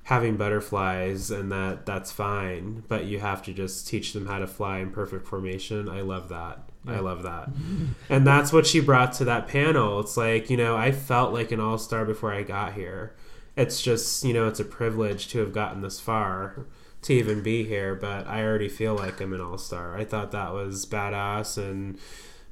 having 0.07 0.37
butterflies 0.37 1.33
and 1.33 1.51
that 1.51 1.85
that's 1.85 2.13
fine, 2.13 2.85
but 2.87 3.07
you 3.07 3.19
have 3.19 3.43
to 3.43 3.53
just 3.53 3.89
teach 3.89 4.13
them 4.13 4.27
how 4.27 4.39
to 4.39 4.47
fly 4.47 4.79
in 4.79 4.89
perfect 4.93 5.27
formation. 5.27 5.89
I 5.89 6.01
love 6.01 6.29
that. 6.29 6.61
I 6.87 7.01
love 7.01 7.25
that. 7.25 7.49
and 8.09 8.25
that's 8.25 8.53
what 8.53 8.69
she 8.69 8.79
brought 8.79 9.15
to 9.15 9.25
that 9.25 9.49
panel. 9.49 9.99
It's 9.99 10.17
like, 10.17 10.49
you 10.49 10.57
know, 10.57 10.77
I 10.77 10.93
felt 10.93 11.33
like 11.33 11.51
an 11.51 11.59
all 11.59 11.77
star 11.77 12.05
before 12.05 12.33
I 12.33 12.45
got 12.45 12.75
here. 12.75 13.17
It's 13.57 13.83
just, 13.83 14.23
you 14.23 14.33
know, 14.33 14.47
it's 14.47 14.61
a 14.61 14.65
privilege 14.65 15.27
to 15.29 15.41
have 15.41 15.53
gotten 15.53 15.83
this 15.83 15.99
far 15.99 16.67
to 17.03 17.13
even 17.13 17.43
be 17.43 17.65
here, 17.65 17.97
but 17.97 18.29
I 18.29 18.45
already 18.45 18.69
feel 18.69 18.95
like 18.95 19.21
I'm 19.21 19.33
an 19.33 19.41
all 19.41 19.59
star. 19.59 19.97
I 19.97 20.05
thought 20.05 20.31
that 20.31 20.53
was 20.53 20.87
badass 20.87 21.59
and 21.59 21.99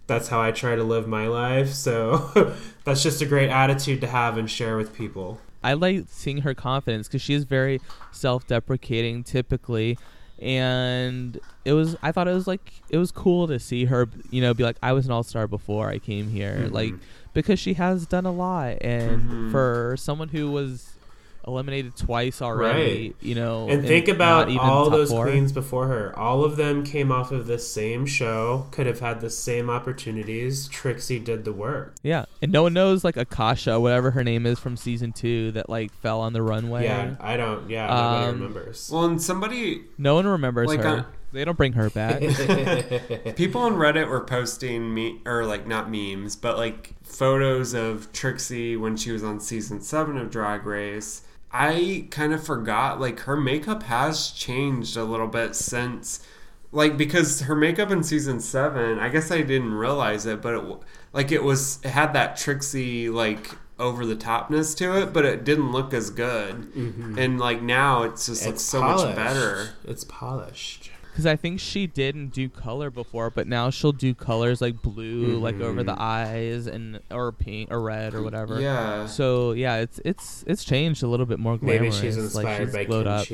that's 0.09 0.27
how 0.27 0.43
I 0.43 0.51
try 0.51 0.75
to 0.75 0.83
live 0.83 1.07
my 1.07 1.29
life. 1.29 1.73
So 1.73 2.53
that's 2.85 3.05
just 3.05 3.23
a 3.23 3.27
great 3.27 3.51
attitude 3.51 4.01
to 4.01 4.09
have 4.09 4.39
and 4.39 4.51
share 4.51 4.77
with 4.77 4.93
people. 4.93 5.41
I 5.65 5.73
like 5.73 6.05
seeing 6.09 6.39
her 6.43 6.55
confidence 6.55 7.09
because 7.09 7.23
she 7.23 7.35
is 7.35 7.45
very 7.45 7.81
self-deprecating 8.11 9.25
typically, 9.25 9.99
and 10.39 11.41
it 11.65 11.73
was. 11.73 11.97
I 12.03 12.12
thought 12.12 12.29
it 12.29 12.35
was 12.35 12.47
like 12.47 12.83
it 12.91 12.99
was 12.99 13.11
cool 13.11 13.47
to 13.49 13.59
see 13.59 13.87
her, 13.87 14.09
you 14.31 14.41
know, 14.43 14.53
be 14.55 14.62
like, 14.65 14.77
I 14.83 14.93
was 14.93 15.07
an 15.07 15.12
all-star 15.12 15.47
before 15.49 15.89
I 15.89 15.99
came 15.99 16.29
here, 16.29 16.67
Mhm. 16.69 16.73
like 16.73 16.95
because 17.33 17.59
she 17.59 17.75
has 17.75 18.07
done 18.07 18.27
a 18.27 18.33
lot, 18.33 18.77
and 18.83 19.23
Mhm. 19.31 19.51
for 19.51 19.97
someone 19.99 20.29
who 20.29 20.51
was 20.51 20.99
eliminated 21.47 21.97
twice 21.97 22.40
already, 22.42 23.14
you 23.20 23.34
know, 23.34 23.68
And 23.68 23.86
think 23.86 24.09
about 24.09 24.49
all 24.57 24.84
top 24.84 24.92
those 24.92 25.11
four. 25.11 25.26
queens 25.26 25.53
before 25.53 25.86
her. 25.88 26.18
All 26.18 26.45
of 26.45 26.57
them 26.57 26.84
came 26.84 27.12
off 27.12 27.30
of 27.32 27.47
the 27.47 27.59
same 27.59 28.07
show, 28.07 28.66
could 28.70 28.86
have 28.86 29.01
had 29.01 29.20
the 29.20 29.30
same 29.30 29.68
opportunities. 29.70 30.68
Trixie 30.68 31.18
did 31.18 31.45
the 31.45 31.53
work. 31.53 31.95
Yeah, 32.03 32.24
and 32.42 32.51
no 32.53 32.62
one 32.62 32.72
knows 32.72 33.05
like 33.05 33.16
Akasha, 33.16 33.78
whatever 33.78 34.11
her 34.12 34.24
name 34.24 34.47
is 34.47 34.59
from 34.59 34.76
season 34.76 35.12
two, 35.12 35.53
that 35.53 35.68
like 35.68 35.92
fell 35.92 36.20
on 36.20 36.32
the 36.32 36.42
runway. 36.42 36.84
Yeah, 36.84 37.14
I 37.20 37.36
don't. 37.36 37.68
Yeah, 37.68 37.86
nobody 37.86 38.24
Um, 38.26 38.34
remembers. 38.40 38.90
Well, 38.92 39.05
and 39.05 39.20
somebody, 39.20 39.82
No 39.99 40.14
one 40.14 40.26
remembers 40.26 40.68
Like, 40.68 40.80
her. 40.82 40.88
uh, 40.99 41.05
they 41.32 41.45
don't 41.45 41.57
bring 41.57 41.72
her 41.72 41.90
back. 41.90 42.20
people 43.36 43.61
on 43.62 43.74
Reddit 43.74 44.09
were 44.09 44.20
posting 44.24 44.95
me 44.95 45.20
or 45.26 45.45
like 45.45 45.66
not 45.66 45.90
memes, 45.90 46.36
but 46.36 46.57
like 46.57 46.95
photos 47.03 47.74
of 47.74 48.12
Trixie 48.12 48.76
when 48.76 48.97
she 48.97 49.11
was 49.11 49.22
on 49.24 49.40
season 49.40 49.80
seven 49.80 50.16
of 50.16 50.30
Drag 50.30 50.64
Race. 50.64 51.22
I 51.57 52.09
kind 52.11 52.35
of 52.35 52.45
forgot 52.45 53.01
like 53.01 53.21
her 53.21 53.37
makeup 53.37 53.85
has 53.85 54.33
changed 54.33 54.97
a 54.97 55.05
little 55.05 55.29
bit 55.29 55.55
since. 55.55 56.27
Like 56.73 56.97
because 56.97 57.43
her 57.43 57.55
makeup 57.55 57.93
in 57.93 58.03
season 58.03 58.41
seven, 58.41 58.99
I 58.99 59.09
guess 59.09 59.31
I 59.31 59.43
didn't 59.43 59.75
realize 59.75 60.27
it, 60.27 60.43
but 60.43 60.55
it, 60.55 60.79
like 61.13 61.31
it 61.31 61.45
was 61.45 61.79
it 61.85 61.91
had 61.91 62.13
that 62.15 62.37
Trixie 62.37 63.09
like 63.09 63.57
over 63.79 64.05
the 64.05 64.17
topness 64.17 64.77
to 64.79 65.01
it, 65.01 65.13
but 65.13 65.25
it 65.25 65.45
didn't 65.45 65.71
look 65.71 65.95
as 65.95 66.11
good. 66.11 66.73
Mm-hmm. 66.73 67.19
And 67.21 67.39
like 67.39 67.63
now, 67.63 68.03
it's 68.03 68.27
just 68.27 68.45
looks 68.45 68.63
so 68.63 68.83
much 68.83 69.15
better. 69.15 69.71
It's 69.85 70.03
polished. 70.03 70.91
Because 71.15 71.27
I 71.27 71.37
think 71.37 71.61
she 71.61 71.87
didn't 71.87 72.31
do 72.31 72.49
color 72.49 72.91
before, 72.91 73.31
but 73.31 73.47
now 73.47 73.71
she'll 73.71 73.93
do 73.93 74.15
colors 74.15 74.61
like 74.61 74.83
blue, 74.83 75.39
like 75.39 75.61
over 75.61 75.85
the 75.85 75.93
Mhm. 75.93 76.01
eyes, 76.01 76.67
and 76.67 76.99
or 77.09 77.31
pink 77.31 77.71
or 77.71 77.81
red 77.81 78.15
or 78.15 78.23
whatever. 78.25 78.61
Yeah. 78.61 79.07
So 79.07 79.53
yeah, 79.53 79.77
it's 79.77 80.01
it's 80.05 80.43
it's 80.49 80.65
changed 80.65 81.05
a 81.05 81.07
little 81.07 81.25
bit 81.27 81.39
more 81.39 81.57
Glamorous. 81.57 81.81
Maybe 82.03 82.12
she's 82.12 82.17
like 82.35 82.45
inspired 82.47 82.67
she's 82.67 82.75
by 82.75 82.83
glowed 82.85 83.07
up. 83.07 83.27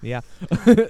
Kimchi. 0.00 0.08
Yeah, 0.08 0.20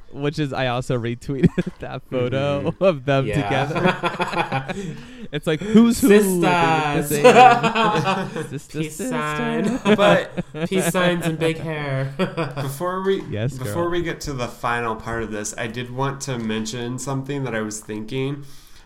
which 0.13 0.39
is 0.39 0.53
I 0.53 0.69
also 0.69 0.99
retweeted 0.99 1.49
that 1.79 2.03
photo 2.11 2.71
mm-hmm. 2.71 2.85
of 2.85 3.05
them 3.05 3.27
together. 3.27 4.75
It's 5.33 5.47
like 5.47 5.61
who's 5.61 6.01
who? 6.01 6.09
Sisters. 6.09 7.09
They 7.09 7.23
look 7.23 7.35
the 7.35 8.29
same. 8.29 8.49
Sister, 8.49 8.79
Peace 8.79 8.97
sister. 8.97 9.11
sign. 9.11 9.81
But 9.97 10.45
Peace 10.69 10.87
signs 10.93 11.27
and 11.27 11.37
big 11.37 11.59
hair. 11.59 12.15
before 12.55 13.03
we 13.03 13.23
Yes, 13.25 13.59
before 13.59 13.83
girl. 13.83 13.91
we 13.91 14.03
get 14.03 14.21
to 14.23 14.33
the 14.33 14.47
final 14.47 14.95
part 14.95 15.25
of 15.25 15.33
this, 15.33 15.53
I 15.59 15.67
did 15.67 15.91
want 15.91 16.21
to 16.23 16.39
mention 16.39 17.01
something 17.01 17.43
that 17.43 17.57
I 17.57 17.61
was 17.61 17.81
thinking. 17.81 18.45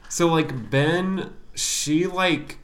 So 0.09 0.29
like 0.29 0.71
Ben, 0.71 1.35
she 1.55 2.07
like 2.07 2.59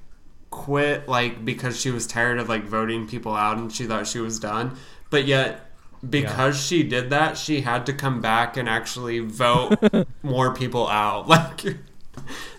quit 0.50 1.07
like 1.07 1.44
because 1.44 1.78
she 1.78 1.90
was 1.90 2.07
tired 2.07 2.38
of 2.38 2.48
like 2.48 2.64
voting 2.64 3.07
people 3.07 3.34
out 3.34 3.59
and 3.59 3.70
she 3.70 3.84
thought 3.84 4.07
she 4.07 4.20
was 4.20 4.40
done. 4.40 4.76
But 5.11 5.26
yet 5.26 5.65
because 6.11 6.61
she 6.61 6.82
did 6.82 7.11
that, 7.11 7.36
she 7.38 7.61
had 7.62 7.86
to 7.86 7.92
come 7.92 8.20
back 8.20 8.57
and 8.57 8.68
actually 8.68 9.18
vote 9.20 9.76
more 10.22 10.54
people 10.54 10.88
out. 10.88 11.26
Like 11.36 11.76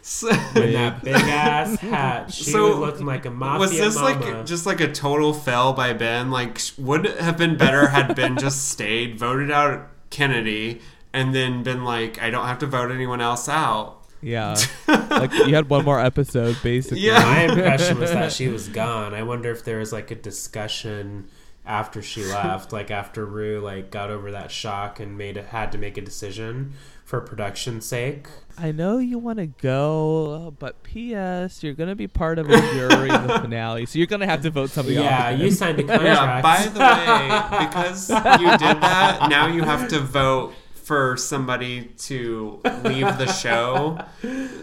so, 0.02 0.30
In 0.30 0.74
that 0.74 1.04
big 1.04 1.16
ass 1.16 1.78
hat, 1.80 2.32
she 2.32 2.44
So, 2.46 2.70
was 2.70 2.78
looking 2.78 3.06
like 3.06 3.26
a 3.26 3.30
mafia 3.32 3.60
was 3.60 3.72
this 3.72 3.96
mama. 3.96 4.20
like 4.20 4.46
just 4.46 4.66
like 4.66 4.80
a 4.80 4.92
total 4.92 5.34
fail 5.34 5.74
by 5.74 5.94
Ben? 5.94 6.30
Like, 6.32 6.62
would 6.78 7.06
it 7.08 7.20
have 7.20 7.38
been 7.38 7.58
better 7.58 7.88
had 7.88 8.16
Ben 8.16 8.38
just 8.38 8.70
stayed, 8.70 9.18
voted 9.20 9.52
out 9.52 9.88
Kennedy, 10.12 10.80
and 11.12 11.34
then 11.36 11.64
been 11.64 11.84
like, 11.84 12.22
I 12.22 12.30
don't 12.30 12.46
have 12.46 12.60
to 12.60 12.68
vote 12.68 12.92
anyone 12.92 13.20
else 13.20 13.50
out? 13.50 13.96
Yeah, 14.22 14.56
like 14.88 15.34
you 15.34 15.54
had 15.56 15.70
one 15.70 15.84
more 15.86 16.00
episode 16.00 16.58
basically. 16.64 17.02
Yeah. 17.02 17.20
My 17.24 17.42
impression 17.42 18.00
was 18.00 18.12
that 18.12 18.32
she 18.32 18.48
was 18.48 18.68
gone. 18.70 19.14
I 19.14 19.24
wonder 19.24 19.52
if 19.52 19.64
there 19.66 19.80
was 19.80 19.92
like 19.92 20.10
a 20.12 20.16
discussion 20.16 21.28
after 21.68 22.02
she 22.02 22.24
left, 22.34 22.72
like 22.74 22.90
after 22.92 23.26
Ru 23.26 23.60
like 23.60 23.92
got 23.92 24.10
over 24.10 24.32
that 24.32 24.50
shock 24.52 25.00
and 25.00 25.18
made 25.18 25.38
it 25.38 25.46
had 25.48 25.72
to 25.74 25.78
make 25.78 25.98
a 25.98 26.02
decision 26.02 26.74
for 27.06 27.22
production's 27.22 27.86
sake. 27.86 28.28
I 28.58 28.72
know 28.72 28.98
you 28.98 29.18
want 29.20 29.38
to 29.40 29.46
go, 29.46 30.54
but 30.60 30.82
P.S. 30.84 31.64
You're 31.64 31.74
gonna 31.76 31.96
be 31.96 32.08
part 32.08 32.40
of 32.40 32.50
a 32.50 32.58
jury 32.74 33.10
in 33.10 33.28
the 33.28 33.40
finale, 33.42 33.86
so 33.86 33.98
you're 34.00 34.08
gonna 34.08 34.26
have 34.26 34.42
to 34.42 34.50
vote 34.50 34.72
somebody 34.72 34.98
off. 34.98 35.04
Yeah, 35.06 35.34
off. 35.34 35.40
you 35.40 35.52
signed 35.52 35.80
a 35.80 35.84
Yeah. 35.86 35.98
contract. 35.98 36.44
By 36.44 36.66
the 36.66 36.80
way, 36.80 37.66
because 37.68 38.10
you 38.10 38.52
did 38.58 38.82
that, 38.82 39.28
now 39.30 39.48
you 39.48 39.62
have 39.64 39.88
to 39.90 40.00
vote 40.00 40.54
for 40.88 41.18
somebody 41.18 41.84
to 41.98 42.62
leave 42.86 43.18
the 43.18 43.28
show. 43.28 44.00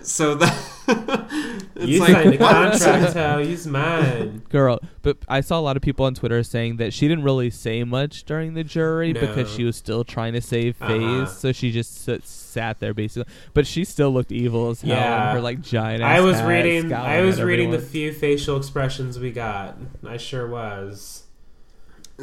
So 0.03 0.35
that 0.37 0.57
it's 1.77 1.87
you 1.87 2.01
like 2.01 2.13
signed 2.13 2.35
a 2.35 2.39
contract, 2.39 3.13
how 3.13 3.37
use 3.39 3.67
mine. 3.67 4.41
girl. 4.49 4.81
But 5.03 5.19
I 5.29 5.43
saw 5.43 5.61
a 5.61 5.61
lot 5.61 5.77
of 5.77 5.83
people 5.83 6.07
on 6.07 6.15
Twitter 6.15 6.43
saying 6.43 6.79
that 6.79 6.95
she 6.95 7.09
didn't 7.09 7.25
really 7.25 7.51
say 7.51 7.85
much 7.85 8.25
during 8.25 8.55
the 8.55 8.65
jury 8.65 9.13
because 9.13 9.53
she 9.53 9.65
was 9.65 9.77
still 9.77 10.03
trying 10.03 10.33
to 10.33 10.41
save 10.41 10.77
face, 10.77 10.91
Uh-huh. 10.91 11.27
so 11.27 11.53
she 11.53 11.71
just 11.71 12.03
sit, 12.05 12.25
sat 12.27 12.81
there 12.81 12.95
basically. 12.95 13.31
But 13.53 13.67
she 13.67 13.85
still 13.85 14.11
looked 14.11 14.33
evil 14.33 14.71
as 14.71 14.81
hell 14.81 14.97
Yeah. 14.97 15.29
in 15.31 15.37
her 15.37 15.43
like 15.43 15.61
giant. 15.61 16.03
I 16.03 16.21
was 16.23 16.39
hat, 16.39 16.49
reading 16.49 16.91
I 16.95 17.21
was 17.21 17.39
at 17.39 17.45
reading 17.45 17.71
the 17.71 17.79
few 17.79 18.15
facial 18.15 18.57
expressions 18.57 19.19
we 19.19 19.31
got. 19.31 19.77
I 20.07 20.17
sure 20.17 20.47
was. 20.49 21.25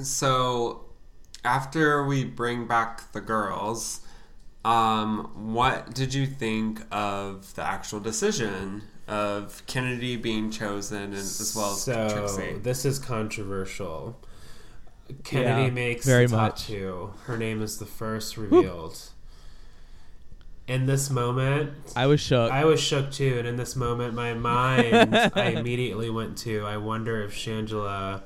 So, 0.02 0.86
after 1.44 2.06
we 2.06 2.24
bring 2.24 2.68
back 2.68 3.12
the 3.14 3.22
girls, 3.22 4.02
um, 4.64 5.54
what 5.54 5.94
did 5.94 6.14
you 6.14 6.26
think 6.28 6.82
of 6.92 7.54
the 7.56 7.64
actual 7.64 8.00
decision 8.00 8.84
of 9.08 9.64
Kennedy 9.66 10.16
being 10.18 10.52
chosen 10.52 11.04
and, 11.04 11.14
as 11.14 11.54
well 11.56 11.72
as 11.72 11.82
so 11.82 12.10
Trixie? 12.10 12.60
this 12.60 12.86
is 12.86 13.00
controversial. 13.00 14.20
Kennedy 15.24 15.64
Yeah, 15.64 15.70
makes 15.72 16.06
very 16.06 16.28
the 16.28 16.38
much. 16.38 16.68
two. 16.68 17.14
Her 17.26 17.38
name 17.38 17.62
is 17.62 17.80
the 17.80 17.86
first 17.86 18.38
revealed. 18.38 18.98
In 20.68 20.86
this 20.86 21.10
moment, 21.10 21.74
I 21.98 22.06
was 22.06 22.22
shook. 22.22 22.50
I 22.50 22.64
was 22.64 22.80
shook 22.80 23.12
too, 23.12 23.36
and 23.40 23.46
in 23.48 23.58
this 23.58 23.76
moment, 23.76 24.14
my 24.14 24.34
mind 24.34 25.14
I 25.36 25.48
immediately 25.58 26.10
went 26.10 26.38
to. 26.40 26.62
I 26.66 26.78
wonder 26.78 27.22
if 27.24 27.34
Shangela 27.34 28.22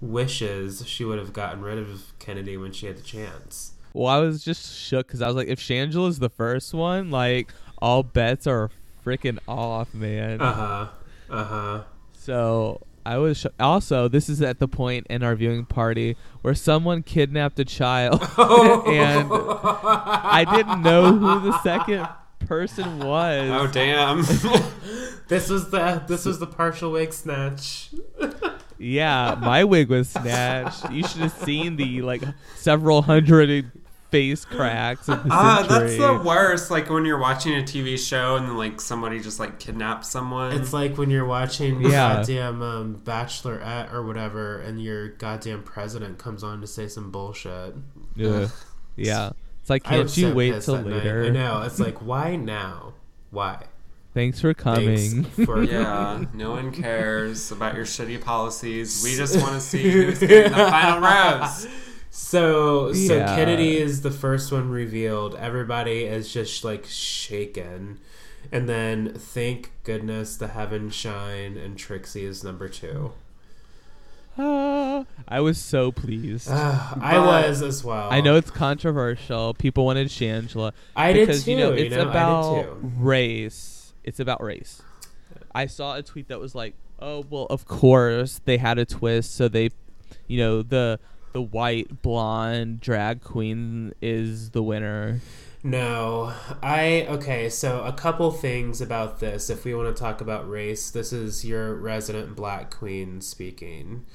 wishes 0.00 0.86
she 0.86 1.04
would 1.04 1.18
have 1.18 1.32
gotten 1.32 1.62
rid 1.62 1.78
of 1.78 2.12
Kennedy 2.18 2.56
when 2.56 2.72
she 2.72 2.86
had 2.86 2.96
the 2.96 3.02
chance. 3.02 3.72
Well, 3.92 4.08
I 4.08 4.18
was 4.18 4.44
just 4.44 4.76
shook 4.76 5.06
because 5.06 5.22
I 5.22 5.26
was 5.26 5.36
like, 5.36 5.48
if 5.48 5.58
Shangela's 5.58 6.18
the 6.18 6.28
first 6.28 6.74
one, 6.74 7.10
like 7.10 7.52
all 7.80 8.02
bets 8.02 8.46
are 8.46 8.70
freaking 9.04 9.38
off, 9.48 9.94
man. 9.94 10.40
Uh 10.40 10.52
huh. 10.52 10.88
Uh 11.30 11.44
huh. 11.44 11.82
So 12.12 12.82
I 13.06 13.16
was 13.18 13.38
sho- 13.38 13.50
also. 13.58 14.08
This 14.08 14.28
is 14.28 14.42
at 14.42 14.58
the 14.58 14.68
point 14.68 15.06
in 15.08 15.22
our 15.22 15.34
viewing 15.34 15.64
party 15.64 16.16
where 16.42 16.54
someone 16.54 17.02
kidnapped 17.02 17.58
a 17.58 17.64
child, 17.64 18.20
and 18.38 19.28
I 19.32 20.44
didn't 20.54 20.82
know 20.82 21.12
who 21.16 21.40
the 21.50 21.62
second 21.62 22.06
person 22.40 22.98
was. 22.98 23.50
oh 23.50 23.66
damn! 23.66 24.24
This 25.28 25.50
was 25.50 25.70
the 25.70 26.04
this 26.06 26.24
was 26.24 26.38
the 26.38 26.46
partial 26.46 26.92
wig 26.92 27.12
snatch. 27.12 27.90
Yeah, 28.78 29.36
my 29.40 29.64
wig 29.64 29.88
was 29.88 30.08
snatched. 30.10 30.90
You 30.90 31.02
should 31.06 31.22
have 31.22 31.32
seen 31.32 31.76
the 31.76 32.02
like 32.02 32.22
several 32.56 33.02
hundred 33.02 33.70
face 34.10 34.44
cracks. 34.44 35.08
At 35.08 35.24
the 35.24 35.30
Ah, 35.32 35.66
that's 35.68 35.96
the 35.96 36.22
worst. 36.24 36.70
Like 36.70 36.88
when 36.90 37.04
you're 37.04 37.18
watching 37.18 37.54
a 37.54 37.62
TV 37.62 37.98
show 37.98 38.36
and 38.36 38.46
then 38.46 38.56
like 38.56 38.80
somebody 38.80 39.18
just 39.20 39.40
like 39.40 39.58
kidnaps 39.58 40.08
someone. 40.08 40.52
It's 40.52 40.72
like 40.72 40.96
when 40.96 41.10
you're 41.10 41.24
watching 41.26 41.80
Yeah. 41.80 42.16
goddamn 42.16 42.62
um, 42.62 43.00
Bachelorette 43.04 43.92
or 43.92 44.04
whatever, 44.06 44.58
and 44.60 44.80
your 44.82 45.08
goddamn 45.08 45.62
president 45.62 46.18
comes 46.18 46.44
on 46.44 46.60
to 46.60 46.66
say 46.66 46.86
some 46.86 47.10
bullshit. 47.10 47.74
Yeah, 48.14 48.48
Yeah. 48.94 49.30
It's 49.60 49.70
like, 49.70 49.82
can't 49.82 50.16
you 50.16 50.28
so 50.28 50.34
wait 50.34 50.52
pissed 50.54 50.66
till 50.66 50.76
that 50.76 50.86
night. 50.86 50.98
later? 50.98 51.24
I 51.24 51.28
know. 51.30 51.62
It's 51.62 51.80
like, 51.80 52.00
why 52.00 52.36
now? 52.36 52.92
Why? 53.30 53.64
Thanks 54.16 54.40
for 54.40 54.54
coming. 54.54 55.24
Thanks 55.24 55.44
for 55.44 55.62
yeah, 55.70 56.24
no 56.32 56.52
one 56.52 56.72
cares 56.72 57.52
about 57.52 57.74
your 57.74 57.84
shitty 57.84 58.18
policies. 58.22 59.04
We 59.04 59.14
just 59.14 59.36
want 59.42 59.52
to 59.52 59.60
see 59.60 59.90
who's 59.90 60.18
getting 60.20 60.52
the 60.52 60.56
final 60.56 61.00
rose. 61.02 61.68
So, 62.10 62.94
so 62.94 63.16
Yeah. 63.16 63.36
Kennedy 63.36 63.76
is 63.76 64.00
the 64.00 64.10
first 64.10 64.50
one 64.50 64.70
revealed. 64.70 65.34
Everybody 65.34 66.04
is 66.04 66.32
just 66.32 66.64
like 66.64 66.86
shaken, 66.86 67.98
and 68.50 68.66
then 68.66 69.12
thank 69.12 69.72
goodness 69.84 70.38
the 70.38 70.48
heavens 70.48 70.94
shine, 70.94 71.58
and 71.58 71.76
Trixie 71.76 72.24
is 72.24 72.42
number 72.42 72.70
two. 72.70 73.12
Ah, 74.38 75.04
I 75.28 75.40
was 75.40 75.58
so 75.58 75.92
pleased. 75.92 76.48
Ah, 76.50 76.96
I 77.02 77.18
was 77.18 77.60
as 77.60 77.84
well. 77.84 78.08
I 78.10 78.22
know 78.22 78.36
it's 78.36 78.50
controversial. 78.50 79.52
People 79.52 79.84
wanted 79.84 80.08
Shangela 80.08 80.72
I 80.96 81.12
did 81.12 81.26
because 81.26 81.44
too. 81.44 81.50
you 81.50 81.56
know 81.58 81.72
you 81.72 81.84
it's 81.84 81.94
know, 81.94 82.00
I 82.00 82.04
did 82.04 82.10
about 82.10 82.62
too. 82.62 82.92
race. 82.96 83.75
It's 84.06 84.20
about 84.20 84.42
race. 84.42 84.82
I 85.54 85.66
saw 85.66 85.96
a 85.96 86.02
tweet 86.02 86.28
that 86.28 86.40
was 86.40 86.54
like, 86.54 86.74
"Oh 87.00 87.24
well, 87.28 87.46
of 87.50 87.66
course 87.66 88.40
they 88.44 88.58
had 88.58 88.78
a 88.78 88.84
twist, 88.84 89.34
so 89.34 89.48
they, 89.48 89.70
you 90.26 90.38
know, 90.38 90.62
the 90.62 90.98
the 91.32 91.42
white 91.42 92.00
blonde 92.02 92.80
drag 92.80 93.22
queen 93.22 93.92
is 94.00 94.50
the 94.50 94.62
winner." 94.62 95.20
No, 95.62 96.32
I 96.62 97.06
okay. 97.08 97.48
So 97.48 97.82
a 97.82 97.92
couple 97.92 98.30
things 98.30 98.80
about 98.80 99.18
this. 99.18 99.50
If 99.50 99.64
we 99.64 99.74
want 99.74 99.94
to 99.94 100.00
talk 100.00 100.20
about 100.20 100.48
race, 100.48 100.90
this 100.90 101.12
is 101.12 101.44
your 101.44 101.74
resident 101.74 102.36
black 102.36 102.70
queen 102.70 103.20
speaking. 103.20 104.06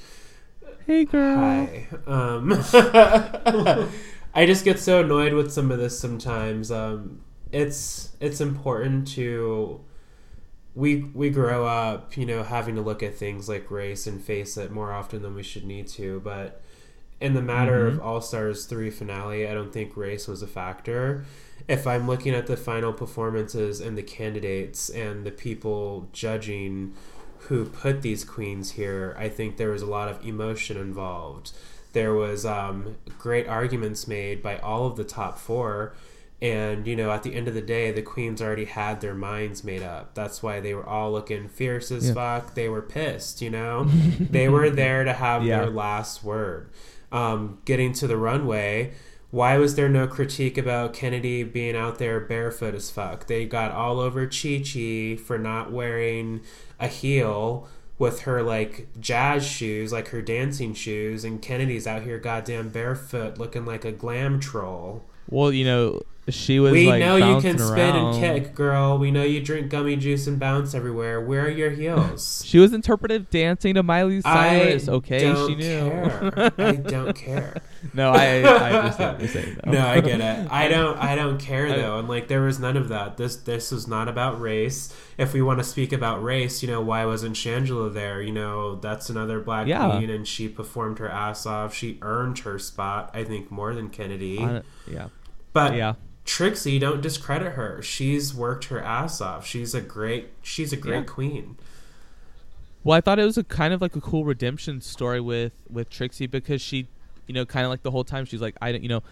Hey 0.86 1.04
girl. 1.06 1.38
Hi. 1.38 1.88
Um, 2.08 2.54
I 4.34 4.46
just 4.46 4.64
get 4.64 4.80
so 4.80 5.02
annoyed 5.02 5.34
with 5.34 5.52
some 5.52 5.72
of 5.72 5.80
this 5.80 6.00
sometimes. 6.00 6.72
Um, 6.72 7.22
it's 7.52 8.16
it's 8.20 8.41
important 8.41 9.08
to 9.10 9.82
we 10.74 11.04
we 11.14 11.30
grow 11.30 11.66
up, 11.66 12.16
you 12.16 12.26
know, 12.26 12.43
having 12.43 12.76
to 12.76 12.82
look 12.82 13.04
at 13.04 13.16
things 13.16 13.49
like 13.49 13.70
race 13.70 14.08
and 14.08 14.22
face 14.22 14.58
it 14.58 14.72
more 14.72 14.91
often 14.93 15.22
than 15.22 15.36
we 15.36 15.43
should 15.43 15.66
need 15.66 15.88
to. 15.89 16.20
But 16.22 16.62
in 17.20 17.34
the 17.34 17.41
matter 17.41 17.88
of 17.88 17.99
All 17.99 18.22
Stars 18.22 18.66
three 18.66 18.89
finale, 18.89 19.47
I 19.47 19.54
don't 19.54 19.74
think 19.74 19.97
race 19.97 20.28
was 20.28 20.41
a 20.41 20.47
factor. 20.47 21.26
If 21.68 21.86
I'm 21.86 22.08
looking 22.08 22.34
at 22.34 22.47
the 22.47 22.58
final 22.58 22.93
performances 22.93 23.80
and 23.82 23.97
the 23.97 24.04
candidates 24.04 24.89
and 24.89 25.26
the 25.26 25.32
people 25.32 26.10
judging 26.12 26.93
who 27.47 27.66
put 27.66 28.02
these 28.02 28.24
queens 28.24 28.72
here, 28.72 29.16
I 29.20 29.30
think 29.30 29.58
there 29.58 29.72
was 29.72 29.82
a 29.82 29.88
lot 29.88 30.10
of 30.10 30.26
emotion 30.26 30.78
involved. 30.78 31.52
There 31.93 32.14
was 32.14 32.45
um, 32.45 32.95
great 33.20 33.47
arguments 33.47 34.08
made 34.08 34.41
by 34.41 34.58
all 34.60 34.88
of 34.88 34.95
the 34.95 35.04
top 35.04 35.38
four, 35.38 35.93
and 36.42 36.88
you 36.88 36.96
know, 36.96 37.12
at 37.12 37.24
the 37.24 37.36
end 37.36 37.48
of 37.48 37.54
the 37.54 37.62
day, 37.62 37.92
the 37.92 38.02
queens 38.02 38.42
already 38.42 38.66
had 38.66 39.00
their 39.02 39.14
minds 39.14 39.64
made 39.64 39.84
up. 39.84 40.16
That's 40.16 40.42
why 40.42 40.60
they 40.60 40.74
were 40.74 40.86
all 40.88 41.12
looking 41.12 41.48
fierce 41.48 41.92
as 41.92 42.08
Yeah. 42.08 42.14
fuck. 42.16 42.56
They 42.56 42.68
were 42.70 42.82
pissed, 42.82 43.42
you 43.42 43.50
know. 43.50 43.86
they 44.20 44.50
were 44.50 44.70
there 44.70 45.04
to 45.04 45.14
have 45.14 45.44
Yeah. 45.44 45.60
their 45.60 45.70
last 45.70 46.24
word. 46.24 46.70
Um, 47.12 47.60
getting 47.66 47.94
to 47.94 48.08
the 48.08 48.18
runway, 48.18 48.94
why 49.32 49.58
was 49.58 49.76
there 49.76 49.89
no 49.89 50.08
critique 50.08 50.58
about 50.58 50.94
Kennedy 50.94 51.44
being 51.44 51.76
out 51.76 52.00
there 52.00 52.20
barefoot 52.20 52.74
as 52.74 52.89
fuck? 52.89 53.28
They 53.28 53.46
got 53.46 53.72
all 53.72 54.00
over 54.00 54.26
Chi 54.26 54.64
Chi 54.66 55.18
for 55.18 55.38
not 55.38 55.72
wearing 55.72 56.42
a 56.80 56.88
heel 56.88 57.68
with 58.00 58.22
her 58.22 58.42
like 58.42 58.88
jazz 59.00 59.46
shoes, 59.46 59.92
like 59.92 60.08
her 60.08 60.22
dancing 60.24 60.74
shoes, 60.74 61.24
and 61.24 61.39
Kennedy's 61.42 61.86
out 61.86 62.02
here 62.02 62.18
goddamn 62.18 62.70
barefoot 62.70 63.38
looking 63.38 63.64
like 63.66 63.86
a 63.86 63.92
glam 63.92 64.39
troll. 64.39 65.04
Well, 65.30 65.52
you 65.54 65.64
know, 65.66 66.02
she 66.30 66.59
was 66.59 66.72
we 66.72 66.88
like 66.88 66.99
know 66.99 67.15
you 67.15 67.41
can 67.41 67.57
spin 67.57 67.95
around. 67.95 68.15
and 68.24 68.43
kick, 68.43 68.53
girl. 68.53 68.97
We 68.97 69.09
know 69.11 69.24
you 69.24 69.41
drink 69.41 69.69
gummy 69.69 69.95
juice 69.95 70.28
and 70.28 70.39
bounce 70.39 70.76
everywhere. 70.76 71.19
Where 71.19 71.45
are 71.45 71.49
your 71.49 71.72
heels? 71.72 72.43
She 72.51 72.59
was 72.59 72.74
interpretive 72.74 73.30
dancing 73.30 73.74
to 73.76 73.84
Miley 73.84 74.22
Cyrus. 74.22 74.88
I 74.88 74.91
okay, 74.91 75.19
don't 75.19 75.47
she 75.49 75.55
knew. 75.55 75.89
care. 75.89 76.51
I 76.57 76.72
don't 76.76 77.15
care. 77.15 77.61
no, 77.93 78.11
I, 78.11 78.41
I 78.41 78.72
understand 78.80 79.11
what 79.13 79.19
you're 79.22 79.30
saying. 79.30 79.57
Though. 79.63 79.72
No, 79.72 79.88
I 79.88 80.01
get 80.01 80.19
it. 80.22 80.51
I 80.51 80.67
don't. 80.67 80.97
I 80.97 81.15
don't 81.15 81.39
care 81.39 81.69
though. 81.69 81.97
And 81.99 82.07
like, 82.07 82.28
there 82.28 82.41
was 82.41 82.59
none 82.59 82.78
of 82.78 82.89
that. 82.89 83.17
This 83.17 83.36
this 83.38 83.72
was 83.72 83.88
not 83.88 84.07
about 84.07 84.39
race. 84.39 84.93
If 85.17 85.34
we 85.34 85.41
want 85.41 85.59
to 85.59 85.63
speak 85.63 85.91
about 85.93 86.22
race, 86.24 86.61
you 86.61 86.69
know, 86.69 86.82
why 86.82 87.05
wasn't 87.05 87.36
Shangela 87.36 87.91
there? 87.93 88.22
You 88.22 88.32
know, 88.34 88.76
that's 88.76 89.09
another 89.09 89.39
black 89.39 89.67
Yeah. 89.67 89.89
queen, 89.97 90.09
and 90.09 90.28
she 90.28 90.47
performed 90.49 90.99
her 90.99 91.09
ass 91.09 91.45
off. 91.45 91.74
She 91.74 91.97
earned 92.01 92.39
her 92.39 92.59
spot. 92.59 93.09
I 93.13 93.24
think 93.24 93.49
more 93.49 93.74
than 93.74 93.89
Kennedy. 93.89 94.38
Hon- 94.38 94.63
yeah, 94.91 95.07
but 95.53 95.76
yeah. 95.76 95.93
Trixie, 96.26 96.78
don't 96.80 97.01
discredit 97.01 97.53
her. 97.53 97.82
She's 97.82 98.34
worked 98.34 98.65
her 98.65 98.80
ass 98.82 99.22
off. 99.22 99.45
She's 99.45 99.74
a 99.74 99.82
great. 99.82 100.30
She's 100.41 100.72
a 100.72 100.78
great 100.78 100.97
Yeah. 100.99 101.03
queen. 101.03 101.57
Well, 102.84 102.97
I 102.97 103.01
thought 103.01 103.19
it 103.19 103.26
was 103.26 103.38
a 103.38 103.43
kind 103.43 103.74
of 103.74 103.82
like 103.82 103.95
a 103.95 104.01
cool 104.01 104.26
redemption 104.26 104.82
story 104.82 105.19
with 105.22 105.53
with 105.69 105.89
Trixie 105.89 106.28
because 106.28 106.61
she, 106.61 106.88
you 107.28 107.34
know, 107.34 107.45
kind 107.45 107.65
of 107.65 107.69
like 107.69 107.84
the 107.84 107.91
whole 107.91 108.03
time 108.03 108.26
she's 108.26 108.41
like, 108.41 108.55
I 108.61 108.72
don't, 108.72 108.82
you 108.82 108.89
know, 108.89 109.03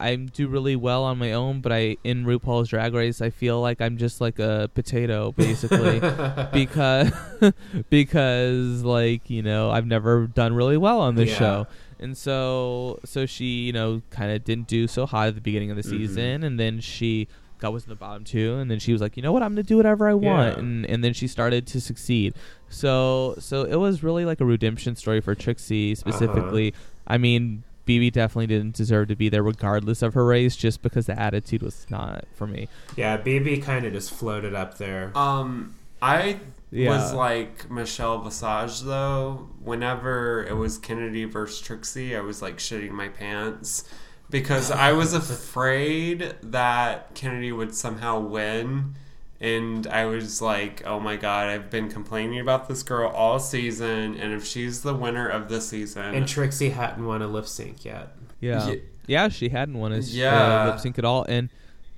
I 0.00 0.16
do 0.16 0.48
really 0.48 0.74
well 0.74 1.04
on 1.04 1.18
my 1.18 1.32
own, 1.32 1.60
but 1.60 1.70
I 1.70 1.98
in 2.02 2.24
RuPaul's 2.24 2.68
Drag 2.68 2.94
Race, 2.94 3.20
I 3.20 3.30
feel 3.30 3.60
like 3.60 3.80
I'm 3.80 3.96
just 3.98 4.20
like 4.20 4.38
a 4.38 4.70
potato 4.74 5.32
basically 5.32 6.00
because 6.52 7.12
because 7.90 8.82
like 8.82 9.28
you 9.30 9.42
know 9.42 9.70
I've 9.70 9.86
never 9.86 10.26
done 10.26 10.54
really 10.54 10.76
well 10.76 11.00
on 11.00 11.14
this 11.14 11.30
Yeah. 11.30 11.38
show. 11.38 11.66
And 12.02 12.16
so, 12.16 12.98
so 13.04 13.24
she, 13.26 13.62
you 13.64 13.72
know, 13.72 14.02
kind 14.10 14.32
of 14.32 14.44
didn't 14.44 14.66
do 14.66 14.86
so 14.88 15.06
hot 15.06 15.28
at 15.28 15.34
the 15.36 15.40
beginning 15.40 15.70
of 15.70 15.76
the 15.76 15.82
Mhm. 15.82 15.90
season, 15.90 16.42
and 16.42 16.58
then 16.58 16.80
she 16.80 17.28
got 17.58 17.72
was 17.72 17.84
in 17.84 17.90
the 17.90 17.94
bottom 17.96 18.24
two, 18.24 18.54
and 18.56 18.68
then 18.68 18.80
she 18.80 18.92
was 18.92 19.00
like, 19.00 19.16
you 19.16 19.22
know 19.22 19.30
what, 19.30 19.40
I'm 19.42 19.52
gonna 19.52 19.62
do 19.62 19.76
whatever 19.76 20.08
I 20.08 20.14
want, 20.14 20.54
Yeah. 20.56 20.58
and 20.58 20.84
and 20.86 21.04
then 21.04 21.12
she 21.14 21.28
started 21.28 21.64
to 21.68 21.80
succeed. 21.80 22.34
So, 22.68 23.36
so 23.38 23.62
it 23.62 23.76
was 23.76 24.02
really 24.02 24.24
like 24.24 24.40
a 24.40 24.44
redemption 24.44 24.96
story 24.96 25.20
for 25.20 25.34
Trixie 25.36 25.94
specifically. 25.94 26.74
I 27.06 27.18
mean, 27.18 27.62
BB 27.86 28.10
definitely 28.12 28.46
didn't 28.48 28.74
deserve 28.74 29.08
to 29.08 29.16
be 29.16 29.28
there, 29.28 29.42
regardless 29.42 30.02
of 30.02 30.14
her 30.14 30.24
race, 30.24 30.56
just 30.56 30.82
because 30.82 31.06
the 31.06 31.18
attitude 31.18 31.62
was 31.62 31.86
not 31.90 32.24
for 32.34 32.46
me. 32.46 32.68
Yeah, 32.96 33.16
BB 33.16 33.62
kind 33.62 33.84
of 33.84 33.92
just 33.92 34.10
floated 34.12 34.54
up 34.54 34.78
there. 34.78 35.16
Um, 35.16 35.74
I 36.00 36.38
Yeah. 36.72 36.88
was 36.88 37.12
like 37.12 37.70
Michelle 37.70 38.18
Visage 38.22 38.80
though. 38.80 39.48
Whenever 39.62 40.44
it 40.48 40.54
was 40.56 40.78
Kennedy 40.78 41.24
versus 41.24 41.60
Trixie, 41.60 42.16
I 42.16 42.20
was 42.20 42.40
like 42.42 42.56
shitting 42.58 42.90
my 42.92 43.08
pants 43.08 43.84
because 44.30 44.70
I 44.70 44.92
was 44.92 45.12
afraid 45.30 46.34
that 46.42 47.14
Kennedy 47.14 47.52
would 47.52 47.74
somehow 47.74 48.18
win. 48.20 48.94
And 49.40 49.88
I 49.88 50.06
was 50.06 50.40
like, 50.40 50.82
oh 50.86 51.00
my 51.00 51.16
god, 51.16 51.48
I've 51.48 51.68
been 51.68 51.90
complaining 51.90 52.38
about 52.38 52.68
this 52.68 52.82
girl 52.84 53.10
all 53.10 53.40
season. 53.40 54.14
And 54.14 54.32
if 54.32 54.44
she's 54.46 54.82
the 54.82 54.94
winner 54.94 55.28
of 55.28 55.48
this 55.48 55.68
season, 55.68 56.14
And 56.14 56.28
Trixie 56.28 56.70
hadn't 56.70 57.04
won 57.04 57.22
a 57.22 57.26
lip 57.26 57.46
sync 57.48 57.84
yet. 57.84 58.16
Yeah, 58.40 58.74
yeah, 59.06 59.28
she 59.28 59.48
hadn't 59.48 59.78
won 59.78 59.92
a 59.92 59.98
Yeah. 59.98 60.62
uh, 60.62 60.66
lip 60.70 60.80
sync 60.80 60.98
at 60.98 61.04
all, 61.04 61.24
and 61.28 61.48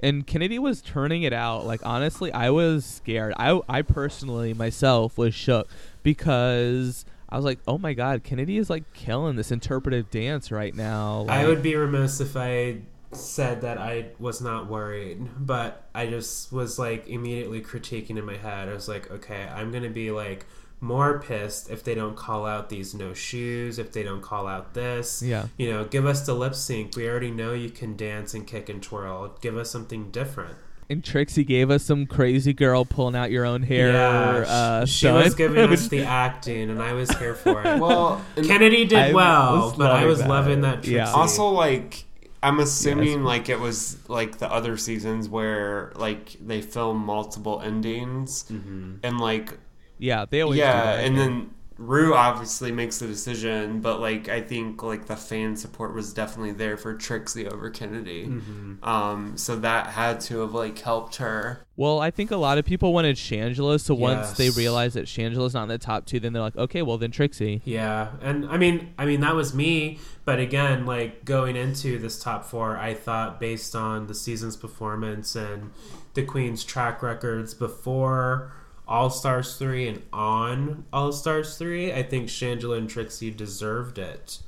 and 0.01 0.27
Kennedy 0.27 0.59
was 0.59 0.83
turning 0.83 1.23
it 1.23 1.33
out. 1.33 1.67
Like 1.67 1.85
honestly, 1.85 2.33
I 2.33 2.51
was 2.51 2.85
scared. 2.85 3.35
I 3.37 3.61
I 3.69 3.83
personally 3.83 4.55
myself 4.55 5.17
was 5.19 5.35
shook 5.35 5.69
because 6.03 7.05
I 7.29 7.37
was 7.37 7.45
like, 7.45 7.59
oh 7.67 7.79
my 7.79 7.95
god, 7.95 8.23
Kennedy 8.23 8.59
is 8.59 8.71
like 8.71 8.85
killing 8.93 9.37
this 9.37 9.51
interpretive 9.51 10.11
dance 10.11 10.53
right 10.53 10.75
now. 10.75 11.27
I 11.29 11.47
would 11.47 11.63
be 11.63 11.75
remiss 11.75 12.21
if 12.21 12.37
I 12.37 12.83
said 13.13 13.63
that 13.63 13.79
I 13.79 14.07
was 14.19 14.41
not 14.41 14.69
worried, 14.69 15.29
but 15.39 15.89
I 15.95 16.07
just 16.07 16.53
was 16.53 16.79
like 16.79 17.09
immediately 17.09 17.61
critiquing 17.61 18.19
in 18.19 18.25
my 18.25 18.37
head. 18.37 18.69
I 18.69 18.75
was 18.75 18.89
like, 18.89 19.11
okay, 19.11 19.49
I'm 19.55 19.73
gonna 19.73 19.91
be 19.91 20.11
like 20.11 20.47
more 20.81 21.19
pissed 21.21 21.71
if 21.71 21.83
they 21.85 21.95
don't 21.95 22.17
call 22.17 22.45
out 22.47 22.69
these 22.69 22.95
no 22.95 23.15
shoes, 23.15 23.79
if 23.79 23.93
they 23.93 24.03
don't 24.03 24.21
call 24.23 24.47
out 24.47 24.75
this. 24.75 25.23
Yeah. 25.23 25.47
You 25.57 25.73
know, 25.73 25.85
give 25.85 26.05
us 26.07 26.27
the 26.27 26.35
lip 26.35 26.55
sync. 26.55 26.97
We 26.97 27.09
already 27.09 27.31
know 27.31 27.53
you 27.55 27.71
can 27.71 27.97
dance 27.97 28.35
and 28.35 28.47
kick 28.47 28.69
and 28.69 28.83
twirl. 28.83 29.37
Give 29.41 29.57
us 29.57 29.71
something 29.71 30.11
different. 30.11 30.57
And 30.91 31.03
Trixie 31.03 31.45
gave 31.45 31.71
us 31.71 31.83
some 31.83 32.05
crazy 32.05 32.53
girl 32.53 32.85
pulling 32.85 33.17
out 33.17 33.31
your 33.31 33.47
own 33.47 33.63
hair. 33.63 33.91
yeah, 33.93 34.45
uh, 34.47 34.85
she 34.85 35.07
was 35.09 35.35
giving 35.35 35.73
us 35.73 35.89
the 35.89 36.03
acting, 36.05 36.69
and 36.69 36.83
I 36.83 36.93
was 36.93 37.11
here 37.17 37.35
for 37.35 37.63
it. 37.65 37.81
well, 37.81 38.21
Kennedy 38.37 38.85
did 38.85 38.99
I 38.99 39.13
well, 39.15 39.75
but 39.79 39.91
I 39.91 40.05
was 40.05 40.19
that. 40.19 40.29
loving 40.29 40.61
that. 40.61 40.75
Trixie. 40.83 40.97
Yeah. 40.97 41.11
Also, 41.11 41.49
like, 41.49 42.05
I'm 42.43 42.61
assuming 42.61 43.07
Yes. 43.09 43.19
like 43.21 43.49
it 43.49 43.59
was 43.59 43.97
like 44.11 44.37
the 44.37 44.53
other 44.53 44.77
seasons 44.77 45.27
where 45.31 45.91
like 45.97 46.37
they 46.45 46.61
film 46.61 46.99
multiple 46.99 47.63
endings 47.65 48.45
Mhm. 48.53 48.99
and 49.03 49.19
like 49.19 49.57
yeah, 49.99 50.25
they 50.29 50.41
always 50.41 50.59
do 50.59 50.65
yeah, 50.65 50.95
and 51.01 51.17
then 51.17 51.51
Ru 51.77 52.15
obviously 52.15 52.71
makes 52.71 52.99
the 52.99 53.09
decision, 53.09 53.81
but 53.81 53.99
like 54.01 54.29
I 54.29 54.41
think 54.43 54.83
like 54.85 55.07
the 55.07 55.17
fan 55.17 55.57
support 55.57 55.93
was 55.93 56.13
definitely 56.13 56.53
there 56.53 56.77
for 56.77 56.95
Trixie 56.95 57.49
over 57.49 57.69
Kennedy. 57.69 58.27
Mm-hmm. 58.27 58.85
Um, 58.85 59.37
so 59.37 59.57
that 59.57 59.89
had 59.89 60.21
to 60.23 60.41
have 60.41 60.55
like 60.55 60.79
helped 60.79 61.17
her. 61.17 61.67
Well, 61.77 61.99
I 61.99 62.13
think 62.13 62.31
a 62.31 62.37
lot 62.37 62.59
of 62.59 62.65
people 62.65 62.93
wanted 62.93 63.17
Shangela, 63.17 63.81
so 63.81 63.93
once 63.95 64.33
they 64.35 64.45
Yes. 64.47 64.57
realize 64.57 64.95
that 64.95 65.07
Shangela's 65.07 65.55
not 65.55 65.65
in 65.65 65.69
the 65.71 65.79
top 65.79 66.07
two, 66.07 66.21
then 66.21 66.33
they're 66.33 66.43
like, 66.43 66.57
okay, 66.57 66.83
well 66.83 66.97
then 66.97 67.11
Trixie. 67.11 67.61
Yeah, 67.65 68.11
and 68.23 68.47
I 68.47 68.57
mean, 68.57 68.95
I 68.97 69.05
mean 69.05 69.21
that 69.23 69.35
was 69.35 69.53
me. 69.53 69.99
But 70.25 70.39
again, 70.39 70.87
like 70.87 71.25
going 71.25 71.57
into 71.57 71.99
this 71.99 72.21
top 72.21 72.45
four, 72.45 72.77
I 72.79 72.95
thought 72.95 73.41
based 73.41 73.75
on 73.75 74.07
the 74.07 74.15
season's 74.15 74.57
performance 74.57 75.35
and 75.35 75.73
the 76.15 76.23
Queen's 76.23 76.63
track 76.63 77.03
records 77.03 77.53
before 77.53 78.53
All 78.87 79.11
Stars 79.11 79.57
three 79.57 79.89
and 79.89 80.03
on 80.13 80.85
All 80.93 81.13
Stars 81.13 81.57
three, 81.57 81.93
I 81.93 82.03
think 82.03 82.29
Shangela 82.29 82.79
and 82.79 82.89
Trixie 82.89 83.31
deserved 83.31 83.99
it 83.99 84.39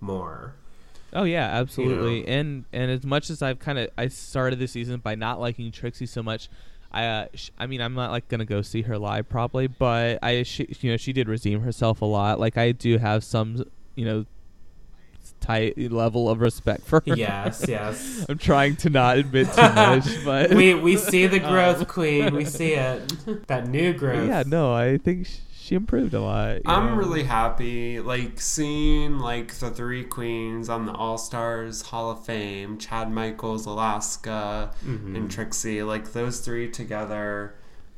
more. 0.00 0.54
Oh 1.12 1.24
yeah, 1.24 1.46
absolutely. 1.46 2.26
And 2.26 2.64
and 2.72 2.90
as 2.90 3.04
much 3.04 3.30
as 3.30 3.40
I've 3.40 3.58
kind 3.58 3.78
of 3.78 3.90
I 3.96 4.08
started 4.08 4.58
the 4.58 4.68
season 4.68 5.00
by 5.00 5.14
not 5.14 5.40
liking 5.40 5.72
Trixie 5.72 6.06
so 6.06 6.22
much, 6.22 6.48
I 6.92 7.06
uh, 7.06 7.26
sh- 7.34 7.50
I 7.58 7.66
mean 7.66 7.80
I'm 7.80 7.94
not 7.94 8.10
like 8.10 8.28
gonna 8.28 8.44
go 8.44 8.60
see 8.60 8.82
her 8.82 8.98
live 8.98 9.28
probably, 9.28 9.66
but 9.66 10.18
I 10.22 10.42
she, 10.42 10.66
you 10.80 10.90
know 10.90 10.96
she 10.96 11.12
did 11.12 11.28
redeem 11.28 11.60
herself 11.60 12.02
a 12.02 12.04
lot. 12.04 12.38
Like 12.38 12.58
I 12.58 12.72
do 12.72 12.98
have 12.98 13.24
some 13.24 13.64
you 13.94 14.04
know 14.04 14.26
tight 15.40 15.78
level 15.90 16.28
of 16.28 16.40
respect 16.40 16.84
for 16.86 17.02
her. 17.06 17.16
Yes, 17.16 17.64
yes. 17.68 18.24
I'm 18.28 18.38
trying 18.38 18.76
to 18.76 18.90
not 18.90 19.18
admit 19.18 19.52
too 19.52 19.62
much, 19.62 20.06
but 20.24 20.50
we 20.54 20.74
we 20.74 20.96
see 20.96 21.26
the 21.26 21.38
growth, 21.52 21.86
Queen. 21.88 22.34
We 22.34 22.44
see 22.44 22.72
it. 22.74 23.46
That 23.48 23.68
new 23.68 23.92
growth. 23.92 24.28
yeah, 24.28 24.42
no, 24.46 24.72
I 24.72 24.98
think 24.98 25.28
she 25.58 25.74
improved 25.74 26.14
a 26.14 26.20
lot. 26.20 26.58
I'm 26.64 26.90
know? 26.90 26.94
really 26.96 27.24
happy, 27.24 27.98
like 28.00 28.40
seeing 28.40 29.18
like 29.18 29.52
the 29.54 29.70
three 29.70 30.04
queens 30.04 30.68
on 30.68 30.86
the 30.86 30.92
All 30.92 31.18
Stars 31.18 31.82
Hall 31.82 32.10
of 32.10 32.24
Fame, 32.24 32.78
Chad 32.78 33.10
Michaels, 33.10 33.66
Alaska, 33.66 34.70
Mhm. 34.86 35.16
and 35.16 35.30
Trixie. 35.30 35.82
Like 35.82 36.12
those 36.12 36.38
three 36.40 36.70
together 36.70 37.54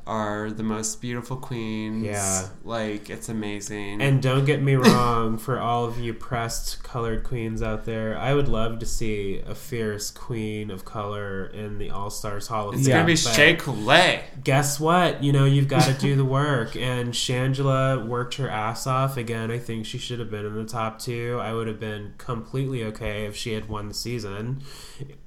are 0.08 0.50
the 0.50 0.62
most 0.62 1.02
beautiful 1.02 1.36
queens. 1.36 2.04
Yeah. 2.04 2.48
like 2.64 3.10
it's 3.10 3.28
amazing. 3.28 4.00
And 4.00 4.22
don't 4.22 4.46
get 4.46 4.62
me 4.62 4.74
wrong, 4.74 5.36
for 5.36 5.60
all 5.60 5.84
of 5.84 6.00
you 6.00 6.14
pressed 6.14 6.82
colored 6.82 7.22
queens 7.24 7.62
out 7.62 7.84
there, 7.84 8.16
I 8.16 8.32
would 8.32 8.48
love 8.48 8.78
to 8.78 8.86
see 8.86 9.40
a 9.46 9.54
fierce 9.54 10.10
queen 10.10 10.70
of 10.70 10.86
color 10.86 11.46
in 11.46 11.76
the 11.76 11.90
All 11.90 12.08
Stars 12.08 12.46
Hall 12.46 12.70
of 12.70 12.74
Fame. 12.74 12.80
it's 12.80 12.88
gonna 12.88 13.04
be 13.04 13.12
but 13.12 13.34
Shea 13.34 13.54
Coulee. 13.56 14.20
Guess 14.42 14.80
what? 14.80 15.22
You 15.22 15.32
know, 15.32 15.44
you've 15.44 15.68
got 15.68 15.84
to 15.84 15.92
do 15.92 16.16
the 16.16 16.24
work. 16.24 16.74
And 16.74 17.12
Shangela 17.12 18.06
worked 18.06 18.36
her 18.36 18.48
ass 18.48 18.86
off. 18.86 19.18
Again, 19.18 19.50
I 19.50 19.58
think 19.58 19.84
she 19.84 19.98
should 19.98 20.20
have 20.20 20.30
been 20.30 20.46
in 20.46 20.54
the 20.54 20.64
top 20.64 20.98
two. 20.98 21.38
I 21.42 21.52
would 21.52 21.66
have 21.66 21.78
been 21.78 22.14
completely 22.16 22.82
okay 22.84 23.26
if 23.26 23.36
she 23.36 23.52
had 23.52 23.68
won 23.68 23.88
the 23.88 23.94
season. 23.94 24.62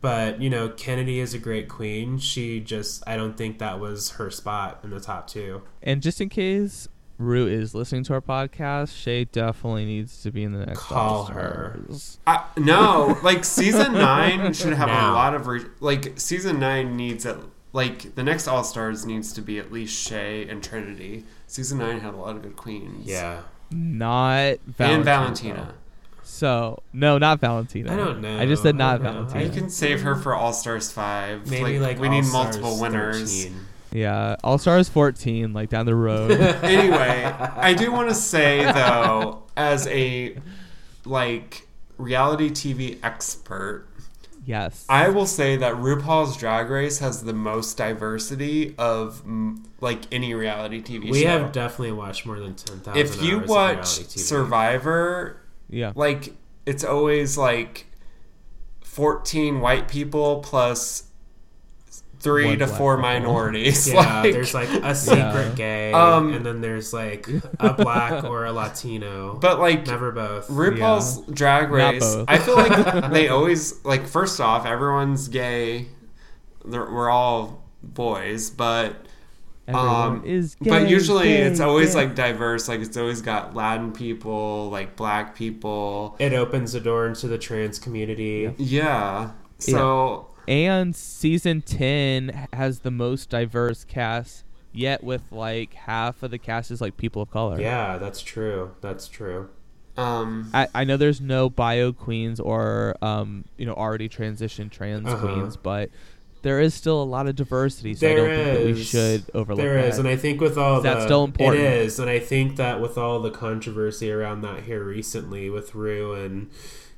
But, 0.02 0.42
you 0.42 0.50
know, 0.50 0.70
Kennedy 0.70 1.20
is 1.20 1.36
a 1.36 1.40
great 1.40 1.70
queen. 1.70 2.18
She 2.18 2.60
just, 2.60 3.04
I 3.06 3.16
don't 3.16 3.38
think 3.38 3.60
that 3.60 3.80
was 3.80 4.12
her 4.12 4.32
spot 4.32 4.71
in 4.84 4.90
the 4.90 5.00
top 5.00 5.28
two. 5.28 5.62
And 5.84 6.02
just 6.02 6.22
in 6.22 6.30
case 6.30 6.88
Ru 7.18 7.46
is 7.48 7.76
listening 7.76 8.04
to 8.06 8.14
our 8.14 8.22
podcast, 8.22 8.96
Shea 9.00 9.26
definitely 9.26 9.86
needs 9.86 10.24
to 10.24 10.32
be 10.32 10.44
in 10.44 10.54
the 10.54 10.66
next 10.66 10.80
Call 10.80 11.18
All-Stars. 11.20 12.20
Uh, 12.26 12.44
no, 12.58 13.18
like 13.24 13.44
season 13.46 13.94
nine 13.94 14.54
should 14.54 14.74
have 14.74 14.88
Now. 14.88 15.12
a 15.12 15.14
lot 15.14 15.34
of 15.36 15.46
re- 15.48 15.66
like 15.80 16.14
season 16.20 16.60
nine 16.60 16.96
needs 16.98 17.26
at 17.26 17.38
like 17.74 18.16
the 18.16 18.24
next 18.24 18.48
All 18.48 18.64
Stars 18.64 19.06
needs 19.06 19.32
to 19.34 19.42
be 19.42 19.60
at 19.60 19.72
least 19.72 19.96
Shea 20.08 20.48
and 20.48 20.64
Trinity. 20.64 21.26
Season 21.48 21.78
nine 21.78 22.00
had 22.00 22.14
a 22.14 22.18
lot 22.18 22.36
of 22.36 22.42
good 22.42 22.56
queens. 22.56 23.06
Yeah. 23.08 23.42
Not 23.70 24.58
Valentina. 24.66 24.96
and 24.96 25.06
Valentina. 25.06 25.74
So 26.24 26.82
no, 26.94 27.18
not 27.18 27.40
Valentina. 27.40 27.94
I 27.94 27.96
don't 27.98 28.22
know. 28.22 28.40
I 28.40 28.46
just 28.46 28.64
said 28.64 28.76
I 28.76 28.78
not. 28.78 29.02
Valentina. 29.02 29.44
You 29.44 29.50
can 29.52 29.70
save 29.70 30.02
her 30.02 30.16
for 30.16 30.34
All 30.36 30.54
Stars 30.54 30.92
five. 30.92 31.50
Maybe 31.50 31.80
like, 31.80 32.00
we 32.00 32.10
need 32.10 32.24
All-Stars 32.26 32.58
multiple 32.58 32.80
winners. 32.82 33.44
13. 33.46 33.66
Yeah, 33.92 34.38
All 34.44 34.58
Stars 34.58 34.90
14, 34.90 35.54
like 35.54 35.70
down 35.70 35.86
the 35.86 35.96
road. 35.96 36.32
anyway, 36.64 37.24
I 37.26 37.74
do 37.74 37.92
want 37.92 38.10
to 38.10 38.16
say 38.16 38.64
though, 38.72 39.44
as 39.58 39.88
a 39.88 40.38
like 41.06 41.68
reality 41.98 42.50
TV 42.50 43.00
expert, 43.04 43.88
yes. 44.46 44.86
I 44.88 45.10
will 45.10 45.26
say 45.26 45.58
that 45.58 45.76
RuPaul's 45.76 46.38
Drag 46.38 46.70
Race 46.70 47.00
has 47.00 47.24
the 47.24 47.34
most 47.34 47.78
diversity 47.78 48.76
of 48.78 49.24
like 49.82 50.02
any 50.12 50.34
reality 50.34 50.82
TV 50.82 51.06
show. 51.06 51.12
We 51.12 51.22
show. 51.24 51.40
have 51.40 51.52
definitely 51.52 51.94
watched 51.94 52.26
more 52.26 52.40
than 52.40 52.56
10,000 52.56 53.00
if 53.00 53.22
you 53.22 53.38
hours 53.38 53.44
of 53.44 53.50
watch 53.50 53.98
reality 53.98 54.20
Survivor, 54.20 55.42
yeah. 55.70 55.92
like 55.96 56.34
it's 56.66 56.84
always 56.84 57.38
like 57.38 57.88
14 58.82 59.60
white 59.60 59.88
people 59.88 60.40
plus 60.40 61.11
three 62.22 62.46
One 62.46 62.60
to 62.60 62.68
four 62.68 62.96
couple. 62.98 63.10
minorities. 63.10 63.88
Yeah, 63.92 64.22
like, 64.22 64.34
there's 64.34 64.54
like 64.54 64.70
a 64.70 64.94
secret 65.08 65.50
Yeah. 65.50 65.54
gay, 65.56 65.94
Um, 65.94 66.34
and 66.34 66.46
then 66.46 66.62
there's 66.62 66.94
like 66.94 67.28
a 67.60 67.74
black 67.74 68.24
or 68.24 68.46
a 68.46 68.52
Latino. 68.52 69.38
but 69.42 69.60
like 69.60 69.86
never 69.88 70.12
both. 70.12 70.48
RuPaul's 70.48 71.22
Drag 71.32 71.70
Not 71.70 71.72
Race. 71.94 72.18
I 72.28 72.38
feel 72.38 72.56
like 72.56 73.12
they 73.12 73.28
always 73.30 73.84
like. 73.84 74.08
First 74.08 74.40
off, 74.40 74.66
everyone's 74.66 75.28
gay. 75.28 75.88
They're, 76.66 76.86
we're 76.92 77.10
all 77.10 77.64
boys, 77.84 78.50
but 78.52 78.96
Everyone 79.68 79.88
um, 80.20 80.24
is 80.26 80.56
gay, 80.56 80.70
but 80.70 80.90
usually 80.90 81.26
gay, 81.30 81.42
it's 81.44 81.60
always 81.60 81.94
gay. 81.94 82.02
like 82.06 82.16
diverse. 82.16 82.68
Like 82.68 82.82
it's 82.82 82.98
always 82.98 83.22
got 83.22 83.56
Latin 83.56 83.92
people, 83.94 84.70
like 84.70 84.96
black 84.96 85.36
people. 85.36 86.16
It 86.20 86.34
opens 86.34 86.74
the 86.74 86.80
door 86.82 87.08
into 87.08 87.28
the 87.28 87.38
trans 87.38 87.80
community. 87.80 88.54
Yeah. 88.58 89.32
So 89.60 90.31
And 90.48 90.96
season 90.96 91.62
10 91.62 92.48
has 92.54 92.80
the 92.80 92.92
most 92.92 93.30
diverse 93.30 93.84
cast 93.84 94.44
yet 94.74 95.04
with 95.04 95.22
like 95.32 95.74
half 95.74 96.24
of 96.24 96.32
the 96.32 96.38
cast 96.38 96.72
is 96.72 96.82
like 96.82 96.98
people 96.98 97.22
of 97.22 97.30
color. 97.32 97.60
Yeah, 97.60 97.98
that's 97.98 98.22
true. 98.22 98.72
That's 98.82 99.08
true. 99.08 99.50
um 99.98 100.50
I, 100.54 100.68
I 100.74 100.84
know 100.86 100.96
there's 100.98 101.20
no 101.22 101.50
bio 101.50 101.92
queens 101.92 102.40
or 102.40 102.96
um 103.02 103.44
you 103.58 103.66
know 103.66 103.74
already 103.74 104.08
transitioned 104.10 104.72
trans 104.72 105.08
Uh-huh. 105.08 105.18
queens, 105.28 105.58
but 105.58 105.90
there 106.44 106.60
is 106.60 106.74
still 106.74 107.04
a 107.04 107.06
lot 107.06 107.28
of 107.28 107.36
diversity, 107.36 107.94
so 107.94 108.10
I 108.10 108.16
don't 108.16 108.28
think 108.30 108.58
that 108.58 108.66
we 108.66 108.82
should 108.84 109.26
overlook 109.36 109.62
There 109.62 109.76
that. 109.76 109.90
is, 109.90 110.00
and 110.00 110.08
I 110.08 110.16
think 110.16 110.42
with 110.42 110.58
all 110.58 110.78
Is 110.78 110.84
that 110.84 110.96
the 110.96 111.04
still 111.04 111.24
important? 111.24 111.62
It 111.64 111.74
is, 111.84 112.00
and 112.00 112.10
I 112.10 112.18
think 112.18 112.56
that 112.56 112.82
with 112.82 112.98
all 112.98 113.20
the 113.20 113.30
controversy 113.30 114.12
around 114.12 114.42
that 114.42 114.64
here 114.64 114.84
recently 114.84 115.52
with 115.52 115.76
Ru 115.76 116.16
and 116.16 116.50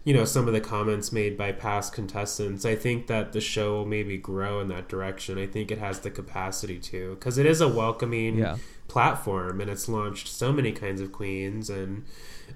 you 0.03 0.13
know 0.13 0.25
some 0.25 0.47
of 0.47 0.53
the 0.53 0.61
comments 0.61 1.11
made 1.11 1.37
by 1.37 1.51
past 1.51 1.93
contestants, 1.93 2.65
I 2.65 2.75
think 2.75 3.07
that 3.07 3.31
the 3.33 3.41
show 3.41 3.73
will 3.73 3.85
maybe 3.85 4.17
grow 4.17 4.59
in 4.59 4.67
that 4.69 4.89
direction. 4.89 5.37
I 5.37 5.47
think 5.47 5.71
it 5.71 5.77
has 5.77 5.99
the 5.99 6.11
capacity 6.11 6.79
to 6.79 7.15
because 7.15 7.37
it 7.37 7.45
is 7.45 7.61
a 7.61 7.67
welcoming 7.67 8.37
yeah. 8.37 8.57
platform 8.87 9.61
and 9.61 9.69
it's 9.69 9.87
launched 9.87 10.27
so 10.27 10.51
many 10.51 10.71
kinds 10.71 11.01
of 11.01 11.11
queens 11.11 11.69
and 11.69 12.05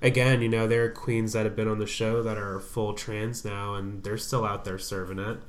again 0.02 0.42
you 0.42 0.50
know 0.50 0.68
there 0.68 0.84
are 0.84 0.90
queens 0.90 1.34
that 1.34 1.46
have 1.46 1.56
been 1.56 1.68
on 1.68 1.80
the 1.80 1.88
show 1.88 2.22
that 2.22 2.38
are 2.38 2.60
full 2.60 2.94
trans 2.94 3.44
now 3.44 3.74
and 3.74 4.04
they're 4.04 4.18
still 4.18 4.46
out 4.46 4.64
there 4.64 4.78
serving 4.78 5.18
it 5.18 5.40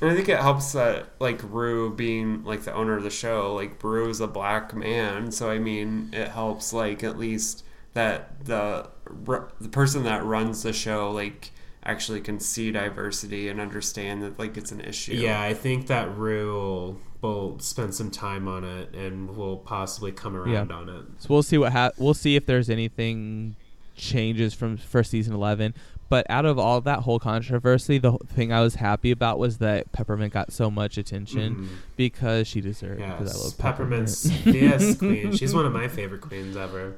and 0.00 0.10
I 0.10 0.14
think 0.16 0.28
it 0.28 0.38
helps 0.38 0.72
that 0.72 1.10
like 1.18 1.40
Ru 1.42 1.94
being 1.94 2.44
like 2.44 2.62
the 2.64 2.74
owner 2.74 2.96
of 2.96 3.04
the 3.04 3.10
show, 3.10 3.54
like 3.54 3.82
Ru 3.82 4.08
is 4.08 4.20
a 4.20 4.26
black 4.26 4.74
man, 4.74 5.30
so 5.30 5.48
I 5.48 5.58
mean 5.58 6.10
it 6.12 6.28
helps 6.28 6.72
like 6.72 7.04
at 7.04 7.18
least 7.18 7.64
that 7.94 8.44
the 8.44 8.90
ru- 9.06 9.48
the 9.60 9.68
person 9.68 10.04
that 10.04 10.24
runs 10.24 10.62
the 10.62 10.72
show 10.72 11.10
like 11.10 11.50
actually 11.84 12.20
can 12.20 12.40
see 12.40 12.70
diversity 12.72 13.48
and 13.48 13.60
understand 13.60 14.22
that 14.22 14.38
like 14.38 14.56
it's 14.56 14.72
an 14.72 14.80
issue. 14.80 15.12
yeah 15.14 15.40
i 15.42 15.52
think 15.52 15.86
that 15.88 16.16
Ru 16.16 16.52
will, 16.52 17.00
will 17.20 17.58
spend 17.58 17.94
some 17.94 18.10
time 18.10 18.48
on 18.48 18.64
it 18.64 18.94
and 18.94 19.36
will 19.36 19.58
possibly 19.58 20.10
come 20.12 20.34
around 20.36 20.72
on 20.72 20.88
it 20.88 21.04
So 21.18 21.26
we'll 21.28 21.42
see 21.42 21.58
what 21.58 21.72
ha- 21.72 21.90
we'll 21.98 22.14
see 22.14 22.36
if 22.36 22.46
there's 22.46 22.70
anything 22.70 23.56
changes 23.96 24.54
from 24.54 24.76
first 24.76 25.10
season 25.10 25.34
11. 25.34 25.72
But 26.10 26.26
out 26.28 26.44
of 26.44 26.58
all 26.58 26.80
that 26.82 27.00
whole 27.00 27.18
controversy, 27.18 27.96
the 27.98 28.18
thing 28.26 28.52
I 28.52 28.60
was 28.60 28.74
happy 28.74 29.10
about 29.10 29.38
was 29.38 29.58
that 29.58 29.90
Peppermint 29.92 30.32
got 30.32 30.52
so 30.52 30.70
much 30.70 30.98
attention 30.98 31.54
Mhm. 31.56 31.68
because 31.96 32.46
she 32.46 32.60
deserved. 32.60 33.00
it, 33.00 33.06
Because 33.08 33.30
I 33.30 33.36
yes 33.38 33.44
love 33.44 33.58
peppermint's 33.58 34.30
Peppermint. 34.30 34.62
yes 34.62 34.96
queen 34.98 35.32
she's 35.36 35.54
one 35.54 35.64
of 35.64 35.72
my 35.72 35.88
favorite 35.88 36.20
queens 36.20 36.56
ever 36.56 36.96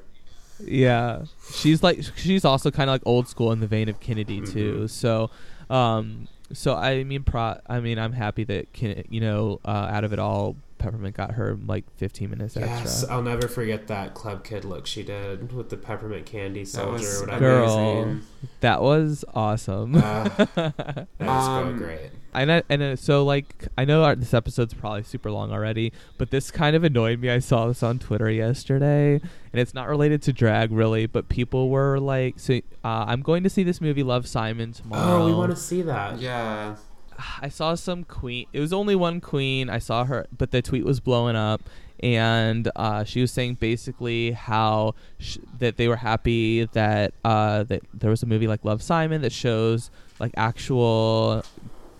Yeah, 0.63 1.25
she's 1.53 1.83
like 1.83 2.01
she's 2.15 2.45
also 2.45 2.71
kind 2.71 2.89
of 2.89 2.93
like 2.93 3.03
old 3.05 3.27
school 3.27 3.51
in 3.51 3.59
the 3.59 3.67
vein 3.67 3.89
of 3.89 3.99
Kennedy 3.99 4.41
too. 4.41 4.81
Mhm. 4.83 4.89
So, 4.89 5.29
um, 5.69 6.27
so 6.53 6.75
I 6.75 7.03
mean, 7.03 7.23
pro. 7.23 7.59
I 7.67 7.79
mean, 7.79 7.99
I'm 7.99 8.13
happy 8.13 8.43
that 8.45 8.73
Ken, 8.73 9.03
you 9.09 9.21
know, 9.21 9.59
uh, 9.65 9.69
out 9.91 10.03
of 10.03 10.13
it 10.13 10.19
all, 10.19 10.55
Peppermint 10.77 11.15
got 11.15 11.31
her 11.31 11.57
like 11.65 11.85
15 11.97 12.29
minutes 12.29 12.55
extra. 12.57 12.75
Yes, 12.77 12.99
extra. 13.01 13.15
I'll 13.15 13.23
never 13.23 13.47
forget 13.47 13.87
that 13.87 14.13
club 14.13 14.43
kid 14.43 14.63
look 14.65 14.85
she 14.85 15.03
did 15.03 15.51
with 15.53 15.69
the 15.69 15.77
peppermint 15.77 16.25
candy 16.25 16.61
That 16.63 16.69
soldier 16.69 16.91
was 16.93 17.17
or 17.21 17.25
whatever. 17.25 17.39
Girl. 17.39 17.97
amazing. 18.03 18.21
That 18.61 18.81
was 18.81 19.25
awesome. 19.33 19.95
Uh, 19.95 20.23
that 20.55 21.07
was 21.19 21.45
so 21.45 21.51
Um, 21.51 21.77
great. 21.77 22.11
I 22.33 22.43
and 22.69 22.83
uh, 22.83 22.95
so 22.95 23.25
like 23.25 23.67
I 23.79 23.85
know 23.85 24.03
our, 24.03 24.15
this 24.15 24.33
episode's 24.33 24.73
probably 24.75 25.01
super 25.01 25.31
long 25.31 25.51
already, 25.51 25.91
but 26.19 26.29
this 26.29 26.51
kind 26.51 26.75
of 26.75 26.83
annoyed 26.83 27.19
me. 27.19 27.31
I 27.31 27.39
saw 27.39 27.67
this 27.67 27.81
on 27.81 27.97
Twitter 27.97 28.29
yesterday, 28.29 29.13
and 29.15 29.59
it's 29.59 29.73
not 29.73 29.87
related 29.87 30.21
to 30.23 30.33
drag 30.33 30.71
really, 30.71 31.07
but 31.07 31.29
people 31.29 31.69
were 31.69 31.99
like, 31.99 32.39
"So 32.39 32.55
uh, 32.83 33.05
I'm 33.07 33.23
going 33.23 33.41
to 33.41 33.49
see 33.49 33.63
this 33.63 33.81
movie 33.81 34.03
Love 34.03 34.27
Simon 34.27 34.71
tomorrow." 34.73 35.23
Oh, 35.23 35.25
we 35.25 35.33
want 35.33 35.49
to 35.49 35.57
see 35.57 35.81
that. 35.83 36.19
Yeah. 36.19 36.75
I 37.41 37.49
saw 37.49 37.75
some 37.75 38.03
queen. 38.03 38.47
It 38.53 38.59
was 38.59 38.73
only 38.73 38.95
one 38.95 39.21
queen. 39.21 39.69
I 39.69 39.79
saw 39.79 40.05
her, 40.05 40.27
but 40.35 40.51
the 40.51 40.61
tweet 40.61 40.85
was 40.85 40.99
blowing 40.99 41.35
up, 41.35 41.61
and 42.01 42.69
uh, 42.75 43.03
she 43.03 43.21
was 43.21 43.31
saying 43.31 43.55
basically 43.55 44.31
how 44.31 44.95
sh- 45.19 45.37
that 45.59 45.77
they 45.77 45.87
were 45.87 45.95
happy 45.97 46.65
that 46.65 47.13
uh, 47.23 47.63
that 47.63 47.81
there 47.93 48.09
was 48.09 48.23
a 48.23 48.25
movie 48.25 48.47
like 48.47 48.63
Love 48.63 48.81
Simon 48.81 49.21
that 49.21 49.31
shows 49.31 49.89
like 50.19 50.31
actual 50.37 51.43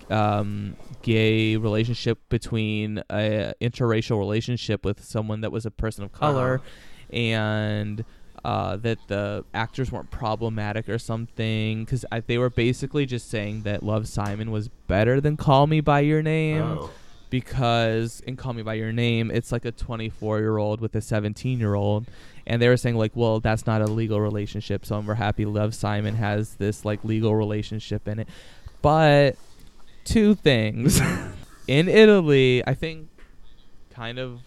um, 0.10 0.76
gay 1.02 1.58
relationship 1.58 2.20
between 2.30 3.00
a 3.10 3.54
interracial 3.62 4.18
relationship 4.20 4.86
with 4.86 5.04
someone 5.04 5.42
that 5.42 5.52
was 5.52 5.66
a 5.66 5.72
person 5.72 6.04
of 6.04 6.12
color, 6.12 6.62
and 7.10 8.06
uh, 8.48 8.78
that 8.78 8.98
the 9.10 9.44
actors 9.54 9.92
weren't 9.92 10.10
problematic 10.10 10.88
or 10.88 10.98
something 10.98 11.84
because 11.84 12.06
they 12.28 12.38
were 12.38 12.50
basically 12.50 13.06
just 13.06 13.30
saying 13.30 13.64
that 13.64 13.84
Love 13.84 14.08
Simon 14.08 14.52
was 14.52 14.70
better 14.88 15.20
than 15.20 15.36
Call 15.36 15.68
Me 15.68 15.82
by 15.82 16.00
Your 16.00 16.22
Name 16.22 16.62
Oh. 16.64 16.90
because 17.30 18.22
in 18.22 18.38
Call 18.38 18.54
Me 18.54 18.62
by 18.64 18.76
Your 18.76 18.94
Name 18.94 19.32
it's 19.32 19.52
like 19.52 19.66
a 19.66 19.72
24 19.74 20.40
year 20.40 20.58
old 20.58 20.80
with 20.80 20.96
a 20.96 21.02
17 21.02 21.60
year 21.60 21.76
old 21.76 22.06
and 22.46 22.62
they 22.62 22.70
were 22.70 22.78
saying 22.78 22.96
like 22.96 23.12
well 23.16 23.42
that's 23.42 23.66
not 23.68 23.82
a 23.82 23.86
legal 23.88 24.22
relationship 24.22 24.86
so 24.86 24.98
we're 25.02 25.16
happy 25.16 25.44
Love 25.44 25.76
Simon 25.76 26.16
has 26.16 26.56
this 26.56 26.86
like 26.86 27.04
legal 27.04 27.36
relationship 27.36 28.08
in 28.08 28.18
it 28.20 28.30
but 28.82 29.36
two 30.06 30.36
things 30.36 31.02
in 31.68 31.90
Italy 31.90 32.64
I 32.66 32.74
think 32.76 33.10
kind 33.90 34.18
of 34.20 34.40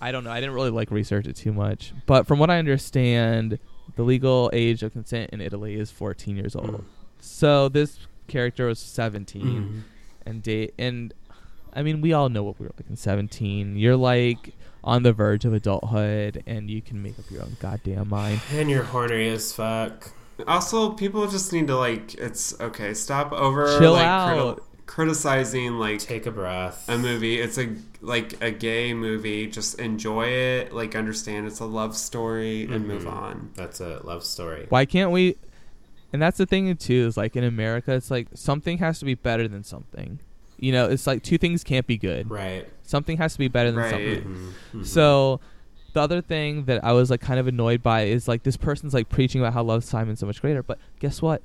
I 0.00 0.12
don't 0.12 0.24
know 0.24 0.30
I 0.30 0.40
didn't 0.40 0.54
really 0.54 0.70
like 0.70 0.90
research 0.90 1.26
it 1.26 1.34
too 1.36 1.52
much 1.52 1.92
but 2.06 2.26
from 2.26 2.38
what 2.38 2.50
I 2.50 2.58
understand 2.58 3.58
the 3.96 4.02
legal 4.02 4.50
age 4.52 4.82
of 4.82 4.92
consent 4.92 5.30
in 5.32 5.40
Italy 5.40 5.74
is 5.74 5.90
14 5.90 6.36
years 6.36 6.54
old 6.54 6.68
Mm. 6.70 6.84
so 7.20 7.68
this 7.68 7.98
character 8.28 8.66
was 8.66 8.78
17 8.78 9.42
Mhm. 9.42 9.80
and 10.26 10.42
date 10.42 10.74
and 10.78 11.12
I 11.72 11.82
mean 11.82 12.00
we 12.00 12.12
all 12.12 12.28
know 12.28 12.42
what 12.44 12.58
we 12.60 12.66
were 12.66 12.72
like 12.78 12.88
in 12.88 12.96
17 12.96 13.76
you're 13.76 13.96
like 13.96 14.54
on 14.84 15.02
the 15.02 15.12
verge 15.12 15.44
of 15.44 15.52
adulthood 15.52 16.42
and 16.46 16.70
you 16.70 16.80
can 16.80 17.02
make 17.02 17.18
up 17.18 17.30
your 17.30 17.42
own 17.42 17.56
goddamn 17.60 18.08
mind 18.08 18.40
And 18.52 18.70
you're 18.70 18.84
horny 18.84 19.28
as 19.28 19.52
fuck. 19.52 20.12
Also, 20.46 20.90
people 20.90 21.26
just 21.26 21.52
need 21.52 21.66
to 21.66 21.76
like. 21.76 22.14
It's 22.14 22.58
okay. 22.60 22.94
Stop 22.94 23.32
over 23.32 23.76
Chill 23.80 23.94
like 23.94 24.06
out. 24.06 24.62
Criticizing 24.88 25.74
like 25.74 26.00
Take 26.00 26.26
a 26.26 26.30
breath. 26.32 26.88
a 26.88 26.98
movie. 26.98 27.38
It's 27.40 27.58
a 27.58 27.68
like 28.00 28.42
a 28.42 28.50
gay 28.50 28.94
movie. 28.94 29.46
Just 29.46 29.78
enjoy 29.78 30.24
it. 30.26 30.72
Like 30.72 30.96
understand 30.96 31.46
it's 31.46 31.60
a 31.60 31.64
love 31.66 31.96
story 31.96 32.64
and 32.64 32.88
move 32.88 33.04
Mhm. 33.04 33.12
on. 33.12 33.50
That's 33.54 33.80
a 33.80 34.00
love 34.02 34.24
story. 34.24 34.66
why 34.70 34.84
can't 34.86 35.12
we 35.12 35.36
and 36.12 36.20
that's 36.22 36.38
the 36.38 36.46
thing 36.46 36.74
too 36.76 37.06
is 37.06 37.16
like 37.16 37.36
in 37.36 37.44
America 37.44 37.92
it's 37.92 38.10
like 38.10 38.26
something 38.34 38.78
has 38.78 38.98
to 38.98 39.04
be 39.04 39.14
better 39.14 39.46
than 39.46 39.62
something 39.62 40.18
you 40.58 40.72
know 40.72 40.88
it's 40.88 41.06
like 41.06 41.22
two 41.22 41.36
things 41.38 41.62
can't 41.62 41.86
be 41.86 41.98
good 41.98 42.28
Right. 42.30 42.66
something 42.82 43.18
has 43.18 43.34
to 43.34 43.38
be 43.38 43.48
better 43.48 43.70
than 43.70 43.80
Right. 43.80 43.90
something 43.90 44.22
Mhm. 44.24 44.80
Mhm. 44.80 44.86
So 44.86 45.40
the 45.92 46.00
other 46.00 46.20
thing 46.22 46.64
that 46.64 46.82
I 46.82 46.92
was 46.92 47.10
like 47.10 47.20
kind 47.20 47.38
of 47.38 47.46
annoyed 47.46 47.82
by 47.82 48.04
is 48.04 48.26
like 48.26 48.42
this 48.42 48.56
person's 48.56 48.94
like 48.94 49.08
preaching 49.10 49.40
about 49.42 49.52
how 49.52 49.62
Love 49.62 49.84
Simon's 49.84 50.18
so 50.20 50.26
much 50.26 50.40
greater, 50.40 50.62
but 50.62 50.78
guess 50.98 51.20
what? 51.22 51.42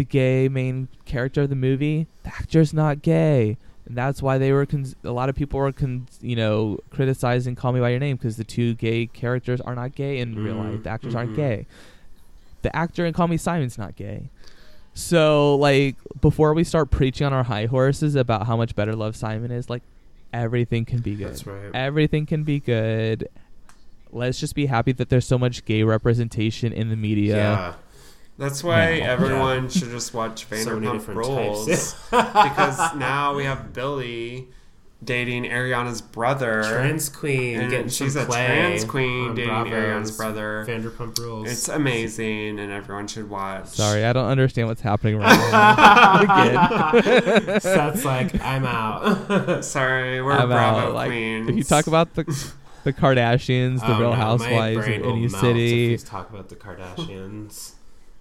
The 0.00 0.04
gay 0.04 0.48
main 0.48 0.88
character 1.04 1.42
of 1.42 1.50
the 1.50 1.54
movie, 1.54 2.06
the 2.22 2.30
actor's 2.30 2.72
not 2.72 3.02
gay. 3.02 3.58
And 3.86 3.94
that's 3.98 4.22
why 4.22 4.38
they 4.38 4.50
were 4.50 4.64
cons- 4.64 4.96
a 5.04 5.10
lot 5.10 5.28
of 5.28 5.34
people 5.34 5.60
were 5.60 5.72
con- 5.72 6.06
you 6.22 6.36
know 6.36 6.78
criticizing 6.88 7.54
Call 7.54 7.72
Me 7.72 7.80
by 7.80 7.90
Your 7.90 7.98
Name 7.98 8.16
because 8.16 8.38
the 8.38 8.44
two 8.44 8.72
gay 8.76 9.04
characters 9.08 9.60
are 9.60 9.74
not 9.74 9.94
gay 9.94 10.18
in 10.20 10.42
real 10.42 10.54
Mhm. 10.54 10.72
life. 10.72 10.82
The 10.84 10.88
actors 10.88 11.14
aren't 11.14 11.32
Mhm. 11.32 11.36
gay. 11.36 11.66
The 12.62 12.74
actor 12.74 13.04
in 13.04 13.12
Call 13.12 13.28
Me 13.28 13.36
Simon's 13.36 13.76
not 13.76 13.94
gay. 13.94 14.30
So 14.94 15.56
like 15.56 15.96
before 16.22 16.54
we 16.54 16.64
start 16.64 16.90
preaching 16.90 17.26
on 17.26 17.34
our 17.34 17.44
high 17.44 17.66
horses 17.66 18.14
about 18.14 18.46
how 18.46 18.56
much 18.56 18.74
better 18.74 18.96
Love 18.96 19.14
Simon 19.16 19.50
is, 19.50 19.68
like 19.68 19.82
everything 20.32 20.86
can 20.86 21.00
be 21.00 21.14
good 21.14 21.28
That's 21.28 21.46
right. 21.46 21.70
everything 21.74 22.24
can 22.24 22.42
be 22.42 22.58
good. 22.58 23.28
Let's 24.12 24.40
just 24.40 24.54
be 24.54 24.64
happy 24.64 24.92
that 24.92 25.10
there's 25.10 25.26
so 25.26 25.36
much 25.38 25.66
gay 25.66 25.82
representation 25.82 26.72
in 26.72 26.88
the 26.88 26.96
media. 26.96 27.36
yeah. 27.36 27.72
That's 28.40 28.64
why 28.64 28.98
No. 29.00 29.04
everyone 29.06 29.68
should 29.68 29.90
just 29.90 30.14
watch 30.14 30.46
So 30.50 30.56
many 30.80 30.86
Vanderpump 30.86 30.92
different 30.92 31.18
Rules 31.18 31.94
because 32.10 32.94
now 32.96 33.34
we 33.36 33.44
have 33.44 33.72
Billie 33.72 34.48
dating 35.04 35.44
Ariana's 35.44 36.00
brother. 36.02 36.62
Trans 36.62 37.08
queen 37.08 37.60
and 37.60 37.70
getting 37.70 37.88
she's 37.88 38.14
some 38.14 38.22
a 38.22 38.26
play 38.26 38.46
trans 38.46 38.84
queen 38.84 39.28
on 39.30 39.34
dating 39.34 39.50
Bravo's 39.70 39.72
Ariana's 40.10 40.16
brother. 40.16 40.64
Vanderpump 40.68 41.18
Rules. 41.18 41.50
It's 41.50 41.68
amazing, 41.68 42.58
and 42.58 42.70
everyone 42.72 43.08
should 43.08 43.28
watch. 43.30 43.68
Sorry, 43.68 44.04
I 44.04 44.12
don't 44.12 44.28
understand 44.28 44.68
what's 44.68 44.80
happening 44.82 45.18
right 45.18 45.50
now. 45.52 46.20
Again. 47.40 47.60
Seth's 47.60 48.04
like, 48.04 48.40
I'm 48.42 48.64
out. 48.66 49.64
Sorry, 49.64 50.20
we're 50.22 50.32
I'm 50.32 50.48
Bravo 50.48 50.78
out. 50.88 50.94
Like, 50.94 51.08
queens. 51.10 51.48
if 51.50 51.56
you 51.56 51.64
talk 51.64 51.86
about 51.86 52.14
the 52.14 52.24
the 52.84 52.92
Kardashians, 52.94 53.80
the 53.80 53.94
Oh, 53.96 54.00
Real 54.00 54.10
no, 54.10 54.16
Housewives 54.16 54.78
of 54.78 54.88
any 54.88 55.28
city, 55.28 55.88
we 55.90 55.96
talk 55.98 56.30
about 56.30 56.48
the 56.48 56.56
Kardashians. 56.56 57.72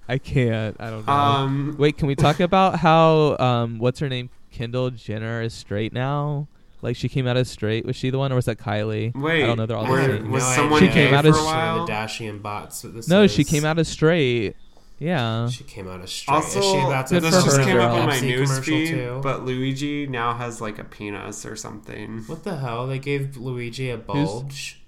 I 0.10 0.18
can't. 0.18 0.76
I 0.80 0.90
don't 0.90 1.06
know. 1.08 1.14
um, 1.14 1.76
Wait, 1.78 1.98
can 1.98 2.08
we 2.08 2.16
talk 2.16 2.40
about 2.40 2.80
how 2.80 3.38
um 3.40 3.80
what's 3.80 4.00
her 4.00 4.10
name? 4.10 4.30
Kendall 4.52 4.90
Jenner 4.90 5.42
is 5.42 5.54
straight 5.54 5.94
now. 5.94 6.48
Like 6.82 6.96
she 6.96 7.08
came 7.10 7.28
out 7.28 7.38
as 7.38 7.50
straight. 7.50 7.86
Was 7.86 7.96
she 7.96 8.10
the 8.10 8.18
one, 8.18 8.32
or 8.32 8.36
was 8.36 8.46
that 8.46 8.58
Kylie? 8.58 9.16
wait, 9.16 9.44
I 9.44 9.48
don't 9.48 9.58
know. 9.58 9.66
They're 9.66 9.78
all 9.78 9.86
were- 9.88 10.02
the 10.08 10.18
same. 10.18 10.32
was 10.32 10.44
No 10.44 10.50
someone 10.56 10.82
She 10.82 10.88
came 10.90 11.14
out 11.14 11.26
as- 11.26 11.38
a 11.38 11.44
while? 11.44 11.86
the 11.86 11.92
Dashian 11.92 12.42
bots. 12.42 12.84
What 12.84 12.96
this 12.96 13.08
No, 13.08 13.28
she 13.28 13.44
came 13.44 13.64
out 13.66 13.78
as 13.80 13.88
straight. 13.88 14.56
Yeah. 14.98 15.48
She 15.50 15.64
came 15.64 15.88
out 15.88 16.02
as 16.02 16.12
straight. 16.12 16.34
Also, 16.36 16.60
is 16.60 16.66
she 16.66 16.78
about 16.78 17.08
to 17.08 17.14
Good 17.16 17.24
this 17.24 17.36
for 17.40 17.46
just 17.46 17.58
her, 17.58 17.64
came 17.64 17.78
up 17.80 17.92
girl. 17.92 18.00
on 18.02 18.06
my 18.08 18.16
Pepsi 18.18 18.22
news 18.24 18.60
feed, 18.60 18.88
too? 18.90 19.20
but 19.24 19.46
Luigi 19.46 20.08
now 20.08 20.34
has 20.34 20.60
like 20.60 20.78
a 20.80 20.84
penis 20.84 21.46
or 21.46 21.56
something. 21.56 22.24
What 22.28 22.44
the 22.44 22.58
hell? 22.58 22.86
They 22.88 23.00
gave 23.00 23.38
Luigi 23.38 23.90
a 23.92 23.98
bulge. 23.98 24.82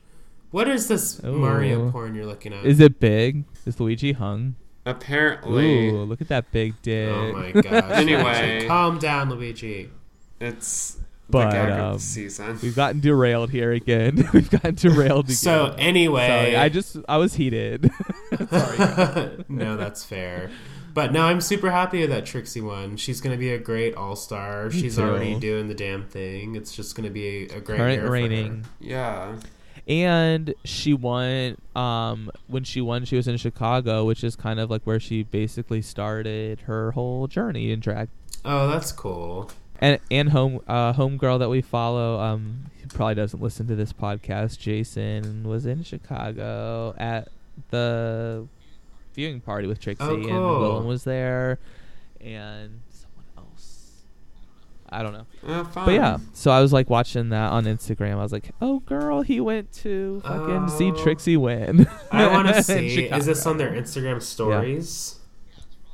What 0.51 0.67
is 0.67 0.87
this 0.89 1.21
Ooh. 1.23 1.31
Mario 1.39 1.91
porn 1.91 2.13
you're 2.15 2.25
looking 2.25 2.51
at? 2.53 2.65
Is 2.65 2.79
it 2.81 2.99
big? 2.99 3.45
Is 3.65 3.79
Luigi 3.79 4.11
hung? 4.13 4.55
Apparently, 4.85 5.89
Ooh, 5.89 6.03
look 6.03 6.21
at 6.21 6.27
that 6.29 6.51
big 6.51 6.73
dick. 6.81 7.09
Oh 7.09 7.33
my 7.33 7.51
gosh. 7.61 7.83
Anyway. 7.91 8.65
Calm 8.67 8.97
down, 8.99 9.29
Luigi. 9.29 9.89
it's 10.39 10.97
But, 11.29 11.45
the 11.45 11.51
gag 11.51 11.69
of 11.71 11.79
um, 11.79 11.93
the 11.93 11.99
season. 11.99 12.59
We've 12.63 12.75
gotten 12.75 12.99
derailed 12.99 13.51
here 13.51 13.71
again. 13.71 14.27
We've 14.33 14.49
gotten 14.49 14.75
derailed 14.75 15.25
again. 15.25 15.35
So 15.35 15.75
anyway, 15.77 16.27
Sorry, 16.27 16.55
I 16.55 16.69
just 16.69 16.97
I 17.07 17.17
was 17.17 17.35
heated. 17.35 17.91
Sorry. 18.49 19.45
no, 19.49 19.77
that's 19.77 20.03
fair. 20.03 20.49
But 20.93 21.13
no, 21.13 21.21
I'm 21.21 21.39
super 21.39 21.71
happy 21.71 22.01
with 22.01 22.09
that 22.09 22.25
Trixie 22.25 22.59
one. 22.59 22.97
She's 22.97 23.21
going 23.21 23.33
to 23.33 23.39
be 23.39 23.51
a 23.53 23.57
great 23.57 23.95
all 23.95 24.17
star. 24.17 24.69
She's 24.71 24.97
too. 24.97 25.03
already 25.03 25.39
doing 25.39 25.69
the 25.69 25.73
damn 25.73 26.03
thing. 26.05 26.55
It's 26.55 26.75
just 26.75 26.95
going 26.97 27.05
to 27.05 27.13
be 27.13 27.47
a, 27.49 27.57
a 27.57 27.61
great 27.61 27.77
Current 27.77 27.93
year 27.93 28.05
for 28.07 28.11
reigning. 28.11 28.65
yeah, 28.81 29.35
And 29.87 30.53
she 30.63 30.93
won 30.93 31.57
um 31.75 32.31
when 32.47 32.63
she 32.63 32.81
won 32.81 33.05
she 33.05 33.15
was 33.15 33.27
in 33.27 33.37
Chicago, 33.37 34.05
which 34.05 34.23
is 34.23 34.35
kind 34.35 34.59
of 34.59 34.69
like 34.69 34.83
where 34.83 34.99
she 34.99 35.23
basically 35.23 35.81
started 35.81 36.61
her 36.61 36.91
whole 36.91 37.27
journey 37.27 37.71
in 37.71 37.79
drag. 37.79 38.09
Oh, 38.45 38.67
that's 38.69 38.91
cool. 38.91 39.49
And 39.79 39.99
and 40.09 40.29
home 40.29 40.59
uh 40.67 40.93
homegirl 40.93 41.39
that 41.39 41.49
we 41.49 41.61
follow, 41.61 42.19
um 42.19 42.65
he 42.79 42.85
probably 42.87 43.15
doesn't 43.15 43.41
listen 43.41 43.67
to 43.67 43.75
this 43.75 43.91
podcast, 43.93 44.59
Jason 44.59 45.43
was 45.47 45.65
in 45.65 45.83
Chicago 45.83 46.93
at 46.97 47.29
the 47.71 48.47
viewing 49.13 49.41
party 49.41 49.67
with 49.67 49.79
Trixie 49.79 50.03
Oh, 50.05 50.13
and 50.15 50.25
cool. 50.25 50.59
Willem 50.59 50.85
was 50.85 51.03
there 51.03 51.57
and. 52.21 52.81
I 54.91 55.03
don't 55.03 55.13
know. 55.13 55.25
uh. 55.47 55.63
But 55.73 55.91
yeah, 55.91 56.17
so 56.33 56.51
I 56.51 56.61
was 56.61 56.73
like 56.73 56.89
watching 56.89 57.29
that 57.29 57.51
on 57.51 57.63
Instagram. 57.65 58.13
I 58.13 58.23
was 58.23 58.33
like, 58.33 58.51
"Oh, 58.61 58.79
girl, 58.81 59.21
he 59.21 59.39
went 59.39 59.71
to 59.83 60.21
fucking 60.25 60.67
see 60.69 60.91
Oh. 60.91 61.03
Trixie 61.03 61.37
win." 61.37 61.87
I 62.11 62.27
want 62.27 62.49
to 62.49 62.61
see. 62.63 63.05
Is 63.05 63.25
this 63.25 63.45
on 63.45 63.57
their 63.57 63.71
Instagram 63.71 64.21
stories? 64.21 65.17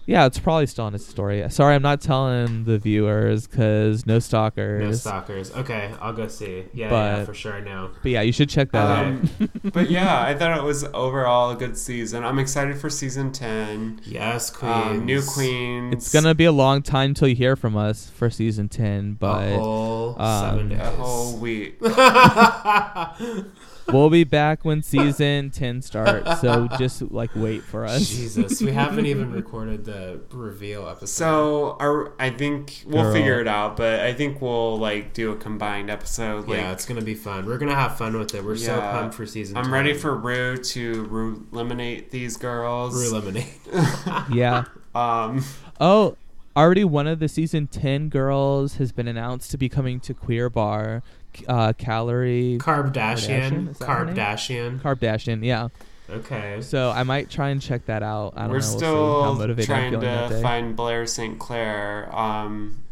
Yeah, 0.08 0.26
it's 0.26 0.40
probably 0.40 0.68
still 0.68 0.86
on 0.86 0.94
his 0.94 1.06
story. 1.06 1.46
Sorry, 1.50 1.76
I'm 1.76 1.82
not 1.82 2.00
telling 2.00 2.64
the 2.64 2.78
viewers 2.80 3.46
because 3.46 4.06
no 4.06 4.20
stalkers. 4.20 4.82
No 4.82 4.92
stalkers. 4.94 5.54
Okay, 5.54 5.94
I'll 6.00 6.14
go 6.14 6.30
see. 6.30 6.64
Yeah, 6.74 6.90
But- 6.90 7.18
yeah, 7.20 7.26
for 7.26 7.34
sure. 7.34 7.54
I 7.56 7.60
know. 7.60 7.92
But 8.02 8.12
yeah, 8.12 8.22
you 8.22 8.32
should 8.32 8.48
check 8.50 8.72
that 8.72 8.88
out. 8.88 9.06
Um, 9.06 9.30
but 9.74 9.90
yeah, 9.92 10.24
I 10.24 10.34
thought 10.34 10.58
it 10.58 10.64
was 10.64 10.86
overall 10.94 11.52
a 11.52 11.56
good 11.58 11.78
season. 11.78 12.24
I'm 12.24 12.40
excited 12.40 12.78
for 12.78 12.90
season 12.90 13.34
ten. 13.34 14.00
Yes, 14.06 14.50
queens. 14.50 14.74
Um, 14.74 15.06
new 15.06 15.22
queens. 15.22 15.94
It's 15.94 16.14
gonna 16.14 16.34
be 16.34 16.46
a 16.46 16.54
long 16.54 16.82
time 16.84 17.14
till 17.14 17.28
you 17.28 17.36
hear 17.36 17.58
from 17.58 17.76
us 17.76 18.10
for 18.10 18.30
season 18.30 18.70
ten, 18.70 19.14
but 19.14 19.44
a 19.44 19.52
but 19.58 19.60
whole 19.60 20.22
um, 20.22 20.50
seven 20.50 20.70
days. 20.70 20.80
a 20.80 20.92
whole 20.92 21.38
week. 21.38 21.80
we'll 23.92 24.10
be 24.10 24.24
back 24.24 24.64
when 24.66 24.82
season 24.84 25.50
ten 25.50 25.82
starts. 25.82 26.42
So 26.42 26.68
just 26.78 27.02
like 27.12 27.30
wait 27.36 27.64
for 27.64 27.86
us. 27.86 28.08
Jesus, 28.08 28.62
we 28.62 28.72
haven't 28.72 29.06
even 29.06 29.32
recorded 29.34 29.86
the 29.86 30.22
reveal 30.32 30.88
episode. 30.88 31.08
So 31.08 31.78
our, 31.80 32.14
I 32.20 32.30
think 32.30 32.84
we'll 32.86 33.04
Girl. 33.04 33.14
figure 33.14 33.40
it 33.42 33.48
out, 33.48 33.78
but 33.78 34.00
I 34.02 34.14
think 34.14 34.42
we'll 34.42 34.78
like 34.78 35.14
do 35.14 35.32
a 35.32 35.36
combined 35.36 35.90
episode. 35.90 36.48
Like, 36.48 36.60
yeah, 36.60 36.72
it's 36.72 36.86
gonna 36.86 37.02
be 37.02 37.16
fun. 37.16 37.46
We're 37.46 37.58
gonna 37.58 37.76
have 37.76 37.98
fun 37.98 38.18
with 38.18 38.34
it. 38.36 38.44
We're 38.44 38.56
so 38.58 38.80
pumped 38.80 39.16
for 39.16 39.26
season. 39.26 39.58
I'm 39.58 39.66
10. 39.66 39.74
ready 39.74 39.94
for 39.94 40.16
Ru 40.16 40.58
to 40.58 41.04
Ru 41.06 41.48
eliminate 41.52 42.12
these 42.12 42.38
girls. 42.38 42.94
Rue 42.96 43.12
Lemonade. 43.18 43.46
Yeah. 44.32 44.66
Um, 44.96 45.44
Oh, 45.80 46.18
already 46.56 46.84
one 46.84 47.06
of 47.08 47.20
the 47.20 47.28
season 47.28 47.68
ten 47.68 48.10
girls 48.10 48.78
has 48.78 48.92
been 48.92 49.08
announced 49.08 49.52
to 49.52 49.58
be 49.58 49.70
coming 49.70 50.00
to 50.02 50.14
Queer 50.14 50.50
Bar. 50.50 51.04
Uh, 51.48 51.74
Kalorie 51.74 52.58
Kardashian. 52.60 53.70
Kardashian? 53.70 53.70
Is 53.72 53.78
that 53.80 53.88
her 53.90 54.06
name? 54.06 54.80
Kardashian. 54.80 55.44
Yeah. 55.44 55.70
Okay. 56.10 56.62
So 56.62 56.90
I 56.90 57.04
might 57.04 57.30
try 57.30 57.50
and 57.50 57.62
check 57.62 57.86
that 57.88 58.02
out. 58.04 58.34
I 58.38 58.44
don't 58.44 58.52
we're 58.52 58.60
know. 58.60 59.36
We'll 59.36 59.48
still 59.58 59.66
trying 59.66 60.00
to 60.00 60.40
find 60.42 60.76
Blair 60.76 61.06
St. 61.06 61.38
Clair. 61.38 62.10
Um, 62.16 62.84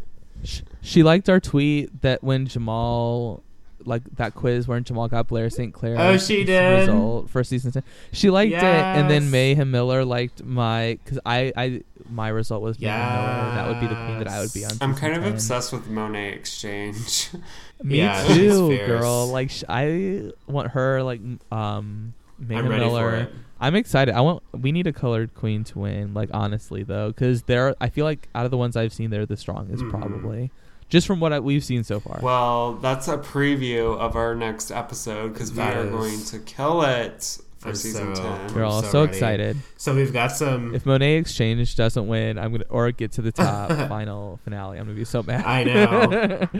Sh- 0.43 0.61
She 0.81 1.01
liked 1.01 1.29
our 1.29 1.39
tweet 1.39 2.01
that 2.01 2.23
when 2.23 2.45
Jamal, 2.45 3.41
like 3.85 4.03
that 4.17 4.33
quiz 4.35 4.67
where 4.67 4.79
Jamal 4.79 5.07
got 5.07 5.27
Blair 5.27 5.49
St. 5.49 5.73
Clair. 5.73 5.95
Oh, 5.97 6.17
she 6.17 6.43
did? 6.43 6.81
Result 6.81 7.29
for 7.29 7.43
season 7.43 7.71
ten. 7.71 7.83
She 8.11 8.29
liked 8.29 8.53
it, 8.53 8.63
and 8.63 9.09
then 9.09 9.31
Mayhem 9.31 9.71
Miller 9.71 10.03
liked 10.05 10.43
my 10.43 10.97
because 11.03 11.19
I 11.25 11.51
I 11.55 11.81
my 12.09 12.27
result 12.29 12.61
was 12.61 12.79
Mayhem 12.79 12.97
Miller. 12.97 13.09
and 13.49 13.57
That 13.57 13.67
would 13.69 13.79
be 13.79 13.87
the 13.87 13.95
queen 14.05 14.17
that 14.19 14.27
I 14.27 14.39
would 14.41 14.53
be 14.53 14.65
on. 14.65 14.71
I'm 14.81 14.95
kind 14.95 15.15
of 15.15 15.23
10. 15.23 15.33
obsessed 15.33 15.71
with 15.73 15.87
Monét 15.87 16.33
X 16.35 16.59
Change. 16.59 17.29
Me 17.83 17.97
Yeah, 17.97 18.23
too, 18.27 18.77
girl. 18.85 19.27
Like 19.27 19.49
sh- 19.49 19.63
I 19.67 20.31
want 20.47 20.71
her 20.71 21.03
like 21.03 21.21
um 21.51 22.13
Mayhem 22.39 22.65
I'm 22.65 22.79
Miller. 22.79 23.29
I'm 23.59 23.75
excited. 23.75 24.13
I 24.13 24.19
want. 24.21 24.43
We 24.53 24.71
need 24.73 24.85
a 24.87 24.91
colored 24.93 25.33
queen 25.33 25.63
to 25.65 25.79
win. 25.79 26.13
Like 26.13 26.29
honestly, 26.33 26.83
though, 26.83 27.07
because 27.07 27.43
they're. 27.43 27.73
I 27.79 27.87
feel 27.89 28.03
like 28.03 28.27
out 28.35 28.43
of 28.45 28.51
the 28.51 28.57
ones 28.57 28.75
I've 28.75 28.91
seen, 28.93 29.09
they're 29.11 29.25
the 29.25 29.37
strongest, 29.37 29.81
Mhm. 29.83 29.89
probably. 29.89 30.51
Just 30.89 31.07
from 31.07 31.19
what 31.19 31.33
I, 31.33 31.39
we've 31.39 31.63
seen 31.63 31.83
so 31.83 31.99
far. 31.99 32.19
well, 32.21 32.73
that's 32.75 33.07
a 33.07 33.17
preview 33.17 33.97
of 33.97 34.15
our 34.15 34.35
next 34.35 34.71
episode 34.71 35.33
because 35.33 35.51
we 35.51 35.57
That 35.57 35.77
are 35.77 35.89
going 35.89 36.21
to 36.25 36.39
kill 36.39 36.83
it 36.83 37.37
for 37.57 37.69
I'm 37.69 37.75
season 37.75 38.15
so- 38.15 38.21
ten. 38.21 38.53
We're 38.53 38.63
all 38.63 38.83
so 38.83 38.89
so, 38.89 39.03
excited. 39.03 39.57
So 39.77 39.95
we've 39.95 40.13
got 40.13 40.27
some. 40.31 40.75
If 40.75 40.83
Monét 40.83 41.19
X 41.21 41.33
Change 41.33 41.75
doesn't 41.75 42.07
win, 42.07 42.37
I'm 42.37 42.51
gonna 42.51 42.65
or 42.69 42.91
get 42.91 43.13
to 43.13 43.21
the 43.23 43.31
top 43.31 43.69
final 43.89 44.39
finale. 44.43 44.77
I'm 44.77 44.85
gonna 44.85 44.95
be 44.95 45.05
so 45.05 45.23
mad. 45.23 45.43
I 45.45 45.63
know. 45.63 46.47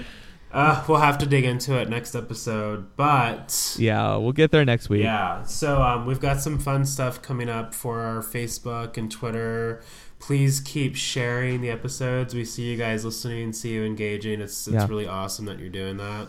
Uh, 0.56 0.82
we'll 0.88 0.99
have 0.99 1.18
to 1.18 1.26
dig 1.26 1.44
into 1.44 1.77
it 1.77 1.90
next 1.90 2.15
episode, 2.15 2.95
but 2.95 3.76
yeah, 3.77 4.15
we'll 4.15 4.32
get 4.32 4.52
there 4.52 4.64
next 4.64 4.88
week. 4.90 5.03
Yeah. 5.03 5.44
So 5.44 5.82
um, 5.82 6.06
we've 6.06 6.19
got 6.22 6.40
some 6.40 6.57
fun 6.60 6.86
stuff 6.86 7.22
coming 7.22 7.49
up 7.49 7.73
for 7.73 7.99
our 8.02 8.22
Facebook 8.22 8.95
and 8.95 9.11
Twitter. 9.11 9.84
Please 10.19 10.61
keep 10.61 10.95
sharing 10.95 11.60
the 11.60 11.69
episodes. 11.69 12.34
We 12.34 12.45
see 12.45 12.64
you 12.72 12.77
guys 12.77 13.03
listening, 13.03 13.52
see 13.52 13.73
you 13.73 13.84
engaging. 13.84 14.40
It's 14.40 14.65
it's 14.68 14.73
Yeah. 14.76 14.88
really 14.88 15.06
awesome 15.07 15.45
that 15.45 15.60
you're 15.60 15.68
doing 15.69 15.98
that. 15.98 16.27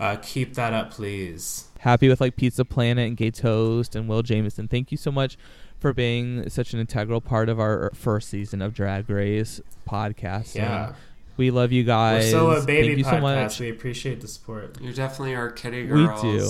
Uh, 0.00 0.16
keep 0.22 0.54
that 0.54 0.72
up, 0.72 0.90
please. 0.90 1.66
Happy 1.80 2.08
with 2.08 2.20
like 2.22 2.36
Pizza 2.36 2.64
Planet 2.64 3.06
and 3.06 3.16
Gay 3.18 3.30
Toast 3.30 3.94
and 3.94 4.08
Will 4.08 4.22
Jameson. 4.22 4.66
Thank 4.68 4.90
you 4.90 4.96
so 4.96 5.12
much 5.12 5.36
for 5.78 5.92
being 5.92 6.48
such 6.48 6.72
an 6.72 6.80
integral 6.80 7.20
part 7.20 7.48
of 7.48 7.60
our 7.60 7.90
first 7.94 8.30
season 8.30 8.62
of 8.62 8.72
Drag 8.74 9.08
Race 9.10 9.60
podcast. 9.88 10.54
Yeah. 10.54 10.94
We 11.38 11.50
love 11.50 11.72
you 11.72 11.84
We're 11.84 11.86
guys. 11.86 12.28
still 12.28 12.50
a 12.50 12.62
baby 12.64 12.88
Thank 12.88 12.98
you 12.98 13.04
podcast. 13.04 13.10
so 13.10 13.20
much. 13.20 13.60
We 13.60 13.70
appreciate 13.70 14.20
the 14.20 14.28
support. 14.28 14.78
You're 14.80 14.92
definitely 14.92 15.34
our 15.36 15.50
kitty 15.50 15.86
girls. 15.86 16.22
We 16.22 16.38
do. 16.38 16.48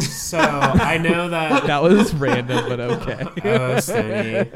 So 0.00 0.38
I 0.38 0.98
know 0.98 1.28
that. 1.28 1.66
that 1.68 1.80
was 1.80 2.12
random, 2.14 2.68
but 2.68 2.80
okay. 2.80 3.24
Oh, 3.44 3.78
Stoney. 3.78 4.50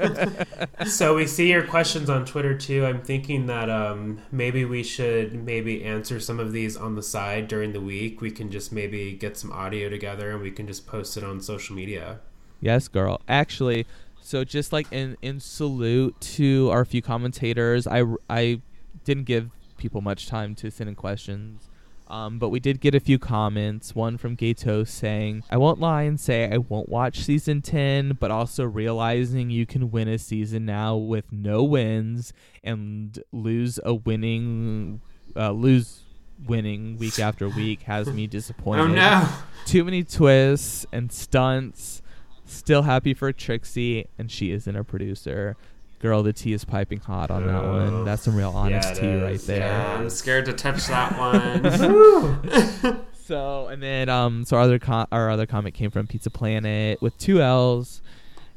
so 0.86 1.14
we 1.14 1.28
see 1.28 1.48
your 1.52 1.62
questions 1.64 2.10
on 2.10 2.24
Twitter 2.24 2.58
too. 2.58 2.84
I'm 2.84 3.00
thinking 3.00 3.46
that 3.46 3.70
um, 3.70 4.20
maybe 4.32 4.64
we 4.64 4.82
should 4.82 5.34
maybe 5.44 5.84
answer 5.84 6.18
some 6.18 6.40
of 6.40 6.50
these 6.50 6.76
on 6.76 6.96
the 6.96 7.02
side 7.04 7.46
during 7.46 7.72
the 7.72 7.80
week. 7.80 8.20
We 8.20 8.32
can 8.32 8.50
just 8.50 8.72
maybe 8.72 9.12
get 9.12 9.36
some 9.36 9.52
audio 9.52 9.88
together 9.88 10.32
and 10.32 10.42
we 10.42 10.50
can 10.50 10.66
just 10.66 10.88
post 10.88 11.16
it 11.16 11.22
on 11.22 11.40
social 11.40 11.76
media. 11.76 12.18
Yes, 12.60 12.88
girl. 12.88 13.20
Actually, 13.28 13.86
so 14.20 14.42
just 14.42 14.72
like 14.72 14.92
in 14.92 15.16
in 15.22 15.38
salute 15.38 16.20
to 16.20 16.68
our 16.72 16.84
few 16.84 17.00
commentators, 17.00 17.86
I 17.86 18.02
I 18.28 18.60
didn't 19.08 19.24
give 19.24 19.50
people 19.78 20.02
much 20.02 20.28
time 20.28 20.54
to 20.54 20.70
send 20.70 20.90
in 20.90 20.94
questions. 20.94 21.70
Um, 22.08 22.38
but 22.38 22.50
we 22.50 22.60
did 22.60 22.80
get 22.80 22.94
a 22.94 23.00
few 23.00 23.18
comments. 23.18 23.94
One 23.94 24.18
from 24.18 24.34
Gato 24.34 24.84
saying, 24.84 25.44
I 25.50 25.56
won't 25.56 25.80
lie 25.80 26.02
and 26.02 26.20
say 26.20 26.50
I 26.50 26.58
won't 26.58 26.90
watch 26.90 27.20
season 27.20 27.62
10, 27.62 28.18
but 28.20 28.30
also 28.30 28.64
realizing 28.64 29.48
you 29.48 29.64
can 29.64 29.90
win 29.90 30.08
a 30.08 30.18
season 30.18 30.66
now 30.66 30.94
with 30.96 31.32
no 31.32 31.64
wins 31.64 32.34
and 32.62 33.18
lose 33.32 33.80
a 33.82 33.94
winning, 33.94 35.00
uh, 35.34 35.52
lose 35.52 36.02
winning 36.46 36.98
week 36.98 37.18
after 37.18 37.48
week 37.48 37.82
has 37.82 38.08
me 38.08 38.26
disappointed 38.38 38.82
Oh 38.82 38.86
no! 38.88 39.28
too 39.64 39.84
many 39.84 40.04
twists 40.04 40.84
and 40.92 41.10
stunts. 41.10 42.02
Still 42.44 42.82
happy 42.82 43.12
for 43.12 43.32
Trixie, 43.32 44.06
and 44.18 44.30
she 44.30 44.50
isn't 44.52 44.76
a 44.76 44.84
producer. 44.84 45.56
Girl, 46.00 46.22
the 46.22 46.32
tea 46.32 46.52
is 46.52 46.64
piping 46.64 47.00
hot 47.00 47.30
on 47.30 47.46
that 47.46 47.64
one. 47.64 48.04
That's 48.04 48.22
some 48.22 48.36
real 48.36 48.50
honest 48.50 48.88
Yeah, 48.88 48.92
it 48.92 49.00
tea 49.18 49.22
right 49.22 49.40
there. 49.40 49.58
Yeah, 49.60 49.96
I'm 49.98 50.10
scared 50.10 50.44
to 50.46 50.52
touch 50.52 50.86
that 50.86 51.18
one. 52.82 53.04
So, 53.28 53.66
and 53.66 53.82
then 53.82 54.08
um, 54.08 54.46
so 54.46 54.56
our 54.56 54.62
other 54.62 54.78
com- 54.78 55.06
our 55.12 55.28
other 55.28 55.44
comment 55.44 55.74
came 55.74 55.90
from 55.90 56.06
Pizza 56.06 56.30
Planet 56.30 57.02
with 57.02 57.18
two 57.18 57.42
L's, 57.42 58.00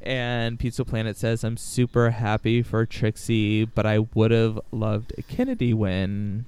and 0.02 0.58
Pizza 0.58 0.86
Planet 0.86 1.18
says, 1.18 1.44
"I'm 1.44 1.58
super 1.58 2.12
happy 2.12 2.62
for 2.62 2.86
Trixie, 2.86 3.66
but 3.66 3.86
I 3.86 4.00
would 4.14 4.32
have 4.32 4.62
loved 4.72 5.14
a 5.18 5.24
Kennedy 5.24 5.74
win." 5.74 6.46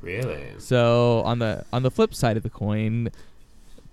Really? 0.00 0.54
So 0.56 1.20
on 1.26 1.38
the 1.38 1.66
on 1.70 1.82
the 1.82 1.90
flip 1.90 2.14
side 2.14 2.38
of 2.38 2.42
the 2.44 2.48
coin, 2.48 3.10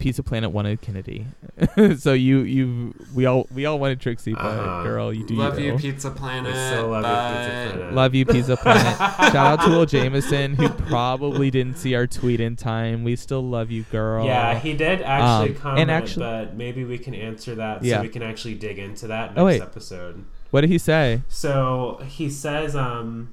Pizza 0.03 0.21
Planet 0.21 0.51
wanted 0.51 0.81
Kennedy. 0.81 1.25
so 1.97 2.11
you 2.11 2.39
you 2.39 2.93
we 3.15 3.25
all 3.25 3.47
we 3.55 3.65
all 3.65 3.79
wanted 3.79 4.01
Trixie, 4.01 4.33
but 4.33 4.41
Uh-huh. 4.43 4.83
girl, 4.83 5.13
you 5.13 5.25
do 5.25 5.35
love 5.35 5.57
you, 5.57 5.71
you. 5.71 5.77
Pizza 5.77 6.11
Planet. 6.11 6.53
I 6.53 6.67
still 6.71 6.89
love 6.89 7.05
you, 7.05 7.09
Pizza 7.37 7.77
Planet. 7.77 7.93
Love 7.95 8.13
you, 8.15 8.25
Pizza 8.25 8.57
Planet. 8.57 8.97
Shout 9.31 9.35
out 9.35 9.61
to 9.63 9.69
Will 9.69 9.85
Jameson, 9.85 10.55
who 10.55 10.67
probably 10.67 11.49
didn't 11.49 11.77
see 11.77 11.95
our 11.95 12.05
tweet 12.05 12.41
in 12.41 12.57
time. 12.57 13.05
We 13.05 13.15
still 13.15 13.41
love 13.47 13.71
you, 13.71 13.83
girl. 13.83 14.25
Yeah, 14.25 14.59
he 14.59 14.73
did 14.73 15.01
actually 15.01 15.55
Um, 15.55 15.61
comment, 15.61 15.79
and 15.79 15.89
actually- 15.91 16.25
but 16.25 16.53
maybe 16.57 16.83
we 16.83 16.97
can 16.97 17.15
answer 17.15 17.55
that 17.55 17.81
Yeah. 17.81 17.95
so 17.97 18.01
we 18.01 18.09
can 18.09 18.23
actually 18.23 18.55
dig 18.55 18.79
into 18.79 19.07
that 19.07 19.29
next 19.29 19.39
Oh, 19.41 19.45
wait. 19.45 19.61
episode. 19.61 20.25
what 20.51 20.61
did 20.61 20.69
he 20.69 20.77
say? 20.77 21.21
So 21.29 22.01
he 22.05 22.29
says, 22.29 22.75
um, 22.75 23.29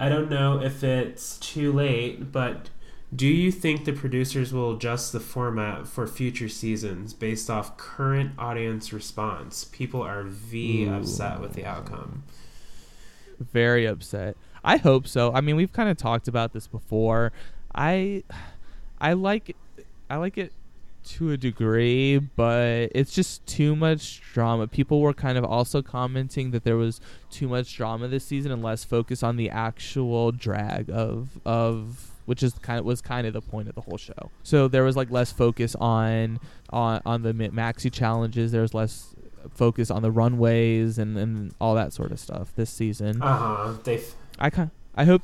I 0.00 0.08
don't 0.08 0.30
know 0.30 0.58
if 0.60 0.82
it's 0.82 1.36
too 1.38 1.70
late, 1.70 2.32
but 2.32 2.70
do 3.14 3.26
you 3.26 3.52
think 3.52 3.84
the 3.84 3.92
producers 3.92 4.52
will 4.52 4.74
adjust 4.74 5.12
the 5.12 5.20
format 5.20 5.86
for 5.86 6.06
future 6.06 6.48
seasons 6.48 7.12
based 7.12 7.50
off 7.50 7.76
current 7.76 8.32
audience 8.38 8.92
response? 8.92 9.64
People 9.64 10.02
are 10.02 10.22
V 10.22 10.84
Ooh. 10.84 10.94
upset 10.94 11.40
with 11.40 11.52
the 11.52 11.64
outcome. 11.64 12.24
Very 13.38 13.86
upset. 13.86 14.36
I 14.64 14.78
hope 14.78 15.06
so. 15.06 15.32
I 15.32 15.40
mean, 15.40 15.56
we've 15.56 15.72
kind 15.72 15.88
of 15.88 15.96
talked 15.96 16.28
about 16.28 16.52
this 16.52 16.66
before. 16.66 17.32
I 17.74 18.24
I 19.00 19.12
like 19.12 19.54
I 20.08 20.16
like 20.16 20.38
it 20.38 20.52
to 21.04 21.32
a 21.32 21.36
degree, 21.36 22.18
but 22.18 22.90
it's 22.94 23.14
just 23.14 23.44
too 23.46 23.76
much 23.76 24.22
drama. 24.32 24.66
People 24.66 25.00
were 25.00 25.12
kind 25.12 25.36
of 25.36 25.44
also 25.44 25.82
commenting 25.82 26.50
that 26.52 26.64
there 26.64 26.76
was 26.76 27.00
too 27.30 27.46
much 27.46 27.76
drama 27.76 28.08
this 28.08 28.24
season 28.24 28.50
and 28.50 28.62
less 28.62 28.84
focus 28.84 29.22
on 29.22 29.36
the 29.36 29.50
actual 29.50 30.32
drag 30.32 30.88
of 30.90 31.38
of 31.44 32.13
which 32.26 32.42
is 32.42 32.54
kind 32.54 32.78
of 32.78 32.84
was 32.84 33.00
kind 33.00 33.26
of 33.26 33.32
the 33.32 33.40
point 33.40 33.68
of 33.68 33.74
the 33.74 33.80
whole 33.80 33.98
show. 33.98 34.30
So 34.42 34.68
there 34.68 34.84
was 34.84 34.96
like 34.96 35.10
less 35.10 35.32
focus 35.32 35.74
on 35.76 36.40
on 36.70 37.00
on 37.04 37.22
the 37.22 37.32
maxi 37.32 37.92
challenges. 37.92 38.52
There 38.52 38.62
was 38.62 38.74
less 38.74 39.14
focus 39.50 39.90
on 39.90 40.02
the 40.02 40.10
runways 40.10 40.98
and 40.98 41.16
and 41.18 41.54
all 41.60 41.74
that 41.74 41.92
sort 41.92 42.12
of 42.12 42.20
stuff 42.20 42.54
this 42.56 42.70
season. 42.70 43.22
Uh 43.22 43.36
huh. 43.36 43.74
They. 43.84 44.02
I 44.38 44.50
kind 44.50 44.70
I 44.96 45.04
hope 45.04 45.22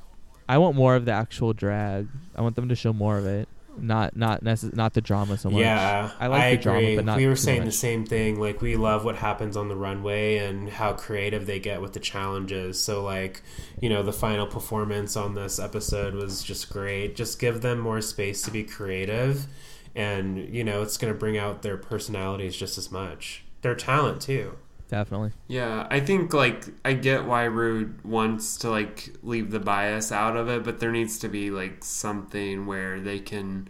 I 0.49 0.59
want 0.59 0.77
more 0.77 0.97
of 0.97 1.05
the 1.05 1.13
actual 1.13 1.53
drag. 1.53 2.09
I 2.35 2.43
want 2.43 2.57
them 2.57 2.69
to 2.69 2.75
show 2.75 2.93
more 2.93 3.19
of 3.19 3.27
it. 3.27 3.49
Not 3.83 4.17
not 4.17 4.43
necess- 4.45 4.75
not 4.75 4.95
the 4.95 5.01
drama 5.01 5.37
so 5.39 5.51
much. 5.51 5.61
Yeah, 5.61 6.11
I 6.19 6.27
like 6.27 6.59
the 6.59 6.63
drama, 6.63 6.79
agree. 6.79 6.97
but 6.97 7.05
not 7.05 7.17
we 7.17 7.27
were 7.27 7.37
saying 7.37 7.65
the 7.65 7.73
same 7.73 8.05
thing. 8.05 8.39
Like 8.41 8.61
we 8.61 8.77
love 8.77 9.05
what 9.05 9.17
happens 9.17 9.57
on 9.57 9.69
the 9.69 9.77
runway 9.77 10.39
and 10.39 10.69
how 10.69 10.93
creative 10.93 11.47
they 11.47 11.59
get 11.59 11.81
with 11.81 11.93
the 11.93 12.01
challenges. 12.01 12.79
So 12.81 13.03
like, 13.03 13.43
you 13.81 13.89
know, 13.89 14.03
the 14.03 14.13
final 14.13 14.47
performance 14.47 15.17
on 15.17 15.35
this 15.35 15.59
episode 15.59 16.15
was 16.15 16.43
just 16.43 16.71
great. 16.71 17.17
Just 17.17 17.39
give 17.39 17.61
them 17.61 17.79
more 17.79 18.01
space 18.01 18.43
to 18.43 18.51
be 18.51 18.65
creative, 18.65 19.47
and 19.95 20.53
you 20.55 20.65
know, 20.65 20.83
it's 20.83 20.97
going 20.97 21.13
to 21.13 21.19
bring 21.19 21.37
out 21.39 21.63
their 21.63 21.77
personalities 21.77 22.57
just 22.57 22.79
as 22.79 22.91
much. 22.91 23.45
Their 23.63 23.75
talent 23.75 24.23
too. 24.23 24.57
Definitely. 24.91 25.31
Yeah, 25.49 25.87
I 25.91 26.01
think 26.01 26.35
like 26.35 26.65
I 26.85 26.93
get 26.93 27.25
why 27.25 27.45
Rude 27.45 28.05
wants 28.05 28.57
to 28.59 28.71
like 28.71 29.11
leave 29.23 29.51
the 29.51 29.61
bias 29.61 30.13
out 30.13 30.37
of 30.37 30.49
it, 30.49 30.65
but 30.65 30.81
there 30.81 30.93
needs 30.93 31.19
to 31.21 31.29
be 31.29 31.51
like 31.51 31.83
something 31.85 32.67
where 32.67 33.01
they 33.01 33.19
can 33.21 33.69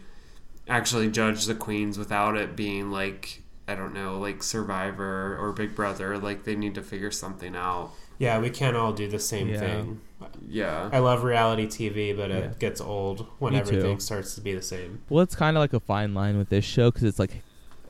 actually 0.69 1.11
judge 1.11 1.45
the 1.47 1.55
queens 1.55 1.99
without 1.99 2.37
it 2.37 2.57
being 2.57 2.91
like 2.91 3.43
I 3.69 3.77
don't 3.77 3.95
know, 3.95 4.19
like 4.19 4.43
Survivor 4.43 5.37
or 5.41 5.53
Big 5.53 5.77
Brother. 5.77 6.19
Like 6.19 6.43
they 6.45 6.57
need 6.57 6.75
to 6.75 6.83
figure 6.83 7.13
something 7.13 7.55
out. 7.55 7.93
Yeah, 8.19 8.39
we 8.41 8.51
can't 8.51 8.77
all 8.77 8.93
do 8.93 9.07
the 9.09 9.19
same 9.21 9.49
Yeah. 9.49 9.61
thing. 9.61 10.01
Yeah. 10.49 10.91
I 10.93 10.99
love 10.99 11.23
reality 11.25 11.67
TV, 11.67 12.13
but 12.15 12.31
Yeah. 12.31 12.37
it 12.39 12.59
gets 12.59 12.81
old 12.81 13.27
when 13.39 13.53
Me 13.55 13.61
too. 13.61 13.67
everything 13.69 14.01
starts 14.01 14.35
to 14.35 14.41
be 14.41 14.55
the 14.55 14.61
same. 14.61 15.01
Well, 15.09 15.23
it's 15.23 15.35
kind 15.37 15.57
of 15.57 15.61
like 15.63 15.73
a 15.73 15.81
fine 15.81 16.13
line 16.15 16.37
with 16.37 16.49
this 16.51 16.65
show 16.65 16.91
because 16.91 17.05
it's 17.05 17.19
like, 17.19 17.43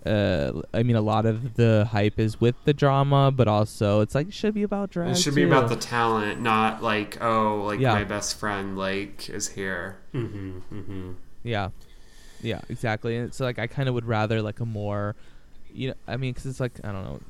uh, 0.06 0.62
I 0.72 0.82
mean, 0.82 0.96
a 0.96 1.00
lot 1.00 1.26
of 1.26 1.54
the 1.54 1.86
hype 1.90 2.18
is 2.18 2.40
with 2.40 2.54
the 2.64 2.72
drama, 2.72 3.30
but 3.30 3.48
also 3.48 4.00
it's 4.00 4.14
like 4.14 4.28
it 4.28 4.34
should 4.34 4.54
be 4.54 4.62
about 4.62 4.90
drag. 4.90 5.10
It 5.10 5.18
should 5.18 5.34
be 5.34 5.42
about 5.42 5.68
the 5.68 5.76
talent, 5.76 6.40
not 6.40 6.82
like 6.82 7.20
oh, 7.22 7.62
like 7.66 7.80
Yeah. 7.80 7.92
my 7.94 8.04
best 8.04 8.38
friend 8.38 8.76
like 8.78 9.28
is 9.28 9.48
here. 9.48 9.98
Mm-hmm. 10.14 10.58
Mm-hmm. 10.72 11.10
Yeah, 11.42 11.70
yeah, 12.42 12.60
exactly. 12.68 13.16
And 13.16 13.26
it's 13.26 13.40
like 13.40 13.58
I 13.58 13.66
kind 13.66 13.88
of 13.88 13.94
would 13.94 14.06
rather 14.06 14.40
like 14.42 14.60
a 14.60 14.66
more, 14.66 15.16
you 15.72 15.88
know, 15.88 15.94
I 16.08 16.16
mean, 16.16 16.32
because 16.32 16.46
it's 16.46 16.60
like 16.60 16.80
I 16.84 16.92
don't 16.92 17.04
know, 17.04 17.20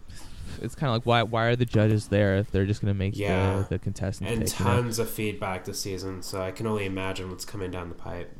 it's 0.62 0.74
kind 0.74 0.90
of 0.90 0.94
like 0.96 1.06
why 1.06 1.22
why 1.22 1.46
are 1.46 1.56
the 1.56 1.64
judges 1.66 2.08
there 2.08 2.36
if 2.36 2.50
they're 2.50 2.66
just 2.66 2.80
gonna 2.80 2.94
make 2.94 3.16
Yeah. 3.16 3.64
the, 3.68 3.76
the 3.76 3.78
contestants 3.78 4.32
and 4.32 4.46
take, 4.46 4.58
you 4.58 4.64
tons 4.64 4.98
of 4.98 5.10
feedback 5.10 5.64
this 5.64 5.80
season, 5.80 6.22
so 6.22 6.40
I 6.42 6.50
can 6.50 6.66
only 6.66 6.86
imagine 6.86 7.30
what's 7.30 7.44
coming 7.44 7.70
down 7.70 7.88
the 7.88 7.94
pipe. 7.94 8.36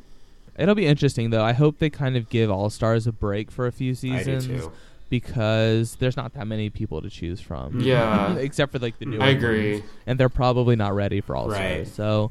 It'll 0.59 0.75
be 0.75 0.87
interesting 0.87 1.31
though. 1.31 1.45
I 1.45 1.53
hope 1.53 1.79
they 1.79 1.91
kind 1.91 2.17
of 2.17 2.29
give 2.29 2.51
All 2.51 2.71
Stars 2.71 3.07
a 3.07 3.13
break 3.13 3.51
for 3.51 3.67
a 3.67 3.73
few 3.73 3.95
seasons 3.95 4.47
I 4.47 4.49
do 4.49 4.59
too. 4.61 4.73
because 5.09 5.97
there's 5.97 6.17
not 6.17 6.35
that 6.35 6.47
many 6.47 6.71
people 6.71 7.01
to 7.03 7.11
choose 7.11 7.41
from. 7.41 7.81
Yeah. 7.81 8.35
except 8.37 8.73
for 8.73 8.79
like 8.79 8.99
the 8.99 9.07
new. 9.07 9.19
I 9.21 9.29
agree. 9.29 9.83
and 10.07 10.19
they're 10.21 10.29
probably 10.29 10.77
not 10.77 10.95
ready 10.95 11.21
for 11.21 11.35
All 11.37 11.51
Stars. 11.51 11.61
Right. 11.79 11.87
So 11.89 12.31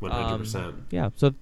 One 0.00 0.10
hundred 0.10 0.24
um, 0.34 0.40
percent. 0.40 0.74
yeah. 0.90 1.10
So 1.16 1.34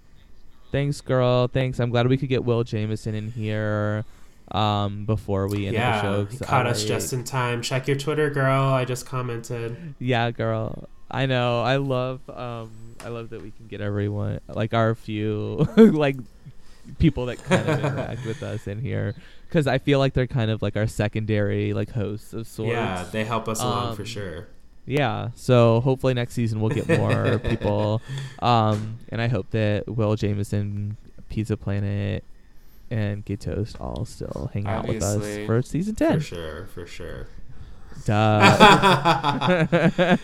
thanks, 0.73 1.01
girl. 1.01 1.49
Thanks. 1.49 1.78
I'm 1.81 1.91
glad 1.91 2.07
we 2.09 2.16
could 2.16 2.28
get 2.28 2.45
Will 2.45 2.65
Jameson 2.65 3.15
in 3.15 3.31
here 3.31 4.05
um, 4.53 5.05
before 5.05 5.47
we 5.49 5.66
end 5.69 5.77
the 5.77 6.03
show. 6.03 6.24
he 6.27 6.37
'cause 6.39 6.47
caught 6.49 6.66
I- 6.66 6.70
us 6.70 6.85
just 6.85 7.12
in 7.12 7.23
time. 7.24 7.62
Check 7.62 7.87
your 7.87 7.97
Twitter, 7.97 8.28
girl. 8.31 8.65
I 8.65 8.85
just 8.85 9.07
commented. 9.07 9.95
Yeah, 9.99 10.31
girl. 10.32 10.89
I 11.11 11.27
know. 11.27 11.62
I 11.62 11.77
love. 11.77 12.20
Um, 12.28 12.70
I 13.05 13.09
love 13.09 13.31
that 13.31 13.43
we 13.43 13.51
can 13.51 13.67
get 13.67 13.81
everyone 13.81 14.41
like 14.49 14.75
our 14.75 14.95
few 14.95 15.67
like 15.77 16.17
people 16.99 17.27
that 17.27 17.43
kind 17.45 17.69
of 17.69 17.79
interact 17.85 18.27
with 18.27 18.43
us 18.43 18.67
in 18.67 18.81
here 18.81 19.15
because 19.49 19.67
I 19.67 19.79
feel 19.79 19.99
like 19.99 20.13
they're 20.15 20.27
kind 20.27 20.51
of 20.51 20.63
like 20.63 20.77
our 20.77 20.87
secondary 20.87 21.73
like 21.73 21.91
hosts 21.91 22.33
of 22.33 22.47
sorts. 22.47 22.73
Yeah, 22.73 23.07
they 23.11 23.25
help 23.25 23.49
us 23.49 23.61
along 23.61 23.97
for 23.97 24.03
Um, 24.03 24.07
sure. 24.07 24.49
Yeah. 24.87 25.31
So 25.35 25.81
hopefully 25.81 26.15
next 26.15 26.35
season 26.35 26.61
we'll 26.61 26.71
get 26.75 26.89
more 26.89 27.39
people. 27.45 28.03
Um, 28.41 28.99
and 29.11 29.21
I 29.23 29.29
hope 29.29 29.51
that 29.51 29.87
Will 29.89 30.17
Jameson, 30.17 30.97
Pizza 31.29 31.57
Planet, 31.57 32.25
and 32.91 33.25
Get 33.25 33.41
Toast 33.41 33.77
all 33.81 34.05
still 34.05 34.51
hang 34.53 34.67
out 34.67 34.89
with 34.89 35.03
us 35.03 35.47
for 35.47 35.63
season 35.63 35.95
ten. 35.95 36.19
For 36.19 36.25
sure, 36.27 36.67
for 36.67 36.87
sure. 36.87 37.29
Duh. 38.05 38.13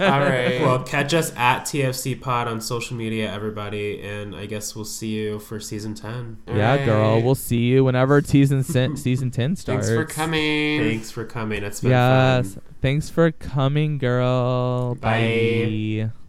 All 0.01 0.21
right. 0.21 0.61
Well, 0.61 0.83
catch 0.85 1.15
us 1.15 1.33
at 1.37 1.63
TFC 1.65 2.21
Pod 2.21 2.49
on 2.49 2.61
social 2.61 2.97
media, 2.97 3.33
everybody, 3.33 4.01
and 4.03 4.35
I 4.35 4.47
guess 4.47 4.75
we'll 4.75 4.85
see 4.85 5.09
you 5.09 5.39
for 5.39 5.61
season 5.61 5.95
ten. 5.95 6.39
yeah, 6.49 6.85
girl. 6.85 7.21
We'll 7.23 7.35
see 7.35 7.59
you 7.59 7.85
whenever 7.85 8.21
season 8.23 8.63
sen- 8.63 8.97
season 8.97 9.31
ten 9.31 9.57
starts. 9.57 9.89
Thanks 9.89 9.95
for 9.97 10.05
coming. 10.13 10.81
Thanks 10.81 11.11
for 11.11 11.25
coming. 11.25 11.63
It's 11.63 11.81
been 11.81 11.91
Yes. 11.91 12.55
fun. 12.55 12.63
Thanks 12.83 13.09
for 13.11 13.31
coming, 13.33 13.99
girl. 13.99 14.95
Bye. 14.97 16.09
Bye. 16.09 16.26